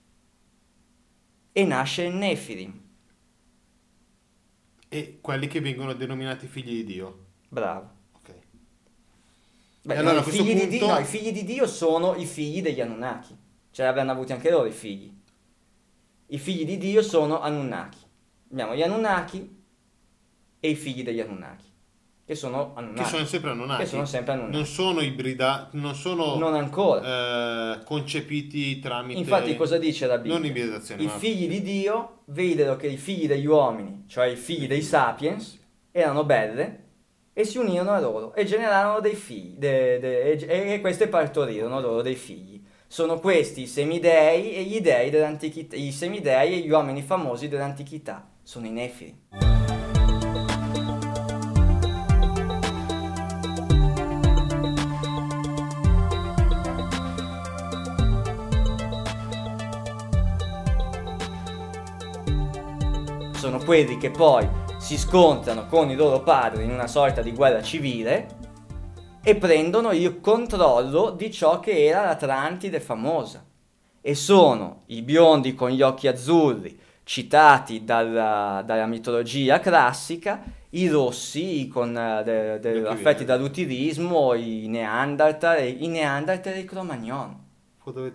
E 1.52 1.64
nasce 1.66 2.04
il 2.04 2.14
Nefilim. 2.14 2.82
E 4.88 5.18
quelli 5.22 5.48
che 5.48 5.62
vengono 5.62 5.94
denominati 5.94 6.48
figli 6.48 6.76
di 6.76 6.84
Dio. 6.84 7.26
Bravo. 7.50 7.90
Ok. 8.14 8.34
Beh, 9.84 9.98
allora, 9.98 10.22
no, 10.22 10.28
i, 10.28 10.32
figli 10.32 10.54
di 10.54 10.60
punto- 10.60 10.68
Dio, 10.70 10.88
no, 10.88 11.00
i 11.00 11.06
figli 11.06 11.32
di 11.32 11.44
Dio 11.44 11.68
sono 11.68 12.16
i 12.16 12.26
figli 12.26 12.62
degli 12.62 12.82
Anunnaki. 12.82 13.36
Cioè 13.72 13.86
avranno 13.86 14.12
avuti 14.12 14.32
anche 14.32 14.50
loro 14.50 14.66
i 14.66 14.72
figli. 14.72 15.18
I 16.32 16.38
figli 16.38 16.66
di 16.66 16.78
Dio 16.78 17.02
sono 17.02 17.42
Anunnaki. 17.42 17.98
Abbiamo 18.52 18.76
gli 18.76 18.82
Anunnaki 18.84 19.58
e 20.60 20.70
i 20.70 20.76
figli 20.76 21.04
degli 21.04 21.20
Anunnaki. 21.20 21.66
Che 22.26 22.36
sono 22.36 22.74
Anunnaki. 22.76 23.02
Che 23.04 23.10
sono 23.10 23.26
sempre 23.26 23.50
Anunnaki. 23.50 23.82
Che 23.84 23.88
sono 23.90 24.06
sempre 24.06 24.34
Anunnaki. 24.34 24.56
Non 24.56 24.66
sono 24.68 25.02
ibrida, 25.02 25.70
non 25.74 25.96
sono 25.96 26.36
Non 26.36 26.54
ancora. 26.54 27.74
eh, 27.80 27.84
concepiti 27.84 28.78
tramite 28.80 29.20
Infatti 29.20 29.56
cosa 29.56 29.78
dice 29.80 30.06
la 30.06 30.18
Bibbia? 30.20 30.38
Non 30.38 30.46
ibridazione, 30.46 31.02
I 31.02 31.06
ma- 31.08 31.12
figli 31.18 31.48
di 31.48 31.62
Dio 31.64 32.20
videro 32.26 32.76
che 32.76 32.88
i 32.88 32.98
figli 32.98 33.26
degli 33.28 33.48
uomini, 33.48 34.04
cioè 34.08 34.28
i 34.28 34.36
figli 34.36 34.68
dei 34.68 34.84
sapiens, 34.84 35.58
erano 35.92 36.24
belle 36.24 36.84
e 37.34 37.44
si 37.46 37.58
unirono 37.58 37.92
a 37.94 38.00
loro 38.00 38.36
e 38.36 38.46
generarono 38.46 39.00
dei 39.00 39.16
figli 39.16 39.56
de- 39.58 39.98
de- 40.00 40.34
e, 40.46 40.74
e 40.74 40.82
queste 40.82 41.08
partorirono 41.08 41.80
loro 41.80 42.04
dei 42.04 42.16
figli. 42.16 42.59
Sono 42.92 43.20
questi 43.20 43.62
i 43.62 43.68
semidei 43.68 44.56
e 44.56 44.64
gli 44.64 44.82
dei 44.82 45.12
dell'antichità, 45.12 45.76
i 45.76 45.92
semidei 45.92 46.54
e 46.54 46.58
gli 46.58 46.72
uomini 46.72 47.04
famosi 47.04 47.48
dell'antichità, 47.48 48.28
sono 48.42 48.66
i 48.66 48.72
nefili. 48.72 49.28
sono 63.34 63.60
quelli 63.60 63.98
che 63.98 64.10
poi 64.10 64.48
si 64.80 64.98
scontrano 64.98 65.68
con 65.68 65.90
i 65.90 65.96
loro 65.96 66.22
padri 66.22 66.64
in 66.64 66.72
una 66.72 66.88
sorta 66.88 67.22
di 67.22 67.32
guerra 67.34 67.62
civile 67.62 68.39
e 69.22 69.36
prendono 69.36 69.92
il 69.92 70.20
controllo 70.22 71.12
di 71.12 71.32
ciò 71.32 71.60
che 71.60 71.86
era 71.86 72.04
l'Atlantide 72.04 72.80
famosa. 72.80 73.44
E 74.02 74.16
sono 74.16 74.84
i 74.88 75.02
biondi 75.02 75.54
con 75.54 75.70
gli 75.72 75.82
occhi 75.82 76.08
azzurri, 76.08 76.80
citati 77.04 77.84
dalla, 77.84 78.64
dalla 78.66 78.86
mitologia 78.86 79.60
classica, 79.60 80.42
i 80.72 80.88
rossi 80.88 81.68
con, 81.68 81.98
eh, 81.98 82.24
de- 82.24 82.60
de- 82.60 82.88
affetti 82.88 83.26
dall'utilismo, 83.26 84.34
i 84.36 84.68
Neanderthal, 84.68 85.66
i 85.66 85.88
Neanderthal 85.88 86.54
e 86.54 86.60
i 86.60 86.66
Cro-Magnon 86.66 87.48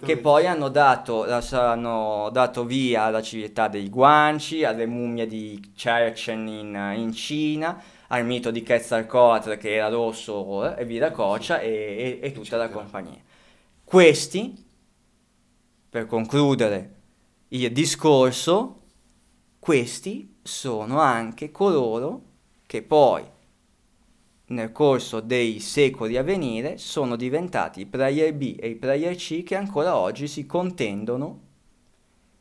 che 0.05 0.19
poi 0.19 0.47
hanno 0.47 0.69
dato, 0.69 1.27
hanno 1.27 2.29
dato 2.31 2.65
via 2.65 3.05
alla 3.05 3.23
civiltà 3.23 3.69
dei 3.69 3.89
Guanci, 3.89 4.63
alle 4.63 4.87
mummie 4.87 5.27
di 5.27 5.73
Cherchen 5.75 6.47
in, 6.47 6.93
in 6.97 7.13
Cina, 7.13 7.81
al 8.15 8.25
mito 8.25 8.51
di 8.51 8.63
Quetzalcoatl 8.63 9.57
che 9.57 9.75
era 9.75 9.89
rosso 9.89 10.77
e 10.77 10.85
Viracocha 10.85 11.61
e, 11.61 12.19
e, 12.23 12.27
e 12.27 12.33
tutta 12.33 12.57
la 12.57 12.69
compagnia. 12.69 13.21
Questi, 13.83 14.55
per 15.91 16.07
concludere 16.07 16.93
il 17.49 17.73
discorso, 17.73 18.81
questi 19.59 20.37
sono 20.43 21.01
anche 21.01 21.51
coloro 21.51 22.23
che 22.67 22.83
poi 22.83 23.25
nel 24.47 24.73
corso 24.73 25.21
dei 25.21 25.59
secoli 25.59 26.17
a 26.17 26.23
venire 26.23 26.79
sono 26.79 27.17
diventati 27.17 27.81
i 27.81 27.87
player 27.87 28.33
B 28.33 28.57
e 28.61 28.69
i 28.69 28.75
player 28.77 29.17
C 29.17 29.43
che 29.43 29.57
ancora 29.57 29.97
oggi 29.97 30.29
si 30.29 30.47
contendono 30.47 31.41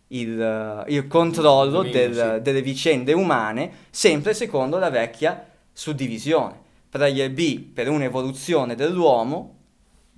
il, 0.07 0.39
eh, 0.39 0.83
il 0.93 1.07
controllo 1.07 1.81
Dominio, 1.81 1.91
del- 1.93 2.33
sì. 2.35 2.41
delle 2.41 2.61
vicende 2.61 3.13
umane, 3.13 3.71
sempre 3.89 4.33
secondo 4.33 4.77
la 4.77 4.89
vecchia 4.89 5.47
suddivisione. 5.73 6.61
Player 6.89 7.31
B 7.31 7.59
per 7.59 7.89
un'evoluzione 7.89 8.75
dell'uomo, 8.75 9.57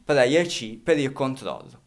player 0.03 0.45
C 0.45 0.77
per 0.77 0.99
il 0.99 1.13
controllo. 1.13 1.81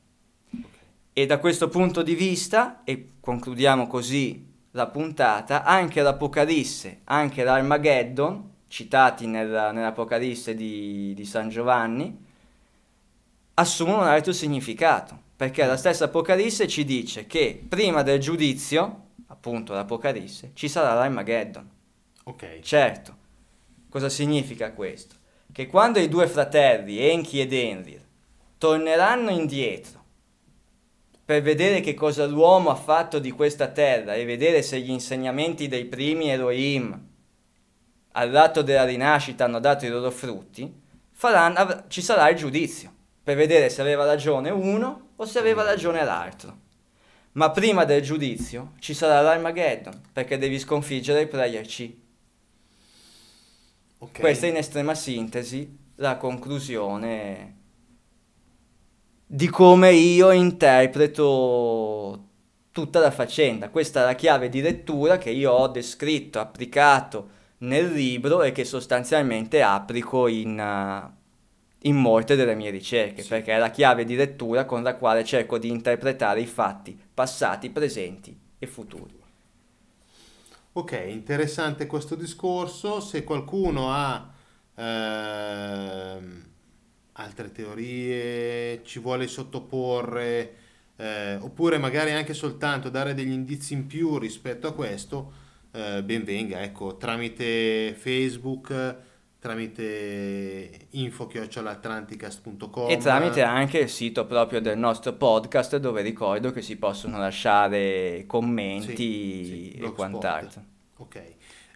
E 1.13 1.27
da 1.27 1.39
questo 1.39 1.69
punto 1.69 2.03
di 2.03 2.15
vista, 2.15 2.83
e 2.85 3.11
concludiamo 3.21 3.87
così 3.87 4.47
la 4.71 4.87
puntata, 4.87 5.65
anche 5.65 6.01
l'Apocalisse, 6.01 7.01
anche 7.05 7.45
l'Armageddon, 7.45 8.51
citati 8.69 9.27
nella- 9.27 9.73
nell'Apocalisse 9.73 10.55
di, 10.55 11.13
di 11.15 11.25
San 11.25 11.49
Giovanni, 11.49 12.27
assumono 13.55 14.03
un 14.03 14.09
altro 14.09 14.33
significato, 14.33 15.21
perché 15.37 15.67
la 15.67 15.77
stessa 15.77 16.05
Apocalisse 16.05 16.69
ci 16.69 16.85
dice 16.85 17.27
che 17.27 17.61
prima 17.69 18.03
del 18.03 18.21
giudizio, 18.21 19.07
appunto 19.27 19.73
l'Apocalisse, 19.75 20.53
ci 20.55 20.69
sarà 20.69 20.95
l'Armageddon. 20.95 21.69
Ok. 22.25 22.61
Certo, 22.61 23.17
cosa 23.89 24.09
significa 24.09 24.73
questo? 24.73 25.15
Che 25.51 25.67
quando 25.67 25.99
i 25.99 26.09
due 26.09 26.27
fratelli, 26.27 26.99
Enki 26.99 27.41
ed 27.41 27.53
Enlil, 27.53 28.05
torneranno 28.59 29.31
indietro 29.31 30.05
per 31.25 31.43
vedere 31.43 31.81
che 31.81 31.95
cosa 31.95 32.25
l'uomo 32.27 32.71
ha 32.71 32.75
fatto 32.75 33.19
di 33.19 33.31
questa 33.31 33.69
terra 33.69 34.15
e 34.15 34.25
vedere 34.25 34.63
se 34.63 34.81
gli 34.81 34.91
insegnamenti 34.91 35.69
dei 35.69 35.85
primi 35.85 36.31
Elohim 36.31 37.07
all'atto 38.13 38.63
della 38.63 38.85
rinascita 38.85 39.45
hanno 39.45 39.61
dato 39.61 39.85
i 39.85 39.91
loro 39.91 40.11
frutti, 40.11 40.73
faranno- 41.13 41.59
av- 41.59 41.89
ci 41.89 42.01
sarà 42.01 42.29
il 42.31 42.37
giudizio 42.37 42.91
per 43.23 43.37
vedere 43.37 43.69
se 43.69 43.81
aveva 43.81 44.05
ragione 44.05 44.51
uno 44.51 45.11
o 45.17 45.25
se 45.27 45.39
aveva 45.39 45.63
ragione 45.63 46.03
l'altro. 46.03 46.57
Ma 47.33 47.51
prima 47.51 47.85
del 47.85 48.03
giudizio 48.03 48.73
ci 48.79 48.95
sarà 48.95 49.21
l'Armageddon 49.21 50.01
perché 50.13 50.39
devi 50.39 50.59
sconfiggere 50.59 51.21
il 51.21 51.29
player 51.29 51.67
C. 51.67 51.93
ok. 53.99 54.21
Questa 54.21 54.47
è 54.47 54.51
in 54.51 54.57
estrema 54.57 54.95
sintesi 54.95 55.77
la 55.97 56.17
conclusione 56.17 57.57
di 59.27 59.49
come 59.49 59.93
io 59.93 60.31
interpreto 60.31 62.25
tutta 62.73 63.01
la 63.01 63.11
faccenda. 63.11 63.69
Questa 63.69 64.01
è 64.03 64.05
la 64.05 64.15
chiave 64.15 64.49
di 64.49 64.61
lettura 64.61 65.19
che 65.19 65.31
io 65.31 65.53
ho 65.53 65.69
descritto, 65.69 66.39
applicato 66.39 67.37
nel 67.59 67.91
libro 67.93 68.43
e 68.43 68.53
che 68.53 68.65
sostanzialmente 68.65 69.61
applico 69.63 70.29
in, 70.29 70.59
eh, 70.59 71.17
in 71.89 71.97
molte 71.97 72.37
delle 72.37 72.55
mie 72.55 72.71
ricerche, 72.71 73.23
Sì. 73.23 73.29
perché 73.29 73.53
è 73.53 73.59
la 73.59 73.71
chiave 73.71 74.05
di 74.05 74.15
lettura 74.15 74.65
con 74.65 74.83
la 74.83 74.95
quale 74.97 75.25
cerco 75.25 75.59
di 75.59 75.69
interpretare 75.69 76.41
i 76.41 76.47
fatti 76.47 76.99
passati, 77.13 77.69
presenti 77.71 78.39
e 78.59 78.67
futuri. 78.67 79.18
Ok, 80.73 80.93
interessante 81.09 81.87
questo 81.87 82.15
discorso. 82.15 83.01
Se 83.01 83.25
qualcuno 83.25 83.91
ha 83.93 84.33
ehm, 84.77 86.45
altre 87.13 87.51
teorie, 87.51 88.83
ci 88.85 89.01
vuole 89.01 89.27
sottoporre, 89.27 90.55
eh, 90.97 91.35
oppure 91.37 91.79
magari 91.79 92.13
anche 92.13 92.33
soltanto 92.33 92.91
dare 92.91 93.15
degli 93.15 93.33
indizi 93.33 93.73
in 93.75 93.87
più 93.87 94.19
rispetto 94.19 94.69
a 94.69 94.75
questo, 94.75 95.33
eh, 95.73 96.03
ben 96.05 96.23
venga, 96.25 96.63
ecco, 96.63 96.97
tramite 96.97 97.95
Facebook, 97.99 98.97
tramite 99.39 100.89
info-atlanticast.com 100.91 102.91
E 102.91 102.97
tramite 102.97 103.43
anche 103.43 103.79
il 103.79 103.89
sito 103.89 104.27
proprio 104.27 104.61
del 104.61 104.77
nostro 104.77 105.13
podcast 105.13 105.77
dove 105.77 106.03
ricordo 106.03 106.51
che 106.51 106.63
si 106.63 106.77
possono 106.77 107.19
lasciare 107.19 108.25
commenti 108.27 108.97
Sì, 108.97 109.73
sì, 109.77 109.85
e 109.85 109.93
quant'altro. 109.93 110.65
Ok. 110.97 111.23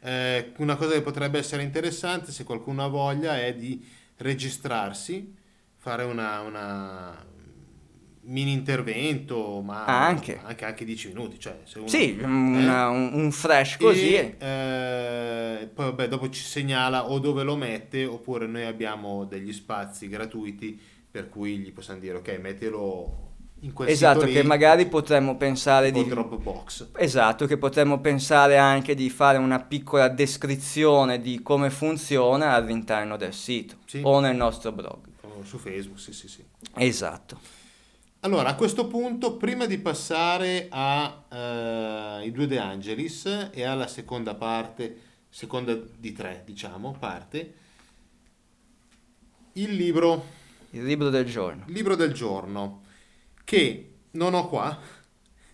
Eh, 0.04 0.52
una 0.56 0.74
cosa 0.76 0.94
che 0.94 1.02
potrebbe 1.02 1.38
essere 1.38 1.62
interessante, 1.62 2.32
se 2.32 2.42
qualcuno 2.42 2.84
ha 2.84 2.88
voglia, 2.88 3.40
è 3.40 3.54
di 3.54 3.86
registrarsi, 4.16 5.32
fare 5.76 6.02
una, 6.02 6.40
una 6.40 7.24
mini 8.24 8.52
intervento, 8.52 9.60
ma 9.62 9.84
Anche. 9.84 10.40
anche, 10.44 10.64
anche 10.64 10.84
10 10.84 11.08
minuti. 11.08 11.38
Cioè, 11.38 11.60
se 11.64 11.78
uno- 11.78 11.88
Sì, 11.88 12.16
eh? 12.18 12.24
una- 12.24 12.88
un, 12.88 13.10
un 13.14 13.32
fresh 13.32 13.76
così. 13.78 14.14
E, 14.14 14.36
eh, 14.38 15.66
poi 15.72 15.84
vabbè, 15.86 16.08
dopo 16.08 16.28
ci 16.30 16.42
segnala 16.42 17.10
o 17.10 17.18
dove 17.18 17.42
lo 17.42 17.56
mette, 17.56 18.04
oppure 18.04 18.46
noi 18.46 18.64
abbiamo 18.64 19.24
degli 19.24 19.52
spazi 19.52 20.08
gratuiti 20.08 20.78
per 21.10 21.28
cui 21.28 21.58
gli 21.58 21.72
possiamo 21.72 22.00
dire 22.00 22.16
ok, 22.18 22.38
mettilo 22.40 23.30
in 23.60 23.72
quel 23.72 23.88
Esatto, 23.90 24.20
sito 24.20 24.32
lì, 24.32 24.36
che 24.38 24.42
magari 24.44 24.86
potremmo 24.86 25.36
pensare 25.36 25.90
di... 25.92 26.04
Dropbox. 26.04 26.88
Esatto, 26.96 27.46
che 27.46 27.58
potremmo 27.58 28.00
pensare 28.00 28.56
anche 28.56 28.94
di 28.94 29.08
fare 29.10 29.38
una 29.38 29.60
piccola 29.60 30.08
descrizione 30.08 31.20
di 31.20 31.42
come 31.42 31.70
funziona 31.70 32.52
all'interno 32.54 33.16
del 33.16 33.32
sito 33.34 33.76
Sì. 33.84 34.00
o 34.02 34.18
nel 34.20 34.34
nostro 34.36 34.72
blog. 34.72 34.98
Come 35.20 35.44
su 35.44 35.58
Facebook, 35.58 36.00
sì, 36.00 36.12
sì, 36.12 36.28
sì. 36.28 36.44
Esatto. 36.74 37.38
Allora, 38.24 38.50
a 38.50 38.54
questo 38.54 38.86
punto, 38.86 39.36
prima 39.36 39.66
di 39.66 39.78
passare 39.78 40.68
ai 40.70 42.30
due 42.30 42.46
De 42.46 42.56
Angelis 42.56 43.50
e 43.50 43.64
alla 43.64 43.88
seconda 43.88 44.36
parte, 44.36 44.96
seconda 45.28 45.74
di 45.74 46.12
tre, 46.12 46.42
diciamo, 46.46 46.94
parte, 47.00 47.54
il 49.54 49.72
libro, 49.74 50.24
Il 50.70 50.84
libro 50.84 51.10
del 51.10 51.24
giorno. 51.24 51.64
il 51.66 51.72
libro 51.72 51.96
del 51.96 52.12
giorno, 52.12 52.82
che 53.42 53.94
non 54.12 54.34
ho 54.34 54.46
qua, 54.48 54.78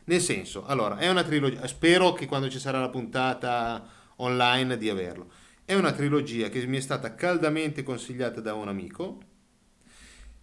nel 0.04 0.20
senso, 0.20 0.66
allora, 0.66 0.98
è 0.98 1.08
una 1.08 1.24
trilogia, 1.24 1.66
spero 1.66 2.12
che 2.12 2.26
quando 2.26 2.50
ci 2.50 2.58
sarà 2.58 2.80
la 2.80 2.90
puntata 2.90 3.82
online 4.16 4.76
di 4.76 4.90
averlo. 4.90 5.30
È 5.64 5.72
una 5.72 5.92
trilogia 5.92 6.50
che 6.50 6.66
mi 6.66 6.76
è 6.76 6.80
stata 6.80 7.14
caldamente 7.14 7.82
consigliata 7.82 8.42
da 8.42 8.52
un 8.52 8.68
amico. 8.68 9.20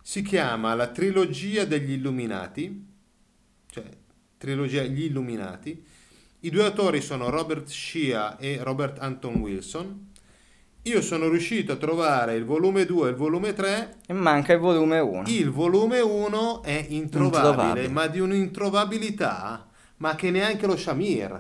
Si 0.08 0.22
chiama 0.22 0.76
La 0.76 0.90
trilogia 0.90 1.66
degli 1.66 1.94
Illuminati, 1.94 2.86
cioè 3.66 3.86
trilogia 4.38 4.84
Gli 4.84 5.06
Illuminati. 5.06 5.84
I 6.42 6.50
due 6.52 6.64
autori 6.64 7.02
sono 7.02 7.32
Robert 7.32 7.68
Shea 7.68 8.38
e 8.38 8.60
Robert 8.62 9.00
Anton 9.00 9.38
Wilson. 9.38 10.12
Io 10.84 11.02
sono 11.02 11.28
riuscito 11.28 11.72
a 11.72 11.78
trovare 11.78 12.36
il 12.36 12.46
volume 12.46 12.86
2 12.86 13.08
e 13.08 13.10
il 13.10 13.16
volume 13.16 13.54
3. 13.54 13.96
E 14.06 14.14
manca 14.14 14.54
il 14.54 14.60
volume 14.60 15.00
1. 15.00 15.24
Il 15.26 15.50
volume 15.50 16.00
1 16.02 16.62
è 16.62 16.86
introvabile, 16.90 17.48
Introvabile. 17.48 17.88
ma 17.88 18.06
di 18.06 18.20
un'introvabilità, 18.20 19.68
ma 19.98 20.14
che 20.14 20.30
neanche 20.30 20.68
lo 20.68 20.78
Shamir. 20.78 21.40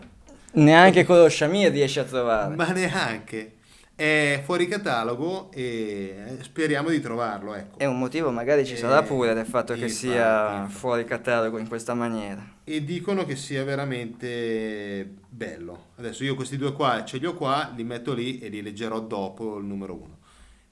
Neanche 0.53 1.05
con 1.05 1.19
lo 1.19 1.29
Shamir 1.29 1.69
riesce 1.69 1.99
a 1.99 2.03
trovare. 2.05 2.55
Ma 2.55 2.71
neanche. 2.71 3.54
È 3.97 4.41
fuori 4.43 4.67
catalogo 4.67 5.49
e 5.53 6.37
speriamo 6.41 6.89
di 6.89 6.99
trovarlo, 6.99 7.53
ecco. 7.53 7.79
E 7.79 7.85
un 7.85 7.97
motivo 7.97 8.29
magari 8.29 8.65
ci 8.65 8.73
Eh, 8.73 8.77
sarà 8.77 9.01
pure 9.03 9.33
del 9.33 9.45
fatto 9.45 9.73
che 9.73 9.83
infatti, 9.85 9.93
sia 9.93 10.51
infatti. 10.63 10.73
fuori 10.73 11.05
catalogo 11.05 11.57
in 11.59 11.67
questa 11.69 11.93
maniera. 11.93 12.45
E 12.65 12.83
dicono 12.83 13.23
che 13.25 13.37
sia 13.37 13.63
veramente 13.63 15.09
bello. 15.29 15.85
Adesso 15.95 16.25
io 16.25 16.35
questi 16.35 16.57
due 16.57 16.73
qua 16.73 17.05
ce 17.05 17.19
li 17.19 17.25
ho 17.25 17.35
qua, 17.35 17.71
li 17.73 17.85
metto 17.85 18.13
lì 18.13 18.39
e 18.39 18.49
li 18.49 18.61
leggerò 18.61 18.99
dopo 18.99 19.57
il 19.59 19.65
numero 19.65 19.93
uno. 19.93 20.17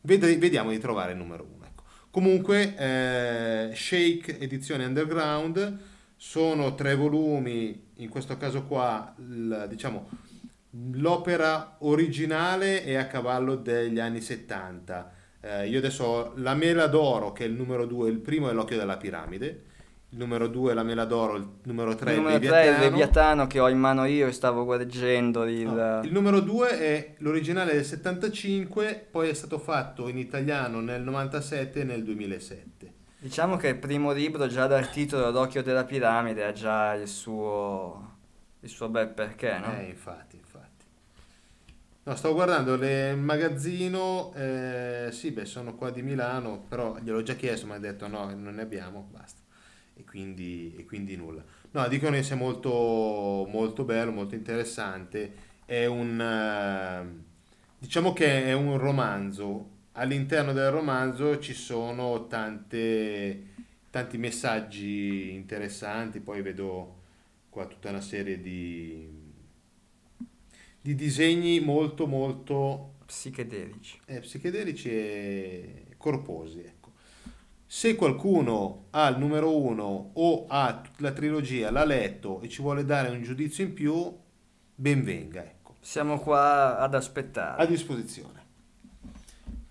Ved- 0.01 0.37
vediamo 0.37 0.71
di 0.71 0.79
trovare 0.79 1.13
il 1.13 1.17
numero 1.17 1.47
uno. 1.49 1.63
Ecco. 1.65 1.83
Comunque, 2.11 2.75
eh, 2.75 3.71
Shake 3.73 4.37
edizione 4.39 4.83
underground 4.83 5.77
sono 6.17 6.75
tre 6.75 6.95
volumi, 6.95 7.85
in 7.97 8.09
questo 8.09 8.35
caso 8.35 8.63
qua, 8.63 9.13
il- 9.17 9.65
diciamo, 9.69 10.09
l'opera 10.93 11.77
originale 11.79 12.83
è 12.83 12.95
a 12.95 13.07
cavallo 13.07 13.55
degli 13.55 13.99
anni 13.99 14.21
70. 14.21 15.11
Eh, 15.41 15.67
io 15.67 15.77
adesso 15.77 16.03
ho 16.03 16.33
La 16.37 16.55
Mela 16.55 16.87
d'Oro, 16.87 17.31
che 17.31 17.43
è 17.43 17.47
il 17.47 17.53
numero 17.53 17.85
2, 17.85 18.09
il 18.09 18.19
primo 18.19 18.49
è 18.49 18.53
L'Occhio 18.53 18.77
della 18.77 18.97
Piramide, 18.97 19.63
il 20.09 20.17
numero 20.17 20.47
2 20.47 20.71
è 20.71 20.73
La 20.73 20.83
Mela 20.83 21.05
d'Oro, 21.05 21.35
il 21.35 21.47
numero 21.63 21.95
3 21.95 22.11
Il 22.11 22.15
è 22.15 22.21
numero 22.21 22.35
il 22.37 22.41
3 22.41 22.49
è 22.49 22.65
Leviatano. 22.65 22.89
Leviatano 22.89 23.47
che 23.47 23.59
ho 23.59 23.69
in 23.69 23.77
mano 23.77 24.05
io 24.05 24.27
e 24.27 24.31
stavo 24.31 24.63
guardando 24.63 25.45
il... 25.45 25.67
No, 25.67 26.01
il 26.03 26.11
numero 26.11 26.39
2 26.39 26.79
è 26.79 27.13
l'originale 27.17 27.73
del 27.73 27.85
75, 27.85 29.07
poi 29.11 29.29
è 29.29 29.33
stato 29.33 29.59
fatto 29.59 30.07
in 30.07 30.17
italiano 30.17 30.79
nel 30.79 31.01
97 31.01 31.81
e 31.81 31.83
nel 31.83 32.03
2007. 32.03 32.93
Diciamo 33.19 33.57
che 33.57 33.69
il 33.69 33.77
primo 33.77 34.11
libro 34.11 34.47
già 34.47 34.67
dal 34.67 34.89
titolo 34.89 35.31
L'occhio 35.31 35.63
della 35.63 35.85
piramide 35.85 36.43
ha 36.43 36.51
già 36.51 36.93
il 36.93 37.07
suo, 37.07 38.17
il 38.59 38.69
suo 38.69 38.89
bel 38.89 39.09
perché, 39.09 39.57
no? 39.59 39.77
Eh, 39.79 39.85
infatti. 39.85 40.42
No, 42.05 42.15
stavo 42.17 42.33
guardando 42.33 42.75
le- 42.75 43.11
il 43.11 43.17
magazzino, 43.17 44.33
eh, 44.35 45.07
sì, 45.13 45.31
beh, 45.31 45.45
sono 45.45 45.75
qua 45.75 45.89
di 45.89 46.01
Milano, 46.01 46.59
però 46.67 46.97
gliel'ho 46.99 47.23
già 47.23 47.35
chiesto, 47.35 47.65
mi 47.65 47.73
ha 47.73 47.77
detto 47.79 48.07
no, 48.07 48.25
non 48.35 48.55
ne 48.55 48.61
abbiamo, 48.61 49.07
basta. 49.09 49.39
E 49.95 50.03
quindi, 50.03 50.75
e 50.77 50.83
quindi 50.85 51.15
nulla. 51.15 51.43
No, 51.71 51.87
dicono 51.87 52.15
che 52.15 52.23
sia 52.23 52.35
molto, 52.35 53.47
molto 53.49 53.83
bello, 53.85 54.11
molto 54.11 54.35
interessante. 54.35 55.33
È 55.65 55.85
un, 55.85 56.19
eh, 56.19 57.23
diciamo 57.77 58.11
che 58.13 58.45
è 58.45 58.53
un 58.53 58.77
romanzo. 58.77 59.69
All'interno 59.93 60.51
del 60.53 60.71
romanzo 60.71 61.39
ci 61.39 61.53
sono 61.53 62.27
tante, 62.27 63.43
tanti 63.89 64.17
messaggi 64.17 65.31
interessanti, 65.33 66.19
poi 66.19 66.41
vedo 66.41 67.01
qua 67.49 67.65
tutta 67.67 67.89
una 67.89 68.01
serie 68.01 68.41
di, 68.41 69.12
di 70.83 70.95
disegni 70.95 71.61
molto 71.61 72.07
molto 72.07 72.95
Psichedelici. 73.05 73.99
eh, 74.05 74.19
psichedelici 74.19 74.89
e 74.89 75.85
corposi. 75.95 76.59
Ecco. 76.59 76.91
Se 77.65 77.95
qualcuno 77.95 78.87
ha 78.89 79.07
il 79.07 79.17
numero 79.17 79.57
uno 79.57 80.11
o 80.13 80.45
ha 80.49 80.81
la 80.97 81.11
trilogia, 81.13 81.71
l'ha 81.71 81.85
letto 81.85 82.41
e 82.41 82.49
ci 82.49 82.61
vuole 82.61 82.83
dare 82.83 83.09
un 83.09 83.21
giudizio 83.23 83.63
in 83.63 83.73
più, 83.73 84.13
ben 84.75 85.03
venga, 85.03 85.41
ecco, 85.43 85.75
Siamo 85.79 86.19
qua 86.19 86.77
ad 86.79 86.93
a 86.93 86.97
aspettare. 86.97 87.65
disposizione. 87.65 88.41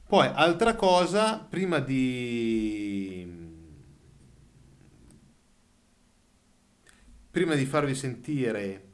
Poi, 0.07 0.31
altra 0.33 0.75
cosa, 0.77 1.39
prima 1.39 1.79
di... 1.79 3.41
Prima 7.31 7.55
di 7.55 7.65
farvi 7.67 7.95
sentire 7.95 8.92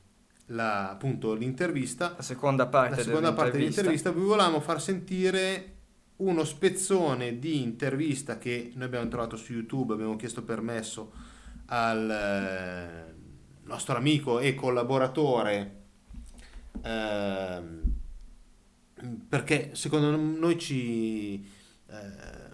la- 0.49 0.91
appunto 0.91 1.35
l'intervista, 1.35 2.15
La 2.17 2.23
seconda 2.23 2.67
parte 2.67 2.97
la 2.97 3.03
seconda 3.03 3.33
parte 3.33 3.53
dell'intervista. 3.59 3.83
dell'intervista 3.83 4.11
vi 4.13 4.27
volevamo 4.27 4.61
far 4.61 4.81
sentire 4.81 5.73
uno 6.17 6.45
spezzone 6.45 7.39
di 7.39 7.63
intervista 7.63 8.39
che 8.39 8.73
noi 8.75 8.87
abbiamo 8.87 9.09
trovato 9.09 9.37
su 9.37 9.53
YouTube, 9.53 9.95
abbiamo 9.95 10.17
chiesto 10.17 10.43
permesso 10.43 11.13
al 11.67 12.11
eh, 12.11 13.15
nostro 13.65 13.97
amico 13.97 14.41
e 14.41 14.55
collaboratore 14.55 15.77
ehm, 16.83 17.83
perché 19.29 19.71
secondo 19.75 20.17
noi 20.17 20.59
ci 20.59 21.47
ehm, 21.87 22.49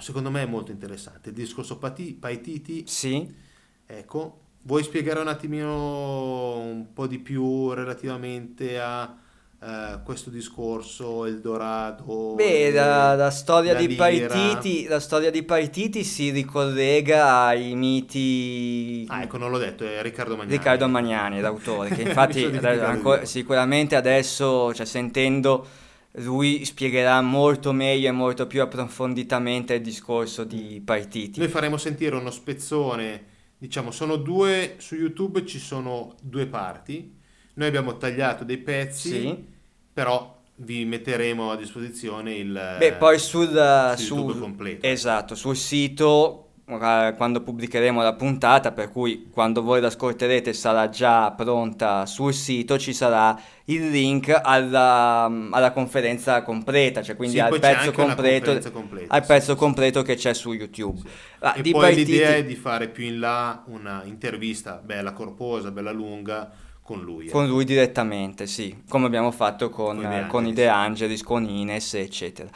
secondo 0.00 0.30
me 0.30 0.42
è 0.42 0.46
molto 0.46 0.70
interessante. 0.70 1.28
Il 1.30 1.34
discorso 1.34 1.78
Paititi 1.78 2.84
Sì, 2.86 3.48
Ecco, 3.86 4.39
vuoi 4.62 4.82
spiegare 4.82 5.20
un 5.20 5.28
attimino 5.28 6.58
un 6.58 6.92
po' 6.92 7.06
di 7.06 7.18
più 7.18 7.72
relativamente 7.72 8.78
a 8.78 9.16
eh, 9.62 9.98
questo 10.04 10.30
discorso 10.30 11.26
Eldorado? 11.26 12.34
Beh, 12.34 12.68
e 12.68 12.72
la, 12.72 13.14
la 13.14 13.30
storia? 13.30 13.74
Paititi, 13.74 14.86
la 14.86 15.00
storia 15.00 15.30
di 15.30 15.42
Paititi 15.42 16.02
si 16.02 16.30
ricollega 16.30 17.44
ai 17.44 17.74
miti 17.74 19.04
Ah, 19.08 19.22
ecco, 19.22 19.36
non 19.36 19.50
l'ho 19.50 19.58
detto, 19.58 19.84
è 19.84 20.00
Riccardo 20.02 20.36
Magnani. 20.36 20.56
Riccardo 20.56 20.88
Magnani, 20.88 21.40
l'autore, 21.40 21.90
che 21.90 22.02
infatti 22.08 22.44
ancora- 22.44 23.24
sicuramente 23.24 23.96
adesso, 23.96 24.72
cioè, 24.72 24.86
sentendo, 24.86 25.66
lui 26.12 26.64
spiegherà 26.64 27.20
molto 27.20 27.72
meglio 27.72 28.08
e 28.08 28.12
molto 28.12 28.46
più 28.46 28.62
approfonditamente 28.62 29.74
il 29.74 29.82
discorso 29.82 30.44
di 30.44 30.80
Paititi. 30.84 31.38
Noi 31.38 31.48
faremo 31.48 31.76
sentire 31.76 32.16
uno 32.16 32.30
spezzone, 32.30 33.24
diciamo, 33.60 33.90
sono 33.90 34.16
due, 34.16 34.76
su 34.78 34.94
YouTube 34.94 35.44
ci 35.44 35.58
sono 35.58 36.14
due 36.22 36.46
parti, 36.46 37.14
noi 37.54 37.68
abbiamo 37.68 37.98
tagliato 37.98 38.42
dei 38.42 38.56
pezzi, 38.56 39.10
Sì. 39.10 39.44
però 39.92 40.38
vi 40.56 40.86
metteremo 40.86 41.50
a 41.52 41.56
disposizione 41.56 42.34
il... 42.36 42.76
Beh, 42.78 42.94
poi 42.94 43.18
sul, 43.18 43.94
su 43.98 44.36
completo. 44.38 44.86
esatto, 44.86 45.34
sul 45.34 45.56
sito 45.56 46.49
quando 46.78 47.42
pubblicheremo 47.42 48.02
la 48.02 48.14
puntata, 48.14 48.72
per 48.72 48.90
cui 48.90 49.28
quando 49.32 49.62
voi 49.62 49.80
l'ascolterete 49.80 50.52
sarà 50.52 50.88
già 50.88 51.30
pronta 51.32 52.06
sul 52.06 52.32
sito, 52.34 52.78
ci 52.78 52.92
sarà 52.92 53.38
il 53.64 53.90
link 53.90 54.38
alla, 54.42 55.24
alla 55.50 55.72
conferenza 55.72 56.42
completa, 56.42 57.02
cioè 57.02 57.16
quindi 57.16 57.36
Sì, 57.36 57.40
al 57.40 57.58
pezzo 57.58 57.92
completo, 57.92 58.58
completa, 58.70 59.14
al 59.14 59.22
sì, 59.22 59.26
pezzo 59.26 59.52
sì, 59.52 59.58
completo 59.58 60.02
che 60.02 60.14
c'è 60.14 60.34
su 60.34 60.52
YouTube. 60.52 61.00
Ah, 61.40 61.54
e 61.56 61.62
di 61.62 61.70
poi 61.70 61.80
Paititi- 61.80 62.12
l'idea 62.12 62.34
è 62.34 62.44
di 62.44 62.56
fare 62.56 62.88
più 62.88 63.04
in 63.04 63.18
là 63.18 63.62
una 63.66 64.02
intervista 64.04 64.80
bella 64.84 65.12
corposa, 65.12 65.70
bella 65.70 65.92
lunga 65.92 66.50
con 66.82 67.00
lui. 67.02 67.28
Con 67.28 67.44
ecco. 67.44 67.52
lui 67.52 67.64
direttamente, 67.64 68.46
sì, 68.46 68.82
come 68.88 69.06
abbiamo 69.06 69.30
fatto 69.30 69.70
con, 69.70 69.96
Con 69.96 70.12
eh, 70.12 70.26
con. 70.26 70.52
De 70.52 70.68
Angelis, 70.68 71.22
con 71.22 71.48
Ines, 71.48 71.94
eccetera. 71.94 72.48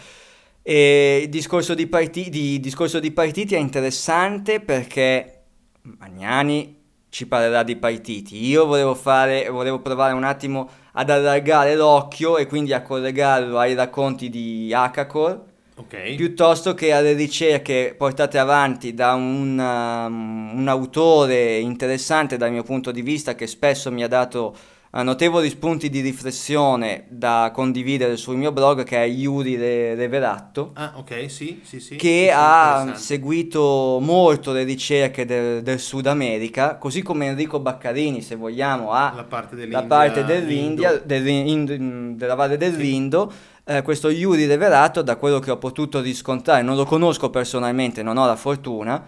E 0.67 1.21
il 1.25 1.29
discorso 1.29 1.75
di, 1.75 1.87
Paiti- 1.87 2.31
di- 2.31 2.59
discorso 2.59 2.99
di 2.99 3.11
Partiti 3.11 3.55
è 3.55 3.59
interessante 3.59 4.61
perché 4.61 5.43
Magnani 5.83 6.81
ci 7.11 7.27
parlerà 7.27 7.63
di 7.63 7.77
Partiti. 7.77 8.47
Io 8.47 8.65
volevo 8.65 8.95
fare, 8.95 9.47
volevo 9.51 9.81
provare 9.81 10.15
un 10.15 10.25
attimo 10.25 10.71
ad 10.93 11.11
allargare 11.11 11.75
l'occhio 11.77 12.39
e 12.39 12.47
quindi 12.47 12.73
a 12.73 12.81
collegarlo 12.81 13.59
ai 13.59 13.75
racconti 13.75 14.31
di 14.31 14.73
Akakor 14.73 15.53
Ok? 15.77 16.15
piuttosto 16.15 16.73
che 16.73 16.93
alle 16.93 17.15
ricerche 17.15 17.97
portate 17.99 18.39
avanti 18.39 18.95
da 18.95 19.15
un, 19.15 19.59
um, 19.59 20.57
un 20.57 20.69
autore 20.69 21.59
interessante 21.59 22.37
dal 22.37 22.53
mio 22.53 22.63
punto 22.63 22.93
di 22.93 23.03
vista 23.03 23.35
che 23.35 23.49
spesso 23.49 23.91
mi 23.91 24.05
ha 24.05 24.09
dato 24.09 24.57
notevoli 25.03 25.49
spunti 25.49 25.91
di 25.91 26.01
riflessione 26.01 27.07
da 27.09 27.51
condividere 27.53 28.17
sul 28.17 28.37
mio 28.37 28.53
blog 28.53 28.85
che 28.85 29.03
è 29.03 29.07
Yuri 29.07 29.57
Reveratto. 29.57 30.71
Ah, 30.75 30.93
ok, 30.95 31.29
sì, 31.29 31.63
sì, 31.65 31.81
sì. 31.81 31.97
Che 31.97 32.31
ha 32.33 32.93
seguito 32.95 33.99
molto 34.01 34.53
le 34.53 34.63
ricerche 34.63 35.25
del, 35.25 35.65
del, 35.65 35.81
Sud 35.81 36.07
America, 36.07 36.77
così 36.77 37.03
come 37.03 37.27
Enrico 37.27 37.59
Baccarini, 37.59 38.23
se 38.23 38.37
vogliamo, 38.37 38.93
ha 38.93 39.13
la 39.17 39.25
parte, 39.25 39.67
la 39.67 39.83
parte 39.83 40.25
dell'India, 40.25 41.03
del, 41.05 42.15
della 42.15 42.35
Valle 42.37 42.57
del. 42.57 42.75
Rindo. 42.75 43.33
Eh, 43.67 43.83
questo 43.83 44.11
Yuri 44.11 44.47
Reveratto, 44.47 45.03
da 45.03 45.17
quello 45.17 45.39
che 45.39 45.51
ho 45.51 45.57
potuto 45.57 46.01
riscontrare, 46.01 46.63
non 46.63 46.77
lo 46.77 46.85
conosco 46.85 47.31
personalmente, 47.31 48.03
non 48.03 48.17
ho 48.17 48.27
la 48.27 48.37
fortuna. 48.37 49.03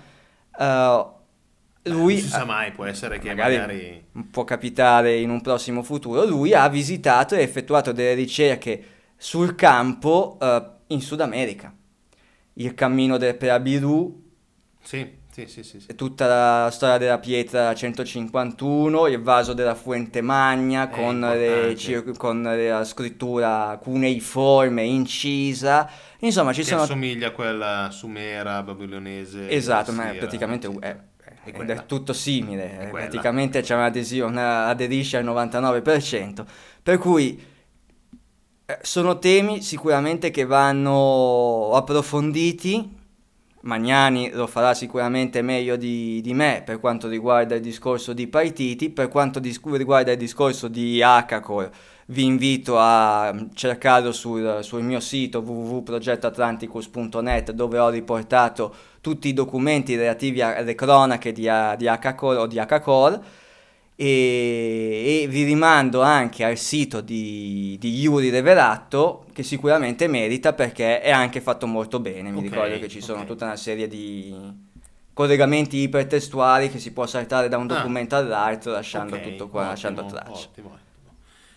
Uh, 0.58 1.15
lui 1.86 2.14
non 2.14 2.22
si 2.22 2.28
sa 2.28 2.44
mai, 2.44 2.72
può 2.72 2.84
essere 2.84 3.18
che 3.18 3.28
magari, 3.28 3.56
magari, 3.56 4.04
può 4.30 4.44
capitare 4.44 5.16
in 5.16 5.30
un 5.30 5.40
prossimo 5.40 5.82
futuro. 5.82 6.24
Lui 6.24 6.54
ha 6.54 6.68
visitato 6.68 7.34
e 7.34 7.42
effettuato 7.42 7.92
delle 7.92 8.14
ricerche 8.14 8.84
sul 9.16 9.54
campo 9.54 10.36
uh, 10.40 10.62
in 10.88 11.00
Sud 11.00 11.20
America. 11.20 11.72
Il 12.54 12.74
cammino 12.74 13.16
del 13.16 13.36
Perabiru. 13.36 14.24
Sì, 14.82 15.18
sì, 15.30 15.46
sì, 15.46 15.62
sì, 15.62 15.80
sì. 15.80 15.94
Tutta 15.94 16.26
la 16.26 16.70
storia 16.70 16.96
della 16.96 17.18
pietra 17.18 17.74
151, 17.74 19.08
il 19.08 19.20
vaso 19.20 19.52
della 19.52 19.74
Fuente 19.74 20.22
Magna 20.22 20.88
con, 20.88 21.20
le, 21.20 21.76
con, 22.16 22.42
la 22.42 22.84
scrittura 22.84 23.78
cuneiforme 23.82 24.82
incisa. 24.82 25.90
Insomma, 26.20 26.52
ci 26.52 26.62
che 26.62 26.68
sono. 26.68 26.82
assomiglia 26.82 27.28
a 27.28 27.32
quella 27.32 27.88
sumera 27.90 28.62
babilonese. 28.62 29.50
Esatto, 29.50 29.92
ma 29.92 30.14
praticamente 30.16 30.68
sì. 30.70 30.76
è 30.80 30.96
è 31.15 31.15
ed 31.52 31.70
è 31.70 31.86
tutto 31.86 32.12
simile, 32.12 32.78
è 32.78 32.88
praticamente 32.88 33.60
c'è 33.60 33.74
un'adesione, 33.74 34.42
aderisce 34.42 35.16
al 35.16 35.24
99%, 35.24 36.44
per 36.82 36.98
cui 36.98 37.40
eh, 38.66 38.78
sono 38.82 39.18
temi 39.18 39.62
sicuramente 39.62 40.30
che 40.30 40.44
vanno 40.44 41.72
approfonditi, 41.72 43.04
Magnani 43.60 44.30
lo 44.30 44.46
farà 44.46 44.74
sicuramente 44.74 45.42
meglio 45.42 45.76
di, 45.76 46.20
di, 46.20 46.34
me 46.34 46.62
per 46.64 46.78
quanto 46.78 47.08
riguarda 47.08 47.56
il 47.56 47.60
discorso 47.60 48.12
di 48.12 48.28
partiti, 48.28 48.90
per 48.90 49.08
quanto 49.08 49.40
dis- 49.40 49.60
riguarda 49.64 50.12
il 50.12 50.18
discorso 50.18 50.68
di 50.68 51.02
Hacacor 51.02 51.70
vi 52.06 52.24
invito 52.24 52.78
a 52.78 53.34
cercarlo 53.54 54.12
sul, 54.12 54.58
sul 54.62 54.82
mio 54.82 55.00
sito 55.00 55.40
www.progettoatlanticus.net 55.40 57.50
dove 57.52 57.78
ho 57.78 57.88
riportato 57.88 58.74
tutti 59.06 59.28
i 59.28 59.32
documenti 59.32 59.94
relativi 59.94 60.42
alle 60.42 60.74
cronache 60.74 61.30
di, 61.30 61.48
di 61.76 61.86
HCore 61.86 62.38
o 62.38 62.46
di 62.48 62.56
HCore 62.56 63.20
e, 63.94 65.22
e, 65.22 65.26
vi 65.28 65.44
rimando 65.44 66.02
anche 66.02 66.42
al 66.42 66.56
sito 66.56 67.00
di, 67.00 67.76
di 67.78 68.00
Yuri 68.00 68.30
Reveratto 68.30 69.26
che 69.32 69.44
sicuramente 69.44 70.08
merita 70.08 70.54
perché 70.54 71.00
è 71.00 71.12
anche 71.12 71.40
fatto 71.40 71.68
molto 71.68 72.00
bene, 72.00 72.32
mi 72.32 72.38
okay, 72.38 72.48
ricordo 72.48 72.78
che 72.80 72.88
ci 72.88 73.00
sono 73.00 73.18
okay. 73.18 73.28
tutta 73.28 73.44
una 73.44 73.54
serie 73.54 73.86
di 73.86 74.34
collegamenti 75.12 75.76
ipertestuali 75.76 76.68
che 76.68 76.80
si 76.80 76.92
può 76.92 77.06
saltare 77.06 77.48
da 77.48 77.58
un 77.58 77.70
ah. 77.70 77.76
documento 77.76 78.16
ah, 78.16 78.18
all'altro 78.18 78.72
lasciando 78.72 79.14
okay, 79.14 79.30
tutto 79.30 79.48
qua, 79.48 79.60
ottimo, 79.60 79.70
lasciando 79.70 80.04
traccia. 80.06 80.48
Ottimo. 80.48 80.78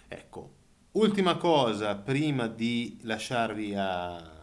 Ecco, 0.07 0.49
ultima 0.91 1.35
cosa 1.37 1.95
prima 1.95 2.45
di 2.45 2.99
lasciarvi 3.01 3.73
a, 3.75 4.38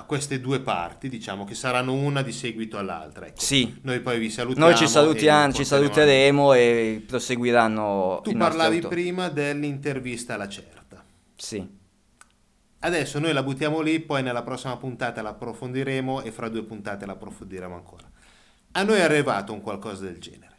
a, 0.00 0.04
queste 0.04 0.40
due 0.40 0.60
parti, 0.60 1.08
diciamo 1.08 1.44
che 1.44 1.54
saranno 1.54 1.92
una 1.92 2.22
di 2.22 2.32
seguito 2.32 2.78
all'altra. 2.78 3.26
Ecco. 3.26 3.40
Sì. 3.40 3.78
Noi 3.82 4.00
poi 4.00 4.18
vi 4.18 4.30
salutiamo. 4.30 4.68
Noi 4.68 4.76
ci 4.76 4.88
salutiamo, 4.88 5.52
ci 5.52 5.64
saluteremo 5.64 6.52
e 6.54 7.04
proseguiranno. 7.06 8.20
Tu 8.22 8.36
parlavi 8.36 8.80
prima 8.80 9.28
dell'intervista 9.28 10.34
alla 10.34 10.48
certa. 10.48 11.04
Sì. 11.36 11.78
Adesso 12.82 13.18
noi 13.18 13.32
la 13.32 13.42
buttiamo 13.42 13.80
lì, 13.80 14.00
poi 14.00 14.22
nella 14.22 14.42
prossima 14.42 14.76
puntata 14.76 15.20
la 15.20 15.30
approfondiremo 15.30 16.22
e 16.22 16.30
fra 16.30 16.48
due 16.48 16.62
puntate 16.62 17.04
la 17.04 17.12
approfondiremo 17.12 17.74
ancora. 17.74 18.08
A 18.72 18.82
noi 18.82 18.96
è 18.98 19.02
arrivato 19.02 19.52
un 19.52 19.60
qualcosa 19.60 20.04
del 20.04 20.18
genere 20.18 20.50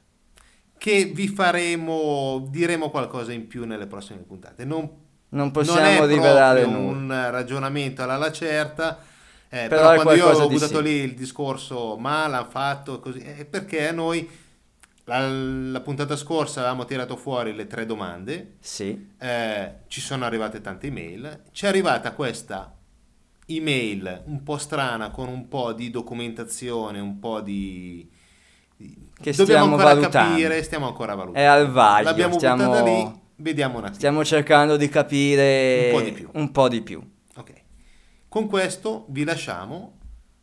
che 0.82 1.06
vi 1.06 1.28
faremo, 1.28 2.48
diremo 2.50 2.90
qualcosa 2.90 3.32
in 3.32 3.46
più 3.46 3.68
nelle 3.68 3.86
prossime 3.86 4.22
puntate. 4.22 4.66
Non, 4.66 4.90
non 5.30 5.52
possiamo 5.52 6.00
non 6.00 6.08
rivelare 6.08 6.64
un 6.64 7.08
ragionamento 7.08 8.02
alla 8.02 8.18
lacerta, 8.18 8.98
eh, 9.54 9.68
però, 9.68 9.90
però 9.90 10.02
quando 10.02 10.14
io 10.14 10.30
ho 10.30 10.48
buttato 10.48 10.78
sì. 10.78 10.84
lì 10.84 10.92
il 10.92 11.14
discorso 11.14 11.98
ma 11.98 12.26
l'hanno 12.28 12.50
fatto 12.50 13.00
così, 13.00 13.20
eh, 13.20 13.46
perché 13.46 13.92
noi 13.92 14.28
la, 15.04 15.28
la, 15.28 15.82
puntata 15.82 16.16
scorsa 16.16 16.62
avevamo 16.62 16.86
tirato 16.86 17.18
fuori 17.18 17.54
le 17.54 17.68
tre 17.68 17.86
domande, 17.86 18.54
sì. 18.60 19.10
eh, 19.20 19.74
ci 19.88 20.00
sono 20.00 20.26
arrivate 20.26 20.62
tante 20.62 20.88
email, 20.88 21.42
ci 21.52 21.66
è 21.66 21.68
arrivata 21.68 22.14
questa 22.14 22.74
email 23.48 24.24
un 24.28 24.42
po' 24.42 24.58
strana 24.58 25.10
con 25.10 25.28
un 25.28 25.48
po' 25.50 25.74
di 25.74 25.90
documentazione, 25.90 27.00
un 27.00 27.20
po' 27.20 27.42
di 27.42 28.10
che 29.22 29.34
stiamo 29.34 29.76
valutando. 29.76 30.10
capire, 30.10 30.64
stiamo 30.64 30.88
ancora 30.88 31.14
valutando. 31.14 31.40
È 31.40 31.44
al 31.44 31.70
vaglio, 31.70 32.06
L'abbiamo 32.06 32.34
stiamo... 32.36 32.84
lì, 32.84 33.12
vediamo 33.36 33.78
un 33.78 33.84
attimo. 33.84 33.98
Stiamo 33.98 34.26
cercando 34.26 34.78
di 34.78 34.90
capire 34.90 35.90
un 35.92 36.00
po' 36.00 36.02
di 36.02 36.12
più. 36.12 36.30
Un 36.32 36.52
po' 36.52 36.68
di 36.70 36.82
più. 36.82 37.11
Con 38.32 38.48
questo 38.48 39.08
vi 39.10 39.26
lasciamo. 39.26 39.98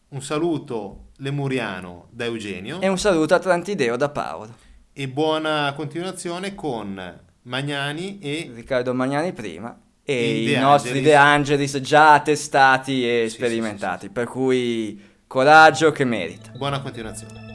Un 0.09 0.21
saluto 0.21 1.13
lemuriano 1.21 2.09
da 2.11 2.27
Eugenio. 2.27 2.83
E 2.83 2.89
un 2.89 2.99
saluto 2.99 3.35
atlantideo 3.35 3.97
da 3.97 4.11
Paolo. 4.11 4.55
E 4.93 5.09
buona 5.09 5.73
continuazione 5.75 6.55
con 6.55 7.19
Magnani 7.45 8.19
e... 8.19 8.51
Riccardo 8.55 8.93
Magnani 8.93 9.33
prima 9.33 9.75
e, 10.03 10.13
e 10.13 10.43
i 10.43 10.47
De 10.49 10.59
nostri 10.59 10.91
Angelis. 10.91 11.09
De 11.09 11.17
Angelis 11.17 11.81
già 11.81 12.21
testati 12.21 13.09
e 13.09 13.31
sì, 13.31 13.37
sperimentati. 13.37 14.01
Sì, 14.01 14.07
sì, 14.09 14.13
per 14.13 14.27
cui 14.27 15.03
coraggio 15.27 15.91
che 15.91 16.05
merita. 16.05 16.51
Buona 16.59 16.83
continuazione. 16.83 17.48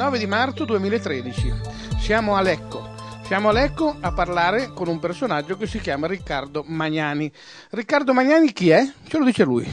9 0.00 0.16
di 0.16 0.26
marzo 0.26 0.64
2013. 0.64 1.52
Siamo 1.98 2.34
a 2.34 2.40
Lecco. 2.40 2.88
Siamo 3.24 3.50
a 3.50 3.52
Lecco 3.52 3.94
a 4.00 4.10
parlare 4.12 4.72
con 4.72 4.88
un 4.88 4.98
personaggio 4.98 5.58
che 5.58 5.66
si 5.66 5.78
chiama 5.78 6.06
Riccardo 6.06 6.64
Magnani. 6.66 7.30
Riccardo 7.68 8.14
Magnani 8.14 8.50
chi 8.54 8.70
è? 8.70 8.82
Ce 9.06 9.18
lo 9.18 9.26
dice 9.26 9.44
lui. 9.44 9.66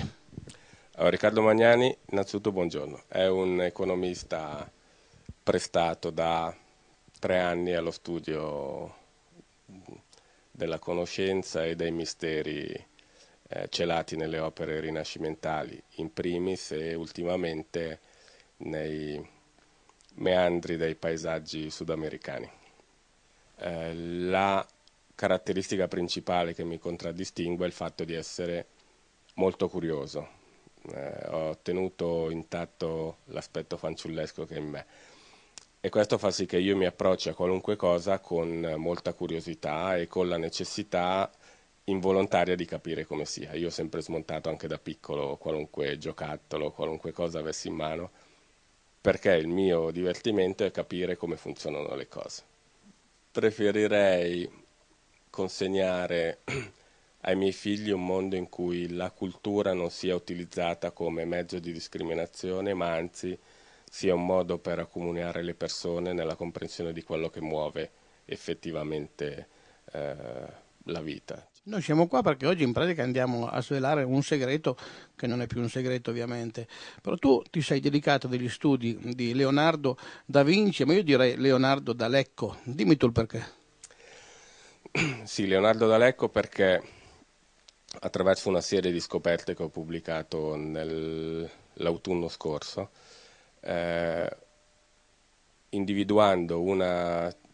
Allora, 0.95 1.11
Riccardo 1.11 1.41
Magnani, 1.41 1.97
innanzitutto 2.09 2.51
buongiorno, 2.51 3.03
è 3.07 3.25
un 3.27 3.61
economista 3.61 4.69
prestato 5.41 6.09
da 6.09 6.53
tre 7.21 7.39
anni 7.39 7.73
allo 7.73 7.91
studio 7.91 8.95
della 10.51 10.77
conoscenza 10.77 11.63
e 11.63 11.77
dei 11.77 11.91
misteri 11.91 12.65
eh, 13.47 13.67
celati 13.69 14.17
nelle 14.17 14.39
opere 14.39 14.81
rinascimentali, 14.81 15.81
in 15.95 16.11
primis 16.11 16.71
e 16.71 16.95
ultimamente 16.95 18.01
nei 18.57 19.35
meandri 20.17 20.77
dei 20.77 20.95
paesaggi 20.95 21.69
sudamericani. 21.69 22.49
Eh, 23.59 23.93
la 23.95 24.65
caratteristica 25.15 25.87
principale 25.87 26.53
che 26.53 26.63
mi 26.63 26.77
contraddistingue 26.77 27.65
è 27.65 27.67
il 27.67 27.73
fatto 27.73 28.03
di 28.03 28.13
essere 28.13 28.67
molto 29.35 29.67
curioso. 29.69 30.35
Eh, 30.93 31.27
ho 31.29 31.57
tenuto 31.61 32.29
intatto 32.29 33.17
l'aspetto 33.25 33.77
fanciullesco 33.77 34.45
che 34.45 34.55
è 34.55 34.59
in 34.59 34.69
me 34.69 34.85
e 35.79 35.89
questo 35.89 36.17
fa 36.17 36.31
sì 36.31 36.45
che 36.45 36.57
io 36.57 36.75
mi 36.75 36.85
approcci 36.85 37.29
a 37.29 37.33
qualunque 37.33 37.75
cosa 37.75 38.19
con 38.19 38.75
molta 38.77 39.13
curiosità 39.13 39.95
e 39.95 40.07
con 40.07 40.27
la 40.27 40.37
necessità 40.37 41.31
involontaria 41.85 42.55
di 42.55 42.65
capire 42.65 43.05
come 43.05 43.25
sia. 43.25 43.53
Io 43.53 43.67
ho 43.67 43.69
sempre 43.71 44.01
smontato 44.01 44.49
anche 44.49 44.67
da 44.67 44.77
piccolo 44.79 45.37
qualunque 45.37 45.97
giocattolo, 45.97 46.71
qualunque 46.71 47.11
cosa 47.11 47.39
avessi 47.39 47.67
in 47.69 47.75
mano 47.75 48.11
perché 49.07 49.31
il 49.35 49.47
mio 49.47 49.89
divertimento 49.89 50.65
è 50.65 50.71
capire 50.71 51.15
come 51.15 51.37
funzionano 51.37 51.95
le 51.95 52.09
cose. 52.09 52.43
Preferirei 53.31 54.51
consegnare 55.29 56.39
ai 57.21 57.37
miei 57.37 57.53
figli 57.53 57.91
un 57.91 58.03
mondo 58.03 58.35
in 58.35 58.49
cui 58.49 58.89
la 58.93 59.09
cultura 59.11 59.71
non 59.71 59.91
sia 59.91 60.13
utilizzata 60.13 60.91
come 60.91 61.23
mezzo 61.23 61.57
di 61.57 61.71
discriminazione, 61.71 62.73
ma 62.73 62.91
anzi 62.91 63.39
sia 63.89 64.13
un 64.13 64.25
modo 64.25 64.57
per 64.57 64.79
accomunare 64.79 65.41
le 65.41 65.53
persone 65.53 66.11
nella 66.11 66.35
comprensione 66.35 66.91
di 66.91 67.03
quello 67.03 67.29
che 67.29 67.39
muove 67.39 67.91
effettivamente 68.25 69.47
eh, 69.93 70.15
la 70.83 71.01
vita. 71.01 71.47
Noi 71.67 71.81
siamo 71.81 72.07
qua 72.07 72.21
perché 72.21 72.45
oggi 72.45 72.63
in 72.63 72.71
pratica 72.71 73.03
andiamo 73.03 73.45
a 73.45 73.61
svelare 73.61 74.03
un 74.03 74.23
segreto 74.23 74.77
che 75.17 75.27
non 75.27 75.41
è 75.41 75.47
più 75.47 75.59
un 75.59 75.67
segreto 75.67 76.11
ovviamente, 76.11 76.65
però 77.01 77.17
tu 77.17 77.43
ti 77.49 77.61
sei 77.61 77.81
dedicato 77.81 78.29
degli 78.29 78.47
studi 78.47 78.97
di 79.13 79.33
Leonardo 79.33 79.97
da 80.25 80.43
Vinci, 80.43 80.85
ma 80.85 80.93
io 80.93 81.03
direi 81.03 81.35
Leonardo 81.35 81.91
da 81.91 82.07
Lecco, 82.07 82.55
dimmi 82.63 82.95
tu 82.95 83.07
il 83.07 83.11
perché. 83.11 83.45
sì, 85.25 85.45
Leonardo 85.45 85.87
D'Alecco 85.87 86.29
perché 86.29 86.81
attraverso 87.99 88.47
una 88.47 88.61
serie 88.61 88.93
di 88.93 89.01
scoperte 89.01 89.53
che 89.53 89.63
ho 89.63 89.69
pubblicato 89.69 90.55
nell'autunno 90.55 92.29
scorso, 92.29 92.91
eh, 93.59 94.37
individuando 95.71 96.61
un 96.61 96.81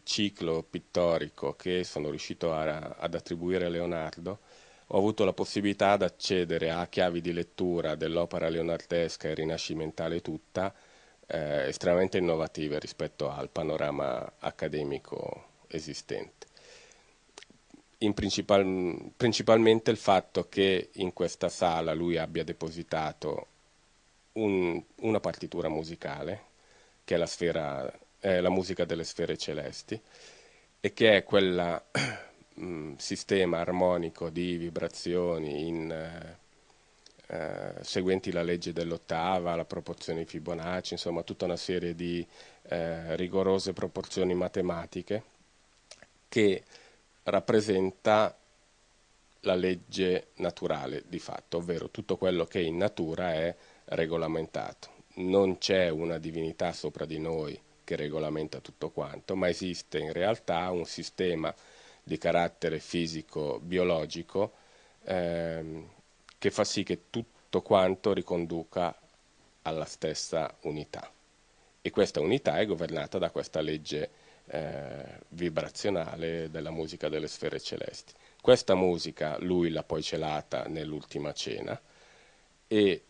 ciclo 0.03 0.63
pittorico 0.63 1.55
che 1.55 1.83
sono 1.83 2.09
riuscito 2.09 2.53
a, 2.53 2.95
ad 2.97 3.13
attribuire 3.15 3.65
a 3.65 3.69
Leonardo, 3.69 4.39
ho 4.87 4.97
avuto 4.97 5.23
la 5.25 5.33
possibilità 5.33 5.97
di 5.97 6.03
accedere 6.03 6.69
a 6.69 6.87
chiavi 6.87 7.21
di 7.21 7.33
lettura 7.33 7.95
dell'opera 7.95 8.49
leonardesca 8.49 9.27
e 9.27 9.33
rinascimentale 9.33 10.21
tutta, 10.21 10.73
eh, 11.27 11.67
estremamente 11.67 12.17
innovative 12.17 12.79
rispetto 12.79 13.29
al 13.29 13.49
panorama 13.49 14.33
accademico 14.39 15.45
esistente. 15.67 16.47
Principal, 18.13 19.11
principalmente 19.15 19.89
il 19.89 19.97
fatto 19.97 20.49
che 20.49 20.89
in 20.93 21.13
questa 21.13 21.47
sala 21.47 21.93
lui 21.93 22.17
abbia 22.17 22.43
depositato 22.43 23.47
un, 24.33 24.81
una 24.97 25.19
partitura 25.21 25.69
musicale, 25.69 26.41
che 27.05 27.15
è 27.15 27.17
la, 27.17 27.25
sfera, 27.25 27.91
è 28.23 28.39
la 28.39 28.49
musica 28.49 28.85
delle 28.85 29.03
sfere 29.03 29.35
celesti, 29.35 29.99
e 30.79 30.93
che 30.93 31.17
è 31.17 31.23
quel 31.25 31.81
mm, 32.57 32.95
sistema 32.95 33.59
armonico 33.59 34.29
di 34.29 34.55
vibrazioni 34.55 35.67
in, 35.67 35.91
eh, 35.91 36.37
eh, 37.27 37.73
seguenti 37.81 38.31
la 38.31 38.41
legge 38.41 38.71
dell'ottava, 38.71 39.57
la 39.57 39.65
proporzione 39.65 40.19
di 40.19 40.25
Fibonacci, 40.25 40.93
insomma 40.93 41.23
tutta 41.23 41.43
una 41.43 41.57
serie 41.57 41.95
di 41.95 42.25
eh, 42.69 43.17
rigorose 43.17 43.73
proporzioni 43.73 44.33
matematiche 44.33 45.23
che 46.29 46.63
rappresenta 47.23 48.37
la 49.41 49.55
legge 49.55 50.27
naturale 50.35 51.03
di 51.07 51.19
fatto, 51.19 51.57
ovvero 51.57 51.89
tutto 51.89 52.15
quello 52.15 52.45
che 52.45 52.61
in 52.61 52.77
natura 52.77 53.33
è 53.33 53.53
regolamentato. 53.85 54.91
Non 55.15 55.57
c'è 55.57 55.89
una 55.89 56.17
divinità 56.19 56.71
sopra 56.71 57.03
di 57.05 57.19
noi 57.19 57.59
che 57.93 57.95
regolamenta 57.95 58.59
tutto 58.59 58.89
quanto, 58.89 59.35
ma 59.35 59.47
esiste 59.47 59.99
in 59.99 60.11
realtà 60.11 60.69
un 60.71 60.85
sistema 60.85 61.53
di 62.01 62.17
carattere 62.17 62.79
fisico-biologico 62.79 64.51
ehm, 65.03 65.89
che 66.37 66.51
fa 66.51 66.63
sì 66.63 66.83
che 66.83 67.03
tutto 67.09 67.61
quanto 67.61 68.11
riconduca 68.13 68.97
alla 69.61 69.85
stessa 69.85 70.53
unità. 70.61 71.09
E 71.81 71.89
questa 71.91 72.19
unità 72.19 72.57
è 72.57 72.65
governata 72.65 73.17
da 73.17 73.29
questa 73.29 73.61
legge 73.61 74.09
eh, 74.47 75.19
vibrazionale 75.29 76.49
della 76.49 76.71
musica 76.71 77.09
delle 77.09 77.27
sfere 77.27 77.59
celesti. 77.59 78.13
Questa 78.41 78.75
musica 78.75 79.37
lui 79.39 79.69
l'ha 79.69 79.83
poi 79.83 80.01
celata 80.01 80.63
nell'ultima 80.63 81.31
cena 81.31 81.79
e 82.67 83.03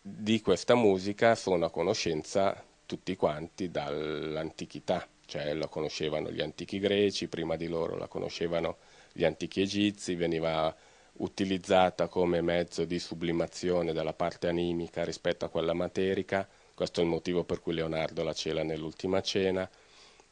di 0.00 0.40
questa 0.40 0.74
musica 0.74 1.34
sono 1.34 1.64
a 1.64 1.70
conoscenza 1.70 2.70
tutti 2.92 3.16
quanti 3.16 3.70
dall'antichità, 3.70 5.08
cioè 5.24 5.54
la 5.54 5.66
conoscevano 5.66 6.30
gli 6.30 6.42
antichi 6.42 6.78
greci, 6.78 7.26
prima 7.26 7.56
di 7.56 7.66
loro 7.66 7.96
la 7.96 8.06
conoscevano 8.06 8.76
gli 9.12 9.24
antichi 9.24 9.62
egizi, 9.62 10.14
veniva 10.14 10.74
utilizzata 11.14 12.08
come 12.08 12.42
mezzo 12.42 12.84
di 12.84 12.98
sublimazione 12.98 13.94
della 13.94 14.12
parte 14.12 14.48
animica 14.48 15.04
rispetto 15.04 15.46
a 15.46 15.48
quella 15.48 15.72
materica, 15.72 16.46
questo 16.74 17.00
è 17.00 17.02
il 17.02 17.08
motivo 17.08 17.44
per 17.44 17.60
cui 17.60 17.72
Leonardo 17.72 18.22
la 18.22 18.34
cela 18.34 18.62
nell'ultima 18.62 19.22
cena. 19.22 19.66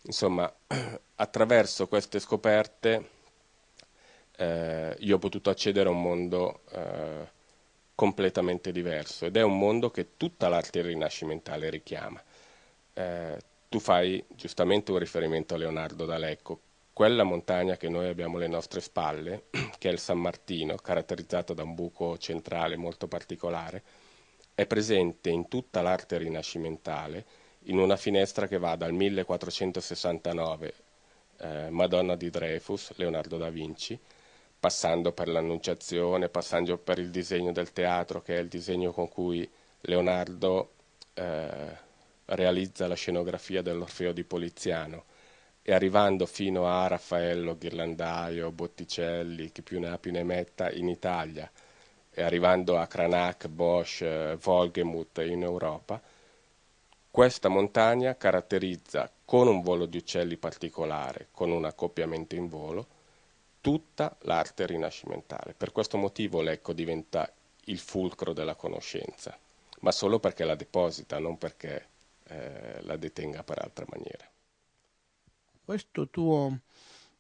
Insomma, 0.03 0.53
attraverso 1.17 1.89
queste 1.89 2.21
scoperte 2.21 3.09
eh, 4.37 4.97
io 4.99 5.17
ho 5.17 5.19
potuto 5.19 5.49
accedere 5.49 5.89
a 5.89 5.93
un 5.93 6.03
mondo 6.03 6.61
eh, 6.73 7.27
completamente 7.95 8.71
diverso 8.71 9.25
ed 9.25 9.39
è 9.39 9.43
un 9.43 9.59
mondo 9.59 9.91
che 9.91 10.19
tutta 10.19 10.49
l'arte 10.49 10.83
rinascimentale 10.83 11.71
richiama. 11.71 12.23
Eh, 13.01 13.39
tu 13.71 13.79
fai 13.79 14.23
giustamente 14.35 14.91
un 14.91 14.99
riferimento 14.99 15.55
a 15.55 15.57
Leonardo 15.57 16.05
D'Alecco, 16.05 16.61
quella 16.93 17.23
montagna 17.23 17.77
che 17.77 17.89
noi 17.89 18.09
abbiamo 18.09 18.37
alle 18.37 18.49
nostre 18.49 18.81
spalle, 18.81 19.45
che 19.79 19.89
è 19.89 19.93
il 19.93 19.99
San 19.99 20.19
Martino, 20.19 20.75
caratterizzato 20.77 21.55
da 21.55 21.63
un 21.63 21.75
buco 21.75 22.19
centrale 22.19 22.77
molto 22.77 23.07
particolare, 23.07 23.83
è 24.55 24.67
presente 24.67 25.31
in 25.31 25.49
tutta 25.49 25.81
l'arte 25.81 26.19
rinascimentale 26.19 27.25
in 27.65 27.79
una 27.79 27.97
finestra 27.97 28.47
che 28.47 28.59
va 28.59 28.75
dal 28.77 28.93
1469, 28.93 30.75
eh, 31.39 31.71
Madonna 31.71 32.17
di 32.17 32.29
Dreyfus, 32.29 32.93
Leonardo 32.97 33.39
da 33.39 33.51
Vinci, 33.51 33.99
passando 34.59 35.13
per 35.13 35.29
l'Annunciazione, 35.29 36.29
passando 36.29 36.77
per 36.77 36.99
il 36.99 37.11
disegno 37.11 37.53
del 37.53 37.73
teatro, 37.73 38.21
che 38.21 38.37
è 38.37 38.41
il 38.41 38.49
disegno 38.49 38.93
con 38.93 39.09
cui 39.09 39.49
Leonardo 39.83 40.73
eh, 41.15 41.89
realizza 42.31 42.87
la 42.87 42.95
scenografia 42.95 43.63
dell'Orfeo 43.63 44.13
di 44.13 44.25
Poliziano, 44.25 45.05
e 45.63 45.73
arrivando 45.73 46.27
fino 46.27 46.67
a 46.67 46.87
Raffaello, 46.87 47.57
Ghirlandaio, 47.57 48.51
Botticelli, 48.51 49.53
chi 49.53 49.63
più 49.63 49.79
ne 49.79 49.89
ha 49.89 49.99
più 49.99 50.11
ne 50.11 50.23
metta 50.23 50.71
in 50.71 50.89
Italia, 50.89 51.51
e 52.13 52.23
arrivando 52.23 52.79
a 52.79 52.87
Cranach, 52.87 53.47
Bosch, 53.49 54.37
Volgemuth 54.37 55.19
in 55.19 55.43
Europa, 55.43 56.01
questa 57.11 57.49
montagna 57.49 58.17
caratterizza 58.17 59.11
con 59.25 59.49
un 59.49 59.63
volo 59.63 59.87
di 59.87 59.99
uccelli 59.99 60.37
particolare, 60.37 61.29
con 61.33 61.51
un 61.51 61.65
accoppiamento 61.65 62.35
in 62.35 62.49
volo, 62.49 62.87
tutta 63.61 64.17
l'arte 64.21 64.67
rinascimentale. 64.67 65.55
Per 65.57 65.73
questo 65.73 65.99
motivo 65.99 66.41
l'Ecco 66.41 66.73
diventa 66.73 67.31
il 67.65 67.79
fulcro 67.79 68.33
della 68.33 68.55
conoscenza, 68.55 69.39
ma 69.81 69.93
solo 69.93 70.19
perché 70.19 70.45
la 70.45 70.55
deposita, 70.55 71.19
non 71.19 71.37
perché 71.37 71.87
eh, 72.31 72.81
la 72.83 72.97
detenga 72.97 73.43
per 73.43 73.59
altre 73.61 73.87
maniere. 73.89 74.31
Questo 75.65 76.09
tuo 76.09 76.59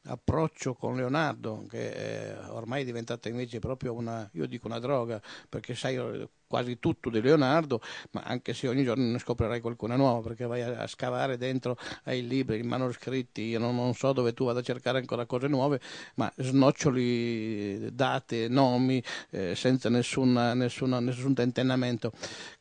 approccio 0.05 0.74
con 0.74 0.97
Leonardo, 0.97 1.66
che 1.69 1.93
è 1.93 2.37
ormai 2.49 2.82
è 2.82 2.85
diventata 2.85 3.28
invece 3.28 3.59
proprio 3.59 3.93
una, 3.93 4.28
io 4.32 4.47
dico 4.47 4.66
una 4.66 4.78
droga, 4.78 5.20
perché 5.49 5.74
sai 5.74 6.28
quasi 6.47 6.78
tutto 6.78 7.11
di 7.11 7.20
Leonardo, 7.20 7.81
ma 8.12 8.23
anche 8.23 8.55
se 8.55 8.66
ogni 8.66 8.82
giorno 8.82 9.05
ne 9.05 9.19
scoprirai 9.19 9.61
qualcuna 9.61 9.97
nuova, 9.97 10.20
perché 10.20 10.47
vai 10.47 10.62
a, 10.62 10.81
a 10.81 10.87
scavare 10.87 11.37
dentro 11.37 11.77
ai 12.05 12.27
libri, 12.27 12.57
ai 12.57 12.62
manoscritti, 12.62 13.43
io 13.43 13.59
non, 13.59 13.77
non, 13.77 13.95
so 13.95 14.12
dove 14.12 14.32
tu 14.32 14.47
vada 14.47 14.61
a 14.61 14.62
cercare 14.62 14.99
ancora 14.99 15.27
cose 15.27 15.47
nuove, 15.49 15.81
ma 16.15 16.32
snoccioli 16.35 17.95
date, 17.95 18.49
nomi, 18.49 19.03
eh, 19.31 19.55
senza 19.55 19.89
nessuna, 19.91 20.55
nessuna, 20.55 20.99
nessun 20.99 21.35
tentennamento. 21.35 22.12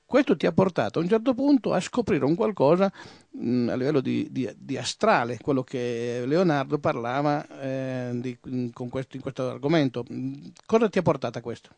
Questo 0.10 0.36
ti 0.36 0.48
ha 0.48 0.52
portato 0.52 0.98
a 0.98 1.04
un 1.04 1.08
certo 1.08 1.36
punto 1.36 1.72
a 1.72 1.80
scoprire 1.80 2.26
un 2.26 2.34
qualcosa 2.34 2.92
mh, 3.30 3.70
a 3.70 3.76
livello 3.76 4.02
di, 4.02 4.28
di, 4.32 4.52
di, 4.58 4.76
astrale, 4.76 5.38
quello 5.40 5.62
che 5.62 6.24
Leonardo 6.26 6.80
parlava 6.80 7.46
eh, 7.62 8.10
di, 8.16 8.40
con 8.74 8.90
questo, 8.90 9.18
in 9.18 9.22
questo 9.22 9.48
argomento. 9.48 10.04
Cosa 10.66 10.90
ti 10.90 10.98
ha 10.98 11.04
portato 11.04 11.38
a 11.38 11.42
questo? 11.42 11.70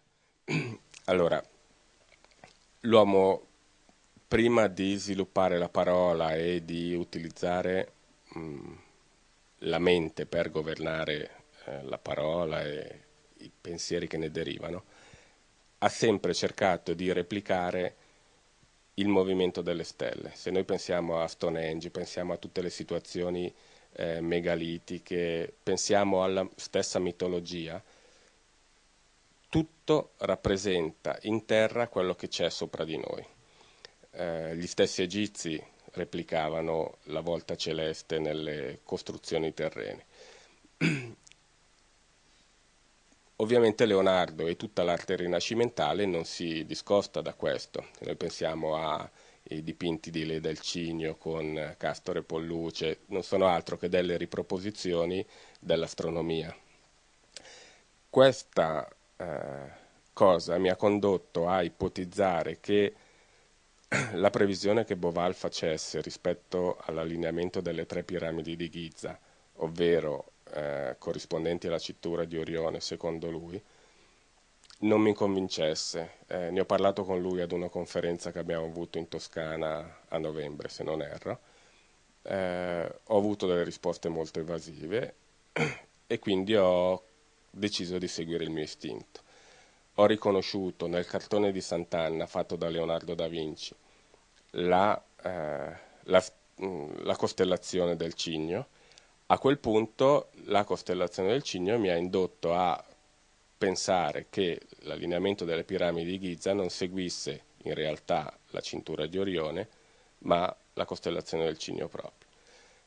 Allora, 1.05 1.43
l'uomo 2.81 3.47
prima 4.29 4.67
di 4.67 4.95
sviluppare 4.95 5.57
la 5.57 5.67
parola 5.67 6.33
e 6.33 6.63
di 6.63 6.93
utilizzare 6.93 7.91
mh, 8.29 8.73
la 9.57 9.79
mente 9.79 10.25
per 10.25 10.51
governare 10.51 11.31
eh, 11.65 11.83
la 11.83 11.97
parola 11.97 12.63
e 12.63 13.01
i 13.39 13.51
pensieri 13.59 14.07
che 14.07 14.15
ne 14.17 14.31
derivano, 14.31 14.83
ha 15.79 15.89
sempre 15.89 16.33
cercato 16.33 16.93
di 16.93 17.11
replicare 17.11 17.95
il 19.01 19.07
movimento 19.07 19.61
delle 19.61 19.83
stelle. 19.83 20.31
Se 20.33 20.51
noi 20.51 20.63
pensiamo 20.63 21.21
a 21.21 21.27
Stonehenge, 21.27 21.89
pensiamo 21.89 22.33
a 22.33 22.37
tutte 22.37 22.61
le 22.61 22.69
situazioni 22.69 23.53
eh, 23.93 24.21
megalitiche, 24.21 25.51
pensiamo 25.61 26.23
alla 26.23 26.47
stessa 26.55 26.99
mitologia, 26.99 27.81
tutto 29.49 30.11
rappresenta 30.17 31.17
in 31.23 31.45
terra 31.45 31.87
quello 31.87 32.15
che 32.15 32.27
c'è 32.27 32.49
sopra 32.49 32.85
di 32.85 32.97
noi. 32.97 33.25
Eh, 34.11 34.55
gli 34.55 34.67
stessi 34.67 35.01
egizi 35.01 35.61
replicavano 35.93 36.97
la 37.05 37.21
volta 37.21 37.55
celeste 37.55 38.19
nelle 38.19 38.79
costruzioni 38.83 39.53
terrene. 39.53 40.05
Ovviamente 43.41 43.87
Leonardo 43.87 44.45
e 44.45 44.55
tutta 44.55 44.83
l'arte 44.83 45.15
rinascimentale 45.15 46.05
non 46.05 46.25
si 46.25 46.63
discosta 46.63 47.21
da 47.21 47.33
questo. 47.33 47.87
Noi 48.01 48.15
pensiamo 48.15 48.75
ai 48.75 49.63
dipinti 49.63 50.11
di 50.11 50.27
Leda 50.27 50.51
il 50.51 50.59
Cigno 50.59 51.15
con 51.15 51.73
Castore 51.75 52.21
Polluce, 52.21 52.99
non 53.07 53.23
sono 53.23 53.47
altro 53.47 53.79
che 53.79 53.89
delle 53.89 54.15
riproposizioni 54.17 55.25
dell'astronomia. 55.59 56.55
Questa 58.11 58.87
eh, 59.17 59.71
cosa 60.13 60.59
mi 60.59 60.69
ha 60.69 60.75
condotto 60.75 61.47
a 61.47 61.63
ipotizzare 61.63 62.59
che 62.59 62.93
la 64.13 64.29
previsione 64.29 64.85
che 64.85 64.95
Boval 64.95 65.33
facesse 65.33 65.99
rispetto 66.01 66.77
all'allineamento 66.85 67.59
delle 67.59 67.87
tre 67.87 68.03
piramidi 68.03 68.55
di 68.55 68.69
Giza, 68.69 69.19
ovvero 69.55 70.30
eh, 70.53 70.95
corrispondenti 70.97 71.67
alla 71.67 71.79
cintura 71.79 72.25
di 72.25 72.37
Orione, 72.37 72.79
secondo 72.79 73.29
lui, 73.29 73.61
non 74.79 75.01
mi 75.01 75.13
convincesse. 75.13 76.17
Eh, 76.27 76.49
ne 76.51 76.59
ho 76.61 76.65
parlato 76.65 77.03
con 77.03 77.21
lui 77.21 77.41
ad 77.41 77.51
una 77.51 77.69
conferenza 77.69 78.31
che 78.31 78.39
abbiamo 78.39 78.65
avuto 78.65 78.97
in 78.97 79.07
Toscana 79.07 79.99
a 80.07 80.17
novembre, 80.17 80.69
se 80.69 80.83
non 80.83 81.01
erro. 81.01 81.39
Eh, 82.23 82.95
ho 83.03 83.17
avuto 83.17 83.47
delle 83.47 83.63
risposte 83.63 84.09
molto 84.09 84.39
evasive 84.39 85.15
e 86.07 86.19
quindi 86.19 86.55
ho 86.55 87.03
deciso 87.49 87.97
di 87.97 88.07
seguire 88.07 88.43
il 88.43 88.51
mio 88.51 88.63
istinto. 88.63 89.21
Ho 89.95 90.05
riconosciuto 90.05 90.87
nel 90.87 91.05
cartone 91.05 91.51
di 91.51 91.61
Sant'Anna 91.61 92.25
fatto 92.25 92.55
da 92.55 92.69
Leonardo 92.69 93.13
da 93.13 93.27
Vinci 93.27 93.75
la, 94.51 95.01
eh, 95.23 95.73
la, 96.03 96.23
la 97.03 97.15
costellazione 97.15 97.95
del 97.95 98.13
cigno. 98.13 98.67
A 99.31 99.37
quel 99.39 99.59
punto 99.59 100.27
la 100.47 100.65
costellazione 100.65 101.29
del 101.29 101.41
cigno 101.41 101.79
mi 101.79 101.87
ha 101.87 101.95
indotto 101.95 102.53
a 102.53 102.83
pensare 103.57 104.25
che 104.29 104.59
l'allineamento 104.79 105.45
delle 105.45 105.63
piramidi 105.63 106.17
di 106.17 106.19
Giza 106.19 106.51
non 106.51 106.69
seguisse 106.69 107.43
in 107.63 107.73
realtà 107.73 108.37
la 108.49 108.59
cintura 108.59 109.05
di 109.05 109.17
Orione, 109.17 109.69
ma 110.19 110.53
la 110.73 110.83
costellazione 110.83 111.45
del 111.45 111.57
Cigno 111.57 111.87
proprio. 111.87 112.27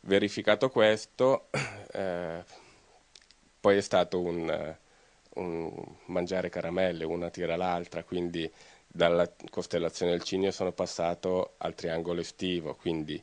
Verificato 0.01 0.69
questo, 0.69 1.47
eh, 1.93 2.45
poi 3.59 3.77
è 3.79 3.81
stato 3.81 4.21
un, 4.21 4.77
un, 5.37 5.85
mangiare 6.07 6.51
caramelle, 6.51 7.05
una 7.05 7.31
tira 7.31 7.57
l'altra, 7.57 8.05
quindi 8.05 8.53
dalla 8.87 9.33
costellazione 9.49 10.13
del 10.13 10.23
Cigno 10.23 10.51
sono 10.51 10.73
passato 10.73 11.55
al 11.57 11.75
triangolo 11.75 12.21
estivo, 12.21 12.75
quindi 12.75 13.23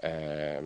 eh, 0.00 0.62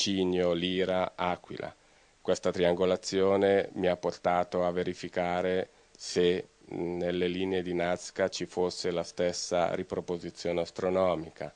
Cigno, 0.00 0.52
Lira, 0.52 1.12
Aquila 1.14 1.74
questa 2.22 2.50
triangolazione 2.50 3.68
mi 3.74 3.86
ha 3.86 3.96
portato 3.96 4.64
a 4.64 4.70
verificare 4.70 5.68
se 5.94 6.48
nelle 6.68 7.28
linee 7.28 7.60
di 7.60 7.74
Nazca 7.74 8.28
ci 8.28 8.46
fosse 8.46 8.90
la 8.90 9.02
stessa 9.02 9.74
riproposizione 9.74 10.60
astronomica. 10.62 11.52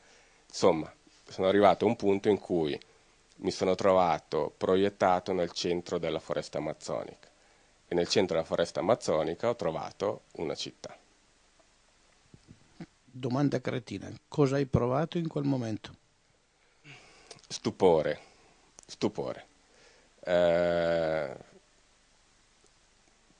Insomma, 0.47 0.93
sono 1.27 1.47
arrivato 1.47 1.87
a 1.87 1.89
un 1.89 1.97
punto 1.97 2.29
in 2.29 2.39
cui 2.39 2.79
mi 3.37 3.51
sono 3.51 3.75
trovato 3.75 4.53
proiettato 4.57 5.33
nel 5.33 5.53
centro 5.53 5.99
della 5.99 6.19
foresta 6.19 6.59
amazzonica 6.59 7.31
e 7.87 7.95
nel 7.95 8.09
centro 8.09 8.37
della 8.37 8.47
foresta 8.47 8.81
amazzonica 8.81 9.49
ho 9.49 9.57
trovato 9.57 10.23
una 10.33 10.55
città. 10.55 10.95
Domanda 13.05 13.61
cretina, 13.61 14.13
cosa 14.29 14.57
hai 14.57 14.67
provato 14.67 15.17
in 15.17 15.29
quel 15.29 15.45
momento? 15.45 16.03
Stupore, 17.47 18.33
stupore 18.87 19.47
eh, 20.25 21.37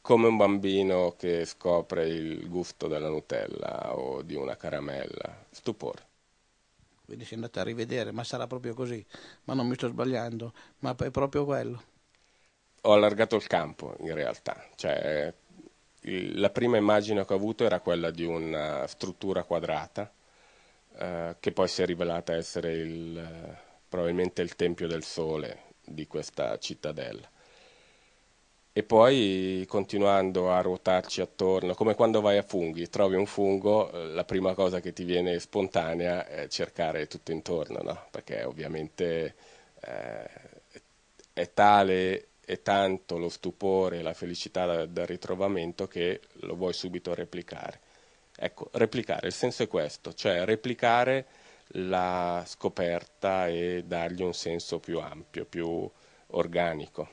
come 0.01 0.29
un 0.29 0.37
bambino 0.37 1.15
che 1.17 1.45
scopre 1.47 2.07
il 2.07 2.49
gusto 2.49 2.87
della 2.89 3.09
Nutella 3.09 3.97
o 3.97 4.23
di 4.23 4.35
una 4.35 4.57
caramella, 4.57 5.47
stupore. 5.51 6.03
Quindi 7.07 7.25
sei 7.25 7.37
andato 7.37 7.61
a 7.61 7.63
rivedere, 7.65 8.13
ma 8.13 8.25
sarà 8.25 8.47
proprio 8.47 8.75
così, 8.75 9.05
ma 9.45 9.55
non 9.55 9.67
mi 9.67 9.75
sto 9.75 9.89
sbagliando, 9.89 10.53
ma 10.81 10.95
è 10.97 11.11
proprio 11.11 11.45
quello. 11.45 11.83
Ho 12.83 12.93
allargato 12.93 13.37
il 13.37 13.47
campo 13.47 13.97
in 14.01 14.15
realtà, 14.15 14.69
cioè, 14.77 15.33
la 16.03 16.51
prima 16.51 16.77
immagine 16.77 17.25
che 17.25 17.33
ho 17.33 17.37
avuto 17.37 17.65
era 17.65 17.81
quella 17.81 18.11
di 18.11 18.25
una 18.25 18.87
struttura 18.87 19.43
quadrata 19.45 20.13
eh, 20.99 21.37
che 21.41 21.53
poi 21.53 21.69
si 21.69 21.83
è 21.83 21.87
rivelata 21.87 22.35
essere 22.35 22.75
il, 22.75 23.59
probabilmente 23.95 24.43
il 24.43 24.57
Tempio 24.57 24.89
del 24.89 25.05
Sole 25.05 25.67
di 25.85 26.09
questa 26.09 26.59
cittadella. 26.59 27.31
E 28.73 28.83
poi 28.83 29.65
continuando 29.69 30.51
a 30.51 30.61
ruotarci 30.61 31.21
attorno, 31.21 31.75
come 31.75 31.95
quando 31.95 32.21
vai 32.21 32.37
a 32.37 32.43
funghi, 32.43 32.89
trovi 32.89 33.15
un 33.15 33.27
fungo, 33.27 33.89
la 33.93 34.25
prima 34.25 34.53
cosa 34.55 34.81
che 34.81 34.93
ti 34.93 35.05
viene 35.05 35.39
spontanea 35.39 36.27
è 36.27 36.49
cercare 36.49 37.07
tutto 37.07 37.31
intorno, 37.31 37.83
no? 37.83 38.07
perché 38.11 38.43
ovviamente 38.43 39.35
eh, 39.81 40.31
è 41.33 41.53
tale 41.55 42.27
e 42.45 42.63
tanto 42.63 43.17
lo 43.17 43.29
stupore 43.29 44.01
e 44.01 44.03
la 44.03 44.13
felicità 44.13 44.87
del 44.87 45.07
ritrovamento 45.07 45.87
che 45.87 46.21
lo 46.41 46.57
vuoi 46.57 46.73
subito 46.73 47.15
replicare. 47.15 47.79
Ecco, 48.37 48.71
replicare, 48.73 49.29
il 49.29 49.33
senso 49.33 49.63
è 49.63 49.69
questo, 49.69 50.13
cioè 50.15 50.45
replicare 50.45 51.44
la 51.69 52.43
scoperta 52.47 53.49
e 53.49 53.85
dargli 53.87 54.23
un 54.23 54.35
senso 54.35 54.79
più 54.79 55.01
ampio, 55.01 55.45
più 55.45 55.91
organico, 56.29 57.09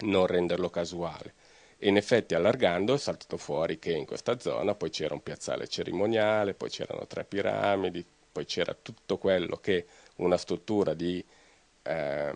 non 0.00 0.26
renderlo 0.26 0.70
casuale. 0.70 1.34
E 1.78 1.88
in 1.88 1.96
effetti 1.96 2.34
allargando 2.34 2.94
è 2.94 2.98
saltato 2.98 3.36
fuori 3.36 3.78
che 3.78 3.92
in 3.92 4.06
questa 4.06 4.38
zona 4.38 4.74
poi 4.74 4.90
c'era 4.90 5.14
un 5.14 5.22
piazzale 5.22 5.68
cerimoniale, 5.68 6.54
poi 6.54 6.70
c'erano 6.70 7.06
tre 7.06 7.24
piramidi, 7.24 8.04
poi 8.32 8.44
c'era 8.46 8.74
tutto 8.74 9.18
quello 9.18 9.56
che 9.56 9.86
una 10.16 10.36
struttura 10.36 10.94
di 10.94 11.24
eh, 11.82 12.32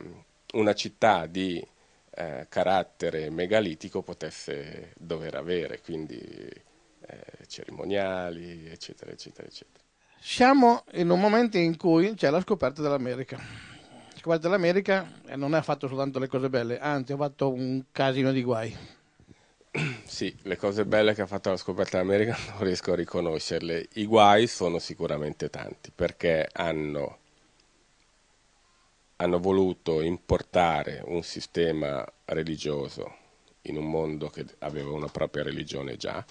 una 0.55 0.75
città 0.75 1.27
di 1.27 1.67
eh, 2.11 2.47
carattere 2.49 3.31
megalitico 3.31 4.03
potesse 4.03 4.93
dover 4.97 5.35
avere, 5.37 5.81
quindi 5.81 6.19
eh, 6.21 7.47
cerimoniali, 7.47 8.69
eccetera, 8.69 9.11
eccetera, 9.13 9.47
eccetera. 9.47 9.78
Siamo 10.21 10.83
in 10.95 11.11
un 11.11 11.21
momento 11.21 11.59
in 11.59 11.77
cui 11.77 12.15
c'è 12.15 12.29
la 12.31 12.41
scoperta 12.41 12.83
dell'America. 12.83 13.37
La 13.37 14.19
scoperta 14.19 14.49
dell'America 14.49 15.11
non 15.37 15.55
ha 15.55 15.63
fatto 15.63 15.87
soltanto 15.87 16.19
le 16.19 16.27
cose 16.27 16.51
belle, 16.51 16.79
anzi 16.81 17.13
ha 17.13 17.17
fatto 17.17 17.53
un 17.53 17.85
casino 17.93 18.33
di 18.33 18.43
guai. 18.43 18.77
Sì, 20.09 20.35
le 20.43 20.57
cose 20.57 20.85
belle 20.85 21.15
che 21.15 21.23
ha 21.23 21.27
fatto 21.27 21.51
la 21.51 21.57
scoperta 21.57 21.99
dell'America 21.99 22.37
non 22.51 22.65
riesco 22.65 22.93
a 22.93 22.97
riconoscerle. 22.97 23.89
I 23.95 24.07
guai 24.07 24.49
sono 24.49 24.81
sicuramente 24.81 25.51
tanti 25.51 25.93
perché 25.95 26.49
hanno, 26.53 27.19
hanno 29.17 29.39
voluto 29.39 30.01
importare 30.01 31.01
un 31.05 31.23
sistema 31.23 32.05
religioso 32.25 33.15
in 33.63 33.77
un 33.77 33.89
mondo 33.89 34.29
che 34.29 34.47
aveva 34.61 34.91
una 34.91 35.09
propria 35.09 35.45
religione 35.45 35.97
già 35.97 36.25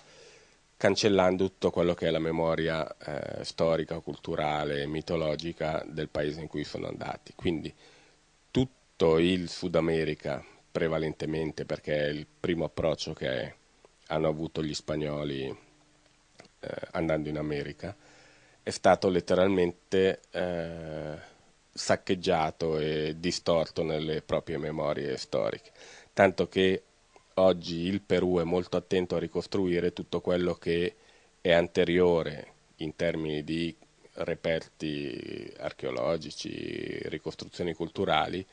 cancellando 0.78 1.46
tutto 1.48 1.72
quello 1.72 1.96
che 1.96 2.08
è 2.08 2.12
la 2.12 2.20
memoria 2.20 2.88
eh, 2.98 3.44
storica, 3.44 4.00
culturale, 4.00 4.86
mitologica 4.86 5.84
del 5.88 6.08
paese 6.08 6.42
in 6.42 6.48
cui 6.48 6.64
sono 6.64 6.88
andati. 6.88 7.34
Quindi 7.36 7.74
tutto 8.52 9.18
il 9.18 9.50
Sud 9.50 9.76
America, 9.76 10.44
prevalentemente 10.72 11.66
perché 11.66 11.98
è 11.98 12.08
il 12.10 12.28
primo 12.40 12.66
approccio 12.66 13.14
che 13.14 13.56
hanno 14.08 14.28
avuto 14.28 14.64
gli 14.64 14.74
spagnoli 14.74 15.46
eh, 15.46 16.70
andando 16.92 17.28
in 17.28 17.38
America, 17.38 17.96
è 18.62 18.70
stato 18.70 19.10
letteralmente 19.10 20.20
eh, 20.30 21.18
saccheggiato 21.74 22.78
e 22.78 23.16
distorto 23.18 23.84
nelle 23.84 24.22
proprie 24.22 24.58
memorie 24.58 25.18
storiche, 25.18 25.72
tanto 26.14 26.48
che 26.48 26.84
oggi 27.40 27.88
il 27.88 28.02
Perù 28.02 28.40
è 28.40 28.44
molto 28.44 28.78
attento 28.78 29.16
a 29.16 29.20
ricostruire 29.20 29.94
tutto 29.94 30.22
quello 30.22 30.56
che 30.56 30.96
è 31.42 31.52
anteriore 31.52 32.54
in 32.78 32.96
termini 32.96 33.44
di 33.44 33.76
reperti 34.14 35.54
archeologici, 35.60 37.00
ricostruzioni 37.10 37.74
culturali, 37.74 38.46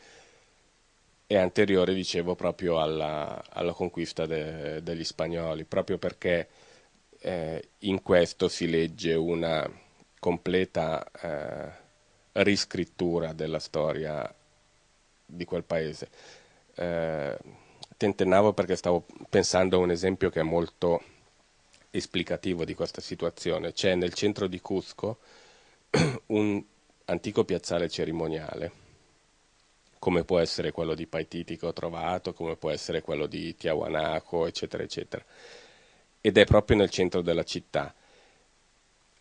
è 1.27 1.37
anteriore, 1.37 1.95
dicevo, 1.95 2.35
proprio 2.35 2.81
alla, 2.81 3.43
alla 3.49 3.73
conquista 3.73 4.27
de, 4.27 4.83
degli 4.83 5.05
spagnoli, 5.05 5.65
proprio 5.65 5.97
perché 5.99 6.49
eh, 7.21 7.69
in 7.81 8.03
questo 8.03 8.49
si 8.49 8.69
legge 8.69 9.15
una 9.15 9.69
completa 10.19 11.05
eh, 11.23 11.73
riscrittura 12.43 13.33
della 13.33 13.59
storia 13.59 14.33
di 15.27 15.45
quel 15.45 15.65
paese. 15.65 16.09
Eh, 16.75 17.39
tentennavo 18.05 18.53
perché 18.53 18.77
stavo 18.77 19.07
pensando 19.31 19.77
a 19.77 19.81
un 19.81 19.91
esempio 19.91 20.29
che 20.29 20.41
è 20.41 20.43
molto 20.43 21.03
esplicativo 21.91 22.67
di 22.67 22.75
questa 22.75 23.01
situazione. 23.01 23.73
C'è 23.73 23.95
nel 23.95 24.13
centro 24.13 24.47
di 24.47 24.61
Cusco 24.61 25.19
un 26.27 26.63
antico 27.07 27.45
piazzale 27.45 27.89
cerimoniale, 27.89 28.73
come 29.99 30.25
può 30.25 30.39
essere 30.39 30.71
quello 30.71 30.95
di 30.95 31.07
Paititi 31.07 31.57
che 31.57 31.65
ho 31.65 31.73
trovato, 31.73 32.35
come 32.35 32.57
può 32.57 32.71
essere 32.71 33.01
quello 33.01 33.25
di 33.27 33.57
Tiahuanaco, 33.57 34.47
eccetera, 34.47 34.83
eccetera. 34.83 35.25
Ed 36.21 36.37
è 36.37 36.45
proprio 36.45 36.77
nel 36.77 36.91
centro 36.91 37.23
della 37.23 37.45
città. 37.45 37.95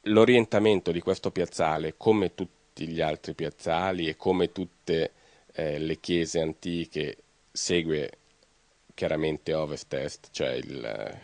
L'orientamento 0.07 0.91
di 0.91 0.99
questo 0.99 1.31
piazzale, 1.31 1.95
come 1.95 2.35
tutti 2.35 2.85
gli 2.85 2.99
altri 2.99 3.33
piazzali 3.33 4.09
e 4.09 4.17
come 4.17 4.51
tutte 4.51 5.11
eh, 5.53 5.79
le 5.79 5.99
chiese 6.01 6.41
antiche, 6.41 7.17
segue 7.49 8.17
chiaramente 8.93 9.53
ovest-est, 9.53 10.29
cioè 10.31 10.51
il, 10.53 11.19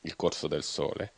il 0.00 0.16
corso 0.16 0.48
del 0.48 0.62
sole. 0.62 1.12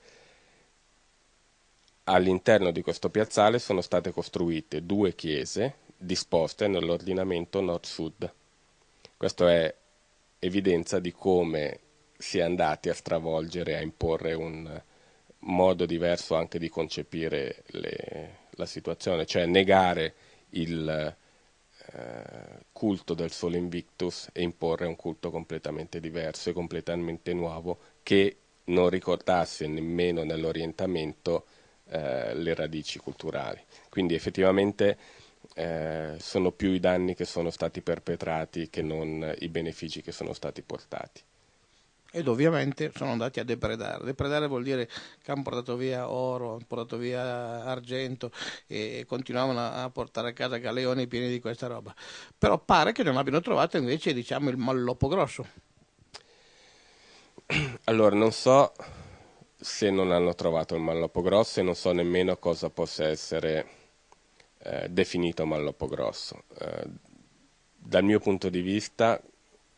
All'interno 2.04 2.70
di 2.70 2.82
questo 2.82 3.10
piazzale 3.10 3.58
sono 3.58 3.80
state 3.80 4.10
costruite 4.10 4.84
due 4.84 5.14
chiese 5.14 5.76
disposte 5.96 6.66
nell'ordinamento 6.66 7.60
nord-sud. 7.60 8.32
Questo 9.16 9.46
è 9.46 9.74
evidenza 10.38 10.98
di 10.98 11.12
come 11.12 11.80
si 12.16 12.38
è 12.38 12.42
andati 12.42 12.88
a 12.88 12.94
stravolgere, 12.94 13.76
a 13.76 13.82
imporre 13.82 14.32
un 14.34 14.82
modo 15.40 15.86
diverso 15.86 16.34
anche 16.34 16.58
di 16.58 16.68
concepire 16.68 17.62
le, 17.66 18.38
la 18.52 18.66
situazione, 18.66 19.26
cioè 19.26 19.46
negare 19.46 20.14
il 20.50 21.16
culto 22.72 23.14
del 23.14 23.30
Sole 23.30 23.58
Invictus 23.58 24.28
e 24.32 24.42
imporre 24.42 24.86
un 24.86 24.96
culto 24.96 25.30
completamente 25.30 26.00
diverso 26.00 26.50
e 26.50 26.52
completamente 26.52 27.32
nuovo 27.32 27.78
che 28.02 28.36
non 28.64 28.88
ricordasse 28.88 29.66
nemmeno 29.66 30.22
nell'orientamento 30.22 31.46
eh, 31.88 32.34
le 32.34 32.54
radici 32.54 32.98
culturali. 32.98 33.60
Quindi 33.88 34.14
effettivamente 34.14 34.96
eh, 35.54 36.14
sono 36.18 36.52
più 36.52 36.70
i 36.72 36.80
danni 36.80 37.14
che 37.14 37.24
sono 37.24 37.50
stati 37.50 37.80
perpetrati 37.80 38.70
che 38.70 38.82
non 38.82 39.34
i 39.40 39.48
benefici 39.48 40.02
che 40.02 40.12
sono 40.12 40.32
stati 40.32 40.62
portati 40.62 41.22
ed 42.12 42.26
ovviamente 42.28 42.92
sono 42.94 43.12
andati 43.12 43.40
a 43.40 43.44
depredare. 43.44 44.04
Depredare 44.04 44.46
vuol 44.46 44.62
dire 44.62 44.88
che 45.22 45.30
hanno 45.30 45.42
portato 45.42 45.76
via 45.76 46.10
oro, 46.10 46.54
hanno 46.54 46.64
portato 46.66 46.96
via 46.96 47.64
argento 47.64 48.32
e 48.66 49.04
continuavano 49.06 49.60
a 49.60 49.90
portare 49.90 50.30
a 50.30 50.32
casa 50.32 50.56
galeoni 50.56 51.06
pieni 51.06 51.28
di 51.28 51.40
questa 51.40 51.66
roba. 51.66 51.94
Però 52.36 52.58
pare 52.58 52.92
che 52.92 53.02
non 53.02 53.16
abbiano 53.16 53.40
trovato 53.40 53.76
invece 53.76 54.12
diciamo, 54.12 54.50
il 54.50 54.56
malloppo 54.56 55.08
grosso. 55.08 55.46
Allora, 57.84 58.14
non 58.14 58.32
so 58.32 58.72
se 59.56 59.90
non 59.90 60.12
hanno 60.12 60.34
trovato 60.34 60.74
il 60.74 60.80
malloppo 60.80 61.20
grosso 61.20 61.60
e 61.60 61.62
non 61.62 61.74
so 61.74 61.92
nemmeno 61.92 62.36
cosa 62.38 62.70
possa 62.70 63.06
essere 63.06 63.66
eh, 64.58 64.88
definito 64.88 65.44
malloppo 65.44 65.86
grosso. 65.86 66.44
Eh, 66.58 66.86
dal 67.76 68.04
mio 68.04 68.20
punto 68.20 68.48
di 68.48 68.60
vista, 68.60 69.20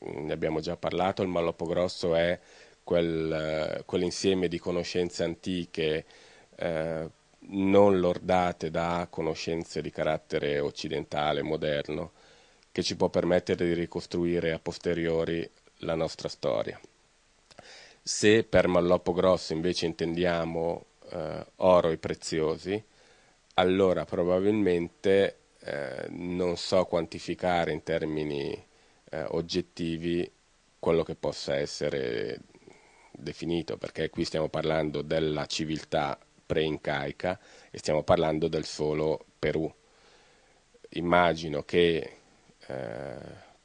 ne 0.04 0.32
abbiamo 0.32 0.60
già 0.60 0.76
parlato, 0.76 1.22
il 1.22 1.28
Malloppo 1.28 1.66
Grosso 1.66 2.14
è 2.14 2.38
quel, 2.82 3.76
uh, 3.78 3.84
quell'insieme 3.84 4.48
di 4.48 4.58
conoscenze 4.58 5.24
antiche 5.24 6.04
uh, 6.58 7.10
non 7.44 7.98
lordate 8.00 8.70
da 8.70 9.06
conoscenze 9.10 9.80
di 9.82 9.90
carattere 9.90 10.60
occidentale, 10.60 11.42
moderno, 11.42 12.12
che 12.70 12.82
ci 12.82 12.96
può 12.96 13.08
permettere 13.08 13.66
di 13.66 13.74
ricostruire 13.74 14.52
a 14.52 14.58
posteriori 14.58 15.48
la 15.78 15.94
nostra 15.94 16.28
storia. 16.28 16.80
Se 18.02 18.44
per 18.44 18.66
Malloppo 18.66 19.12
Grosso 19.12 19.52
invece 19.52 19.86
intendiamo 19.86 20.84
uh, 21.10 21.18
oro 21.56 21.90
e 21.90 21.98
preziosi, 21.98 22.82
allora 23.54 24.04
probabilmente 24.04 25.36
non 26.08 26.56
so 26.56 26.86
quantificare 26.86 27.70
in 27.70 27.84
termini 27.84 28.66
eh, 29.12 29.24
oggettivi 29.28 30.30
quello 30.78 31.02
che 31.04 31.14
possa 31.14 31.54
essere 31.56 32.40
definito, 33.12 33.76
perché 33.76 34.10
qui 34.10 34.24
stiamo 34.24 34.48
parlando 34.48 35.02
della 35.02 35.46
civiltà 35.46 36.18
pre-incaica 36.44 37.38
e 37.70 37.78
stiamo 37.78 38.02
parlando 38.02 38.48
del 38.48 38.64
solo 38.64 39.24
Perù. 39.38 39.72
Immagino 40.94 41.62
che 41.62 42.16
eh, 42.66 43.16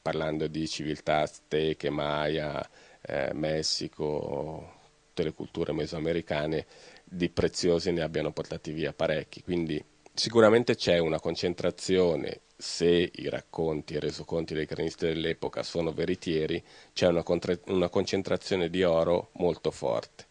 parlando 0.01 0.47
di 0.47 0.67
civiltà 0.67 1.21
azteche, 1.21 1.89
maya, 1.89 2.67
eh, 3.01 3.31
Messico, 3.33 4.75
tutte 5.07 5.23
le 5.23 5.33
culture 5.33 5.73
mesoamericane, 5.73 6.65
di 7.03 7.29
preziosi 7.29 7.91
ne 7.91 8.01
abbiano 8.01 8.31
portati 8.31 8.71
via 8.71 8.93
parecchi, 8.93 9.41
quindi 9.41 9.83
sicuramente 10.13 10.75
c'è 10.75 10.97
una 10.99 11.19
concentrazione 11.19 12.41
se 12.57 13.11
i 13.13 13.29
racconti 13.29 13.93
e 13.93 13.97
i 13.97 13.99
resoconti 13.99 14.55
dei 14.55 14.65
cronisti 14.65 15.05
dell'epoca 15.05 15.61
sono 15.61 15.91
veritieri, 15.93 16.63
c'è 16.91 17.07
una, 17.07 17.21
contra- 17.21 17.57
una, 17.67 17.87
concentrazione 17.89 18.69
di 18.69 18.83
oro 18.83 19.29
molto 19.33 19.69
forte. 19.69 20.25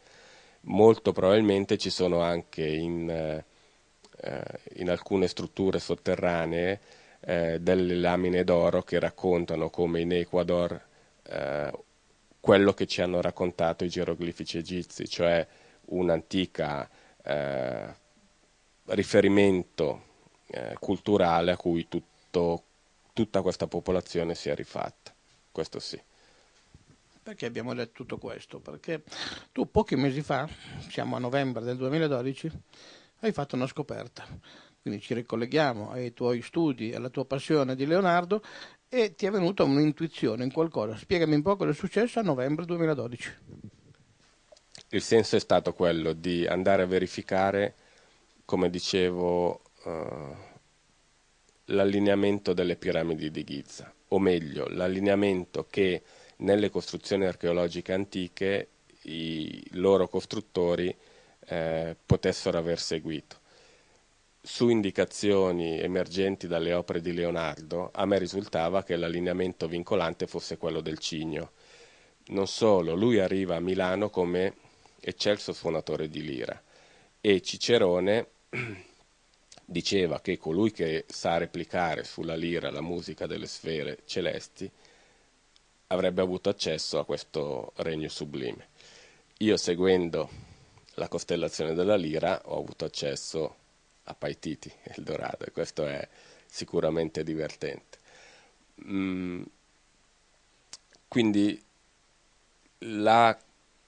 Molto 0.63 1.13
probabilmente 1.13 1.79
ci 1.79 1.91
sono 1.91 2.21
anche 2.21 2.67
in, 2.67 3.09
eh, 3.09 3.45
in 4.75 4.91
alcune 4.91 5.29
strutture 5.29 5.79
sotterranee 5.79 6.81
eh, 7.21 7.61
delle 7.61 7.95
lamine 7.95 8.43
d'oro 8.43 8.83
che 8.83 8.99
raccontano 8.99 9.71
come 9.71 10.01
in 10.01 10.13
Ecuador 10.13 10.81
eh, 11.23 11.73
quello 12.41 12.73
che 12.75 12.87
ci 12.87 13.03
hanno 13.03 13.21
raccontato 13.21 13.85
i 13.85 13.89
geroglifici 13.89 14.59
egizi, 14.59 15.09
cioè 15.09 15.47
un'antica 15.87 16.89
eh, 17.23 17.95
riferimento 18.87 20.03
eh, 20.49 20.77
culturale 20.81 21.53
a 21.53 21.57
cui 21.57 21.87
tutti 21.89 22.15
tutto, 22.37 22.65
tutta 23.15 23.41
questa 23.41 23.67
popolazione 23.67 24.35
sia 24.35 24.55
rifatta. 24.55 25.15
Questo 25.51 25.79
sì. 25.81 26.01
Perché 27.23 27.47
abbiamo 27.47 27.75
detto 27.75 27.93
tutto 27.93 28.19
questo? 28.19 28.61
Perché 28.61 29.03
tu 29.53 29.71
pochi 29.71 29.97
mesi 29.97 30.21
fa, 30.21 30.49
siamo 30.89 31.17
a 31.17 31.19
novembre 31.19 31.65
del 31.65 31.77
2012, 31.77 32.51
hai 33.21 33.33
fatto 33.33 33.57
una 33.57 33.67
scoperta. 33.67 34.25
Quindi 34.81 35.01
ci 35.01 35.15
ricolleghiamo 35.15 35.91
ai 35.91 36.13
tuoi 36.13 36.43
studi, 36.43 36.95
alla 36.95 37.09
tua 37.09 37.25
passione 37.25 37.75
di 37.75 37.87
Leonardo 37.87 38.41
e 38.89 39.17
ti 39.17 39.27
è 39.27 39.31
venuta 39.31 39.65
un'intuizione 39.65 40.45
in 40.45 40.53
qualcosa. 40.53 40.97
Spiegami 40.97 41.35
un 41.35 41.43
po' 41.43 41.57
cosa 41.57 41.71
è 41.71 41.75
successo 41.75 42.21
a 42.21 42.23
novembre 42.23 42.65
2012. 42.67 43.35
Il 44.91 45.03
senso 45.03 45.35
è 45.35 45.41
stato 45.41 45.73
quello 45.73 46.13
di 46.13 46.47
andare 46.47 46.83
a 46.83 46.87
verificare, 46.87 47.75
come 48.45 48.71
dicevo, 48.71 49.63
uh, 49.83 50.46
l'allineamento 51.67 52.53
delle 52.53 52.77
piramidi 52.77 53.31
di 53.31 53.45
Giza, 53.45 53.93
o 54.09 54.19
meglio, 54.19 54.67
l'allineamento 54.69 55.67
che 55.69 56.03
nelle 56.39 56.71
costruzioni 56.71 57.25
archeologiche 57.25 57.93
antiche 57.93 58.69
i 59.03 59.65
loro 59.73 60.09
costruttori 60.09 60.95
eh, 61.49 61.97
potessero 62.05 62.59
aver 62.59 62.79
seguito. 62.79 63.41
Su 64.41 64.69
indicazioni 64.69 65.81
emergenti 65.81 66.47
dalle 66.47 66.73
opere 66.73 67.01
di 67.01 67.13
Leonardo, 67.13 67.91
a 67.93 68.05
me 68.07 68.19
risultava 68.19 68.85
che 68.85 68.95
l'allineamento 68.95 69.67
vincolante 69.67 70.29
fosse 70.29 70.57
quello 70.57 70.81
del 70.81 70.99
cigno. 70.99 71.51
Non 72.27 72.47
solo, 72.47 72.95
lui 72.95 73.19
arriva 73.19 73.57
a 73.57 73.61
Milano 73.61 74.09
come 74.09 74.55
eccelso 75.01 75.53
suonatore 75.53 76.09
di 76.09 76.23
lira 76.23 76.61
e 77.21 77.41
Cicerone 77.41 78.27
diceva 79.69 80.21
che 80.21 80.39
colui 80.39 80.71
che 80.71 81.05
sa 81.09 81.37
replicare 81.39 82.05
sulla 82.05 82.37
lira 82.37 82.71
la 82.71 82.81
musica 82.81 83.27
delle 83.27 83.49
sfere 83.49 83.99
celesti 84.07 84.71
avrebbe 85.89 86.23
avuto 86.23 86.49
accesso 86.49 87.01
a 87.01 87.05
questo 87.05 87.73
regno 87.77 88.09
sublime. 88.09 88.69
Io 89.39 89.57
seguendo 89.57 90.31
la 90.95 91.09
costellazione 91.09 91.75
della 91.75 91.97
lira 91.97 92.41
ho 92.45 92.61
avuto 92.61 92.85
accesso 92.85 93.57
a 94.05 94.15
Paititi, 94.15 94.73
Eldorado, 94.85 95.45
e 95.45 95.51
questo 95.51 95.85
è 95.85 96.09
sicuramente 96.47 97.25
divertente. 97.25 97.99
Mm, 98.85 99.43
quindi 101.09 101.61
la 102.79 103.37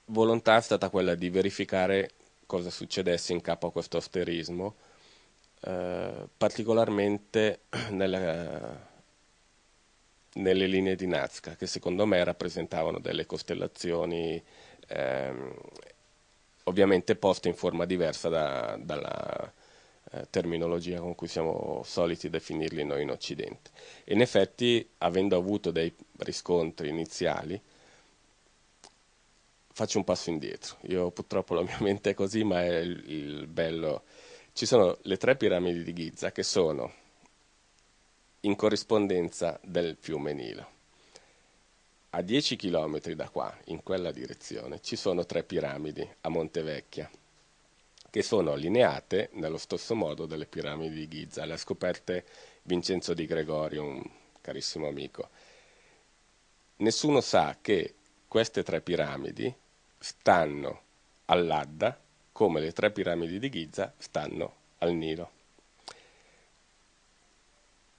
volontà 0.05 0.57
è 0.57 0.61
stata 0.61 0.89
quella 0.89 1.15
di 1.15 1.29
verificare 1.29 2.11
cosa 2.45 2.69
succedesse 2.69 3.31
in 3.31 3.41
capo 3.41 3.67
a 3.67 3.71
questo 3.71 3.97
asterismo 3.97 4.75
eh, 5.61 6.27
particolarmente 6.37 7.61
nella, 7.91 8.87
nelle 10.33 10.67
linee 10.67 10.95
di 10.95 11.07
Nazca, 11.07 11.55
che 11.55 11.67
secondo 11.67 12.05
me 12.05 12.23
rappresentavano 12.23 12.99
delle 12.99 13.25
costellazioni 13.25 14.41
ehm, 14.87 15.55
ovviamente 16.63 17.15
poste 17.15 17.47
in 17.49 17.55
forma 17.55 17.85
diversa 17.85 18.29
da, 18.29 18.77
dalla 18.79 19.51
eh, 20.11 20.27
terminologia 20.29 20.99
con 20.99 21.15
cui 21.15 21.27
siamo 21.27 21.81
soliti 21.83 22.29
definirli 22.29 22.83
noi 22.83 23.03
in 23.03 23.11
Occidente. 23.11 23.71
In 24.05 24.21
effetti, 24.21 24.87
avendo 24.99 25.35
avuto 25.35 25.71
dei 25.71 25.93
riscontri 26.17 26.89
iniziali, 26.89 27.59
faccio 29.71 29.97
un 29.97 30.03
passo 30.03 30.29
indietro. 30.29 30.77
Io 30.81 31.11
purtroppo 31.11 31.53
la 31.53 31.61
mia 31.61 31.77
mente 31.81 32.11
è 32.11 32.13
così, 32.13 32.43
ma 32.43 32.63
è 32.63 32.77
il, 32.79 33.03
il 33.07 33.47
bello 33.47 34.03
ci 34.59 34.65
sono 34.65 34.97
le 35.03 35.15
tre 35.15 35.37
piramidi 35.37 35.83
di 35.83 35.93
Giza 35.93 36.33
che 36.33 36.43
sono 36.43 36.93
in 38.41 38.57
corrispondenza 38.57 39.57
del 39.63 39.95
fiume 39.97 40.33
Nilo. 40.33 40.67
A 42.09 42.21
10 42.21 42.57
km 42.57 42.99
da 43.13 43.29
qua, 43.29 43.57
in 43.67 43.81
quella 43.83 44.11
direzione, 44.11 44.81
ci 44.81 44.97
sono 44.97 45.25
tre 45.25 45.43
piramidi 45.43 46.05
a 46.19 46.27
Montevecchia, 46.27 47.09
che 48.09 48.21
sono 48.21 48.51
allineate 48.51 49.29
nello 49.35 49.57
stesso 49.57 49.95
modo 49.95 50.25
delle 50.25 50.45
piramidi 50.45 50.93
di 50.93 51.07
Giza. 51.07 51.45
Le 51.45 51.53
ha 51.53 51.57
scoperte 51.57 52.25
Vincenzo 52.63 53.13
di 53.13 53.25
Gregorio, 53.25 53.85
un 53.85 54.03
carissimo 54.41 54.89
amico. 54.89 55.29
Nessuno 56.79 57.21
sa 57.21 57.55
che 57.61 57.93
queste 58.27 58.63
tre 58.63 58.81
piramidi 58.81 59.55
stanno 59.97 60.81
all'Adda 61.27 62.07
come 62.39 62.61
le 62.61 62.71
tre 62.71 62.89
piramidi 62.89 63.37
di 63.37 63.49
Giza 63.49 63.91
stanno 63.97 64.53
al 64.77 64.93
Nilo. 64.93 65.29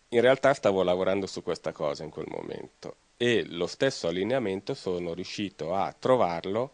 In 0.08 0.22
realtà 0.22 0.54
stavo 0.54 0.82
lavorando 0.82 1.26
su 1.26 1.42
questa 1.42 1.72
cosa 1.72 2.04
in 2.04 2.10
quel 2.10 2.24
momento 2.26 2.96
e 3.18 3.44
lo 3.46 3.66
stesso 3.66 4.08
allineamento 4.08 4.72
sono 4.72 5.12
riuscito 5.12 5.74
a 5.74 5.92
trovarlo, 5.92 6.70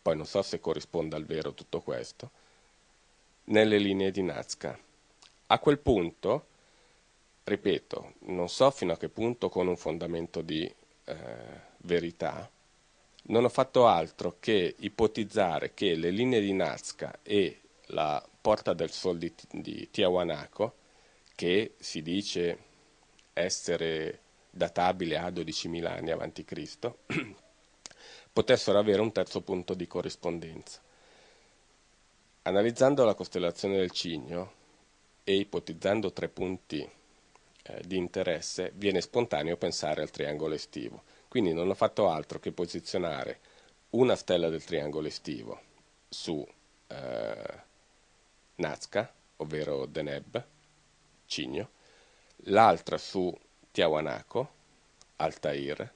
poi 0.00 0.16
non 0.16 0.24
so 0.24 0.40
se 0.40 0.60
corrisponda 0.60 1.18
al 1.18 1.26
vero 1.26 1.52
tutto 1.52 1.82
questo, 1.82 2.30
nelle 3.44 3.76
linee 3.76 4.10
di 4.10 4.22
Nazca. 4.22 4.78
A 5.48 5.58
quel 5.58 5.78
punto, 5.78 6.46
ripeto, 7.44 8.14
non 8.28 8.48
so 8.48 8.70
fino 8.70 8.94
a 8.94 8.96
che 8.96 9.10
punto 9.10 9.50
con 9.50 9.66
un 9.66 9.76
fondamento 9.76 10.40
di 10.40 10.64
eh, 11.04 11.16
verità, 11.82 12.50
non 13.24 13.44
ho 13.44 13.48
fatto 13.48 13.86
altro 13.86 14.36
che 14.40 14.74
ipotizzare 14.78 15.74
che 15.74 15.94
le 15.94 16.10
linee 16.10 16.40
di 16.40 16.52
Nazca 16.52 17.18
e 17.22 17.60
la 17.86 18.26
Porta 18.40 18.72
del 18.72 18.90
Sol 18.90 19.18
di, 19.18 19.32
di 19.50 19.88
Tiahuanaco, 19.90 20.74
che 21.34 21.74
si 21.78 22.02
dice 22.02 22.58
essere 23.32 24.20
databile 24.50 25.18
a 25.18 25.28
12.000 25.28 25.86
anni 25.86 26.10
avanti 26.10 26.44
Cristo, 26.44 26.98
potessero 28.32 28.78
avere 28.78 29.00
un 29.00 29.12
terzo 29.12 29.42
punto 29.42 29.74
di 29.74 29.86
corrispondenza. 29.86 30.80
Analizzando 32.42 33.04
la 33.04 33.14
costellazione 33.14 33.76
del 33.76 33.90
Cigno 33.90 34.52
e 35.24 35.36
ipotizzando 35.36 36.12
tre 36.12 36.28
punti 36.28 36.80
eh, 36.80 37.82
di 37.84 37.96
interesse, 37.96 38.72
viene 38.74 39.00
spontaneo 39.00 39.56
pensare 39.56 40.02
al 40.02 40.10
triangolo 40.10 40.54
estivo. 40.54 41.02
Quindi 41.30 41.52
non 41.52 41.70
ho 41.70 41.74
fatto 41.74 42.08
altro 42.08 42.40
che 42.40 42.50
posizionare 42.50 43.38
una 43.90 44.16
stella 44.16 44.48
del 44.48 44.64
triangolo 44.64 45.06
estivo 45.06 45.60
su 46.08 46.44
eh, 46.88 47.60
Nazca, 48.56 49.14
ovvero 49.36 49.86
Deneb, 49.86 50.44
Cigno, 51.26 51.70
l'altra 52.46 52.98
su 52.98 53.32
Tiahuanaco, 53.70 54.50
Altair, 55.18 55.92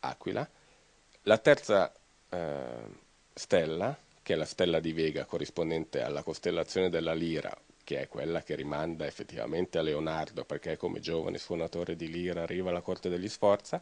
Aquila. 0.00 0.50
La 1.22 1.38
terza 1.38 1.92
eh, 2.28 2.66
stella, 3.34 3.96
che 4.20 4.32
è 4.32 4.36
la 4.36 4.44
stella 4.44 4.80
di 4.80 4.92
Vega 4.92 5.26
corrispondente 5.26 6.02
alla 6.02 6.24
costellazione 6.24 6.90
della 6.90 7.14
Lira, 7.14 7.56
che 7.84 8.00
è 8.00 8.08
quella 8.08 8.42
che 8.42 8.56
rimanda 8.56 9.06
effettivamente 9.06 9.78
a 9.78 9.82
Leonardo, 9.82 10.44
perché 10.44 10.76
come 10.76 10.98
giovane 10.98 11.38
suonatore 11.38 11.94
di 11.94 12.10
Lira 12.10 12.42
arriva 12.42 12.70
alla 12.70 12.80
corte 12.80 13.08
degli 13.08 13.28
Sforza, 13.28 13.80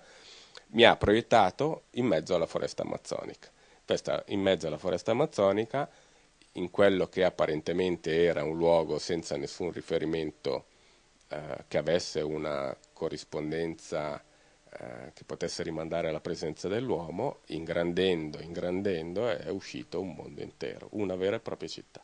mi 0.69 0.85
ha 0.85 0.97
proiettato 0.97 1.85
in 1.93 2.07
mezzo 2.07 2.35
alla 2.35 2.47
foresta 2.47 2.83
amazzonica. 2.83 3.51
Questa 3.85 4.25
in 4.29 4.41
mezzo 4.41 4.67
alla 4.67 4.79
foresta 4.79 5.11
amazzonica, 5.11 5.89
in 6.53 6.71
quello 6.71 7.09
che 7.09 7.25
apparentemente 7.25 8.25
era 8.25 8.45
un 8.45 8.57
luogo 8.57 8.99
senza 8.99 9.37
nessun 9.37 9.73
riferimento 9.73 10.67
eh, 11.29 11.65
che 11.69 11.79
avesse 11.79 12.21
una 12.21 12.77
corrispondenza 12.93 14.23
eh, 14.71 15.13
che 15.13 15.25
potesse 15.25 15.63
rimandare 15.63 16.09
alla 16.09 16.21
presenza 16.21 16.69
dell'uomo, 16.69 17.41
ingrandendo, 17.47 18.41
ingrandendo 18.41 19.29
è 19.29 19.49
uscito 19.51 20.01
un 20.01 20.15
mondo 20.15 20.43
intero, 20.43 20.89
una 20.93 21.15
vera 21.15 21.37
e 21.37 21.41
propria 21.41 21.69
città. 21.69 22.03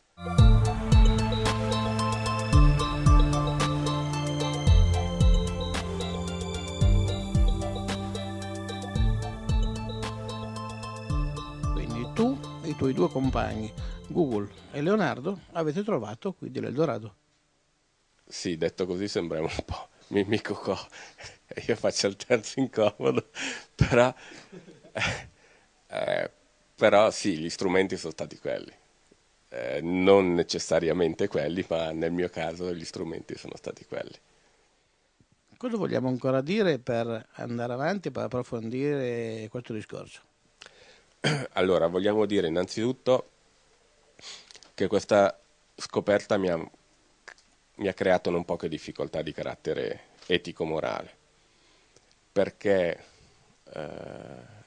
Tuoi 12.81 12.93
due 12.93 13.09
compagni, 13.09 13.71
Google 14.07 14.49
e 14.71 14.81
Leonardo, 14.81 15.41
avete 15.51 15.83
trovato 15.83 16.33
quindi 16.33 16.59
l'Eldorado. 16.59 17.15
Sì, 18.27 18.57
detto 18.57 18.87
così 18.87 19.07
sembra 19.07 19.39
un 19.39 19.47
po' 19.63 19.89
Mimì 20.07 20.41
Cocò. 20.41 20.75
Io 21.67 21.75
faccio 21.75 22.07
il 22.07 22.15
terzo 22.15 22.59
incomodo, 22.59 23.29
però, 23.75 24.11
eh, 25.89 26.31
però 26.73 27.11
sì, 27.11 27.37
gli 27.37 27.51
strumenti 27.51 27.97
sono 27.97 28.13
stati 28.13 28.39
quelli. 28.39 28.73
Eh, 29.49 29.81
non 29.83 30.33
necessariamente 30.33 31.27
quelli, 31.27 31.63
ma 31.69 31.91
nel 31.91 32.11
mio 32.11 32.29
caso 32.29 32.73
gli 32.73 32.83
strumenti 32.83 33.37
sono 33.37 33.53
stati 33.57 33.85
quelli. 33.85 34.17
Cosa 35.55 35.77
vogliamo 35.77 36.07
ancora 36.07 36.41
dire 36.41 36.79
per 36.79 37.27
andare 37.33 37.73
avanti, 37.73 38.09
per 38.09 38.23
approfondire 38.23 39.47
questo 39.51 39.71
discorso? 39.71 40.21
Allora, 41.53 41.87
vogliamo 41.87 42.25
dire 42.25 42.47
innanzitutto 42.47 43.29
che 44.73 44.87
questa 44.87 45.39
scoperta 45.75 46.37
mi 46.37 46.49
ha 46.49 46.69
mi 47.81 47.87
ha 47.87 47.93
creato 47.93 48.29
non 48.29 48.45
poche 48.45 48.69
difficoltà 48.69 49.21
di 49.23 49.31
carattere 49.31 50.09
etico-morale, 50.27 51.11
perché 52.31 53.03
eh, 53.73 54.59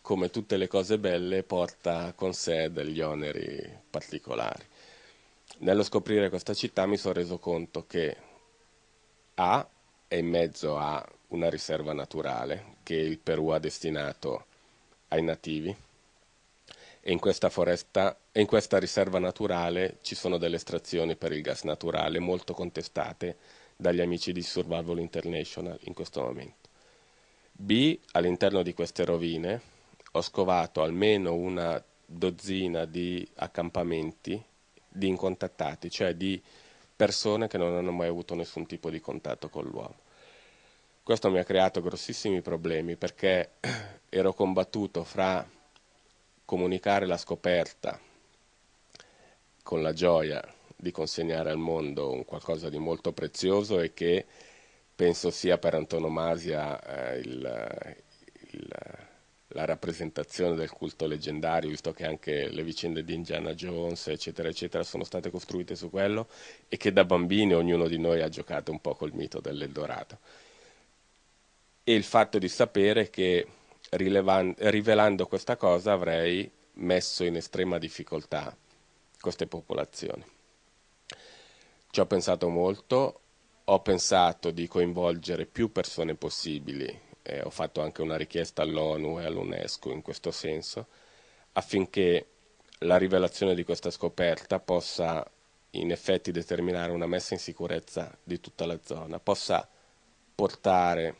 come 0.00 0.30
tutte 0.30 0.56
le 0.56 0.68
cose 0.68 0.98
belle 0.98 1.42
porta 1.42 2.12
con 2.14 2.32
sé 2.32 2.72
degli 2.72 3.00
oneri 3.00 3.78
particolari. 3.90 4.64
Nello 5.58 5.82
scoprire 5.82 6.30
questa 6.30 6.54
città 6.54 6.86
mi 6.86 6.96
sono 6.96 7.14
reso 7.14 7.38
conto 7.38 7.86
che 7.86 8.16
A 9.34 9.68
è 10.08 10.16
in 10.16 10.28
mezzo 10.28 10.78
a 10.78 11.06
una 11.28 11.50
riserva 11.50 11.92
naturale 11.92 12.76
che 12.82 12.94
il 12.94 13.18
Perù 13.18 13.48
ha 13.48 13.58
destinato 13.58 14.46
ai 15.14 15.22
nativi, 15.22 15.74
e 17.06 17.12
in 17.12 17.18
questa 17.18 17.50
foresta 17.50 18.16
e 18.32 18.40
in 18.40 18.46
questa 18.46 18.78
riserva 18.78 19.18
naturale 19.18 19.98
ci 20.02 20.14
sono 20.14 20.38
delle 20.38 20.56
estrazioni 20.56 21.16
per 21.16 21.32
il 21.32 21.42
gas 21.42 21.62
naturale 21.62 22.18
molto 22.18 22.54
contestate 22.54 23.36
dagli 23.76 24.00
amici 24.00 24.32
di 24.32 24.42
Survival 24.42 24.98
International 24.98 25.78
in 25.82 25.94
questo 25.94 26.22
momento. 26.22 26.68
B, 27.52 27.98
all'interno 28.12 28.62
di 28.62 28.72
queste 28.74 29.04
rovine 29.04 29.60
ho 30.12 30.22
scovato 30.22 30.82
almeno 30.82 31.34
una 31.34 31.82
dozzina 32.04 32.84
di 32.84 33.26
accampamenti 33.36 34.42
di 34.88 35.06
incontattati, 35.06 35.90
cioè 35.90 36.14
di 36.14 36.40
persone 36.96 37.48
che 37.48 37.58
non 37.58 37.74
hanno 37.74 37.92
mai 37.92 38.08
avuto 38.08 38.34
nessun 38.34 38.66
tipo 38.66 38.90
di 38.90 39.00
contatto 39.00 39.48
con 39.48 39.64
l'uomo. 39.64 40.03
Questo 41.04 41.30
mi 41.30 41.38
ha 41.38 41.44
creato 41.44 41.82
grossissimi 41.82 42.40
problemi 42.40 42.96
perché 42.96 43.50
ero 44.08 44.32
combattuto 44.32 45.04
fra 45.04 45.46
comunicare 46.46 47.04
la 47.04 47.18
scoperta 47.18 48.00
con 49.62 49.82
la 49.82 49.92
gioia 49.92 50.42
di 50.74 50.90
consegnare 50.92 51.50
al 51.50 51.58
mondo 51.58 52.10
un 52.10 52.24
qualcosa 52.24 52.70
di 52.70 52.78
molto 52.78 53.12
prezioso 53.12 53.80
e 53.80 53.92
che 53.92 54.24
penso 54.96 55.30
sia 55.30 55.58
per 55.58 55.74
antonomasia 55.74 56.80
eh, 56.80 57.18
il, 57.18 57.94
il, 58.52 58.68
la 59.48 59.64
rappresentazione 59.66 60.54
del 60.54 60.70
culto 60.70 61.06
leggendario, 61.06 61.68
visto 61.68 61.92
che 61.92 62.06
anche 62.06 62.48
le 62.48 62.62
vicende 62.62 63.04
di 63.04 63.12
Indiana 63.12 63.52
Jones, 63.52 64.06
eccetera, 64.06 64.48
eccetera, 64.48 64.82
sono 64.82 65.04
state 65.04 65.28
costruite 65.30 65.76
su 65.76 65.90
quello 65.90 66.28
e 66.66 66.78
che 66.78 66.94
da 66.94 67.04
bambini 67.04 67.52
ognuno 67.52 67.88
di 67.88 67.98
noi 67.98 68.22
ha 68.22 68.30
giocato 68.30 68.70
un 68.70 68.80
po' 68.80 68.94
col 68.94 69.12
mito 69.12 69.40
dell'Eldorado. 69.40 70.18
E 71.86 71.92
il 71.92 72.02
fatto 72.02 72.38
di 72.38 72.48
sapere 72.48 73.10
che 73.10 73.46
rivelando 73.90 75.26
questa 75.26 75.56
cosa 75.56 75.92
avrei 75.92 76.50
messo 76.76 77.24
in 77.24 77.36
estrema 77.36 77.76
difficoltà 77.76 78.56
queste 79.20 79.46
popolazioni. 79.46 80.24
Ci 81.90 82.00
ho 82.00 82.06
pensato 82.06 82.48
molto, 82.48 83.20
ho 83.64 83.80
pensato 83.80 84.50
di 84.50 84.66
coinvolgere 84.66 85.44
più 85.44 85.72
persone 85.72 86.14
possibili, 86.14 87.00
eh, 87.20 87.42
ho 87.42 87.50
fatto 87.50 87.82
anche 87.82 88.00
una 88.00 88.16
richiesta 88.16 88.62
all'ONU 88.62 89.20
e 89.20 89.26
all'UNESCO 89.26 89.90
in 89.92 90.00
questo 90.00 90.30
senso, 90.30 90.86
affinché 91.52 92.26
la 92.78 92.96
rivelazione 92.96 93.54
di 93.54 93.62
questa 93.62 93.90
scoperta 93.90 94.58
possa 94.58 95.22
in 95.72 95.90
effetti 95.90 96.32
determinare 96.32 96.92
una 96.92 97.06
messa 97.06 97.34
in 97.34 97.40
sicurezza 97.40 98.16
di 98.22 98.40
tutta 98.40 98.64
la 98.64 98.78
zona, 98.82 99.20
possa 99.20 99.68
portare 100.34 101.16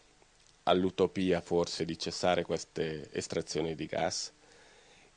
all'utopia 0.65 1.41
forse 1.41 1.85
di 1.85 1.99
cessare 1.99 2.43
queste 2.43 3.09
estrazioni 3.13 3.75
di 3.75 3.87
gas 3.87 4.33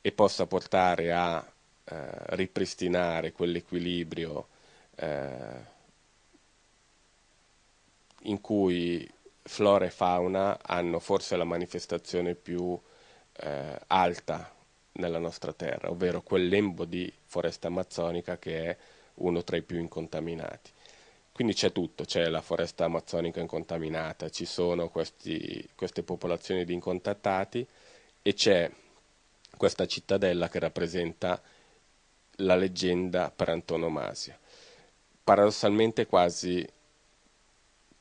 e 0.00 0.12
possa 0.12 0.46
portare 0.46 1.12
a 1.12 1.44
eh, 1.84 2.08
ripristinare 2.36 3.32
quell'equilibrio 3.32 4.48
eh, 4.94 5.76
in 8.22 8.40
cui 8.40 9.08
flora 9.42 9.86
e 9.86 9.90
fauna 9.90 10.58
hanno 10.62 10.98
forse 10.98 11.36
la 11.36 11.44
manifestazione 11.44 12.34
più 12.34 12.78
eh, 13.32 13.80
alta 13.86 14.52
nella 14.92 15.18
nostra 15.18 15.52
terra, 15.52 15.90
ovvero 15.90 16.22
quel 16.22 16.48
lembo 16.48 16.84
di 16.84 17.10
foresta 17.24 17.68
amazzonica 17.68 18.38
che 18.38 18.64
è 18.70 18.76
uno 19.14 19.42
tra 19.44 19.56
i 19.56 19.62
più 19.62 19.78
incontaminati. 19.78 20.70
Quindi 21.38 21.54
c'è 21.54 21.70
tutto, 21.70 22.02
c'è 22.02 22.26
la 22.30 22.40
foresta 22.40 22.86
amazzonica 22.86 23.38
incontaminata, 23.38 24.28
ci 24.28 24.44
sono 24.44 24.88
questi, 24.88 25.64
queste 25.76 26.02
popolazioni 26.02 26.64
di 26.64 26.72
incontattati 26.72 27.64
e 28.20 28.34
c'è 28.34 28.68
questa 29.56 29.86
cittadella 29.86 30.48
che 30.48 30.58
rappresenta 30.58 31.40
la 32.38 32.56
leggenda 32.56 33.30
per 33.30 33.50
antonomasia. 33.50 34.36
Paradossalmente 35.22 36.06
quasi 36.06 36.66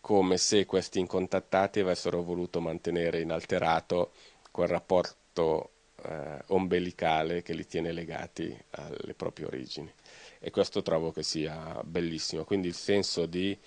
come 0.02 0.38
se 0.38 0.66
questi 0.66 0.98
incontattati 0.98 1.80
avessero 1.80 2.24
voluto 2.24 2.60
mantenere 2.60 3.22
inalterato 3.22 4.14
quel 4.50 4.68
rapporto 4.70 5.70
eh, 6.02 6.42
ombelicale 6.48 7.44
che 7.44 7.54
li 7.54 7.68
tiene 7.68 7.92
legati 7.92 8.58
alle 8.72 9.14
proprie 9.14 9.46
origini. 9.46 9.94
E 10.40 10.52
questo 10.52 10.82
trovo 10.82 11.12
che 11.12 11.24
sia 11.24 11.82
bellissimo. 11.84 12.44
Quindi 12.44 12.68
il 12.68 12.76
senso 12.76 13.26
di 13.26 13.58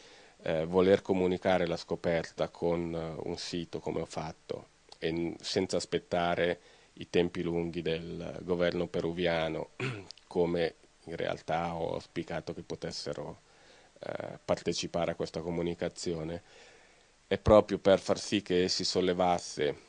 eh, 0.42 0.64
voler 0.64 1.02
comunicare 1.02 1.66
la 1.66 1.76
scoperta 1.76 2.48
con 2.48 2.92
uh, 2.92 3.28
un 3.28 3.36
sito 3.36 3.78
come 3.78 4.00
ho 4.00 4.06
fatto 4.06 4.68
e 4.98 5.34
senza 5.40 5.76
aspettare 5.76 6.60
i 6.94 7.08
tempi 7.08 7.42
lunghi 7.42 7.82
del 7.82 8.38
governo 8.42 8.86
peruviano, 8.86 9.70
come 10.26 10.74
in 11.04 11.16
realtà 11.16 11.74
ho 11.74 11.94
auspicato 11.94 12.52
che 12.52 12.62
potessero 12.62 13.40
eh, 14.00 14.38
partecipare 14.44 15.12
a 15.12 15.14
questa 15.14 15.40
comunicazione, 15.40 16.42
è 17.26 17.38
proprio 17.38 17.78
per 17.78 17.98
far 17.98 18.18
sì 18.18 18.42
che 18.42 18.68
si 18.68 18.84
sollevasse 18.84 19.88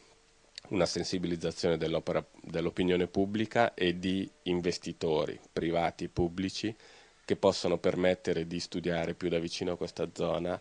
una 0.71 0.85
sensibilizzazione 0.85 1.77
dell'opinione 1.77 3.07
pubblica 3.07 3.73
e 3.73 3.99
di 3.99 4.29
investitori 4.43 5.39
privati 5.51 6.05
e 6.05 6.09
pubblici 6.09 6.75
che 7.23 7.35
possano 7.35 7.77
permettere 7.77 8.47
di 8.47 8.59
studiare 8.59 9.13
più 9.13 9.29
da 9.29 9.39
vicino 9.39 9.77
questa 9.77 10.09
zona 10.13 10.59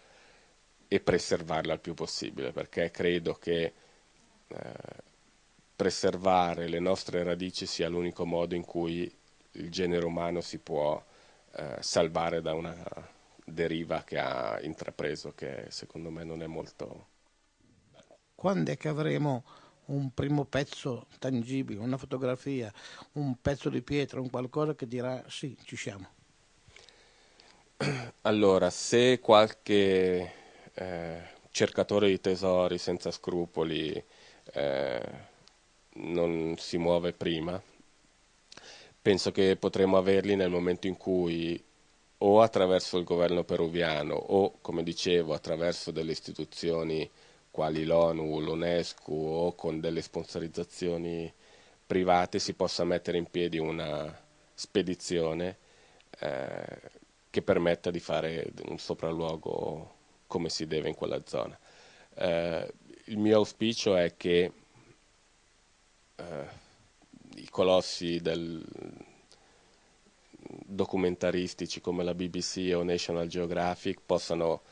e 0.86 1.00
preservarla 1.00 1.74
il 1.74 1.80
più 1.80 1.94
possibile, 1.94 2.52
perché 2.52 2.90
credo 2.90 3.34
che 3.34 3.72
eh, 4.48 4.72
preservare 5.76 6.68
le 6.68 6.80
nostre 6.80 7.22
radici 7.22 7.64
sia 7.64 7.88
l'unico 7.88 8.26
modo 8.26 8.54
in 8.54 8.64
cui 8.64 9.10
il 9.52 9.70
genere 9.70 10.04
umano 10.04 10.40
si 10.40 10.58
può 10.58 11.02
eh, 11.52 11.76
salvare 11.80 12.40
da 12.42 12.54
una 12.54 12.74
deriva 13.44 14.02
che 14.02 14.18
ha 14.18 14.60
intrapreso, 14.60 15.32
che 15.34 15.66
secondo 15.68 16.10
me 16.10 16.24
non 16.24 16.42
è 16.42 16.46
molto... 16.46 17.06
Quando 18.34 18.72
è 18.72 18.76
che 18.76 18.88
avremo 18.88 19.44
un 19.90 20.12
primo 20.12 20.44
pezzo 20.44 21.06
tangibile, 21.18 21.80
una 21.80 21.96
fotografia, 21.96 22.72
un 23.12 23.36
pezzo 23.40 23.68
di 23.68 23.82
pietra, 23.82 24.20
un 24.20 24.30
qualcosa 24.30 24.74
che 24.74 24.86
dirà 24.86 25.24
sì, 25.28 25.56
ci 25.64 25.76
siamo. 25.76 26.08
Allora, 28.22 28.70
se 28.70 29.20
qualche 29.20 30.32
eh, 30.74 31.22
cercatore 31.50 32.08
di 32.08 32.20
tesori 32.20 32.78
senza 32.78 33.10
scrupoli 33.10 34.02
eh, 34.52 35.28
non 35.94 36.54
si 36.58 36.76
muove 36.78 37.12
prima, 37.12 37.60
penso 39.00 39.32
che 39.32 39.56
potremo 39.56 39.96
averli 39.96 40.36
nel 40.36 40.50
momento 40.50 40.86
in 40.86 40.96
cui 40.96 41.62
o 42.22 42.42
attraverso 42.42 42.98
il 42.98 43.04
governo 43.04 43.44
peruviano 43.44 44.14
o, 44.14 44.58
come 44.60 44.82
dicevo, 44.82 45.32
attraverso 45.32 45.90
delle 45.90 46.12
istituzioni 46.12 47.08
quali 47.60 47.84
l'ONU, 47.84 48.40
l'UNESCO 48.40 49.12
o 49.12 49.54
con 49.54 49.80
delle 49.80 50.00
sponsorizzazioni 50.00 51.30
private 51.86 52.38
si 52.38 52.54
possa 52.54 52.84
mettere 52.84 53.18
in 53.18 53.26
piedi 53.26 53.58
una 53.58 54.18
spedizione 54.54 55.58
eh, 56.20 56.80
che 57.28 57.42
permetta 57.42 57.90
di 57.90 58.00
fare 58.00 58.50
un 58.64 58.78
sopralluogo 58.78 59.94
come 60.26 60.48
si 60.48 60.66
deve 60.66 60.88
in 60.88 60.94
quella 60.94 61.20
zona. 61.26 61.58
Eh, 62.14 62.72
il 63.04 63.18
mio 63.18 63.36
auspicio 63.36 63.94
è 63.94 64.16
che 64.16 64.52
eh, 66.16 66.46
i 67.34 67.48
colossi 67.50 68.20
del, 68.20 68.64
documentaristici 70.64 71.82
come 71.82 72.04
la 72.04 72.14
BBC 72.14 72.72
o 72.74 72.82
National 72.82 73.26
Geographic 73.26 74.00
possano 74.06 74.62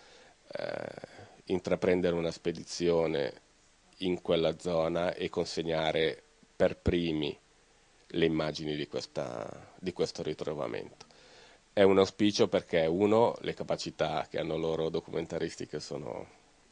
eh, 0.52 1.18
intraprendere 1.49 2.15
una 2.15 2.31
spedizione 2.31 3.47
in 3.99 4.20
quella 4.20 4.59
zona 4.59 5.15
e 5.15 5.29
consegnare 5.29 6.23
per 6.55 6.77
primi 6.77 7.37
le 8.12 8.25
immagini 8.25 8.75
di, 8.77 8.87
questa, 8.87 9.73
di 9.79 9.93
questo 9.93 10.23
ritrovamento. 10.23 11.07
È 11.73 11.83
un 11.83 11.99
auspicio 11.99 12.49
perché, 12.49 12.87
uno, 12.87 13.37
le 13.41 13.55
capacità 13.55 14.27
che 14.29 14.39
hanno 14.39 14.57
loro 14.57 14.89
documentaristiche 14.89 15.81
sono 15.81 16.27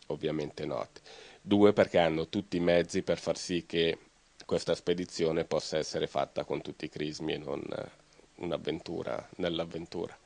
ovviamente 0.09 0.65
note, 0.65 1.01
due, 1.41 1.73
perché 1.73 1.99
hanno 1.99 2.29
tutti 2.29 2.57
i 2.57 2.61
mezzi 2.61 3.03
per 3.03 3.19
far 3.19 3.37
sì 3.37 3.65
che 3.67 3.99
questa 4.45 4.75
spedizione 4.75 5.45
possa 5.45 5.79
essere 5.79 6.07
fatta 6.07 6.45
con 6.45 6.63
tutti 6.63 6.85
i 6.85 6.89
crismi 6.89 7.35
e 7.35 7.39
non 7.39 7.63
un'avventura 8.37 9.29
nell'avventura 9.37 10.17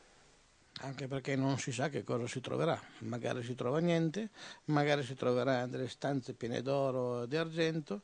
anche 0.82 1.06
perché 1.06 1.36
non 1.36 1.58
si 1.58 1.72
sa 1.72 1.88
che 1.88 2.04
cosa 2.04 2.26
si 2.26 2.40
troverà, 2.40 2.80
magari 3.00 3.42
si 3.42 3.54
trova 3.54 3.78
niente, 3.80 4.30
magari 4.66 5.02
si 5.02 5.14
troverà 5.14 5.66
delle 5.66 5.88
stanze 5.88 6.34
piene 6.34 6.62
d'oro 6.62 7.22
e 7.22 7.28
di 7.28 7.36
argento, 7.36 8.02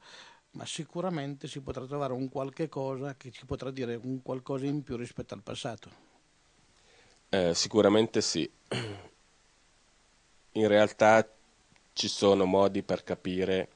ma 0.53 0.67
sicuramente 0.67 1.49
si 1.49 1.61
potrà 1.61 1.87
trovare 1.87 2.13
un 2.13 2.29
qualche 2.29 2.69
cosa 2.69 3.15
che 3.17 3.31
ci 3.31 3.47
potrà 3.47 3.71
dire 3.71 3.95
un 3.95 4.23
qualcosa 4.23 4.67
in 4.67 4.83
più 4.83 4.97
rispetto 4.97 5.35
al 5.35 5.43
passato. 5.43 6.05
Eh, 7.29 7.55
sicuramente 7.55 8.21
sì. 8.21 8.49
In 10.53 10.69
realtà 10.69 11.29
ci 11.93 12.09
sono 12.09 12.45
modi 12.45 12.83
per 12.83 13.03
capire 13.05 13.69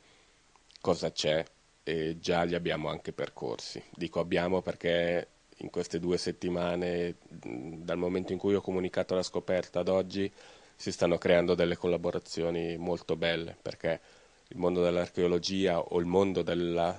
cosa 0.80 1.10
c'è 1.10 1.44
e 1.82 2.18
già 2.18 2.42
li 2.42 2.54
abbiamo 2.54 2.88
anche 2.88 3.12
percorsi. 3.12 3.82
Dico 3.94 4.20
abbiamo 4.20 4.62
perché 4.62 5.26
in 5.60 5.70
queste 5.70 5.98
due 5.98 6.16
settimane, 6.18 7.16
dal 7.28 7.98
momento 7.98 8.32
in 8.32 8.38
cui 8.38 8.54
ho 8.54 8.60
comunicato 8.60 9.14
la 9.14 9.22
scoperta 9.22 9.80
ad 9.80 9.88
oggi, 9.88 10.30
si 10.74 10.92
stanno 10.92 11.18
creando 11.18 11.54
delle 11.54 11.76
collaborazioni 11.76 12.76
molto 12.76 13.16
belle, 13.16 13.56
perché 13.60 14.00
il 14.48 14.56
mondo 14.56 14.82
dell'archeologia 14.82 15.78
o 15.78 15.98
il 15.98 16.06
mondo 16.06 16.42
della, 16.42 16.98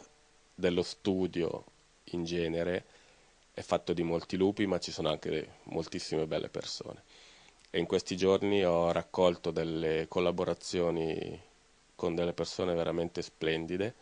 dello 0.53 0.83
studio 0.83 1.63
in 2.11 2.23
genere 2.23 2.85
è 3.53 3.61
fatto 3.61 3.93
di 3.93 4.03
molti 4.03 4.37
lupi, 4.37 4.65
ma 4.67 4.79
ci 4.79 4.91
sono 4.91 5.09
anche 5.09 5.55
moltissime 5.63 6.27
belle 6.27 6.49
persone. 6.49 7.03
E 7.71 7.79
in 7.79 7.85
questi 7.85 8.15
giorni 8.15 8.63
ho 8.63 8.91
raccolto 8.91 9.49
delle 9.51 10.05
collaborazioni 10.07 11.39
con 11.95 12.15
delle 12.15 12.33
persone 12.33 12.73
veramente 12.75 13.21
splendide 13.21 13.95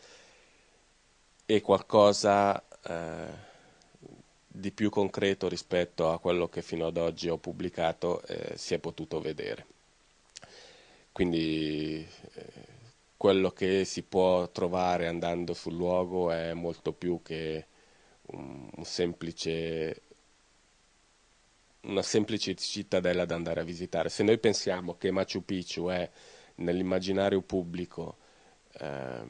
e 1.45 1.61
qualcosa... 1.61 2.61
Eh, 2.83 3.47
di 4.51 4.71
più 4.71 4.89
concreto 4.89 5.47
rispetto 5.47 6.11
a 6.11 6.19
quello 6.19 6.49
che 6.49 6.63
fino 6.63 6.87
ad 6.87 6.97
oggi 6.97 7.29
ho 7.29 7.37
pubblicato 7.37 8.21
eh, 8.23 8.57
si 8.57 8.73
è 8.73 8.79
potuto 8.79 9.21
vedere. 9.21 9.65
Quindi 11.11 12.05
eh, 12.33 12.45
quello 13.15 13.51
che 13.51 13.85
si 13.85 14.01
può 14.01 14.49
trovare 14.49 15.07
andando 15.07 15.53
sul 15.53 15.75
luogo 15.75 16.31
è 16.31 16.53
molto 16.53 16.93
più 16.93 17.21
che 17.21 17.65
un, 18.27 18.69
un 18.75 18.85
semplice, 18.85 20.01
una 21.81 22.01
semplice 22.01 22.55
cittadella 22.55 23.25
da 23.25 23.35
andare 23.35 23.59
a 23.61 23.63
visitare. 23.63 24.09
Se 24.09 24.23
noi 24.23 24.39
pensiamo 24.39 24.97
che 24.97 25.11
Machu 25.11 25.43
Picchu 25.45 25.87
è 25.89 26.09
nell'immaginario 26.55 27.41
pubblico 27.41 28.17
eh, 28.79 29.21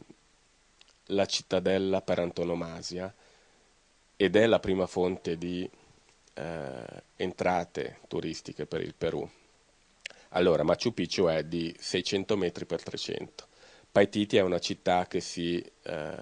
la 1.05 1.25
cittadella 1.25 2.01
per 2.01 2.19
antonomasia, 2.19 3.13
ed 4.21 4.35
è 4.35 4.45
la 4.47 4.59
prima 4.59 4.85
fonte 4.85 5.37
di 5.37 5.67
eh, 6.33 7.03
entrate 7.15 7.99
turistiche 8.09 8.65
per 8.65 8.81
il 8.81 8.93
Perù. 8.93 9.25
Allora, 10.31 10.63
Machu 10.63 10.93
Picchu 10.93 11.27
è 11.27 11.45
di 11.45 11.73
600 11.79 12.35
metri 12.35 12.65
per 12.65 12.83
300. 12.83 13.47
Paititi 13.89 14.35
è 14.35 14.41
una 14.41 14.59
città 14.59 15.07
che 15.07 15.21
si 15.21 15.63
eh, 15.83 16.17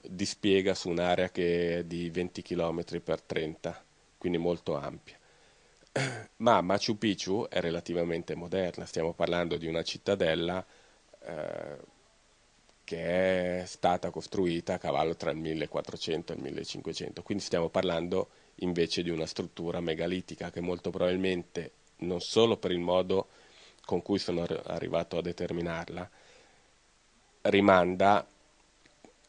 dispiega 0.00 0.74
su 0.74 0.88
un'area 0.88 1.30
che 1.30 1.78
è 1.78 1.84
di 1.84 2.10
20 2.10 2.42
km 2.42 3.00
per 3.00 3.22
30, 3.22 3.84
quindi 4.18 4.38
molto 4.38 4.74
ampia. 4.76 5.16
Ma 6.38 6.60
Machu 6.62 6.98
Picchu 6.98 7.46
è 7.48 7.60
relativamente 7.60 8.34
moderna, 8.34 8.86
stiamo 8.86 9.12
parlando 9.12 9.56
di 9.56 9.68
una 9.68 9.84
cittadella 9.84 10.66
eh, 11.20 11.76
che 12.88 13.60
è 13.60 13.64
stata 13.66 14.08
costruita 14.08 14.72
a 14.72 14.78
cavallo 14.78 15.14
tra 15.14 15.30
il 15.30 15.36
1400 15.36 16.32
e 16.32 16.36
il 16.36 16.40
1500, 16.40 17.22
quindi 17.22 17.44
stiamo 17.44 17.68
parlando 17.68 18.28
invece 18.60 19.02
di 19.02 19.10
una 19.10 19.26
struttura 19.26 19.78
megalitica 19.80 20.50
che 20.50 20.62
molto 20.62 20.88
probabilmente 20.88 21.72
non 21.98 22.22
solo 22.22 22.56
per 22.56 22.70
il 22.70 22.78
modo 22.78 23.26
con 23.84 24.00
cui 24.00 24.18
sono 24.18 24.46
arrivato 24.64 25.18
a 25.18 25.20
determinarla, 25.20 26.08
rimanda 27.42 28.26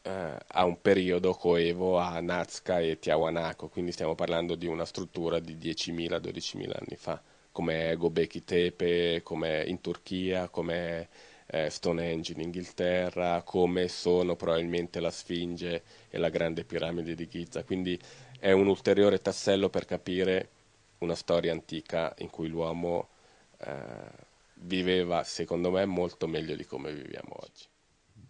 eh, 0.04 0.36
a 0.46 0.64
un 0.64 0.80
periodo 0.80 1.34
coevo 1.34 1.98
a 1.98 2.18
Nazca 2.20 2.80
e 2.80 2.98
Tiahuanaco, 2.98 3.68
quindi 3.68 3.92
stiamo 3.92 4.14
parlando 4.14 4.54
di 4.54 4.66
una 4.68 4.86
struttura 4.86 5.38
di 5.38 5.54
10.000-12.000 5.56 6.70
anni 6.78 6.96
fa, 6.96 7.20
come 7.52 7.94
Gobekli 7.94 8.42
Tepe, 8.42 9.20
come 9.22 9.64
in 9.66 9.82
Turchia, 9.82 10.48
come 10.48 11.08
eh, 11.50 11.68
Stonehenge 11.68 12.32
in 12.32 12.40
Inghilterra, 12.40 13.42
come 13.42 13.88
sono 13.88 14.36
probabilmente 14.36 15.00
la 15.00 15.10
Sfinge 15.10 15.82
e 16.08 16.18
la 16.18 16.28
grande 16.28 16.64
piramide 16.64 17.14
di 17.14 17.28
Giza. 17.28 17.64
Quindi 17.64 17.98
è 18.38 18.52
un 18.52 18.68
ulteriore 18.68 19.20
tassello 19.20 19.68
per 19.68 19.84
capire 19.84 20.48
una 20.98 21.14
storia 21.14 21.52
antica 21.52 22.14
in 22.18 22.30
cui 22.30 22.48
l'uomo 22.48 23.08
eh, 23.58 24.28
viveva, 24.54 25.24
secondo 25.24 25.70
me, 25.70 25.84
molto 25.86 26.26
meglio 26.26 26.54
di 26.54 26.64
come 26.64 26.92
viviamo 26.92 27.36
oggi. 27.40 27.64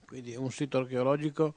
Quindi 0.07 0.35
un 0.35 0.51
sito 0.51 0.79
archeologico 0.79 1.55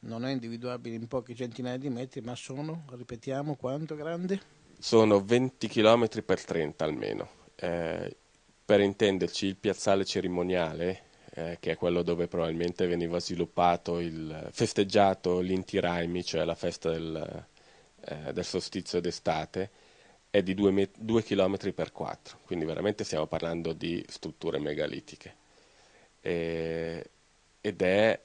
non 0.00 0.24
è 0.24 0.30
individuabile 0.30 0.96
in 0.96 1.08
pochi 1.08 1.34
centinaia 1.34 1.78
di 1.78 1.88
metri, 1.88 2.20
ma 2.20 2.34
sono, 2.34 2.84
ripetiamo, 2.90 3.56
quanto 3.56 3.96
grande? 3.96 4.54
Sono 4.78 5.24
20 5.24 5.66
km 5.66 6.22
per 6.24 6.44
30 6.44 6.84
almeno. 6.84 7.28
Eh, 7.56 8.16
per 8.64 8.80
intenderci, 8.80 9.46
il 9.46 9.56
piazzale 9.56 10.04
cerimoniale, 10.04 11.05
eh, 11.36 11.58
che 11.60 11.72
è 11.72 11.76
quello 11.76 12.02
dove 12.02 12.28
probabilmente 12.28 12.86
veniva 12.86 13.20
sviluppato, 13.20 14.00
il, 14.00 14.48
festeggiato 14.52 15.40
l'Inti 15.40 15.78
Raimi, 15.78 16.24
cioè 16.24 16.44
la 16.44 16.54
festa 16.54 16.90
del, 16.90 17.44
eh, 18.00 18.32
del 18.32 18.44
solstizio 18.44 19.00
d'estate, 19.00 19.70
è 20.30 20.42
di 20.42 20.54
2 20.54 21.22
km 21.22 21.72
per 21.74 21.92
4, 21.92 22.38
quindi 22.44 22.64
veramente 22.64 23.04
stiamo 23.04 23.26
parlando 23.26 23.74
di 23.74 24.02
strutture 24.08 24.58
megalitiche. 24.58 25.34
E, 26.22 27.10
ed 27.60 27.82
è 27.82 28.18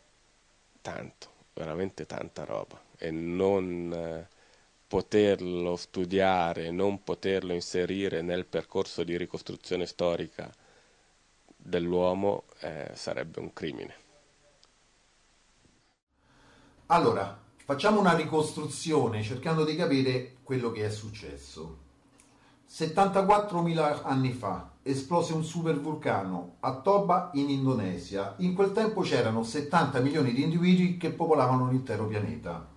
tanto, 0.82 1.30
veramente 1.54 2.06
tanta 2.06 2.46
roba. 2.46 2.82
E 2.98 3.12
non 3.12 3.92
eh, 3.94 4.28
poterlo 4.88 5.76
studiare, 5.76 6.72
non 6.72 7.04
poterlo 7.04 7.54
inserire 7.54 8.22
nel 8.22 8.46
percorso 8.46 9.04
di 9.04 9.18
ricostruzione 9.18 9.86
storica 9.86 10.50
dell'uomo 11.62 12.46
eh, 12.60 12.92
sarebbe 12.94 13.40
un 13.40 13.54
crimine. 13.54 13.96
Allora, 16.88 17.40
facciamo 17.64 18.00
una 18.00 18.16
ricostruzione 18.16 19.24
cercando 19.24 19.64
di 19.64 19.76
capire 19.76 20.38
quello 20.44 20.72
che 20.72 20.86
è 20.86 20.90
successo. 20.90 21.78
74.000 22.70 24.02
anni 24.04 24.32
fa 24.32 24.72
esplose 24.84 25.34
un 25.34 25.44
supervulcano 25.44 26.56
a 26.62 26.80
Toba 26.80 27.32
in 27.34 27.50
Indonesia. 27.50 28.36
In 28.38 28.56
quel 28.56 28.72
tempo 28.72 29.02
c'erano 29.02 29.44
70 29.44 30.00
milioni 30.00 30.34
di 30.34 30.44
individui 30.44 30.98
che 30.98 31.12
popolavano 31.12 31.70
l'intero 31.70 32.08
pianeta. 32.08 32.71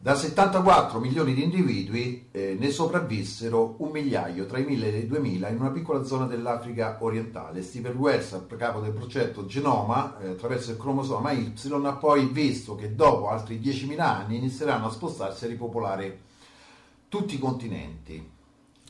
Da 0.00 0.14
74 0.14 1.00
milioni 1.00 1.34
di 1.34 1.42
individui 1.42 2.28
eh, 2.30 2.56
ne 2.56 2.70
sopravvissero 2.70 3.74
un 3.78 3.90
migliaio, 3.90 4.46
tra 4.46 4.58
i 4.58 4.64
1000 4.64 4.94
e 4.94 4.98
i 4.98 5.06
2000, 5.08 5.48
in 5.48 5.58
una 5.58 5.70
piccola 5.70 6.04
zona 6.04 6.26
dell'Africa 6.26 6.98
orientale. 7.00 7.62
Stephen 7.62 7.96
Wells, 7.96 8.32
a 8.32 8.44
capo 8.56 8.78
del 8.78 8.92
progetto 8.92 9.44
Genoma, 9.46 10.16
eh, 10.20 10.28
attraverso 10.28 10.70
il 10.70 10.76
cromosoma 10.76 11.32
Y, 11.32 11.52
ha 11.84 11.96
poi 11.96 12.26
visto 12.26 12.76
che 12.76 12.94
dopo 12.94 13.28
altri 13.28 13.58
10.000 13.58 13.98
anni 13.98 14.36
inizieranno 14.36 14.86
a 14.86 14.92
spostarsi 14.92 15.46
a 15.46 15.48
ripopolare 15.48 16.20
tutti 17.08 17.34
i 17.34 17.38
continenti. 17.40 18.24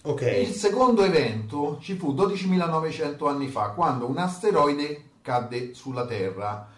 Ok. 0.03 0.21
Il 0.47 0.53
secondo 0.53 1.05
evento 1.05 1.79
ci 1.81 1.95
fu 1.95 2.13
12.900 2.13 3.29
anni 3.29 3.49
fa, 3.49 3.71
quando 3.71 4.07
un 4.07 4.19
asteroide 4.19 5.05
cadde 5.23 5.73
sulla 5.73 6.05
Terra 6.05 6.77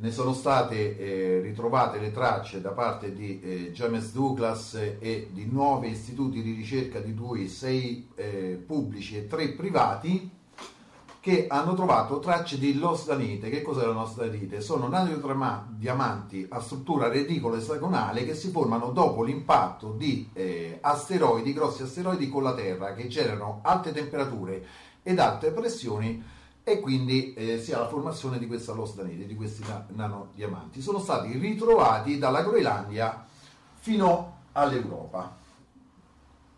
ne 0.00 0.10
sono 0.12 0.32
state 0.32 0.96
eh, 0.96 1.40
ritrovate 1.40 1.98
le 1.98 2.12
tracce 2.12 2.60
da 2.60 2.70
parte 2.70 3.12
di 3.12 3.40
eh, 3.40 3.72
James 3.72 4.12
Douglas 4.12 4.74
e 4.74 5.28
di 5.32 5.48
nove 5.50 5.88
istituti 5.88 6.40
di 6.40 6.52
ricerca, 6.52 7.00
di 7.00 7.14
cui 7.14 7.48
sei 7.48 8.08
eh, 8.14 8.62
pubblici 8.64 9.16
e 9.16 9.26
tre 9.26 9.48
privati, 9.50 10.30
che 11.20 11.46
hanno 11.48 11.74
trovato 11.74 12.20
tracce 12.20 12.58
di 12.58 12.78
losdanite. 12.78 13.50
Che 13.50 13.60
cos'è 13.62 13.84
la 13.84 13.92
losdanite? 13.92 14.60
Sono 14.60 14.88
diamanti 15.70 16.46
a 16.48 16.60
struttura 16.60 17.08
reticola-esagonale 17.08 18.24
che 18.24 18.34
si 18.34 18.50
formano 18.50 18.90
dopo 18.90 19.24
l'impatto 19.24 19.90
di 19.90 20.30
eh, 20.32 20.78
asteroidi, 20.80 21.52
grossi 21.52 21.82
asteroidi 21.82 22.28
con 22.28 22.44
la 22.44 22.54
Terra, 22.54 22.94
che 22.94 23.08
generano 23.08 23.60
alte 23.62 23.92
temperature 23.92 24.64
ed 25.02 25.18
alte 25.18 25.50
pressioni 25.50 26.36
e 26.68 26.80
quindi 26.80 27.34
eh, 27.34 27.60
si 27.60 27.72
ha 27.72 27.78
la 27.78 27.88
formazione 27.88 28.38
di 28.38 28.46
questa 28.46 28.72
losdanite, 28.72 29.26
di 29.26 29.34
questi 29.34 29.64
nanodiamanti. 29.88 30.80
Sono 30.82 30.98
stati 30.98 31.38
ritrovati 31.38 32.18
dalla 32.18 32.42
Groenlandia 32.42 33.24
fino 33.74 34.40
all'Europa. 34.52 35.36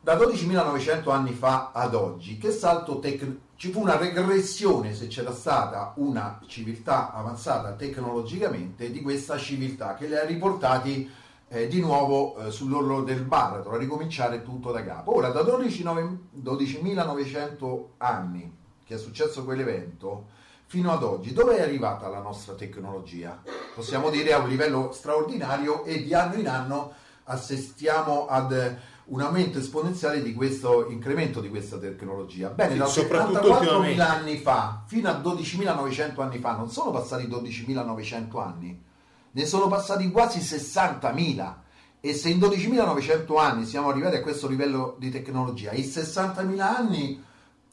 Da 0.03 0.17
12.900 0.17 1.11
anni 1.11 1.33
fa 1.33 1.73
ad 1.73 1.95
oggi, 1.95 2.39
che 2.39 2.51
salto 2.51 2.99
tecnico? 2.99 3.49
Ci 3.55 3.71
fu 3.71 3.83
una 3.83 3.99
regressione 3.99 4.95
se 4.95 5.07
c'era 5.07 5.35
stata 5.35 5.93
una 5.97 6.41
civiltà 6.47 7.13
avanzata 7.13 7.73
tecnologicamente 7.73 8.91
di 8.91 9.03
questa 9.03 9.37
civiltà 9.37 9.93
che 9.95 10.09
li 10.09 10.17
ha 10.17 10.25
riportati 10.25 11.11
eh, 11.49 11.69
di 11.69 11.81
nuovo 11.81 12.39
eh, 12.39 12.51
sull'orlo 12.51 13.03
del 13.03 13.23
baratro, 13.23 13.73
a 13.73 13.77
ricominciare 13.77 14.43
tutto 14.43 14.73
da 14.73 14.83
capo. 14.83 15.15
Ora, 15.15 15.29
da 15.29 15.43
12.900 15.43 17.85
anni 17.99 18.60
che 18.91 18.97
è 18.97 18.99
successo 18.99 19.45
quell'evento, 19.45 20.27
fino 20.67 20.91
ad 20.91 21.05
oggi, 21.05 21.33
dove 21.33 21.59
è 21.59 21.63
arrivata 21.63 22.09
la 22.09 22.19
nostra 22.19 22.55
tecnologia? 22.55 23.41
Possiamo 23.73 24.11
dire 24.11 24.33
a 24.33 24.39
un 24.39 24.49
livello 24.49 24.91
straordinario 24.91 25.85
e 25.85 26.03
di 26.03 26.13
anno 26.13 26.35
in 26.35 26.49
anno 26.49 26.93
assistiamo 27.23 28.27
ad 28.27 28.79
un 29.05 29.21
aumento 29.21 29.59
esponenziale 29.61 30.23
di 30.23 30.35
questo 30.35 30.89
incremento 30.89 31.41
di 31.41 31.49
questa 31.49 31.79
tecnologia. 31.79 32.49
Bene, 32.49 32.77
da 32.77 32.87
74.000 32.87 34.01
anni 34.01 34.39
fa 34.39 34.83
fino 34.89 35.09
a 35.09 35.21
12.900 35.21 36.21
anni 36.21 36.39
fa 36.39 36.57
non 36.57 36.69
sono 36.69 36.91
passati 36.91 37.29
12.900 37.29 38.43
anni, 38.43 38.83
ne 39.31 39.47
sono 39.47 39.69
passati 39.69 40.11
quasi 40.11 40.41
60.000. 40.41 41.55
E 42.01 42.13
se 42.13 42.29
in 42.29 42.41
12.900 42.41 43.39
anni 43.39 43.67
siamo 43.67 43.89
arrivati 43.89 44.17
a 44.17 44.21
questo 44.21 44.49
livello 44.49 44.97
di 44.99 45.11
tecnologia, 45.11 45.71
in 45.71 45.85
60.000 45.85 46.59
anni 46.59 47.29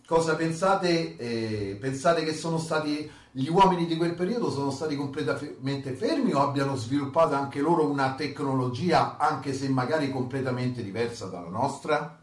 cosa 0.08 0.36
pensate? 0.36 1.18
Eh, 1.18 1.78
pensate 1.80 2.24
che 2.24 2.34
sono 2.34 2.58
stati 2.58 3.12
gli 3.38 3.50
uomini 3.50 3.86
di 3.86 3.98
quel 3.98 4.16
periodo 4.16 4.50
sono 4.50 4.72
stati 4.72 4.96
completamente 4.96 5.92
fermi 5.92 6.34
o 6.34 6.42
abbiano 6.42 6.76
sviluppato 6.76 7.36
anche 7.36 7.60
loro 7.60 7.88
una 7.88 8.16
tecnologia, 8.16 9.18
anche 9.18 9.54
se 9.54 9.70
magari 9.70 10.10
completamente 10.10 10.82
diversa 10.82 11.28
dalla 11.28 11.50
nostra? 11.50 12.18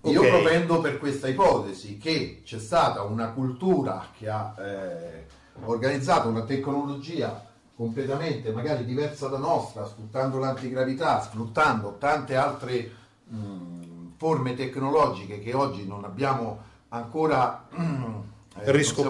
Okay. 0.00 0.12
Io 0.12 0.28
propendo 0.28 0.80
per 0.80 0.98
questa 0.98 1.28
ipotesi 1.28 1.96
che 1.96 2.40
c'è 2.44 2.58
stata 2.58 3.02
una 3.02 3.28
cultura 3.28 4.08
che 4.16 4.28
ha 4.28 4.54
eh, 4.58 5.26
organizzato 5.64 6.28
una 6.28 6.42
tecnologia 6.42 7.46
completamente 7.76 8.50
magari 8.50 8.84
diversa 8.84 9.28
da 9.28 9.38
nostra, 9.38 9.86
sfruttando 9.86 10.38
l'antigravità, 10.38 11.20
sfruttando 11.20 11.98
tante 11.98 12.34
altre 12.34 12.90
mh, 13.28 13.77
forme 14.18 14.54
tecnologiche 14.54 15.38
che 15.38 15.54
oggi 15.54 15.86
non 15.86 16.04
abbiamo 16.04 16.58
ancora 16.88 17.68
eh, 17.72 18.72
riusciti, 18.72 19.06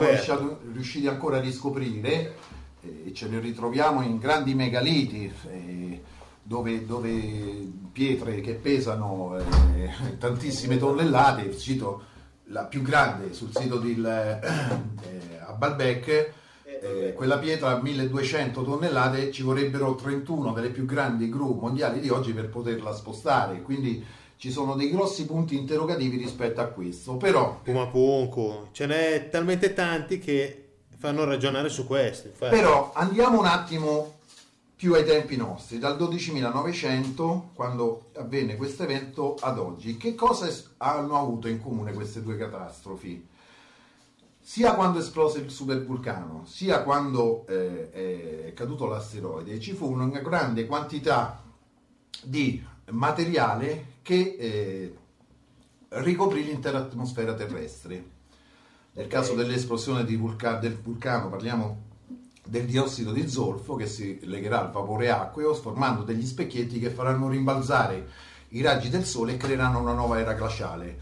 riusciti 0.73 1.07
ancora 1.09 1.39
a 1.39 1.41
riscoprire 1.41 2.37
eh, 2.83 3.05
e 3.07 3.15
ce 3.15 3.27
le 3.29 3.41
ritroviamo 3.41 4.03
in 4.03 4.19
grandi 4.19 4.55
megaliti 4.55 5.33
eh, 5.51 6.03
dove, 6.43 6.85
dove, 6.85 7.77
pietre 7.91 8.41
che 8.43 8.53
pesano 8.53 9.39
eh, 9.39 9.91
tantissime 10.21 10.77
tonnellate, 10.77 11.57
cito 11.57 12.03
la 12.51 12.65
più 12.65 12.83
grande 12.83 13.33
sul 13.33 13.51
sito 13.55 13.79
di, 13.79 13.95
eh, 14.05 15.39
a 15.41 15.53
Balbec 15.53 16.33
eh, 16.81 17.13
quella 17.15 17.39
pietra 17.39 17.71
a 17.71 17.83
1200 17.83 18.63
tonnellate 18.63 19.33
ci 19.33 19.43
vorrebbero 19.43 19.95
31 19.95 20.53
delle 20.53 20.69
più 20.69 20.85
grandi 20.85 21.29
gru 21.29 21.55
mondiali 21.55 21.99
di 21.99 22.11
oggi 22.11 22.33
per 22.33 22.49
poterla 22.51 22.93
spostare. 22.93 23.63
Quindi 23.63 24.05
ci 24.39 24.53
sono 24.53 24.77
dei 24.77 24.89
grossi 24.89 25.27
punti 25.27 25.57
interrogativi 25.57 26.17
rispetto 26.17 26.61
a 26.61 26.67
questo, 26.67 27.17
però... 27.17 27.59
Pumapunco, 27.61 28.69
ce 28.71 28.87
n'è 28.87 29.29
talmente 29.31 29.75
tanti 29.75 30.21
che 30.21 30.69
fanno 30.97 31.25
ragionare 31.25 31.69
su 31.69 31.85
questo. 31.85 32.29
Infatti. 32.29 32.55
Però 32.55 32.93
andiamo 32.95 33.41
un 33.41 33.47
attimo 33.47 34.15
più 34.77 34.95
ai 34.95 35.05
tempi 35.05 35.37
nostri, 35.37 35.81
dal 35.81 35.97
12.900, 35.99 37.49
quando 37.53 38.11
avvenne 38.15 38.55
questo 38.55 38.85
evento, 38.85 39.35
ad 39.41 39.59
oggi. 39.59 39.97
Che 39.97 40.15
cosa 40.15 40.49
hanno 40.77 41.19
avuto 41.19 41.49
in 41.49 41.61
comune 41.61 41.93
queste 41.93 42.23
due 42.23 42.37
catastrofi? 42.37 43.27
Sia 44.41 44.75
quando 44.75 45.01
esplose 45.01 45.41
il 45.41 45.51
supervulcano, 45.51 46.45
sia 46.47 46.85
quando 46.85 47.45
eh, 47.49 48.47
è 48.47 48.53
caduto 48.55 48.87
l'asteroide, 48.87 49.59
ci 49.59 49.73
fu 49.73 49.91
una 49.91 50.07
grande 50.07 50.65
quantità 50.65 51.43
di 52.23 52.65
materiale 52.91 53.97
che 54.09 54.37
eh, 54.39 54.95
ricoprì 56.01 56.43
l'intera 56.43 56.79
atmosfera 56.79 57.35
terrestre. 57.35 58.03
Nel 58.93 59.07
caso 59.07 59.35
dell'esplosione 59.35 60.03
di 60.07 60.17
vulca- 60.17 60.55
del 60.55 60.79
vulcano 60.79 61.29
parliamo 61.29 61.83
del 62.43 62.65
diossido 62.65 63.13
di 63.13 63.29
zolfo 63.29 63.75
che 63.75 63.87
si 63.87 64.19
legherà 64.23 64.63
al 64.63 64.73
vapore 64.73 65.11
acqueo 65.11 65.53
formando 65.53 66.05
degli 66.05 66.25
specchietti 66.25 66.79
che 66.79 66.89
faranno 66.89 67.29
rimbalzare 67.29 68.09
i 68.51 68.63
raggi 68.63 68.89
del 68.89 69.05
sole 69.05 69.35
e 69.35 69.37
creeranno 69.37 69.79
una 69.79 69.93
nuova 69.93 70.19
era 70.19 70.33
glaciale. 70.33 70.99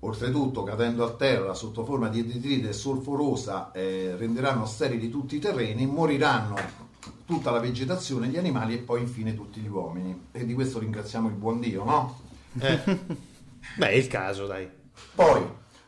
Oltretutto, 0.00 0.62
cadendo 0.62 1.04
a 1.04 1.12
terra 1.12 1.52
sotto 1.52 1.84
forma 1.84 2.08
di 2.08 2.24
detrite 2.24 2.72
solforosa, 2.72 3.72
eh, 3.72 4.16
renderanno 4.16 4.64
sterili 4.64 5.10
tutti 5.10 5.36
i 5.36 5.38
terreni, 5.38 5.84
moriranno 5.84 6.56
tutta 7.26 7.50
la 7.50 7.60
vegetazione, 7.60 8.28
gli 8.28 8.38
animali 8.38 8.72
e 8.72 8.78
poi 8.78 9.02
infine 9.02 9.34
tutti 9.34 9.60
gli 9.60 9.68
uomini. 9.68 10.28
E 10.32 10.46
di 10.46 10.54
questo 10.54 10.78
ringraziamo 10.78 11.28
il 11.28 11.34
buon 11.34 11.60
Dio, 11.60 11.84
no? 11.84 12.26
Eh. 12.60 12.80
Beh, 13.76 13.88
è 13.88 13.94
il 13.94 14.06
caso, 14.06 14.46
dai. 14.46 14.68
Poi, 15.14 15.42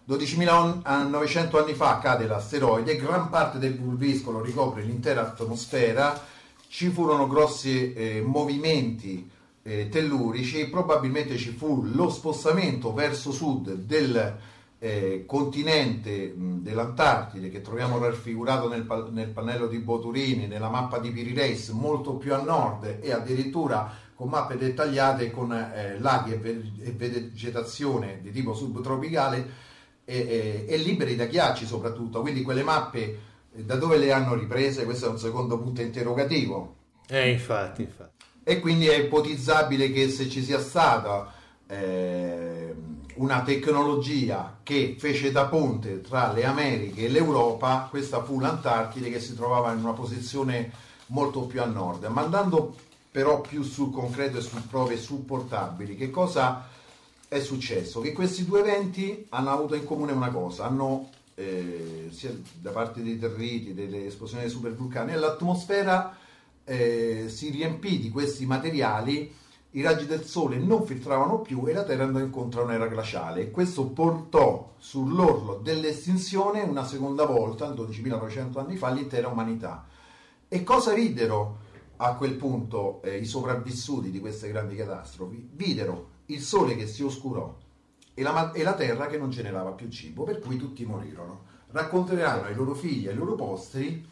12.900 0.09 1.57
anni 1.57 1.75
fa 1.75 1.99
cade 1.99 2.27
l'asteroide, 2.27 2.97
gran 2.97 3.29
parte 3.29 3.59
del 3.59 3.75
pulviscolo 3.75 4.43
ricopre 4.43 4.83
l'intera 4.83 5.23
atmosfera, 5.23 6.21
ci 6.69 6.89
furono 6.89 7.27
grossi 7.27 7.93
eh, 7.93 8.21
movimenti 8.21 9.29
eh, 9.63 9.89
tellurici, 9.89 10.69
probabilmente 10.69 11.37
ci 11.37 11.51
fu 11.51 11.83
lo 11.85 12.09
spostamento 12.11 12.93
verso 12.93 13.31
sud 13.31 13.73
del 13.75 14.39
eh, 14.79 15.25
continente 15.27 16.33
mh, 16.35 16.63
dell'Antartide 16.63 17.51
che 17.51 17.61
troviamo 17.61 17.99
raffigurato 17.99 18.69
nel, 18.69 18.87
nel, 19.11 19.29
pannello 19.29 19.67
di 19.67 19.79
Boturini, 19.79 20.47
nella 20.47 20.71
mappa 20.71 20.99
di 20.99 21.11
Pirireis, 21.11 21.69
molto 21.69 22.15
più 22.15 22.35
a 22.35 22.41
nord 22.41 22.99
e 23.01 23.13
addirittura 23.13 23.93
con 24.21 24.29
mappe 24.29 24.59
dettagliate 24.59 25.31
con 25.31 25.51
eh, 25.51 25.99
laghi 25.99 26.33
e 26.35 26.93
vegetazione 26.93 28.19
di 28.21 28.31
tipo 28.31 28.53
subtropicale 28.53 29.51
e, 30.05 30.19
e, 30.19 30.65
e 30.69 30.77
liberi 30.77 31.17
da 31.17 31.25
ghiacci 31.25 31.65
soprattutto, 31.65 32.21
quindi 32.21 32.43
quelle 32.43 32.63
mappe 32.63 32.99
eh, 33.51 33.65
da 33.65 33.77
dove 33.77 33.97
le 33.97 34.13
hanno 34.13 34.35
riprese? 34.35 34.85
Questo 34.85 35.07
è 35.07 35.09
un 35.09 35.19
secondo 35.19 35.59
punto 35.59 35.81
interrogativo. 35.81 36.75
Eh, 37.09 37.31
infatti, 37.31 37.81
infatti. 37.81 38.27
E 38.45 38.61
quindi 38.61 38.89
è 38.89 38.99
ipotizzabile 38.99 39.91
che 39.91 40.11
se 40.11 40.29
ci 40.29 40.43
sia 40.43 40.61
stata 40.61 41.33
eh, 41.67 42.75
una 43.15 43.41
tecnologia 43.41 44.59
che 44.63 44.97
fece 44.99 45.33
da 45.33 45.47
ponte 45.47 46.03
tra 46.03 46.31
le 46.31 46.45
Americhe 46.45 47.07
e 47.07 47.09
l'Europa, 47.09 47.87
questa 47.89 48.23
fu 48.23 48.39
l'Antartide 48.39 49.09
che 49.09 49.19
si 49.19 49.35
trovava 49.35 49.73
in 49.73 49.79
una 49.79 49.95
posizione 49.95 50.71
molto 51.07 51.47
più 51.47 51.63
a 51.63 51.67
nord. 51.67 52.05
Ma 52.05 52.21
andando 52.21 52.77
però 53.11 53.41
più 53.41 53.63
sul 53.63 53.91
concreto 53.91 54.39
e 54.39 54.41
su 54.41 54.67
prove 54.69 54.97
supportabili, 54.97 55.97
che 55.97 56.11
cosa 56.11 56.67
è 57.27 57.41
successo? 57.41 58.01
Che 58.01 58.13
questi 58.13 58.45
due 58.45 58.61
eventi 58.61 59.27
hanno 59.31 59.51
avuto 59.51 59.75
in 59.75 59.85
comune 59.85 60.13
una 60.13 60.31
cosa, 60.31 60.65
hanno 60.65 61.11
eh, 61.35 62.09
sia 62.11 62.33
da 62.61 62.71
parte 62.71 63.03
dei 63.03 63.19
territi, 63.19 63.75
delle 63.75 64.07
esplosioni 64.07 64.43
dei 64.43 64.51
supervulcani, 64.51 65.15
l'atmosfera 65.15 66.17
eh, 66.65 67.27
si 67.29 67.51
riempì 67.51 67.99
di 67.99 68.11
questi 68.11 68.47
materiali, 68.47 69.35
i 69.73 69.83
raggi 69.83 70.07
del 70.07 70.25
sole 70.25 70.59
non 70.59 70.85
filtravano 70.85 71.41
più 71.41 71.65
e 71.67 71.73
la 71.73 71.85
Terra 71.85 72.05
andò 72.05 72.19
incontro 72.19 72.61
a 72.61 72.65
un'era 72.65 72.87
glaciale. 72.87 73.51
Questo 73.51 73.87
portò 73.87 74.75
sull'orlo 74.79 75.61
dell'estinzione 75.63 76.63
una 76.63 76.85
seconda 76.85 77.25
volta, 77.25 77.69
12.900 77.69 78.59
anni 78.59 78.77
fa, 78.77 78.91
l'intera 78.91 79.29
umanità. 79.29 79.87
E 80.49 80.65
cosa 80.65 80.93
videro 80.93 81.69
a 82.03 82.15
quel 82.15 82.35
punto 82.35 83.03
eh, 83.03 83.19
i 83.19 83.27
sopravvissuti 83.27 84.11
di 84.11 84.21
queste 84.21 84.49
grandi 84.49 84.75
catastrofi? 84.75 85.51
Videro 85.53 86.09
il 86.27 86.41
sole 86.41 86.75
che 86.75 86.87
si 86.87 87.03
oscurò 87.03 87.55
e 88.15 88.23
la, 88.23 88.53
e 88.53 88.63
la 88.63 88.75
terra 88.75 89.07
che 89.07 89.19
non 89.19 89.29
generava 89.29 89.73
più 89.73 89.89
cibo, 89.91 90.25
per 90.25 90.39
cui 90.39 90.57
tutti 90.57 90.85
morirono. 90.87 91.49
Racconteranno 91.69 92.45
ai 92.45 92.55
loro 92.55 92.75
figli 92.75 93.07
e 93.07 93.11
ai 93.11 93.17
loro 93.17 93.35
posteri 93.35 94.09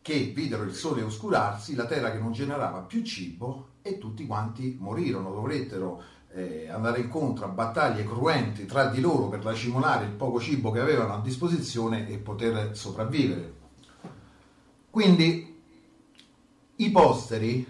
che 0.00 0.32
videro 0.34 0.62
il 0.62 0.74
sole 0.74 1.02
oscurarsi, 1.02 1.74
la 1.74 1.86
terra 1.86 2.10
che 2.10 2.18
non 2.18 2.32
generava 2.32 2.80
più 2.80 3.02
cibo 3.02 3.68
e 3.82 3.98
tutti 3.98 4.24
quanti 4.26 4.76
morirono, 4.80 5.32
dovettero 5.32 6.02
eh, 6.32 6.68
andare 6.70 7.00
incontro 7.00 7.44
a 7.44 7.48
battaglie 7.48 8.04
cruenti 8.04 8.64
tra 8.64 8.86
di 8.86 9.00
loro 9.00 9.28
per 9.28 9.40
racimolare 9.40 10.06
il 10.06 10.12
poco 10.12 10.40
cibo 10.40 10.70
che 10.70 10.80
avevano 10.80 11.14
a 11.14 11.20
disposizione 11.20 12.08
e 12.08 12.18
poter 12.18 12.74
sopravvivere. 12.74 13.54
Quindi 14.90 15.55
i 16.76 16.90
posteri 16.90 17.66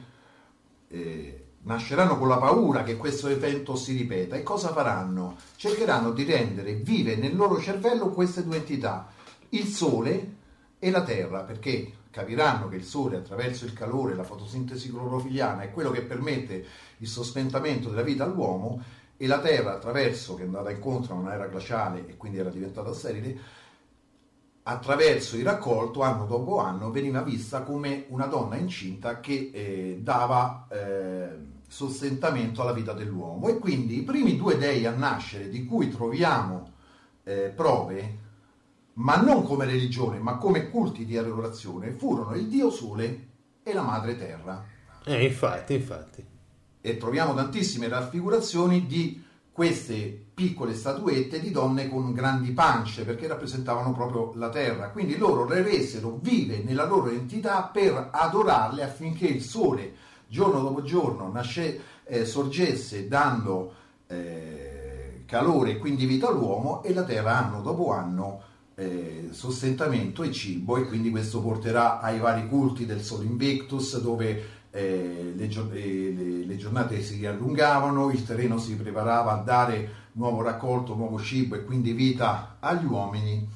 eh, 0.88 1.44
nasceranno 1.62 2.16
con 2.18 2.28
la 2.28 2.38
paura 2.38 2.82
che 2.82 2.96
questo 2.96 3.28
evento 3.28 3.74
si 3.74 3.96
ripeta 3.96 4.36
e 4.36 4.42
cosa 4.42 4.72
faranno? 4.72 5.36
Cercheranno 5.56 6.12
di 6.12 6.24
rendere 6.24 6.74
vive 6.74 7.16
nel 7.16 7.34
loro 7.34 7.60
cervello 7.60 8.10
queste 8.10 8.44
due 8.44 8.56
entità, 8.56 9.08
il 9.50 9.66
Sole 9.66 10.34
e 10.78 10.90
la 10.90 11.02
Terra, 11.02 11.42
perché 11.42 11.92
capiranno 12.10 12.68
che 12.68 12.76
il 12.76 12.84
Sole 12.84 13.16
attraverso 13.16 13.64
il 13.64 13.72
calore, 13.72 14.14
la 14.14 14.22
fotosintesi 14.22 14.90
clorofiliana 14.90 15.62
è 15.62 15.70
quello 15.70 15.90
che 15.90 16.02
permette 16.02 16.64
il 16.98 17.08
sostentamento 17.08 17.88
della 17.88 18.02
vita 18.02 18.24
all'uomo 18.24 18.82
e 19.16 19.26
la 19.26 19.40
Terra 19.40 19.74
attraverso, 19.74 20.34
che 20.34 20.42
è 20.42 20.46
andata 20.46 20.70
incontro 20.70 21.14
a 21.14 21.18
un'era 21.18 21.46
glaciale 21.46 22.06
e 22.06 22.16
quindi 22.16 22.38
era 22.38 22.50
diventata 22.50 22.92
sterile, 22.92 23.38
attraverso 24.68 25.36
il 25.36 25.44
raccolto, 25.44 26.02
anno 26.02 26.26
dopo 26.26 26.58
anno, 26.58 26.90
veniva 26.90 27.22
vista 27.22 27.62
come 27.62 28.06
una 28.08 28.26
donna 28.26 28.56
incinta 28.56 29.20
che 29.20 29.50
eh, 29.52 29.98
dava... 30.02 30.66
Eh, 30.70 31.54
sostentamento 31.68 32.62
alla 32.62 32.72
vita 32.72 32.92
dell'uomo. 32.92 33.48
E 33.48 33.58
quindi 33.58 33.98
i 33.98 34.02
primi 34.02 34.36
due 34.36 34.56
dei 34.56 34.86
a 34.86 34.92
nascere 34.92 35.48
di 35.48 35.64
cui 35.64 35.90
troviamo 35.90 36.72
eh, 37.24 37.52
prove, 37.54 38.18
ma 38.94 39.16
non 39.16 39.42
come 39.42 39.64
religione, 39.64 40.18
ma 40.18 40.36
come 40.36 40.70
culti 40.70 41.04
di 41.04 41.16
adorazione, 41.16 41.90
furono 41.90 42.34
il 42.34 42.46
Dio 42.46 42.70
Sole 42.70 43.28
e 43.62 43.72
la 43.72 43.82
Madre 43.82 44.16
Terra. 44.16 44.64
Eh, 45.04 45.24
infatti, 45.24 45.74
infatti. 45.74 46.24
E 46.80 46.96
troviamo 46.96 47.34
tantissime 47.34 47.88
raffigurazioni 47.88 48.86
di 48.86 49.22
queste 49.56 50.24
piccole 50.34 50.74
statuette 50.74 51.40
di 51.40 51.50
donne 51.50 51.88
con 51.88 52.12
grandi 52.12 52.50
pance 52.50 53.06
perché 53.06 53.26
rappresentavano 53.26 53.90
proprio 53.94 54.32
la 54.34 54.50
terra. 54.50 54.90
Quindi 54.90 55.16
loro 55.16 55.46
le 55.46 55.62
resero 55.62 56.18
vive 56.20 56.62
nella 56.62 56.84
loro 56.84 57.08
entità 57.08 57.62
per 57.62 58.10
adorarle 58.12 58.82
affinché 58.82 59.26
il 59.26 59.40
sole 59.40 59.94
giorno 60.28 60.60
dopo 60.60 60.82
giorno 60.82 61.32
nasce, 61.32 61.80
eh, 62.04 62.26
sorgesse 62.26 63.08
dando 63.08 63.72
eh, 64.08 65.22
calore 65.24 65.70
e 65.70 65.78
quindi 65.78 66.04
vita 66.04 66.28
all'uomo 66.28 66.82
e 66.82 66.92
la 66.92 67.04
terra 67.04 67.38
anno 67.38 67.62
dopo 67.62 67.92
anno 67.92 68.42
eh, 68.74 69.28
sostentamento 69.30 70.22
e 70.22 70.32
cibo 70.32 70.76
e 70.76 70.84
quindi 70.84 71.08
questo 71.08 71.40
porterà 71.40 72.00
ai 72.00 72.18
vari 72.18 72.46
culti 72.46 72.84
del 72.84 73.00
Sol 73.00 73.24
Invictus 73.24 73.98
dove 74.02 74.55
eh, 74.76 75.32
le, 75.34 75.44
eh, 75.44 76.12
le, 76.14 76.44
le, 76.44 76.56
giornate 76.56 77.00
si 77.00 77.24
allungavano, 77.24 78.10
il 78.10 78.22
terreno 78.24 78.58
si 78.58 78.76
preparava 78.76 79.32
a 79.32 79.42
dare 79.42 80.04
nuovo 80.12 80.42
raccolto, 80.42 80.94
nuovo 80.94 81.18
cibo 81.18 81.54
e 81.54 81.64
quindi 81.64 81.92
vita 81.92 82.58
agli 82.60 82.84
uomini 82.84 83.48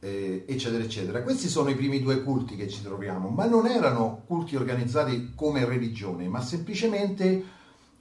eh, 0.00 0.44
eccetera, 0.46 0.84
eccetera. 0.84 1.22
Questi 1.22 1.48
sono 1.48 1.70
i 1.70 1.74
primi 1.74 2.02
due 2.02 2.22
culti 2.22 2.54
che 2.54 2.68
ci 2.68 2.82
troviamo, 2.82 3.30
ma 3.30 3.46
non 3.46 3.66
erano 3.66 4.22
culti 4.26 4.56
organizzati 4.56 5.32
come 5.34 5.64
religione, 5.64 6.28
ma 6.28 6.42
semplicemente 6.42 7.56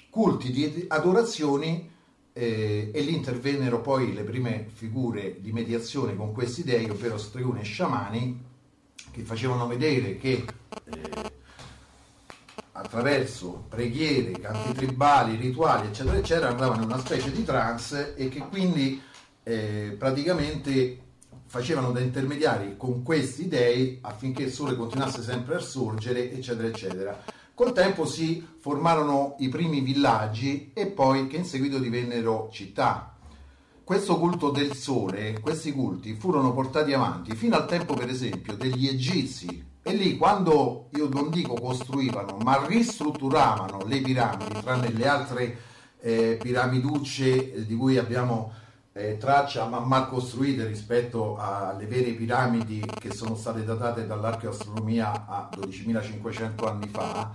culti 0.10 0.52
di 0.52 0.86
adorazioni 0.90 1.90
eh, 2.34 2.92
e 2.94 3.02
lì 3.02 3.16
intervennero 3.16 3.80
poi 3.80 4.14
le 4.14 4.24
prime 4.24 4.68
figure 4.74 5.38
di 5.40 5.54
mediazione 5.54 6.18
con 6.18 6.34
questi 6.34 6.64
dei, 6.64 6.90
ovvero 6.90 7.18
stregoni 7.18 7.62
e 7.62 7.64
sciamani, 7.64 8.44
che 9.10 9.22
facevano 9.22 9.68
vedere 9.68 10.18
che 10.18 10.46
eh, 10.84 11.37
attraverso 12.78 13.66
preghiere, 13.68 14.32
canti 14.34 14.72
tribali, 14.74 15.36
rituali, 15.36 15.88
eccetera, 15.88 16.18
eccetera, 16.18 16.50
andavano 16.50 16.84
in 16.84 16.90
una 16.90 17.00
specie 17.00 17.32
di 17.32 17.44
trance 17.44 18.16
e 18.16 18.30
che 18.30 18.40
quindi 18.40 19.02
eh, 19.44 19.96
praticamente 19.98 21.02
facevano 21.48 21.92
da 21.92 22.02
intermediari 22.02 22.76
con 22.78 23.02
questi 23.02 23.48
dei 23.48 23.98
affinché 24.02 24.44
il 24.44 24.52
sole 24.52 24.76
continuasse 24.76 25.24
sempre 25.24 25.56
a 25.56 25.60
sorgere, 25.60 26.32
eccetera, 26.32 26.68
eccetera. 26.68 27.24
Col 27.54 27.74
tempo 27.74 28.06
si 28.06 28.46
formarono 28.60 29.36
i 29.40 29.50
primi 29.50 29.80
villaggi 29.80 30.72
e 30.74 30.86
poi 30.86 31.26
che 31.26 31.38
in 31.38 31.46
seguito 31.46 31.80
divennero 31.80 32.50
città. 32.52 33.16
Questo 33.84 34.20
culto 34.20 34.52
del 34.52 34.76
sole, 34.76 35.40
questi 35.40 35.72
culti 35.72 36.14
furono 36.14 36.54
portati 36.54 36.94
avanti 36.94 37.34
fino 37.36 37.56
al 37.56 37.66
tempo, 37.66 37.96
per 37.96 38.10
esempio, 38.10 38.54
degli 38.54 38.88
egizi. 38.88 39.67
E 39.88 39.94
lì, 39.94 40.18
quando 40.18 40.90
io 40.96 41.08
non 41.08 41.30
dico 41.30 41.54
costruivano, 41.54 42.36
ma 42.44 42.66
ristrutturavano 42.66 43.86
le 43.86 44.02
piramidi, 44.02 44.60
tranne 44.62 44.92
le 44.92 45.08
altre 45.08 45.58
eh, 46.02 46.38
piramiducce 46.42 47.66
di 47.66 47.74
cui 47.74 47.98
abbiamo 47.98 48.52
eh, 48.92 49.18
traccia 49.18 49.66
man 49.68 49.88
mal 49.88 50.10
costruite 50.10 50.66
rispetto 50.66 51.38
alle 51.38 51.86
vere 51.86 52.12
piramidi 52.12 52.84
che 53.00 53.14
sono 53.14 53.36
state 53.36 53.64
datate 53.64 54.06
dall'archeoastronomia 54.06 55.26
a 55.26 55.50
12.500 55.56 56.68
anni 56.68 56.88
fa, 56.90 57.32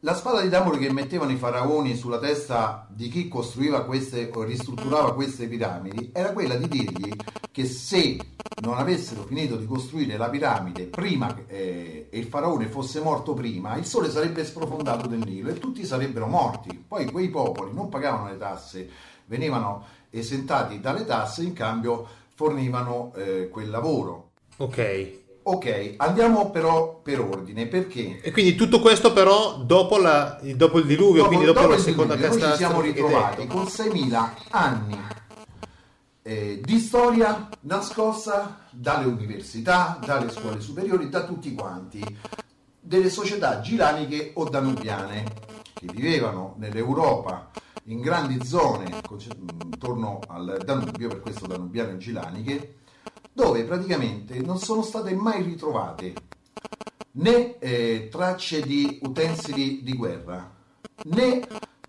la 0.00 0.14
spada 0.14 0.40
di 0.40 0.48
Damocle 0.48 0.78
che 0.78 0.92
mettevano 0.92 1.30
i 1.30 1.36
faraoni 1.36 1.94
sulla 1.94 2.18
testa 2.18 2.86
di 2.90 3.08
chi 3.08 3.28
costruiva 3.28 3.84
queste 3.84 4.28
o 4.34 4.42
ristrutturava 4.42 5.14
queste 5.14 5.46
piramidi 5.46 6.10
era 6.12 6.32
quella 6.32 6.56
di 6.56 6.66
dirgli 6.66 7.14
che 7.52 7.64
se 7.64 8.18
non 8.58 8.78
avessero 8.78 9.22
finito 9.24 9.56
di 9.56 9.66
costruire 9.66 10.16
la 10.16 10.30
piramide 10.30 10.84
prima 10.84 11.34
eh, 11.46 12.08
e 12.10 12.18
il 12.18 12.24
faraone 12.24 12.66
fosse 12.66 13.00
morto 13.00 13.34
prima, 13.34 13.76
il 13.76 13.84
sole 13.84 14.10
sarebbe 14.10 14.44
sprofondato 14.44 15.08
nel 15.08 15.18
Nilo 15.18 15.50
e 15.50 15.58
tutti 15.58 15.84
sarebbero 15.84 16.26
morti. 16.26 16.84
Poi 16.86 17.10
quei 17.10 17.28
popoli 17.28 17.74
non 17.74 17.88
pagavano 17.88 18.30
le 18.30 18.38
tasse, 18.38 18.88
venivano 19.26 19.84
esentati 20.10 20.80
dalle 20.80 21.04
tasse, 21.04 21.42
in 21.42 21.52
cambio 21.52 22.06
fornivano 22.34 23.12
eh, 23.16 23.48
quel 23.50 23.68
lavoro. 23.68 24.30
Ok. 24.58 25.24
Ok, 25.48 25.94
andiamo 25.98 26.50
però 26.50 27.00
per 27.02 27.20
ordine, 27.20 27.66
perché? 27.66 28.20
E 28.20 28.32
quindi 28.32 28.56
tutto 28.56 28.80
questo 28.80 29.12
però 29.12 29.58
dopo, 29.58 29.96
la, 29.96 30.40
dopo 30.54 30.78
il 30.78 30.86
diluvio, 30.86 31.22
dopo, 31.22 31.28
quindi 31.28 31.44
dopo, 31.44 31.60
dopo 31.60 31.72
la 31.72 31.78
seconda 31.78 32.16
diluvio, 32.16 32.38
Noi 32.40 32.50
ci 32.50 32.56
siamo 32.56 32.80
ritrovati 32.80 33.46
con 33.46 33.62
6.000 33.62 34.28
anni 34.50 34.98
eh, 36.26 36.60
di 36.60 36.80
storia 36.80 37.48
nascosta 37.60 38.66
dalle 38.70 39.06
università, 39.06 40.00
dalle 40.04 40.28
scuole 40.28 40.60
superiori, 40.60 41.08
da 41.08 41.24
tutti 41.24 41.54
quanti, 41.54 42.04
delle 42.80 43.10
società 43.10 43.60
gilaniche 43.60 44.32
o 44.34 44.48
danubiane 44.48 45.24
che 45.72 45.86
vivevano 45.86 46.56
nell'Europa 46.58 47.50
in 47.84 48.00
grandi 48.00 48.44
zone 48.44 49.02
intorno 49.62 50.18
al 50.26 50.62
Danubio, 50.64 51.06
per 51.06 51.20
questo 51.20 51.46
danubiane 51.46 51.92
o 51.92 51.96
gilaniche, 51.98 52.78
dove 53.32 53.62
praticamente 53.62 54.40
non 54.40 54.58
sono 54.58 54.82
state 54.82 55.14
mai 55.14 55.42
ritrovate 55.42 56.12
né 57.12 57.56
eh, 57.58 58.08
tracce 58.10 58.62
di 58.62 58.98
utensili 59.02 59.84
di 59.84 59.92
guerra, 59.92 60.52
né 61.04 61.46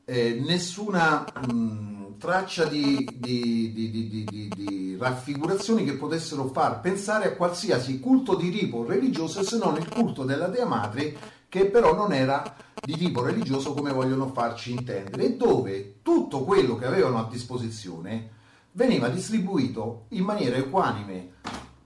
eh, 0.10 0.42
nessuna 0.42 1.26
mh, 1.52 2.18
traccia 2.18 2.64
di, 2.64 3.06
di, 3.14 3.74
di, 3.74 4.50
di, 4.56 4.96
raffigurazioni 4.98 5.84
che 5.84 5.96
potessero 5.96 6.48
far 6.48 6.80
pensare 6.80 7.26
a 7.26 7.36
qualsiasi 7.36 8.00
culto 8.00 8.36
di 8.36 8.50
tipo 8.50 8.86
religioso 8.86 9.44
se 9.44 9.58
non 9.58 9.76
il 9.76 9.88
culto 9.90 10.24
della 10.24 10.48
Dea 10.48 10.66
Madre, 10.66 11.16
che 11.50 11.66
però 11.66 11.94
non 11.94 12.14
era 12.14 12.56
di 12.82 12.96
tipo 12.96 13.22
religioso 13.22 13.74
come 13.74 13.92
vogliono 13.92 14.32
farci 14.32 14.72
intendere, 14.72 15.26
e 15.26 15.36
dove 15.36 15.98
tutto 16.02 16.46
quello 16.46 16.78
che 16.78 16.86
avevano 16.86 17.20
a 17.20 17.28
disposizione 17.30 18.30
veniva 18.72 19.10
distribuito 19.10 20.06
in 20.10 20.24
maniera 20.24 20.56
equanime 20.56 21.34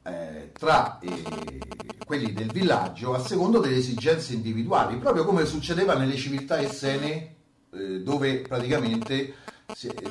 eh, 0.03 0.52
tra 0.53 0.99
eh, 0.99 1.60
quelli 2.06 2.34
del 2.34 2.52
villaggio 2.52 3.15
a 3.15 3.19
secondo 3.19 3.60
delle 3.60 3.77
esigenze 3.77 4.34
individuali, 4.34 4.98
proprio 4.98 5.26
come 5.26 5.45
succedeva 5.45 5.95
nelle 5.95 6.15
civiltà 6.15 6.60
essene 6.60 7.39
eh, 7.73 8.02
dove 8.02 8.39
praticamente 8.39 9.35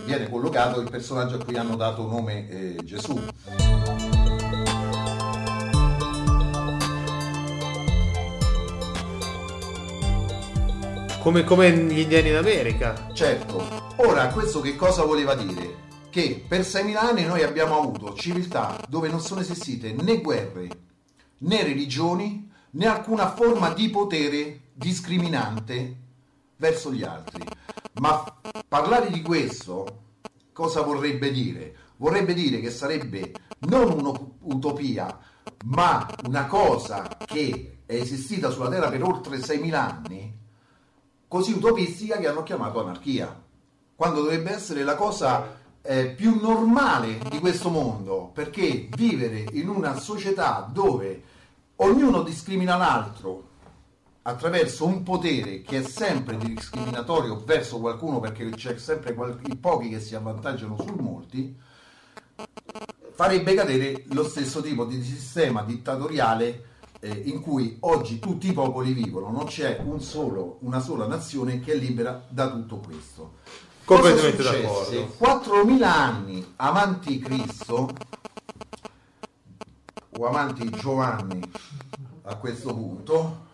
viene 0.07 0.29
collocato 0.31 0.81
il 0.81 0.91
personaggio 0.91 1.37
a 1.37 1.45
cui 1.45 1.57
hanno 1.57 1.77
dato 1.77 2.07
nome 2.07 2.49
eh, 2.49 2.77
Gesù. 2.85 3.21
Come, 11.21 11.45
come 11.45 11.71
gli 11.71 11.99
indiani 11.99 12.31
in 12.31 12.37
America. 12.37 13.09
Certo. 13.13 13.63
Ora, 13.97 14.29
questo 14.29 14.61
che 14.61 14.75
cosa 14.75 15.05
voleva 15.05 15.35
dire? 15.35 15.89
Che 16.09 16.43
per 16.49 16.61
6.000 16.61 16.97
anni 16.97 17.25
noi 17.25 17.43
abbiamo 17.43 17.79
avuto 17.79 18.15
civiltà 18.15 18.83
dove 18.89 19.09
non 19.09 19.21
sono 19.21 19.43
esistite 19.43 19.93
né 19.93 20.23
guerre, 20.23 20.69
né 21.39 21.63
religioni, 21.63 22.51
né 22.71 22.87
alcuna 22.87 23.35
forma 23.35 23.71
di 23.75 23.91
potere 23.91 24.61
discriminante 24.73 26.00
verso 26.61 26.93
gli 26.93 27.03
altri. 27.03 27.43
Ma 27.95 28.23
parlare 28.69 29.11
di 29.11 29.23
questo 29.23 30.03
cosa 30.53 30.83
vorrebbe 30.83 31.33
dire? 31.33 31.75
Vorrebbe 31.97 32.35
dire 32.35 32.61
che 32.61 32.71
sarebbe 32.71 33.33
non 33.61 33.99
un'utopia, 34.41 35.19
ma 35.65 36.07
una 36.27 36.47
cosa 36.47 37.09
che 37.27 37.79
è 37.85 37.95
esistita 37.95 38.51
sulla 38.51 38.69
Terra 38.69 38.91
per 38.91 39.03
oltre 39.03 39.39
6.000 39.39 39.75
anni, 39.75 40.39
così 41.27 41.53
utopistica 41.53 42.19
che 42.19 42.29
hanno 42.29 42.43
chiamato 42.43 42.81
anarchia, 42.81 43.43
quando 43.97 44.23
dovrebbe 44.23 44.53
essere 44.53 44.85
la 44.85 44.95
cosa 44.95 45.59
eh, 45.83 46.09
più 46.11 46.41
normale 46.41 47.19
di 47.31 47.39
questo 47.39 47.71
mondo, 47.71 48.31
perché 48.33 48.89
vivere 48.97 49.47
in 49.53 49.69
una 49.69 49.99
società 49.99 50.69
dove 50.71 51.23
ognuno 51.77 52.23
discrimina 52.23 52.77
l'altro 52.77 53.49
attraverso 54.23 54.87
un 54.87 55.03
potere 55.03 55.63
che 55.63 55.79
è 55.79 55.83
sempre 55.83 56.37
discriminatorio 56.37 57.43
verso 57.45 57.79
qualcuno 57.79 58.21
perché 58.21 58.51
c'è 58.51 58.77
sempre 58.77 59.17
i 59.47 59.57
pochi 59.57 59.89
che 59.89 60.01
si 60.01 60.15
avvantaggiano 60.15 60.77
su 60.79 60.95
molti, 60.99 61.57
farebbe 63.13 63.55
cadere 63.55 64.05
lo 64.09 64.25
stesso 64.25 64.61
tipo 64.61 64.85
di 64.85 65.03
sistema 65.03 65.63
dittatoriale 65.63 66.65
eh, 67.01 67.23
in 67.25 67.41
cui 67.41 67.79
oggi 67.81 68.19
tutti 68.19 68.49
i 68.49 68.53
popoli 68.53 68.93
vivono, 68.93 69.31
non 69.31 69.47
c'è 69.47 69.81
un 69.85 70.01
solo, 70.03 70.59
una 70.61 70.81
sola 70.81 71.07
nazione 71.07 71.61
che 71.61 71.73
è 71.73 71.77
libera 71.77 72.23
da 72.29 72.51
tutto 72.51 72.77
questo. 72.79 73.39
Completamente 73.85 74.43
d'accordo. 74.43 75.15
4.000 75.19 75.83
anni 75.83 76.53
avanti 76.57 77.19
Cristo 77.19 77.91
o 80.19 80.27
avanti 80.27 80.69
Giovanni 80.71 81.41
a 82.25 82.37
questo 82.37 82.75
punto 82.75 83.49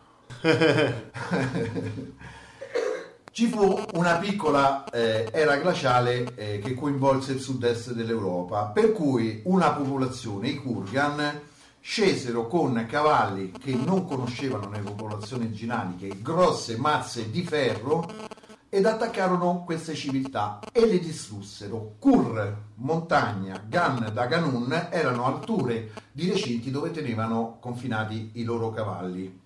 ci 3.31 3.49
fu 3.49 3.79
una 3.95 4.17
piccola 4.17 4.85
eh, 4.85 5.29
era 5.31 5.57
glaciale 5.57 6.35
eh, 6.37 6.59
che 6.59 6.75
coinvolse 6.75 7.33
il 7.33 7.41
sud-est 7.41 7.93
dell'Europa, 7.93 8.65
per 8.67 8.93
cui 8.93 9.43
una 9.45 9.73
popolazione, 9.73 10.49
i 10.49 10.57
Kurgan, 10.57 11.41
scesero 11.81 12.47
con 12.47 12.87
cavalli 12.89 13.53
che 13.53 13.75
non 13.75 14.07
conoscevano 14.07 14.71
le 14.71 14.81
popolazioni 14.81 15.53
ginaniche, 15.53 16.21
grosse 16.23 16.77
mazze 16.77 17.31
di 17.31 17.43
ferro, 17.45 18.09
ed 18.69 18.85
attaccarono 18.85 19.65
queste 19.65 19.95
civiltà 19.95 20.59
e 20.73 20.87
le 20.87 20.99
distrussero. 20.99 21.95
Kur, 21.99 22.57
montagna, 22.77 23.63
Gan 23.67 24.11
da 24.13 24.27
Ganun 24.27 24.89
erano 24.91 25.25
alture 25.25 25.93
di 26.11 26.29
recinti 26.31 26.71
dove 26.71 26.91
tenevano 26.91 27.59
confinati 27.61 28.33
i 28.35 28.45
loro 28.45 28.71
cavalli. 28.71 29.45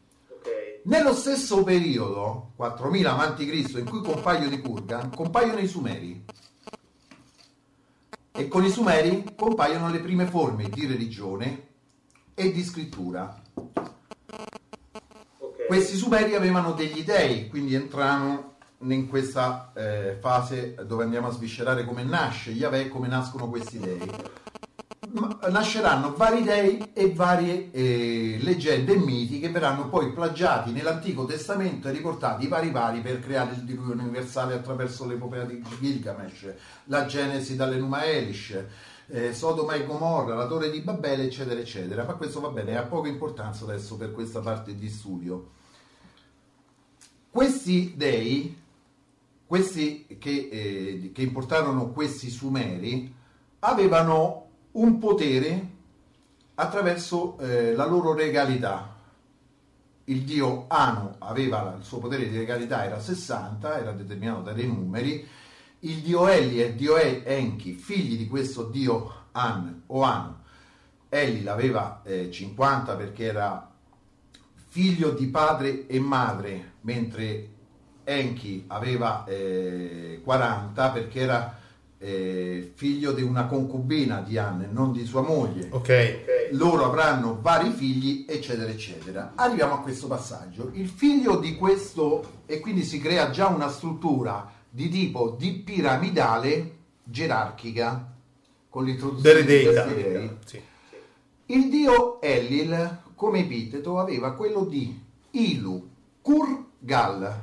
Nello 0.83 1.13
stesso 1.13 1.63
periodo, 1.63 2.53
4000 2.57 3.19
a.C., 3.19 3.41
in 3.77 3.85
cui 3.85 4.01
compaiono 4.01 4.55
i 4.55 4.61
Kurgan, 4.63 5.11
compaiono 5.15 5.59
i 5.59 5.67
Sumeri. 5.67 6.25
E 8.33 8.49
con 8.49 8.65
i 8.65 8.71
Sumeri 8.71 9.35
compaiono 9.37 9.91
le 9.91 9.99
prime 10.01 10.25
forme 10.25 10.71
di 10.71 10.87
religione 10.87 11.69
e 12.33 12.51
di 12.51 12.65
scrittura. 12.65 13.43
Okay. 15.39 15.67
Questi 15.67 15.97
Sumeri 15.97 16.35
avevano 16.35 16.73
degli 16.73 17.05
dei, 17.05 17.49
quindi 17.49 17.75
entrano 17.75 18.55
in 18.79 19.07
questa 19.09 19.73
eh, 19.75 20.17
fase 20.19 20.75
dove 20.87 21.05
andiamo 21.05 21.29
a 21.29 21.33
sviscerare 21.33 21.85
come 21.85 22.05
nasce 22.05 22.53
Yahweh, 22.53 22.89
come 22.89 23.09
nascono 23.09 23.51
questi 23.51 23.79
dei 23.79 24.01
nasceranno 25.51 26.15
vari 26.15 26.43
dei 26.43 26.91
e 26.93 27.13
varie 27.13 27.71
eh, 27.71 28.39
leggende 28.41 28.93
e 28.93 28.97
miti 28.97 29.41
che 29.41 29.51
verranno 29.51 29.89
poi 29.89 30.13
plagiati 30.13 30.71
nell'Antico 30.71 31.25
Testamento 31.25 31.89
e 31.89 31.93
riportati 31.93 32.47
vari 32.47 32.71
vari 32.71 33.01
per 33.01 33.19
creare 33.19 33.55
il 33.55 33.63
diluvio 33.63 33.95
universale 33.95 34.55
attraverso 34.55 35.07
l'epopea 35.07 35.45
di 35.45 35.63
Gilgamesh, 35.81 36.55
la 36.85 37.07
Genesi 37.07 37.57
dall'Enuma 37.57 38.05
Elish, 38.05 38.65
eh, 39.09 39.35
Sodoma 39.35 39.75
e 39.75 39.85
Gomorra, 39.85 40.35
la 40.35 40.47
Torre 40.47 40.71
di 40.71 40.81
Babele, 40.81 41.25
eccetera, 41.25 41.59
eccetera. 41.59 42.05
Ma 42.05 42.15
questo 42.15 42.41
va 42.41 42.49
bene, 42.51 42.77
ha 42.77 42.85
poca 42.85 43.09
importanza 43.09 43.65
adesso 43.65 43.97
per 43.97 44.13
questa 44.13 44.41
parte 44.41 44.75
di 44.77 44.89
studio. 44.89 45.51
Questi 47.31 47.95
dei, 47.97 48.57
questi 49.47 50.07
che, 50.19 50.49
eh, 50.51 51.11
che 51.13 51.23
importarono 51.23 51.91
questi 51.91 52.31
sumeri, 52.31 53.13
avevano 53.61 54.50
un 54.73 54.99
potere 54.99 55.69
attraverso 56.55 57.39
eh, 57.39 57.75
la 57.75 57.87
loro 57.87 58.15
regalità. 58.15 58.97
Il 60.05 60.23
dio 60.23 60.65
Anu 60.69 61.15
aveva 61.19 61.75
il 61.79 61.85
suo 61.85 61.99
potere 61.99 62.29
di 62.29 62.37
regalità, 62.37 62.85
era 62.85 63.01
60, 63.01 63.79
era 63.79 63.93
determinato 63.93 64.43
da 64.43 64.53
dei 64.53 64.67
numeri. 64.67 65.27
Il 65.81 66.01
dio 66.01 66.29
Eli 66.29 66.61
e 66.61 66.67
il 66.67 66.75
dio 66.75 66.97
Enki, 66.97 67.73
figli 67.73 68.17
di 68.17 68.27
questo 68.27 68.65
dio 68.65 69.27
An 69.33 69.83
o 69.87 70.03
Anu, 70.03 70.35
Eli 71.09 71.43
l'aveva 71.43 72.03
eh, 72.05 72.31
50 72.31 72.95
perché 72.97 73.25
era 73.25 73.71
figlio 74.69 75.11
di 75.11 75.27
padre 75.27 75.87
e 75.87 75.99
madre, 75.99 76.75
mentre 76.83 77.49
Enki 78.05 78.65
aveva 78.69 79.25
eh, 79.25 80.21
40 80.23 80.91
perché 80.91 81.21
era 81.21 81.60
eh, 82.03 82.73
figlio 82.75 83.13
di 83.13 83.23
una 83.23 83.47
concubina 83.47 84.23
di 84.23 84.39
Anne, 84.39 84.67
non 84.71 84.91
di 84.91 85.05
sua 85.05 85.21
moglie. 85.21 85.69
Okay. 85.71 86.25
Loro 86.53 86.87
avranno 86.87 87.39
vari 87.41 87.71
figli, 87.71 88.25
eccetera, 88.27 88.71
eccetera. 88.71 89.33
Arriviamo 89.35 89.75
a 89.75 89.81
questo 89.81 90.07
passaggio. 90.07 90.71
Il 90.73 90.89
figlio 90.89 91.37
di 91.37 91.57
questo, 91.57 92.43
e 92.47 92.59
quindi 92.59 92.85
si 92.85 92.99
crea 93.01 93.31
già 93.31 93.49
una 93.49 93.69
struttura 93.69 94.51
di 94.69 94.89
tipo 94.89 95.37
di 95.39 95.53
piramidale 95.53 96.77
gerarchica 97.05 98.13
con 98.71 98.85
l'introduzione 98.85 99.45
delle 99.45 99.63
deità. 99.63 100.37
Sì. 100.47 100.61
Il 101.47 101.69
dio 101.69 102.21
Ellil, 102.23 103.03
come 103.15 103.41
epiteto, 103.41 103.99
aveva 103.99 104.33
quello 104.33 104.65
di 104.65 104.99
Ilu, 105.33 105.89
Kurgal, 106.23 107.41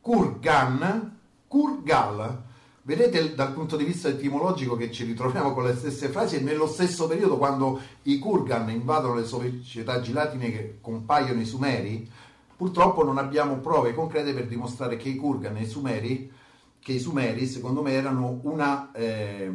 Kurgan, 0.00 1.18
Kurgal 1.46 2.41
Vedete 2.84 3.36
dal 3.36 3.52
punto 3.52 3.76
di 3.76 3.84
vista 3.84 4.08
etimologico 4.08 4.74
che 4.74 4.90
ci 4.90 5.04
ritroviamo 5.04 5.54
con 5.54 5.62
le 5.62 5.76
stesse 5.76 6.08
frasi 6.08 6.36
e 6.36 6.40
nello 6.40 6.66
stesso 6.66 7.06
periodo 7.06 7.38
quando 7.38 7.80
i 8.02 8.18
Kurgan 8.18 8.68
invadono 8.70 9.14
le 9.14 9.24
società 9.24 10.00
gilatine 10.00 10.50
che 10.50 10.78
compaiono 10.80 11.40
i 11.40 11.44
Sumeri, 11.44 12.10
purtroppo 12.56 13.04
non 13.04 13.18
abbiamo 13.18 13.58
prove 13.58 13.94
concrete 13.94 14.34
per 14.34 14.48
dimostrare 14.48 14.96
che 14.96 15.10
i 15.10 15.14
Kurgan 15.14 15.58
e 15.58 15.62
i 15.62 15.66
Sumeri, 15.68 16.32
che 16.80 16.92
i 16.92 16.98
Sumeri 16.98 17.46
secondo 17.46 17.82
me 17.82 17.92
erano 17.92 18.40
una 18.42 18.90
eh, 18.90 19.48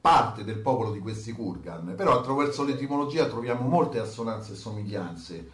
parte 0.00 0.42
del 0.42 0.58
popolo 0.58 0.90
di 0.90 0.98
questi 0.98 1.30
Kurgan, 1.30 1.94
però 1.96 2.18
attraverso 2.18 2.64
l'etimologia 2.64 3.28
troviamo 3.28 3.68
molte 3.68 4.00
assonanze 4.00 4.54
e 4.54 4.56
somiglianze. 4.56 5.50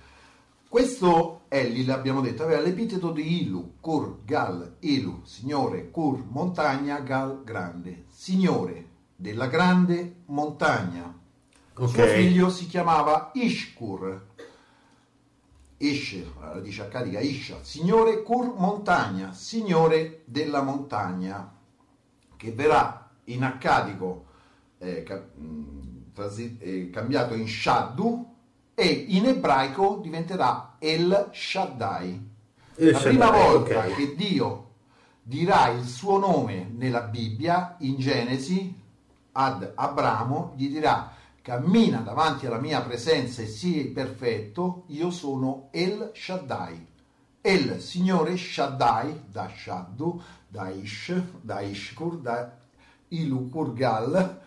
Questo 0.72 1.42
Elli, 1.48 1.84
l'abbiamo 1.84 2.22
detto, 2.22 2.44
aveva 2.44 2.62
l'epiteto 2.62 3.10
di 3.12 3.42
Ilu, 3.42 3.74
Kur, 3.78 4.24
Gal, 4.24 4.76
Ilu, 4.78 5.20
signore, 5.22 5.90
Kur, 5.90 6.24
montagna, 6.26 6.98
Gal, 7.00 7.44
grande, 7.44 8.04
signore 8.08 8.86
della 9.14 9.48
grande 9.48 10.22
montagna. 10.28 11.14
Ok. 11.74 11.88
Suo 11.90 12.06
figlio 12.06 12.48
si 12.48 12.66
chiamava 12.68 13.32
Ishkur, 13.34 14.28
Ish, 15.76 16.24
la 16.40 16.52
radice 16.54 16.80
accadica, 16.80 17.20
Isha, 17.20 17.58
signore 17.60 18.22
Kur 18.22 18.54
montagna, 18.56 19.34
signore 19.34 20.22
della 20.24 20.62
montagna, 20.62 21.54
che 22.34 22.50
verrà 22.52 23.10
in 23.24 23.44
accadico 23.44 24.24
eh, 24.78 25.02
ca- 25.02 25.22
mh, 25.34 26.12
trasi- 26.14 26.56
eh, 26.60 26.88
cambiato 26.88 27.34
in 27.34 27.46
Shaddu 27.46 28.30
e 28.82 29.04
in 29.10 29.26
ebraico 29.26 30.00
diventerà 30.02 30.74
El 30.80 31.28
Shaddai. 31.32 32.30
El 32.74 32.90
la 32.90 32.98
prima 32.98 33.26
Shaddai, 33.26 33.46
volta 33.46 33.78
ok. 33.78 33.94
che 33.94 34.14
Dio 34.16 34.70
dirà 35.22 35.68
il 35.68 35.86
suo 35.86 36.18
nome 36.18 36.68
nella 36.76 37.02
Bibbia, 37.02 37.76
in 37.78 37.96
Genesi, 37.98 38.76
ad 39.32 39.72
Abramo, 39.76 40.54
gli 40.56 40.68
dirà 40.68 41.12
cammina 41.40 41.98
davanti 41.98 42.46
alla 42.46 42.58
mia 42.58 42.80
presenza 42.82 43.40
e 43.40 43.46
sii 43.46 43.84
perfetto, 43.84 44.82
io 44.88 45.12
sono 45.12 45.68
El 45.70 46.10
Shaddai. 46.12 46.86
El, 47.40 47.80
Signore 47.80 48.36
Shaddai, 48.36 49.26
da 49.30 49.48
Shaddu, 49.48 50.20
da 50.48 50.70
Ish, 50.70 51.22
da 51.40 51.60
Ishkur, 51.60 52.18
da 52.18 52.52
Ilukurgal, 53.08 54.41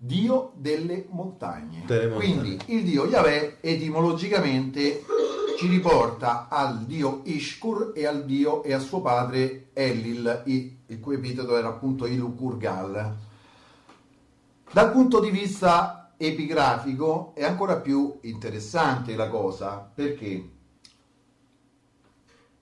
Dio 0.00 0.52
delle 0.54 1.06
montagne. 1.10 1.82
Delle. 1.84 2.14
Quindi 2.14 2.56
il 2.66 2.84
Dio 2.84 3.06
Yahweh 3.06 3.58
etimologicamente 3.60 5.04
ci 5.58 5.66
riporta 5.66 6.46
al 6.48 6.84
Dio 6.84 7.22
Ishkur 7.24 7.90
e 7.96 8.06
al 8.06 8.24
Dio 8.24 8.62
e 8.62 8.72
a 8.72 8.78
suo 8.78 9.00
padre 9.00 9.70
Elil, 9.72 10.44
il 10.46 11.00
cui 11.00 11.16
epiteto 11.16 11.56
era 11.56 11.66
appunto 11.66 12.06
Ilukurgal. 12.06 13.16
Dal 14.70 14.92
punto 14.92 15.18
di 15.18 15.30
vista 15.30 16.12
epigrafico 16.16 17.32
è 17.34 17.44
ancora 17.44 17.80
più 17.80 18.18
interessante 18.22 19.16
la 19.16 19.28
cosa 19.28 19.90
perché 19.92 20.50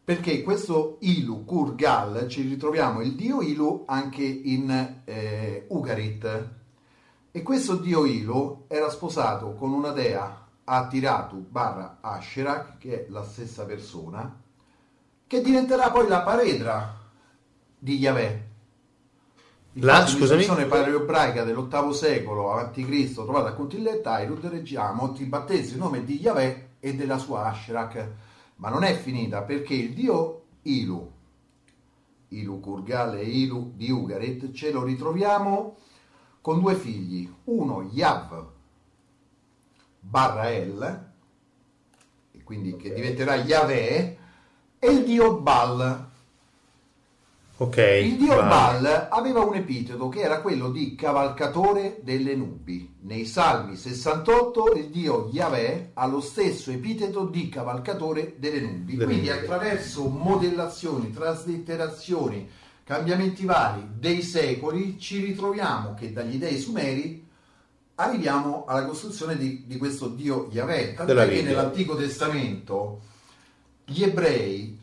perché 0.04 0.42
questo 0.42 0.98
Ilu 1.00 1.44
Kurgal 1.44 2.28
ci 2.28 2.42
ritroviamo 2.42 3.00
il 3.00 3.16
dio 3.16 3.42
Ilu 3.42 3.84
anche 3.86 4.22
in 4.22 5.00
eh, 5.04 5.66
Ugarit 5.68 6.55
e 7.36 7.42
questo 7.42 7.76
dio 7.76 8.06
Ilu 8.06 8.64
era 8.66 8.88
sposato 8.88 9.52
con 9.52 9.70
una 9.70 9.90
dea 9.90 10.46
Atiratu 10.64 11.46
barra 11.46 11.98
Asherah 12.00 12.76
che 12.78 13.04
è 13.04 13.10
la 13.10 13.22
stessa 13.24 13.66
persona 13.66 14.40
che 15.26 15.42
diventerà 15.42 15.90
poi 15.90 16.08
la 16.08 16.22
paredra 16.22 16.98
di 17.78 17.98
Yahweh 17.98 18.48
La- 19.74 20.06
scusami? 20.06 20.46
paleoebraica 20.46 21.44
dell'VIII 21.44 21.92
secolo 21.92 22.52
a.C. 22.54 23.12
trovata 23.12 23.50
a 23.50 23.52
Contilletta 23.52 24.18
Irud 24.22 24.50
leggiamo 24.50 25.12
ti 25.12 25.26
battezza 25.26 25.74
il 25.74 25.78
nome 25.78 26.04
di 26.04 26.18
Yahweh 26.18 26.68
e 26.80 26.94
della 26.94 27.18
sua 27.18 27.48
Asherak 27.50 28.12
ma 28.54 28.70
non 28.70 28.82
è 28.82 28.94
finita 28.96 29.42
perché 29.42 29.74
il 29.74 29.92
dio 29.92 30.44
Ilu 30.62 31.12
Ilu 32.28 32.60
Kurgal 32.60 33.18
e 33.18 33.24
Ilu 33.24 33.72
di 33.74 33.90
Ugarit 33.90 34.52
ce 34.52 34.70
lo 34.72 34.82
ritroviamo 34.82 35.76
con 36.46 36.60
due 36.60 36.76
figli 36.76 37.28
uno 37.46 37.88
Yav 37.90 38.46
barra 39.98 40.48
El 40.52 41.10
e 42.30 42.42
quindi 42.44 42.76
che 42.76 42.94
diventerà 42.94 43.34
Yahweh 43.34 44.16
e 44.78 44.88
il 44.88 45.04
dio 45.04 45.40
Baal 45.40 46.10
Ok. 47.56 47.78
il 47.78 48.16
dio 48.16 48.36
va. 48.36 48.42
Baal 48.42 49.08
aveva 49.10 49.40
un 49.40 49.56
epiteto 49.56 50.08
che 50.08 50.20
era 50.20 50.40
quello 50.40 50.70
di 50.70 50.94
cavalcatore 50.94 51.98
delle 52.02 52.36
nubi. 52.36 52.94
Nei 53.00 53.24
Salmi 53.24 53.74
68 53.74 54.74
il 54.74 54.90
dio 54.90 55.28
Yahweh 55.32 55.90
ha 55.94 56.06
lo 56.06 56.20
stesso 56.20 56.70
epiteto 56.70 57.24
di 57.24 57.48
cavalcatore 57.48 58.36
delle 58.38 58.60
nubi. 58.60 58.96
Quindi 58.96 59.30
attraverso 59.30 60.06
modellazioni, 60.08 61.10
traslitterazioni, 61.10 62.48
cambiamenti 62.86 63.44
vari 63.44 63.84
dei 63.98 64.22
secoli 64.22 64.96
ci 64.96 65.18
ritroviamo 65.18 65.94
che 65.94 66.12
dagli 66.12 66.36
dei 66.36 66.56
sumeri 66.56 67.26
arriviamo 67.96 68.64
alla 68.64 68.86
costruzione 68.86 69.36
di, 69.36 69.64
di 69.66 69.76
questo 69.76 70.06
dio 70.06 70.46
Yahweh. 70.52 70.94
Tant'è 70.94 71.28
che 71.28 71.42
nell'Antico 71.42 71.96
Testamento 71.96 73.00
gli 73.84 74.04
ebrei 74.04 74.78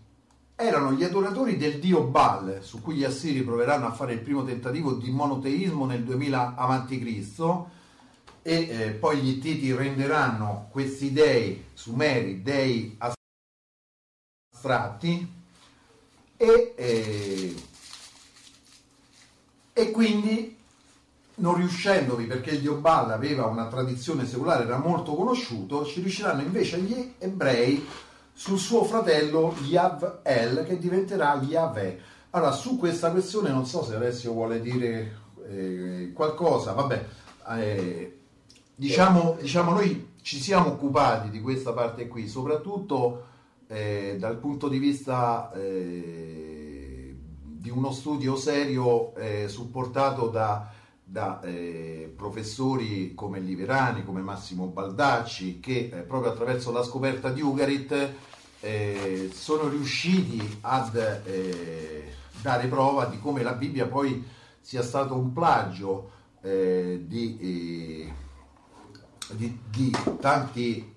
erano 0.53 0.91
gli 0.91 1.03
adoratori 1.05 1.55
del 1.55 1.79
dio 1.79 2.03
Baal, 2.03 2.59
su 2.61 2.81
cui 2.81 2.95
gli 2.95 3.05
assiri 3.05 3.41
proveranno 3.41 3.87
a 3.87 3.93
fare 3.93 4.11
il 4.13 4.19
primo 4.19 4.43
tentativo 4.43 4.91
di 4.91 5.09
monoteismo 5.09 5.85
nel 5.85 6.03
2000 6.03 6.55
a.C. 6.55 7.63
e 8.41 8.53
eh, 8.53 8.91
poi 8.91 9.19
gli 9.19 9.29
ittiti 9.29 9.73
renderanno 9.73 10.67
questi 10.71 11.13
dei 11.13 11.67
sumeri 11.73 12.41
dei 12.41 12.97
astratti 14.51 15.41
e, 16.35 16.73
eh, 16.75 17.55
e 19.73 19.91
quindi 19.91 20.55
non 21.35 21.55
riuscendovi 21.55 22.25
perché 22.25 22.51
il 22.51 22.61
dio 22.61 22.79
aveva 22.83 23.47
una 23.47 23.67
tradizione 23.67 24.27
secolare, 24.27 24.65
era 24.65 24.77
molto 24.77 25.15
conosciuto, 25.15 25.83
ci 25.83 26.01
riusciranno 26.01 26.41
invece 26.41 26.79
gli 26.79 27.13
ebrei 27.17 27.83
sul 28.31 28.59
suo 28.59 28.83
fratello 28.83 29.55
Yav-El 29.63 30.63
che 30.65 30.77
diventerà 30.77 31.39
Yahweh. 31.41 31.99
Allora, 32.31 32.51
su 32.51 32.77
questa 32.77 33.11
questione 33.11 33.49
non 33.49 33.65
so 33.65 33.83
se 33.83 33.95
Alessio 33.95 34.33
vuole 34.33 34.59
dire 34.59 35.17
eh, 35.47 36.11
qualcosa, 36.13 36.73
vabbè, 36.73 37.05
eh, 37.57 38.17
diciamo, 38.75 39.37
diciamo 39.39 39.71
noi 39.71 40.11
ci 40.21 40.39
siamo 40.39 40.69
occupati 40.69 41.29
di 41.29 41.41
questa 41.41 41.73
parte 41.73 42.07
qui, 42.07 42.27
soprattutto 42.27 43.25
eh, 43.67 44.17
dal 44.19 44.37
punto 44.37 44.67
di 44.67 44.77
vista 44.77 45.51
eh, 45.53 46.52
di 47.63 47.69
uno 47.69 47.93
studio 47.93 48.35
serio 48.35 49.15
eh, 49.15 49.47
supportato 49.47 50.27
da, 50.27 50.69
da, 51.01 51.39
eh, 51.43 52.13
professori 52.13 53.13
come 53.13 53.39
Liverani, 53.39 54.03
come 54.03 54.19
Massimo 54.19 54.65
Baldacci, 54.65 55.61
che 55.61 55.89
eh, 55.89 56.01
proprio 56.01 56.33
attraverso 56.33 56.73
la 56.73 56.83
scoperta 56.83 57.29
di 57.29 57.39
Ugarit 57.39 58.09
eh, 58.59 59.29
sono 59.33 59.69
riusciti 59.69 60.57
ad 60.59 60.93
eh, 61.23 62.11
dare 62.41 62.67
prova 62.67 63.05
di 63.05 63.17
come 63.21 63.43
la 63.43 63.53
Bibbia 63.53 63.87
poi 63.87 64.21
sia 64.59 64.83
stato 64.83 65.15
un 65.15 65.31
plagio 65.31 66.11
eh, 66.41 67.05
di, 67.07 67.37
di- 67.37 68.13
di 69.69 69.91
tanti 70.19 70.92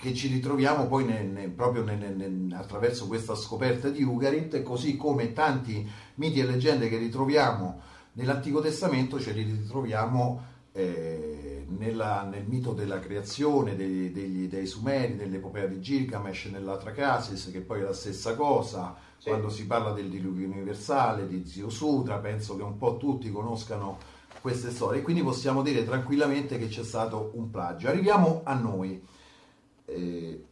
che 0.00 0.14
ci 0.14 0.28
ritroviamo 0.28 0.86
poi 0.86 1.04
ne- 1.04 1.24
ne- 1.24 1.48
proprio 1.48 1.82
ne- 1.82 2.54
attraverso 2.54 3.08
questa 3.08 3.34
scoperta 3.34 3.88
di 3.88 4.04
Ugarit, 4.04 4.62
così 4.62 4.96
come 4.96 5.32
tanti 5.32 5.84
miti 6.14 6.38
e 6.38 6.44
leggende 6.44 6.88
che 6.88 6.98
ritroviamo 6.98 7.80
nell'Antico 8.12 8.60
Testamento 8.60 9.18
ce 9.18 9.32
li 9.32 9.42
ritroviamo 9.42 10.56
eh, 10.72 11.64
nella- 11.76 12.22
nel 12.22 12.44
mito 12.46 12.72
della 12.72 13.00
creazione 13.00 13.74
dei, 13.74 14.12
degli- 14.12 14.46
dei 14.48 14.64
Sumeri, 14.66 15.14
nell'epopea 15.14 15.66
di 15.66 15.80
Gilgamesh, 15.80 16.44
nell'Atracasis, 16.52 17.50
che 17.50 17.60
poi 17.62 17.80
è 17.80 17.82
la 17.82 17.92
stessa 17.92 18.36
cosa, 18.36 18.94
quando 19.24 19.48
si 19.50 19.66
parla 19.66 19.90
del 19.90 20.08
diluvio 20.08 20.46
universale, 20.46 21.26
di 21.26 21.44
Zio 21.44 21.68
Sutra, 21.68 22.18
penso 22.18 22.54
che 22.56 22.62
un 22.62 22.76
po' 22.76 22.96
tutti 22.96 23.28
conoscano 23.32 23.98
queste 24.40 24.70
storie, 24.70 25.02
quindi 25.02 25.22
possiamo 25.24 25.62
dire 25.62 25.84
tranquillamente 25.84 26.58
che 26.58 26.68
c'è 26.68 26.84
stato 26.84 27.32
un 27.34 27.50
plagio. 27.50 27.88
Arriviamo 27.88 28.42
a 28.44 28.54
noi. 28.54 29.02
Eh, 29.88 30.44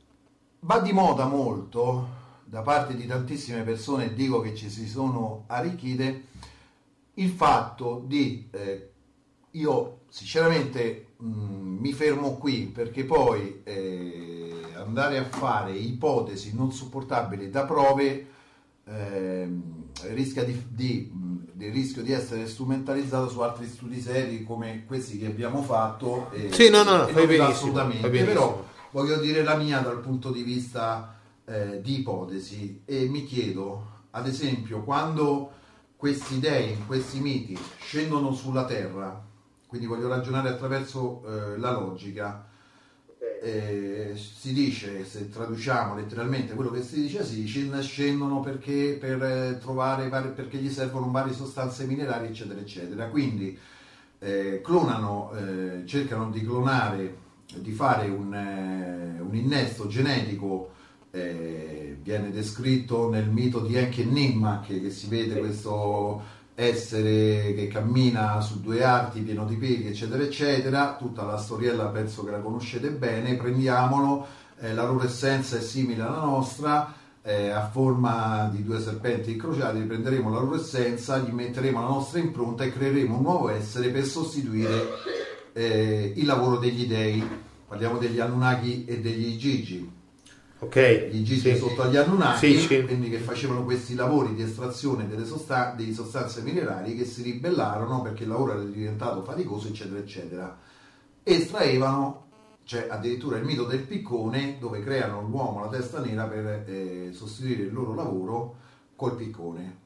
va 0.61 0.79
di 0.81 0.93
moda 0.93 1.27
molto 1.27 2.09
da 2.45 2.63
parte 2.63 2.95
di 2.97 3.07
tantissime 3.07 3.63
persone, 3.63 4.15
dico 4.15 4.41
che 4.41 4.55
ci 4.55 4.71
si 4.71 4.87
sono 4.89 5.45
arricchite, 5.49 6.23
il 7.15 7.31
fatto 7.31 8.03
di, 8.07 8.49
eh, 8.53 8.91
io 9.53 10.01
sinceramente 10.09 11.09
mh, 11.19 11.27
mi 11.27 11.93
fermo 11.93 12.37
qui 12.37 12.67
perché 12.73 13.05
poi 13.05 13.61
eh, 13.65 14.51
andare 14.75 15.19
a 15.19 15.25
fare 15.25 15.73
ipotesi 15.73 16.55
non 16.55 16.73
supportabili 16.73 17.51
da 17.51 17.65
prove 17.65 18.27
ehm, 18.85 19.63
rischia 20.13 20.45
di, 20.45 20.63
di- 20.69 21.11
mh, 21.13 21.35
del 21.53 21.73
rischio 21.73 22.03
di 22.03 22.13
essere 22.13 22.47
strumentalizzato 22.47 23.29
su 23.29 23.41
altri 23.41 23.67
studi 23.67 24.01
seri 24.01 24.45
come 24.45 24.85
questi 24.87 25.19
che 25.19 25.27
abbiamo 25.27 25.63
fatto. 25.63 26.31
e- 26.33 26.53
Sì, 26.53 26.71
no, 26.71 26.83
no, 26.85 26.97
no, 26.97 27.07
fai 27.09 27.27
benissimo, 27.27 27.49
Assolutamente, 27.49 28.01
fai 28.01 28.11
benissimo. 28.11 28.35
però 28.35 28.65
voglio 28.91 29.19
dire 29.19 29.43
la 29.43 29.57
mia 29.57 29.81
dal 29.81 30.01
punto 30.01 30.31
di 30.31 30.43
vista 30.43 31.17
eh, 31.45 31.81
di 31.81 32.01
ipotesi 32.01 32.83
e 32.85 33.07
mi 33.07 33.25
chiedo, 33.25 34.05
ad 34.11 34.27
esempio, 34.27 34.83
quando 34.83 35.53
questi 35.97 36.39
dei, 36.39 36.77
questi 36.87 37.21
miti 37.21 37.59
scendono 37.79 38.33
sulla 38.33 38.65
terra, 38.65 39.25
quindi 39.67 39.87
voglio 39.87 40.09
ragionare 40.09 40.51
attraverso 40.51 41.23
eh, 41.27 41.59
la 41.59 41.73
logica, 41.73 42.47
eh, 43.43 44.15
si 44.17 44.53
dice, 44.53 45.05
se 45.05 45.29
traduciamo 45.29 45.95
letteralmente 45.95 46.55
quello 46.55 46.71
che 46.71 46.83
si 46.83 47.03
dice, 47.03 47.25
dice 47.25 47.83
scendono 47.83 48.41
perché, 48.41 48.97
per 49.01 49.23
eh, 49.23 49.59
trovare 49.61 50.09
perché 50.09 50.59
gli 50.59 50.71
servono 50.71 51.11
varie 51.11 51.33
sostanze 51.33 51.85
minerali, 51.85 52.29
eccetera, 52.29 52.61
eccetera. 52.61 53.07
Quindi 53.09 53.59
eh, 54.19 54.61
clonano, 54.63 55.33
eh, 55.35 55.83
cercano 55.87 56.31
di 56.31 56.45
clonare, 56.45 57.25
di 57.61 57.73
fare 57.73 58.09
un, 58.09 58.35
eh, 58.35 59.21
un 59.21 59.35
innesto 59.35 59.87
genetico. 59.87 60.71
eh, 61.17 61.99
viene 62.03 62.31
descritto 62.31 63.11
nel 63.11 63.29
mito 63.29 63.61
di 63.61 63.75
Enki 63.77 64.03
e 64.03 64.05
Nimma 64.05 64.61
che, 64.65 64.81
che 64.81 64.91
si 64.91 65.09
vede 65.09 65.39
questo 65.39 66.35
essere 66.55 67.53
che 67.55 67.69
cammina 67.69 68.41
su 68.41 68.61
due 68.61 68.83
arti 68.83 69.21
pieno 69.21 69.45
di 69.45 69.57
pieghe 69.57 69.91
eccetera 69.91 70.23
eccetera. 70.23 70.97
Tutta 70.97 71.25
la 71.25 71.37
storiella 71.37 71.87
penso 71.87 72.25
che 72.25 72.31
la 72.31 72.39
conoscete 72.39 72.91
bene. 72.91 73.35
Prendiamolo 73.35 74.27
eh, 74.61 74.75
la 74.75 74.85
loro 74.85 75.05
essenza 75.05 75.57
è 75.57 75.61
simile 75.61 76.03
alla 76.03 76.21
nostra 76.21 76.95
eh, 77.23 77.51
a 77.51 77.69
forma 77.69 78.49
di 78.53 78.63
due 78.63 78.81
serpenti 78.81 79.33
incrociati. 79.33 79.81
Prenderemo 79.81 80.31
la 80.31 80.41
loro 80.41 80.57
essenza 80.57 81.19
gli 81.19 81.31
metteremo 81.33 81.81
la 81.81 81.89
nostra 81.89 82.21
impronta 82.21 82.65
e 82.65 82.73
creeremo 82.73 83.17
un 83.17 83.23
nuovo 83.23 83.49
essere 83.49 83.89
per 83.89 84.05
sostituire 84.05 84.87
eh, 85.53 86.13
il 86.15 86.25
lavoro 86.25 86.59
degli 86.59 86.87
dei 86.87 87.45
parliamo 87.67 87.99
degli 87.99 88.21
Anunnaki 88.21 88.85
e 88.85 89.01
degli 89.01 89.37
Gigi 89.37 89.91
Ok. 90.59 91.09
gli 91.11 91.23
Gigi 91.23 91.53
Sì. 91.53 91.57
sotto 91.57 91.83
agli 91.83 91.97
Anunnaki, 91.97 92.59
Sì, 92.59 92.67
sì. 92.67 92.83
quindi 92.85 93.11
che 93.11 93.19
facevano 93.19 93.63
questi 93.65 93.95
lavori 93.95 94.35
di 94.35 94.43
estrazione 94.43 95.07
delle 95.07 95.27
sostan- 95.27 95.77
di 95.77 95.93
sostanze 95.93 96.41
minerali 96.41 96.97
che 96.97 97.05
si 97.05 97.23
ribellarono 97.23 98.01
perché 98.01 98.23
il 98.23 98.31
lavoro 98.31 98.53
era 98.53 98.63
diventato 98.63 99.23
faticoso, 99.23 99.69
eccetera, 99.69 99.99
eccetera. 99.99 100.59
Estraevano, 101.23 102.25
c'è 102.65 102.87
addirittura 102.89 103.37
il 103.37 103.45
mito 103.45 103.65
del 103.65 103.83
piccone 103.83 104.57
dove 104.59 104.81
creano 104.83 105.21
l'uomo 105.21 105.61
la 105.61 105.69
testa 105.69 106.01
nera 106.01 106.25
per 106.25 106.65
eh, 106.67 107.11
sostituire 107.13 107.65
il 107.65 107.73
loro 107.75 107.95
lavoro 107.95 108.57
col 108.97 109.15
piccone. 109.15 109.77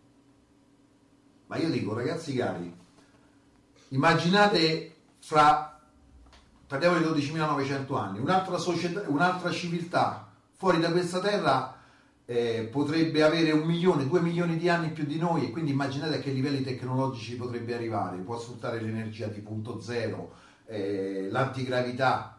Ma 1.49 1.57
io 1.57 1.69
dico, 1.69 1.95
ragazzi 1.95 2.33
cari, 2.35 2.73
immaginate 3.89 4.95
fra 5.19 5.70
parliamo 6.71 6.99
di 6.99 7.05
12.900 7.27 7.97
anni, 7.99 8.21
un'altra, 8.21 8.57
società, 8.57 9.03
un'altra 9.09 9.51
civiltà 9.51 10.29
fuori 10.55 10.79
da 10.79 10.93
questa 10.93 11.19
terra 11.19 11.75
eh, 12.25 12.69
potrebbe 12.71 13.25
avere 13.25 13.51
un 13.51 13.67
milione, 13.67 14.07
due 14.07 14.21
milioni 14.21 14.57
di 14.57 14.69
anni 14.69 14.91
più 14.91 15.05
di 15.05 15.19
noi 15.19 15.47
e 15.47 15.51
quindi 15.51 15.73
immaginate 15.73 16.19
a 16.19 16.21
che 16.21 16.31
livelli 16.31 16.63
tecnologici 16.63 17.35
potrebbe 17.35 17.75
arrivare, 17.75 18.19
può 18.19 18.39
sfruttare 18.39 18.81
l'energia 18.81 19.27
di 19.27 19.41
punto 19.41 19.81
zero, 19.81 20.33
eh, 20.67 21.27
l'antigravità. 21.29 22.39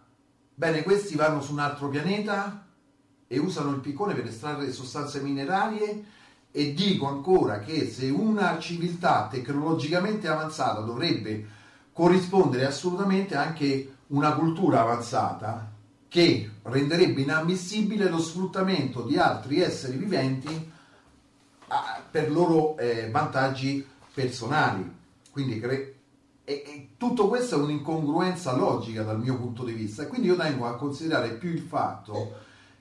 Bene, 0.56 0.84
questi 0.84 1.18
vanno 1.18 1.42
su 1.42 1.52
un 1.52 1.60
altro 1.60 1.90
pianeta 1.90 2.66
e 3.28 3.38
usano 3.38 3.72
il 3.72 3.82
piccone 3.82 4.14
per 4.14 4.28
estrarre 4.28 4.72
sostanze 4.72 5.20
minerarie 5.20 6.06
e 6.52 6.74
dico 6.74 7.06
ancora 7.06 7.60
che 7.60 7.86
se 7.86 8.10
una 8.10 8.58
civiltà 8.60 9.28
tecnologicamente 9.30 10.30
avanzata 10.30 10.80
dovrebbe 10.80 11.46
corrispondere 11.92 12.66
assolutamente 12.66 13.36
anche 13.36 13.96
una 14.12 14.34
cultura 14.34 14.82
avanzata 14.82 15.70
che 16.08 16.50
renderebbe 16.64 17.22
inammissibile 17.22 18.10
lo 18.10 18.20
sfruttamento 18.20 19.04
di 19.04 19.18
altri 19.18 19.62
esseri 19.62 19.98
viventi 19.98 20.72
a- 21.68 22.02
per 22.10 22.32
loro 22.32 22.78
eh, 22.78 23.10
vantaggi 23.10 23.86
personali. 24.14 25.00
Quindi 25.32 25.60
cre- 25.60 25.96
e, 26.44 26.64
e 26.66 26.90
tutto 26.98 27.28
questo 27.28 27.56
è 27.56 27.64
un'incongruenza 27.64 28.56
logica 28.56 29.04
dal 29.04 29.20
mio 29.20 29.38
punto 29.38 29.64
di 29.64 29.74
vista 29.74 30.08
quindi 30.08 30.28
io 30.28 30.36
tengo 30.36 30.66
a 30.66 30.76
considerare 30.76 31.34
più 31.36 31.50
il 31.50 31.62
fatto 31.62 32.40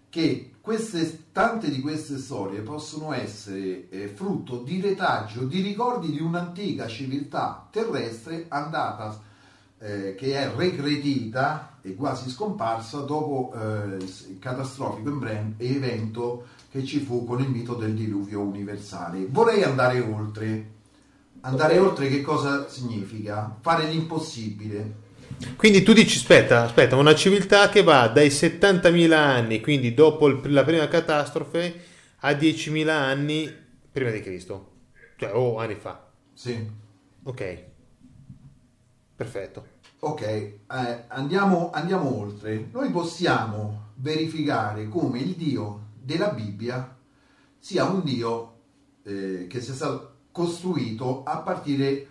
che 0.09 0.55
queste, 0.61 1.27
tante 1.31 1.70
di 1.70 1.81
queste 1.81 2.19
storie 2.19 2.61
possono 2.62 3.12
essere 3.12 3.89
eh, 3.90 4.09
frutto 4.09 4.57
di 4.59 4.81
retaggio, 4.81 5.44
di 5.44 5.61
ricordi 5.61 6.11
di 6.11 6.20
un'antica 6.20 6.89
civiltà 6.89 7.69
terrestre 7.70 8.47
andata 8.48 9.28
eh, 9.81 10.15
che 10.15 10.35
è 10.35 10.51
regredita 10.55 11.78
e 11.82 11.94
quasi 11.94 12.28
scomparsa 12.28 13.01
dopo 13.01 13.52
eh, 13.55 13.97
il 13.97 14.36
catastrofico 14.39 15.19
evento 15.57 16.47
che 16.70 16.85
ci 16.85 17.01
fu 17.01 17.24
con 17.24 17.40
il 17.40 17.48
mito 17.48 17.74
del 17.74 17.94
diluvio 17.94 18.40
universale. 18.40 19.27
Vorrei 19.28 19.62
andare 19.62 20.01
oltre. 20.01 20.78
Andare 21.43 21.78
oltre 21.78 22.09
che 22.09 22.20
cosa 22.20 22.69
significa? 22.69 23.57
Fare 23.62 23.89
l'impossibile. 23.89 25.09
Quindi 25.57 25.82
tu 25.82 25.94
dici, 25.94 26.19
aspetta, 26.19 26.65
aspetta, 26.65 26.97
una 26.97 27.15
civiltà 27.15 27.70
che 27.70 27.82
va 27.82 28.09
dai 28.09 28.28
70.000 28.31 29.12
anni, 29.12 29.61
quindi 29.61 29.94
dopo 29.94 30.27
il- 30.27 30.52
la 30.52 30.65
prima 30.65 30.86
catastrofe, 30.86 31.81
a 32.20 32.32
10.000 32.32 32.94
anni 32.94 33.50
prima 33.91 34.10
di 34.10 34.20
Cristo. 34.20 34.73
Cioè, 35.17 35.34
o 35.34 35.59
anni 35.59 35.76
fa. 35.76 36.09
Sì. 36.34 36.70
Ok. 37.23 37.65
Perfetto. 39.17 39.69
Ok, 40.03 40.23
eh, 40.23 40.59
andiamo, 41.09 41.70
andiamo 41.73 42.19
oltre. 42.19 42.69
Noi 42.73 42.91
possiamo 42.91 43.89
verificare 43.97 44.89
come 44.89 45.19
il 45.19 45.35
Dio 45.35 45.89
della 46.03 46.31
Bibbia 46.31 46.97
sia 47.59 47.85
un 47.85 48.03
Dio 48.03 48.55
eh, 49.03 49.47
che 49.47 49.61
sia 49.61 49.75
stato 49.75 50.15
costruito 50.33 51.23
a 51.25 51.41
partire 51.41 52.07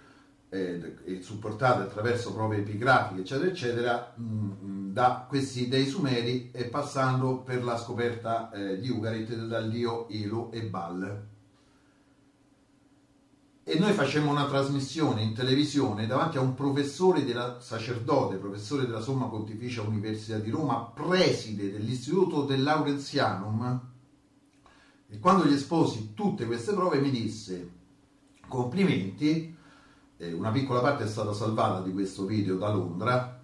eh, 0.49 0.97
e 1.03 1.21
supportato 1.23 1.81
attraverso 1.81 2.31
prove 2.31 2.57
epigrafiche, 2.57 3.21
eccetera, 3.21 3.49
eccetera, 3.49 4.13
mh, 4.15 4.23
mh, 4.23 4.93
da 4.93 5.25
questi 5.27 5.67
dei 5.67 5.87
Sumeri 5.87 6.51
e 6.51 6.65
passando 6.65 7.39
per 7.39 7.63
la 7.63 7.75
scoperta 7.75 8.51
eh, 8.51 8.79
di 8.79 8.89
Ugarit 8.89 9.33
dal 9.33 9.67
dio 9.67 10.07
Elu 10.09 10.49
e 10.53 10.61
Baal 10.61 11.27
e 13.69 13.77
noi 13.77 13.93
facemmo 13.93 14.31
una 14.31 14.47
trasmissione 14.47 15.21
in 15.21 15.35
televisione 15.35 16.07
davanti 16.07 16.37
a 16.37 16.41
un 16.41 16.55
professore 16.55 17.23
della 17.23 17.59
sacerdote, 17.59 18.37
professore 18.37 18.87
della 18.87 18.99
Somma 18.99 19.27
Pontificia 19.27 19.83
Università 19.83 20.39
di 20.39 20.49
Roma, 20.49 20.91
preside 20.91 21.71
dell'Istituto 21.71 22.45
del 22.45 22.63
Laurenzianum, 22.63 23.79
e 25.07 25.19
quando 25.19 25.45
gli 25.45 25.53
esposi 25.53 26.13
tutte 26.15 26.47
queste 26.47 26.73
prove 26.73 26.99
mi 26.99 27.11
disse 27.11 27.69
complimenti, 28.47 29.55
eh, 30.17 30.33
una 30.33 30.49
piccola 30.49 30.81
parte 30.81 31.03
è 31.03 31.07
stata 31.07 31.31
salvata 31.31 31.81
di 31.81 31.93
questo 31.93 32.25
video 32.25 32.57
da 32.57 32.71
Londra, 32.71 33.39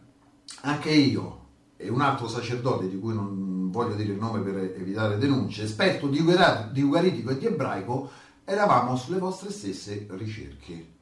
anche 0.61 0.89
io 0.89 1.43
e 1.77 1.87
un 1.89 2.01
altro 2.01 2.27
sacerdote 2.27 2.89
di 2.89 2.97
cui 2.97 3.13
non 3.13 3.69
voglio 3.69 3.93
dire 3.93 4.13
il 4.13 4.19
nome 4.19 4.39
per 4.39 4.57
evitare 4.57 5.19
denunce, 5.19 5.63
esperto 5.63 6.07
di, 6.07 6.19
ugaritico 6.19 7.29
e 7.29 7.37
di 7.37 7.45
ebraico, 7.45 8.09
eravamo 8.45 8.95
sulle 8.95 9.17
vostre 9.17 9.49
stesse 9.49 10.07
ricerche. 10.11 10.93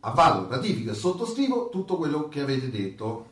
Avvallo, 0.00 0.48
ratifico 0.48 0.92
e 0.92 0.94
sottoscrivo 0.94 1.68
tutto 1.68 1.96
quello 1.96 2.28
che 2.28 2.40
avete 2.40 2.70
detto, 2.70 3.28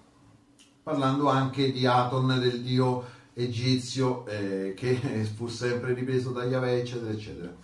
parlando 0.83 1.29
anche 1.29 1.71
di 1.71 1.87
Aton, 1.87 2.39
del 2.41 2.63
dio 2.63 3.05
egizio, 3.33 4.27
eh, 4.27 4.75
che 4.77 4.97
fu 5.35 5.47
sempre 5.47 5.95
ripreso 5.95 6.31
da 6.31 6.45
Yahweh, 6.45 6.81
eccetera, 6.81 7.11
eccetera. 7.11 7.55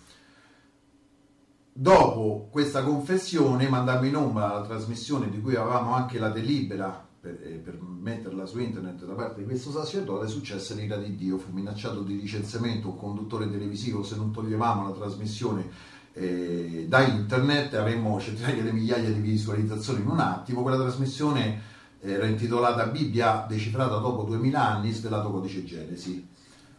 Dopo 1.73 2.49
questa 2.51 2.83
confessione 2.83 3.69
mandammo 3.69 4.07
in 4.07 4.17
onda 4.17 4.53
la 4.53 4.62
trasmissione 4.62 5.31
di 5.31 5.41
cui 5.41 5.57
avevamo 5.57 5.95
anche 5.95 6.19
la 6.19 6.29
delibera 6.29 7.09
per, 7.20 7.39
eh, 7.44 7.60
per 7.62 7.78
metterla 7.81 8.47
su 8.47 8.58
internet 8.58 9.05
da 9.05 9.12
parte 9.12 9.40
di 9.40 9.47
questo 9.47 9.70
sacerdote, 9.70 10.26
successe 10.26 10.74
l'ira 10.74 10.97
di 10.97 11.15
Dio, 11.16 11.36
fu 11.36 11.52
minacciato 11.52 12.00
di 12.00 12.18
licenziamento 12.18 12.89
un 12.89 12.97
conduttore 12.97 13.50
televisivo 13.50 14.02
se 14.02 14.16
non 14.16 14.32
toglievamo 14.32 14.89
la 14.89 14.94
trasmissione 14.94 15.68
eh, 16.15 16.86
da 16.89 17.07
internet, 17.07 17.74
avremmo 17.74 18.18
centinaia 18.18 18.62
di 18.62 18.73
migliaia 18.73 19.10
di 19.10 19.20
visualizzazioni 19.20 20.00
in 20.00 20.08
un 20.08 20.18
attimo, 20.18 20.62
quella 20.62 20.78
trasmissione 20.78 21.68
era 22.00 22.24
intitolata 22.24 22.86
Bibbia 22.86 23.44
decifrata 23.47 23.99
dopo 23.99 24.23
2000 24.23 24.68
anni, 24.68 24.90
svelato 24.90 25.31
codice 25.31 25.65
Genesi. 25.65 26.26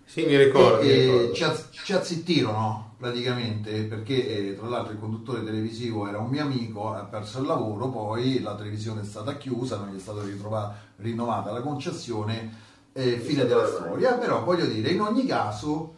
Sì, 0.04 0.26
mi 0.26 0.36
ricordo. 0.36 0.82
mi 0.82 0.90
E, 0.90 0.92
e 0.92 1.06
ricordo. 1.06 1.34
ci, 1.34 1.44
azz- 1.44 1.68
ci 1.72 1.94
azzittirono 1.94 2.91
praticamente 3.02 3.86
perché 3.86 4.52
eh, 4.52 4.56
tra 4.56 4.68
l'altro 4.68 4.94
il 4.94 5.00
conduttore 5.00 5.44
televisivo 5.44 6.08
era 6.08 6.20
un 6.20 6.30
mio 6.30 6.44
amico, 6.44 6.94
ha 6.94 7.04
perso 7.06 7.40
il 7.40 7.48
lavoro, 7.48 7.90
poi 7.90 8.40
la 8.42 8.54
televisione 8.54 9.02
è 9.02 9.04
stata 9.04 9.38
chiusa, 9.38 9.78
non 9.78 9.90
gli 9.90 9.98
è 9.98 10.00
stata 10.00 10.22
ritrova- 10.22 10.76
rinnovata 10.98 11.52
la 11.52 11.62
concessione, 11.62 12.70
eh, 12.94 13.18
fine 13.18 13.46
della 13.46 13.66
storia, 13.66 14.14
però 14.14 14.44
voglio 14.44 14.68
dire, 14.68 14.92
in 14.92 15.02
ogni 15.02 15.26
caso 15.26 15.96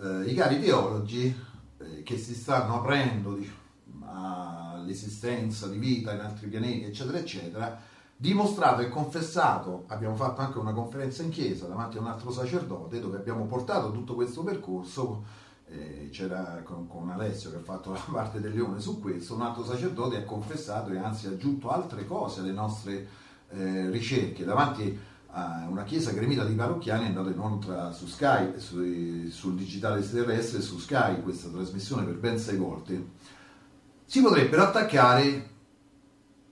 eh, 0.00 0.26
i 0.26 0.34
cari 0.34 0.60
teologi 0.60 1.36
eh, 1.78 2.02
che 2.04 2.16
si 2.16 2.34
stanno 2.34 2.76
aprendo 2.76 3.34
di- 3.34 3.50
all'esistenza 4.06 5.66
di 5.66 5.78
vita 5.78 6.12
in 6.12 6.20
altri 6.20 6.46
pianeti, 6.46 6.84
eccetera, 6.84 7.18
eccetera, 7.18 7.80
dimostrato 8.16 8.80
e 8.80 8.88
confessato, 8.88 9.86
abbiamo 9.88 10.14
fatto 10.14 10.40
anche 10.40 10.58
una 10.58 10.72
conferenza 10.72 11.24
in 11.24 11.30
chiesa 11.30 11.66
davanti 11.66 11.96
a 11.96 12.00
un 12.00 12.06
altro 12.06 12.30
sacerdote 12.30 13.00
dove 13.00 13.16
abbiamo 13.16 13.44
portato 13.46 13.90
tutto 13.90 14.14
questo 14.14 14.44
percorso 14.44 15.42
eh, 15.74 16.08
c'era 16.10 16.62
con, 16.64 16.86
con, 16.86 17.10
Alessio 17.10 17.50
che 17.50 17.56
ha 17.56 17.62
fatto 17.62 17.90
la 17.90 18.00
parte 18.10 18.40
del 18.40 18.54
leone 18.54 18.80
su 18.80 19.00
questo, 19.00 19.34
un 19.34 19.42
altro 19.42 19.64
sacerdote 19.64 20.16
ha 20.16 20.24
confessato 20.24 20.90
e 20.90 20.98
anzi 20.98 21.26
ha 21.26 21.30
aggiunto 21.30 21.70
altre 21.70 22.06
cose 22.06 22.40
alle 22.40 22.52
nostre 22.52 23.08
eh, 23.50 23.90
ricerche. 23.90 24.44
Davanti 24.44 24.98
a 25.36 25.66
una 25.68 25.82
chiesa 25.82 26.12
gremita 26.12 26.44
di 26.44 26.54
parrocchiani 26.54 27.04
è 27.04 27.08
andato 27.08 27.28
in 27.28 27.38
onda 27.38 27.90
su 27.90 28.06
Sky, 28.06 28.58
su, 28.58 29.28
sul 29.30 29.54
digitale 29.54 30.08
terrestre 30.08 30.60
su 30.60 30.78
Sky, 30.78 31.22
questa 31.22 31.48
trasmissione 31.48 32.04
per 32.04 32.16
ben 32.16 32.38
sei 32.38 32.56
volte, 32.56 33.08
si 34.04 34.20
potrebbero 34.22 34.62
attaccare 34.62 35.50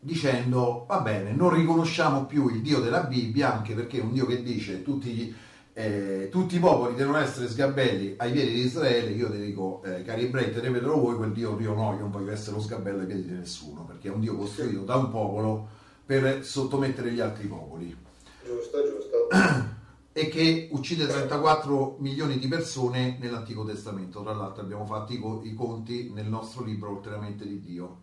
dicendo 0.00 0.84
va 0.88 1.00
bene, 1.00 1.32
non 1.32 1.54
riconosciamo 1.54 2.26
più 2.26 2.48
il 2.48 2.60
Dio 2.60 2.80
della 2.80 3.04
Bibbia, 3.04 3.54
anche 3.54 3.74
perché 3.74 3.98
è 3.98 4.02
un 4.02 4.12
Dio 4.12 4.26
che 4.26 4.42
dice 4.42 4.82
tutti, 4.82 5.10
gli, 5.10 5.34
eh, 5.74 6.28
tutti 6.30 6.56
i 6.56 6.60
popoli 6.60 6.94
devono 6.94 7.18
essere 7.18 7.48
sgabelli 7.48 8.14
ai 8.18 8.30
piedi 8.32 8.52
di 8.52 8.60
Israele, 8.60 9.10
io 9.10 9.30
ti 9.30 9.38
dico, 9.38 9.82
eh, 9.84 10.02
cari 10.02 10.24
ebrei, 10.24 10.50
vedrò 10.50 10.98
voi, 10.98 11.16
quel 11.16 11.32
Dio 11.32 11.54
Dio 11.54 11.74
no, 11.74 11.92
io 11.94 12.00
non 12.00 12.10
voglio 12.10 12.32
essere 12.32 12.56
lo 12.56 12.62
sgabello 12.62 13.00
ai 13.00 13.06
piedi 13.06 13.26
di 13.26 13.32
nessuno, 13.32 13.84
perché 13.84 14.08
è 14.08 14.10
un 14.10 14.20
Dio 14.20 14.36
costruito 14.36 14.82
da 14.82 14.96
un 14.96 15.10
popolo 15.10 15.68
per 16.04 16.44
sottomettere 16.44 17.10
gli 17.12 17.20
altri 17.20 17.46
popoli. 17.46 17.96
Giusto, 18.44 18.78
giusto. 18.82 19.28
e 20.12 20.28
che 20.28 20.68
uccide 20.72 21.06
34 21.06 21.96
milioni 22.00 22.38
di 22.38 22.46
persone 22.48 23.16
nell'Antico 23.18 23.64
Testamento. 23.64 24.22
Tra 24.22 24.34
l'altro 24.34 24.62
abbiamo 24.62 24.84
fatto 24.84 25.12
i, 25.12 25.18
co- 25.18 25.40
i 25.42 25.54
conti 25.54 26.10
nel 26.12 26.26
nostro 26.26 26.62
libro 26.64 26.90
Oltreamente 26.90 27.46
di 27.46 27.60
Dio. 27.60 28.02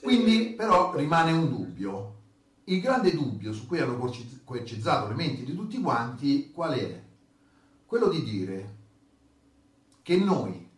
Quindi 0.00 0.54
però 0.56 0.94
rimane 0.94 1.32
un 1.32 1.48
dubbio. 1.50 2.14
Il 2.64 2.80
grande 2.80 3.12
dubbio 3.12 3.52
su 3.52 3.66
cui 3.66 3.80
hanno 3.80 3.96
coercizzato 4.44 5.08
le 5.08 5.14
menti 5.14 5.44
di 5.44 5.54
tutti 5.54 5.80
quanti 5.80 6.50
qual 6.52 6.74
è? 6.74 7.02
Quello 7.86 8.08
di 8.08 8.22
dire 8.22 8.76
che 10.02 10.16
noi 10.16 10.68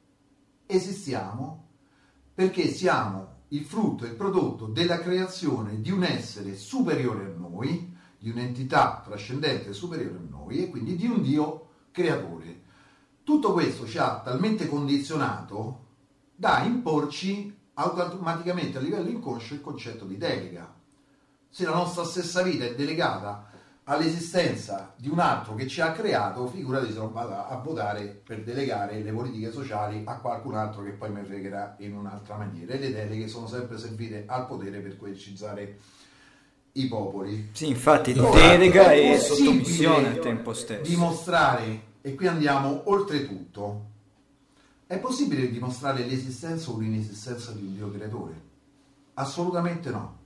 esistiamo 0.67 1.69
perché 2.35 2.69
siamo 2.69 3.41
il 3.49 3.65
frutto 3.65 4.05
e 4.05 4.09
il 4.09 4.15
prodotto 4.15 4.67
della 4.67 4.99
creazione 4.99 5.81
di 5.81 5.91
un 5.91 6.05
essere 6.05 6.57
superiore 6.57 7.27
a 7.27 7.39
noi, 7.39 7.95
di 8.19 8.31
un'entità 8.31 9.03
trascendente 9.05 9.75
superiore 9.75 10.19
a 10.19 10.31
noi 10.31 10.63
e 10.63 10.71
quindi 10.71 10.97
di 10.97 11.07
un 11.07 11.21
Dio 11.21 11.69
creatore. 11.91 12.63
Tutto 13.23 13.53
questo 13.53 13.87
ci 13.87 13.99
ha 13.99 14.21
talmente 14.21 14.69
condizionato 14.69 15.87
da 16.35 16.63
imporci 16.63 17.55
automaticamente 17.75 18.79
a 18.79 18.81
livello 18.81 19.09
inconscio 19.09 19.55
il 19.55 19.61
concetto 19.61 20.05
di 20.05 20.17
delega. 20.17 20.81
Se 21.55 21.65
la 21.67 21.75
nostra 21.75 22.03
stessa 22.05 22.41
vita 22.41 22.65
è 22.65 22.75
delegata 22.75 23.45
all'esistenza 23.85 24.95
di 24.97 25.11
un 25.11 25.19
altro 25.19 25.55
che 25.55 25.67
ci 25.67 25.83
ha 25.83 25.93
creato, 25.93 26.47
figurati 26.47 26.91
se 26.91 26.97
non 26.97 27.13
vado 27.13 27.35
a 27.35 27.55
votare 27.63 28.23
per 28.25 28.43
delegare 28.43 29.03
le 29.03 29.13
politiche 29.13 29.53
sociali 29.53 30.01
a 30.07 30.17
qualcun 30.17 30.55
altro 30.55 30.83
che 30.83 30.93
poi 30.93 31.11
mi 31.11 31.23
fregherà 31.23 31.77
in 31.81 31.95
un'altra 31.95 32.39
maniera. 32.39 32.73
E 32.73 32.79
le 32.79 32.91
deleghe 32.91 33.29
sono 33.29 33.47
sempre 33.47 33.77
servite 33.77 34.25
al 34.27 34.47
potere 34.47 34.79
per 34.79 34.97
coercizzare 34.97 35.79
i 36.73 36.89
popoli. 36.89 37.51
Sì, 37.53 37.69
infatti 37.69 38.15
delega 38.15 38.93
e 38.93 39.19
sottomissione 39.19 40.09
al 40.09 40.19
tempo 40.21 40.55
stesso. 40.55 40.89
Dimostrare, 40.89 41.83
e 42.01 42.15
qui 42.15 42.29
andiamo 42.29 42.81
oltretutto, 42.87 43.91
è 44.87 44.99
possibile 44.99 45.51
dimostrare 45.51 46.03
l'esistenza 46.07 46.71
o 46.71 46.79
l'inesistenza 46.79 47.53
di 47.53 47.63
un 47.63 47.75
Dio 47.75 47.91
creatore? 47.91 48.41
Assolutamente 49.13 49.91
no. 49.91 50.21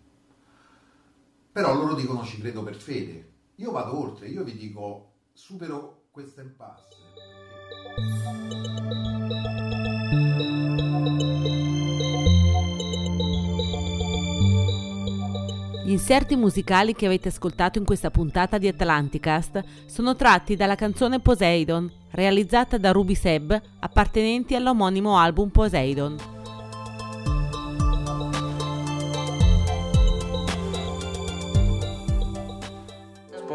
Però 1.57 1.73
loro 1.73 1.95
dicono 1.95 2.23
ci 2.23 2.39
credo 2.39 2.63
per 2.63 2.75
fede. 2.75 3.33
Io 3.55 3.71
vado 3.71 3.99
oltre, 3.99 4.29
io 4.29 4.45
vi 4.45 4.55
dico 4.59 5.13
supero 5.33 6.03
questa 6.11 6.43
impasse. 6.43 6.89
Gli 15.87 15.93
inserti 15.93 16.37
musicali 16.37 16.93
che 16.93 17.07
avete 17.07 17.29
ascoltato 17.29 17.79
in 17.79 17.87
questa 17.87 18.11
puntata 18.11 18.59
di 18.59 18.69
Atlanticast 18.69 19.87
sono 19.87 20.15
tratti 20.15 20.57
dalla 20.57 20.75
canzone 20.75 21.21
Poseidon, 21.21 21.91
realizzata 22.11 22.77
da 22.77 22.93
Ruby 22.93 23.15
Seb, 23.15 23.59
appartenenti 23.79 24.55
all'omonimo 24.55 25.17
album 25.17 25.49
Poseidon. 25.49 26.36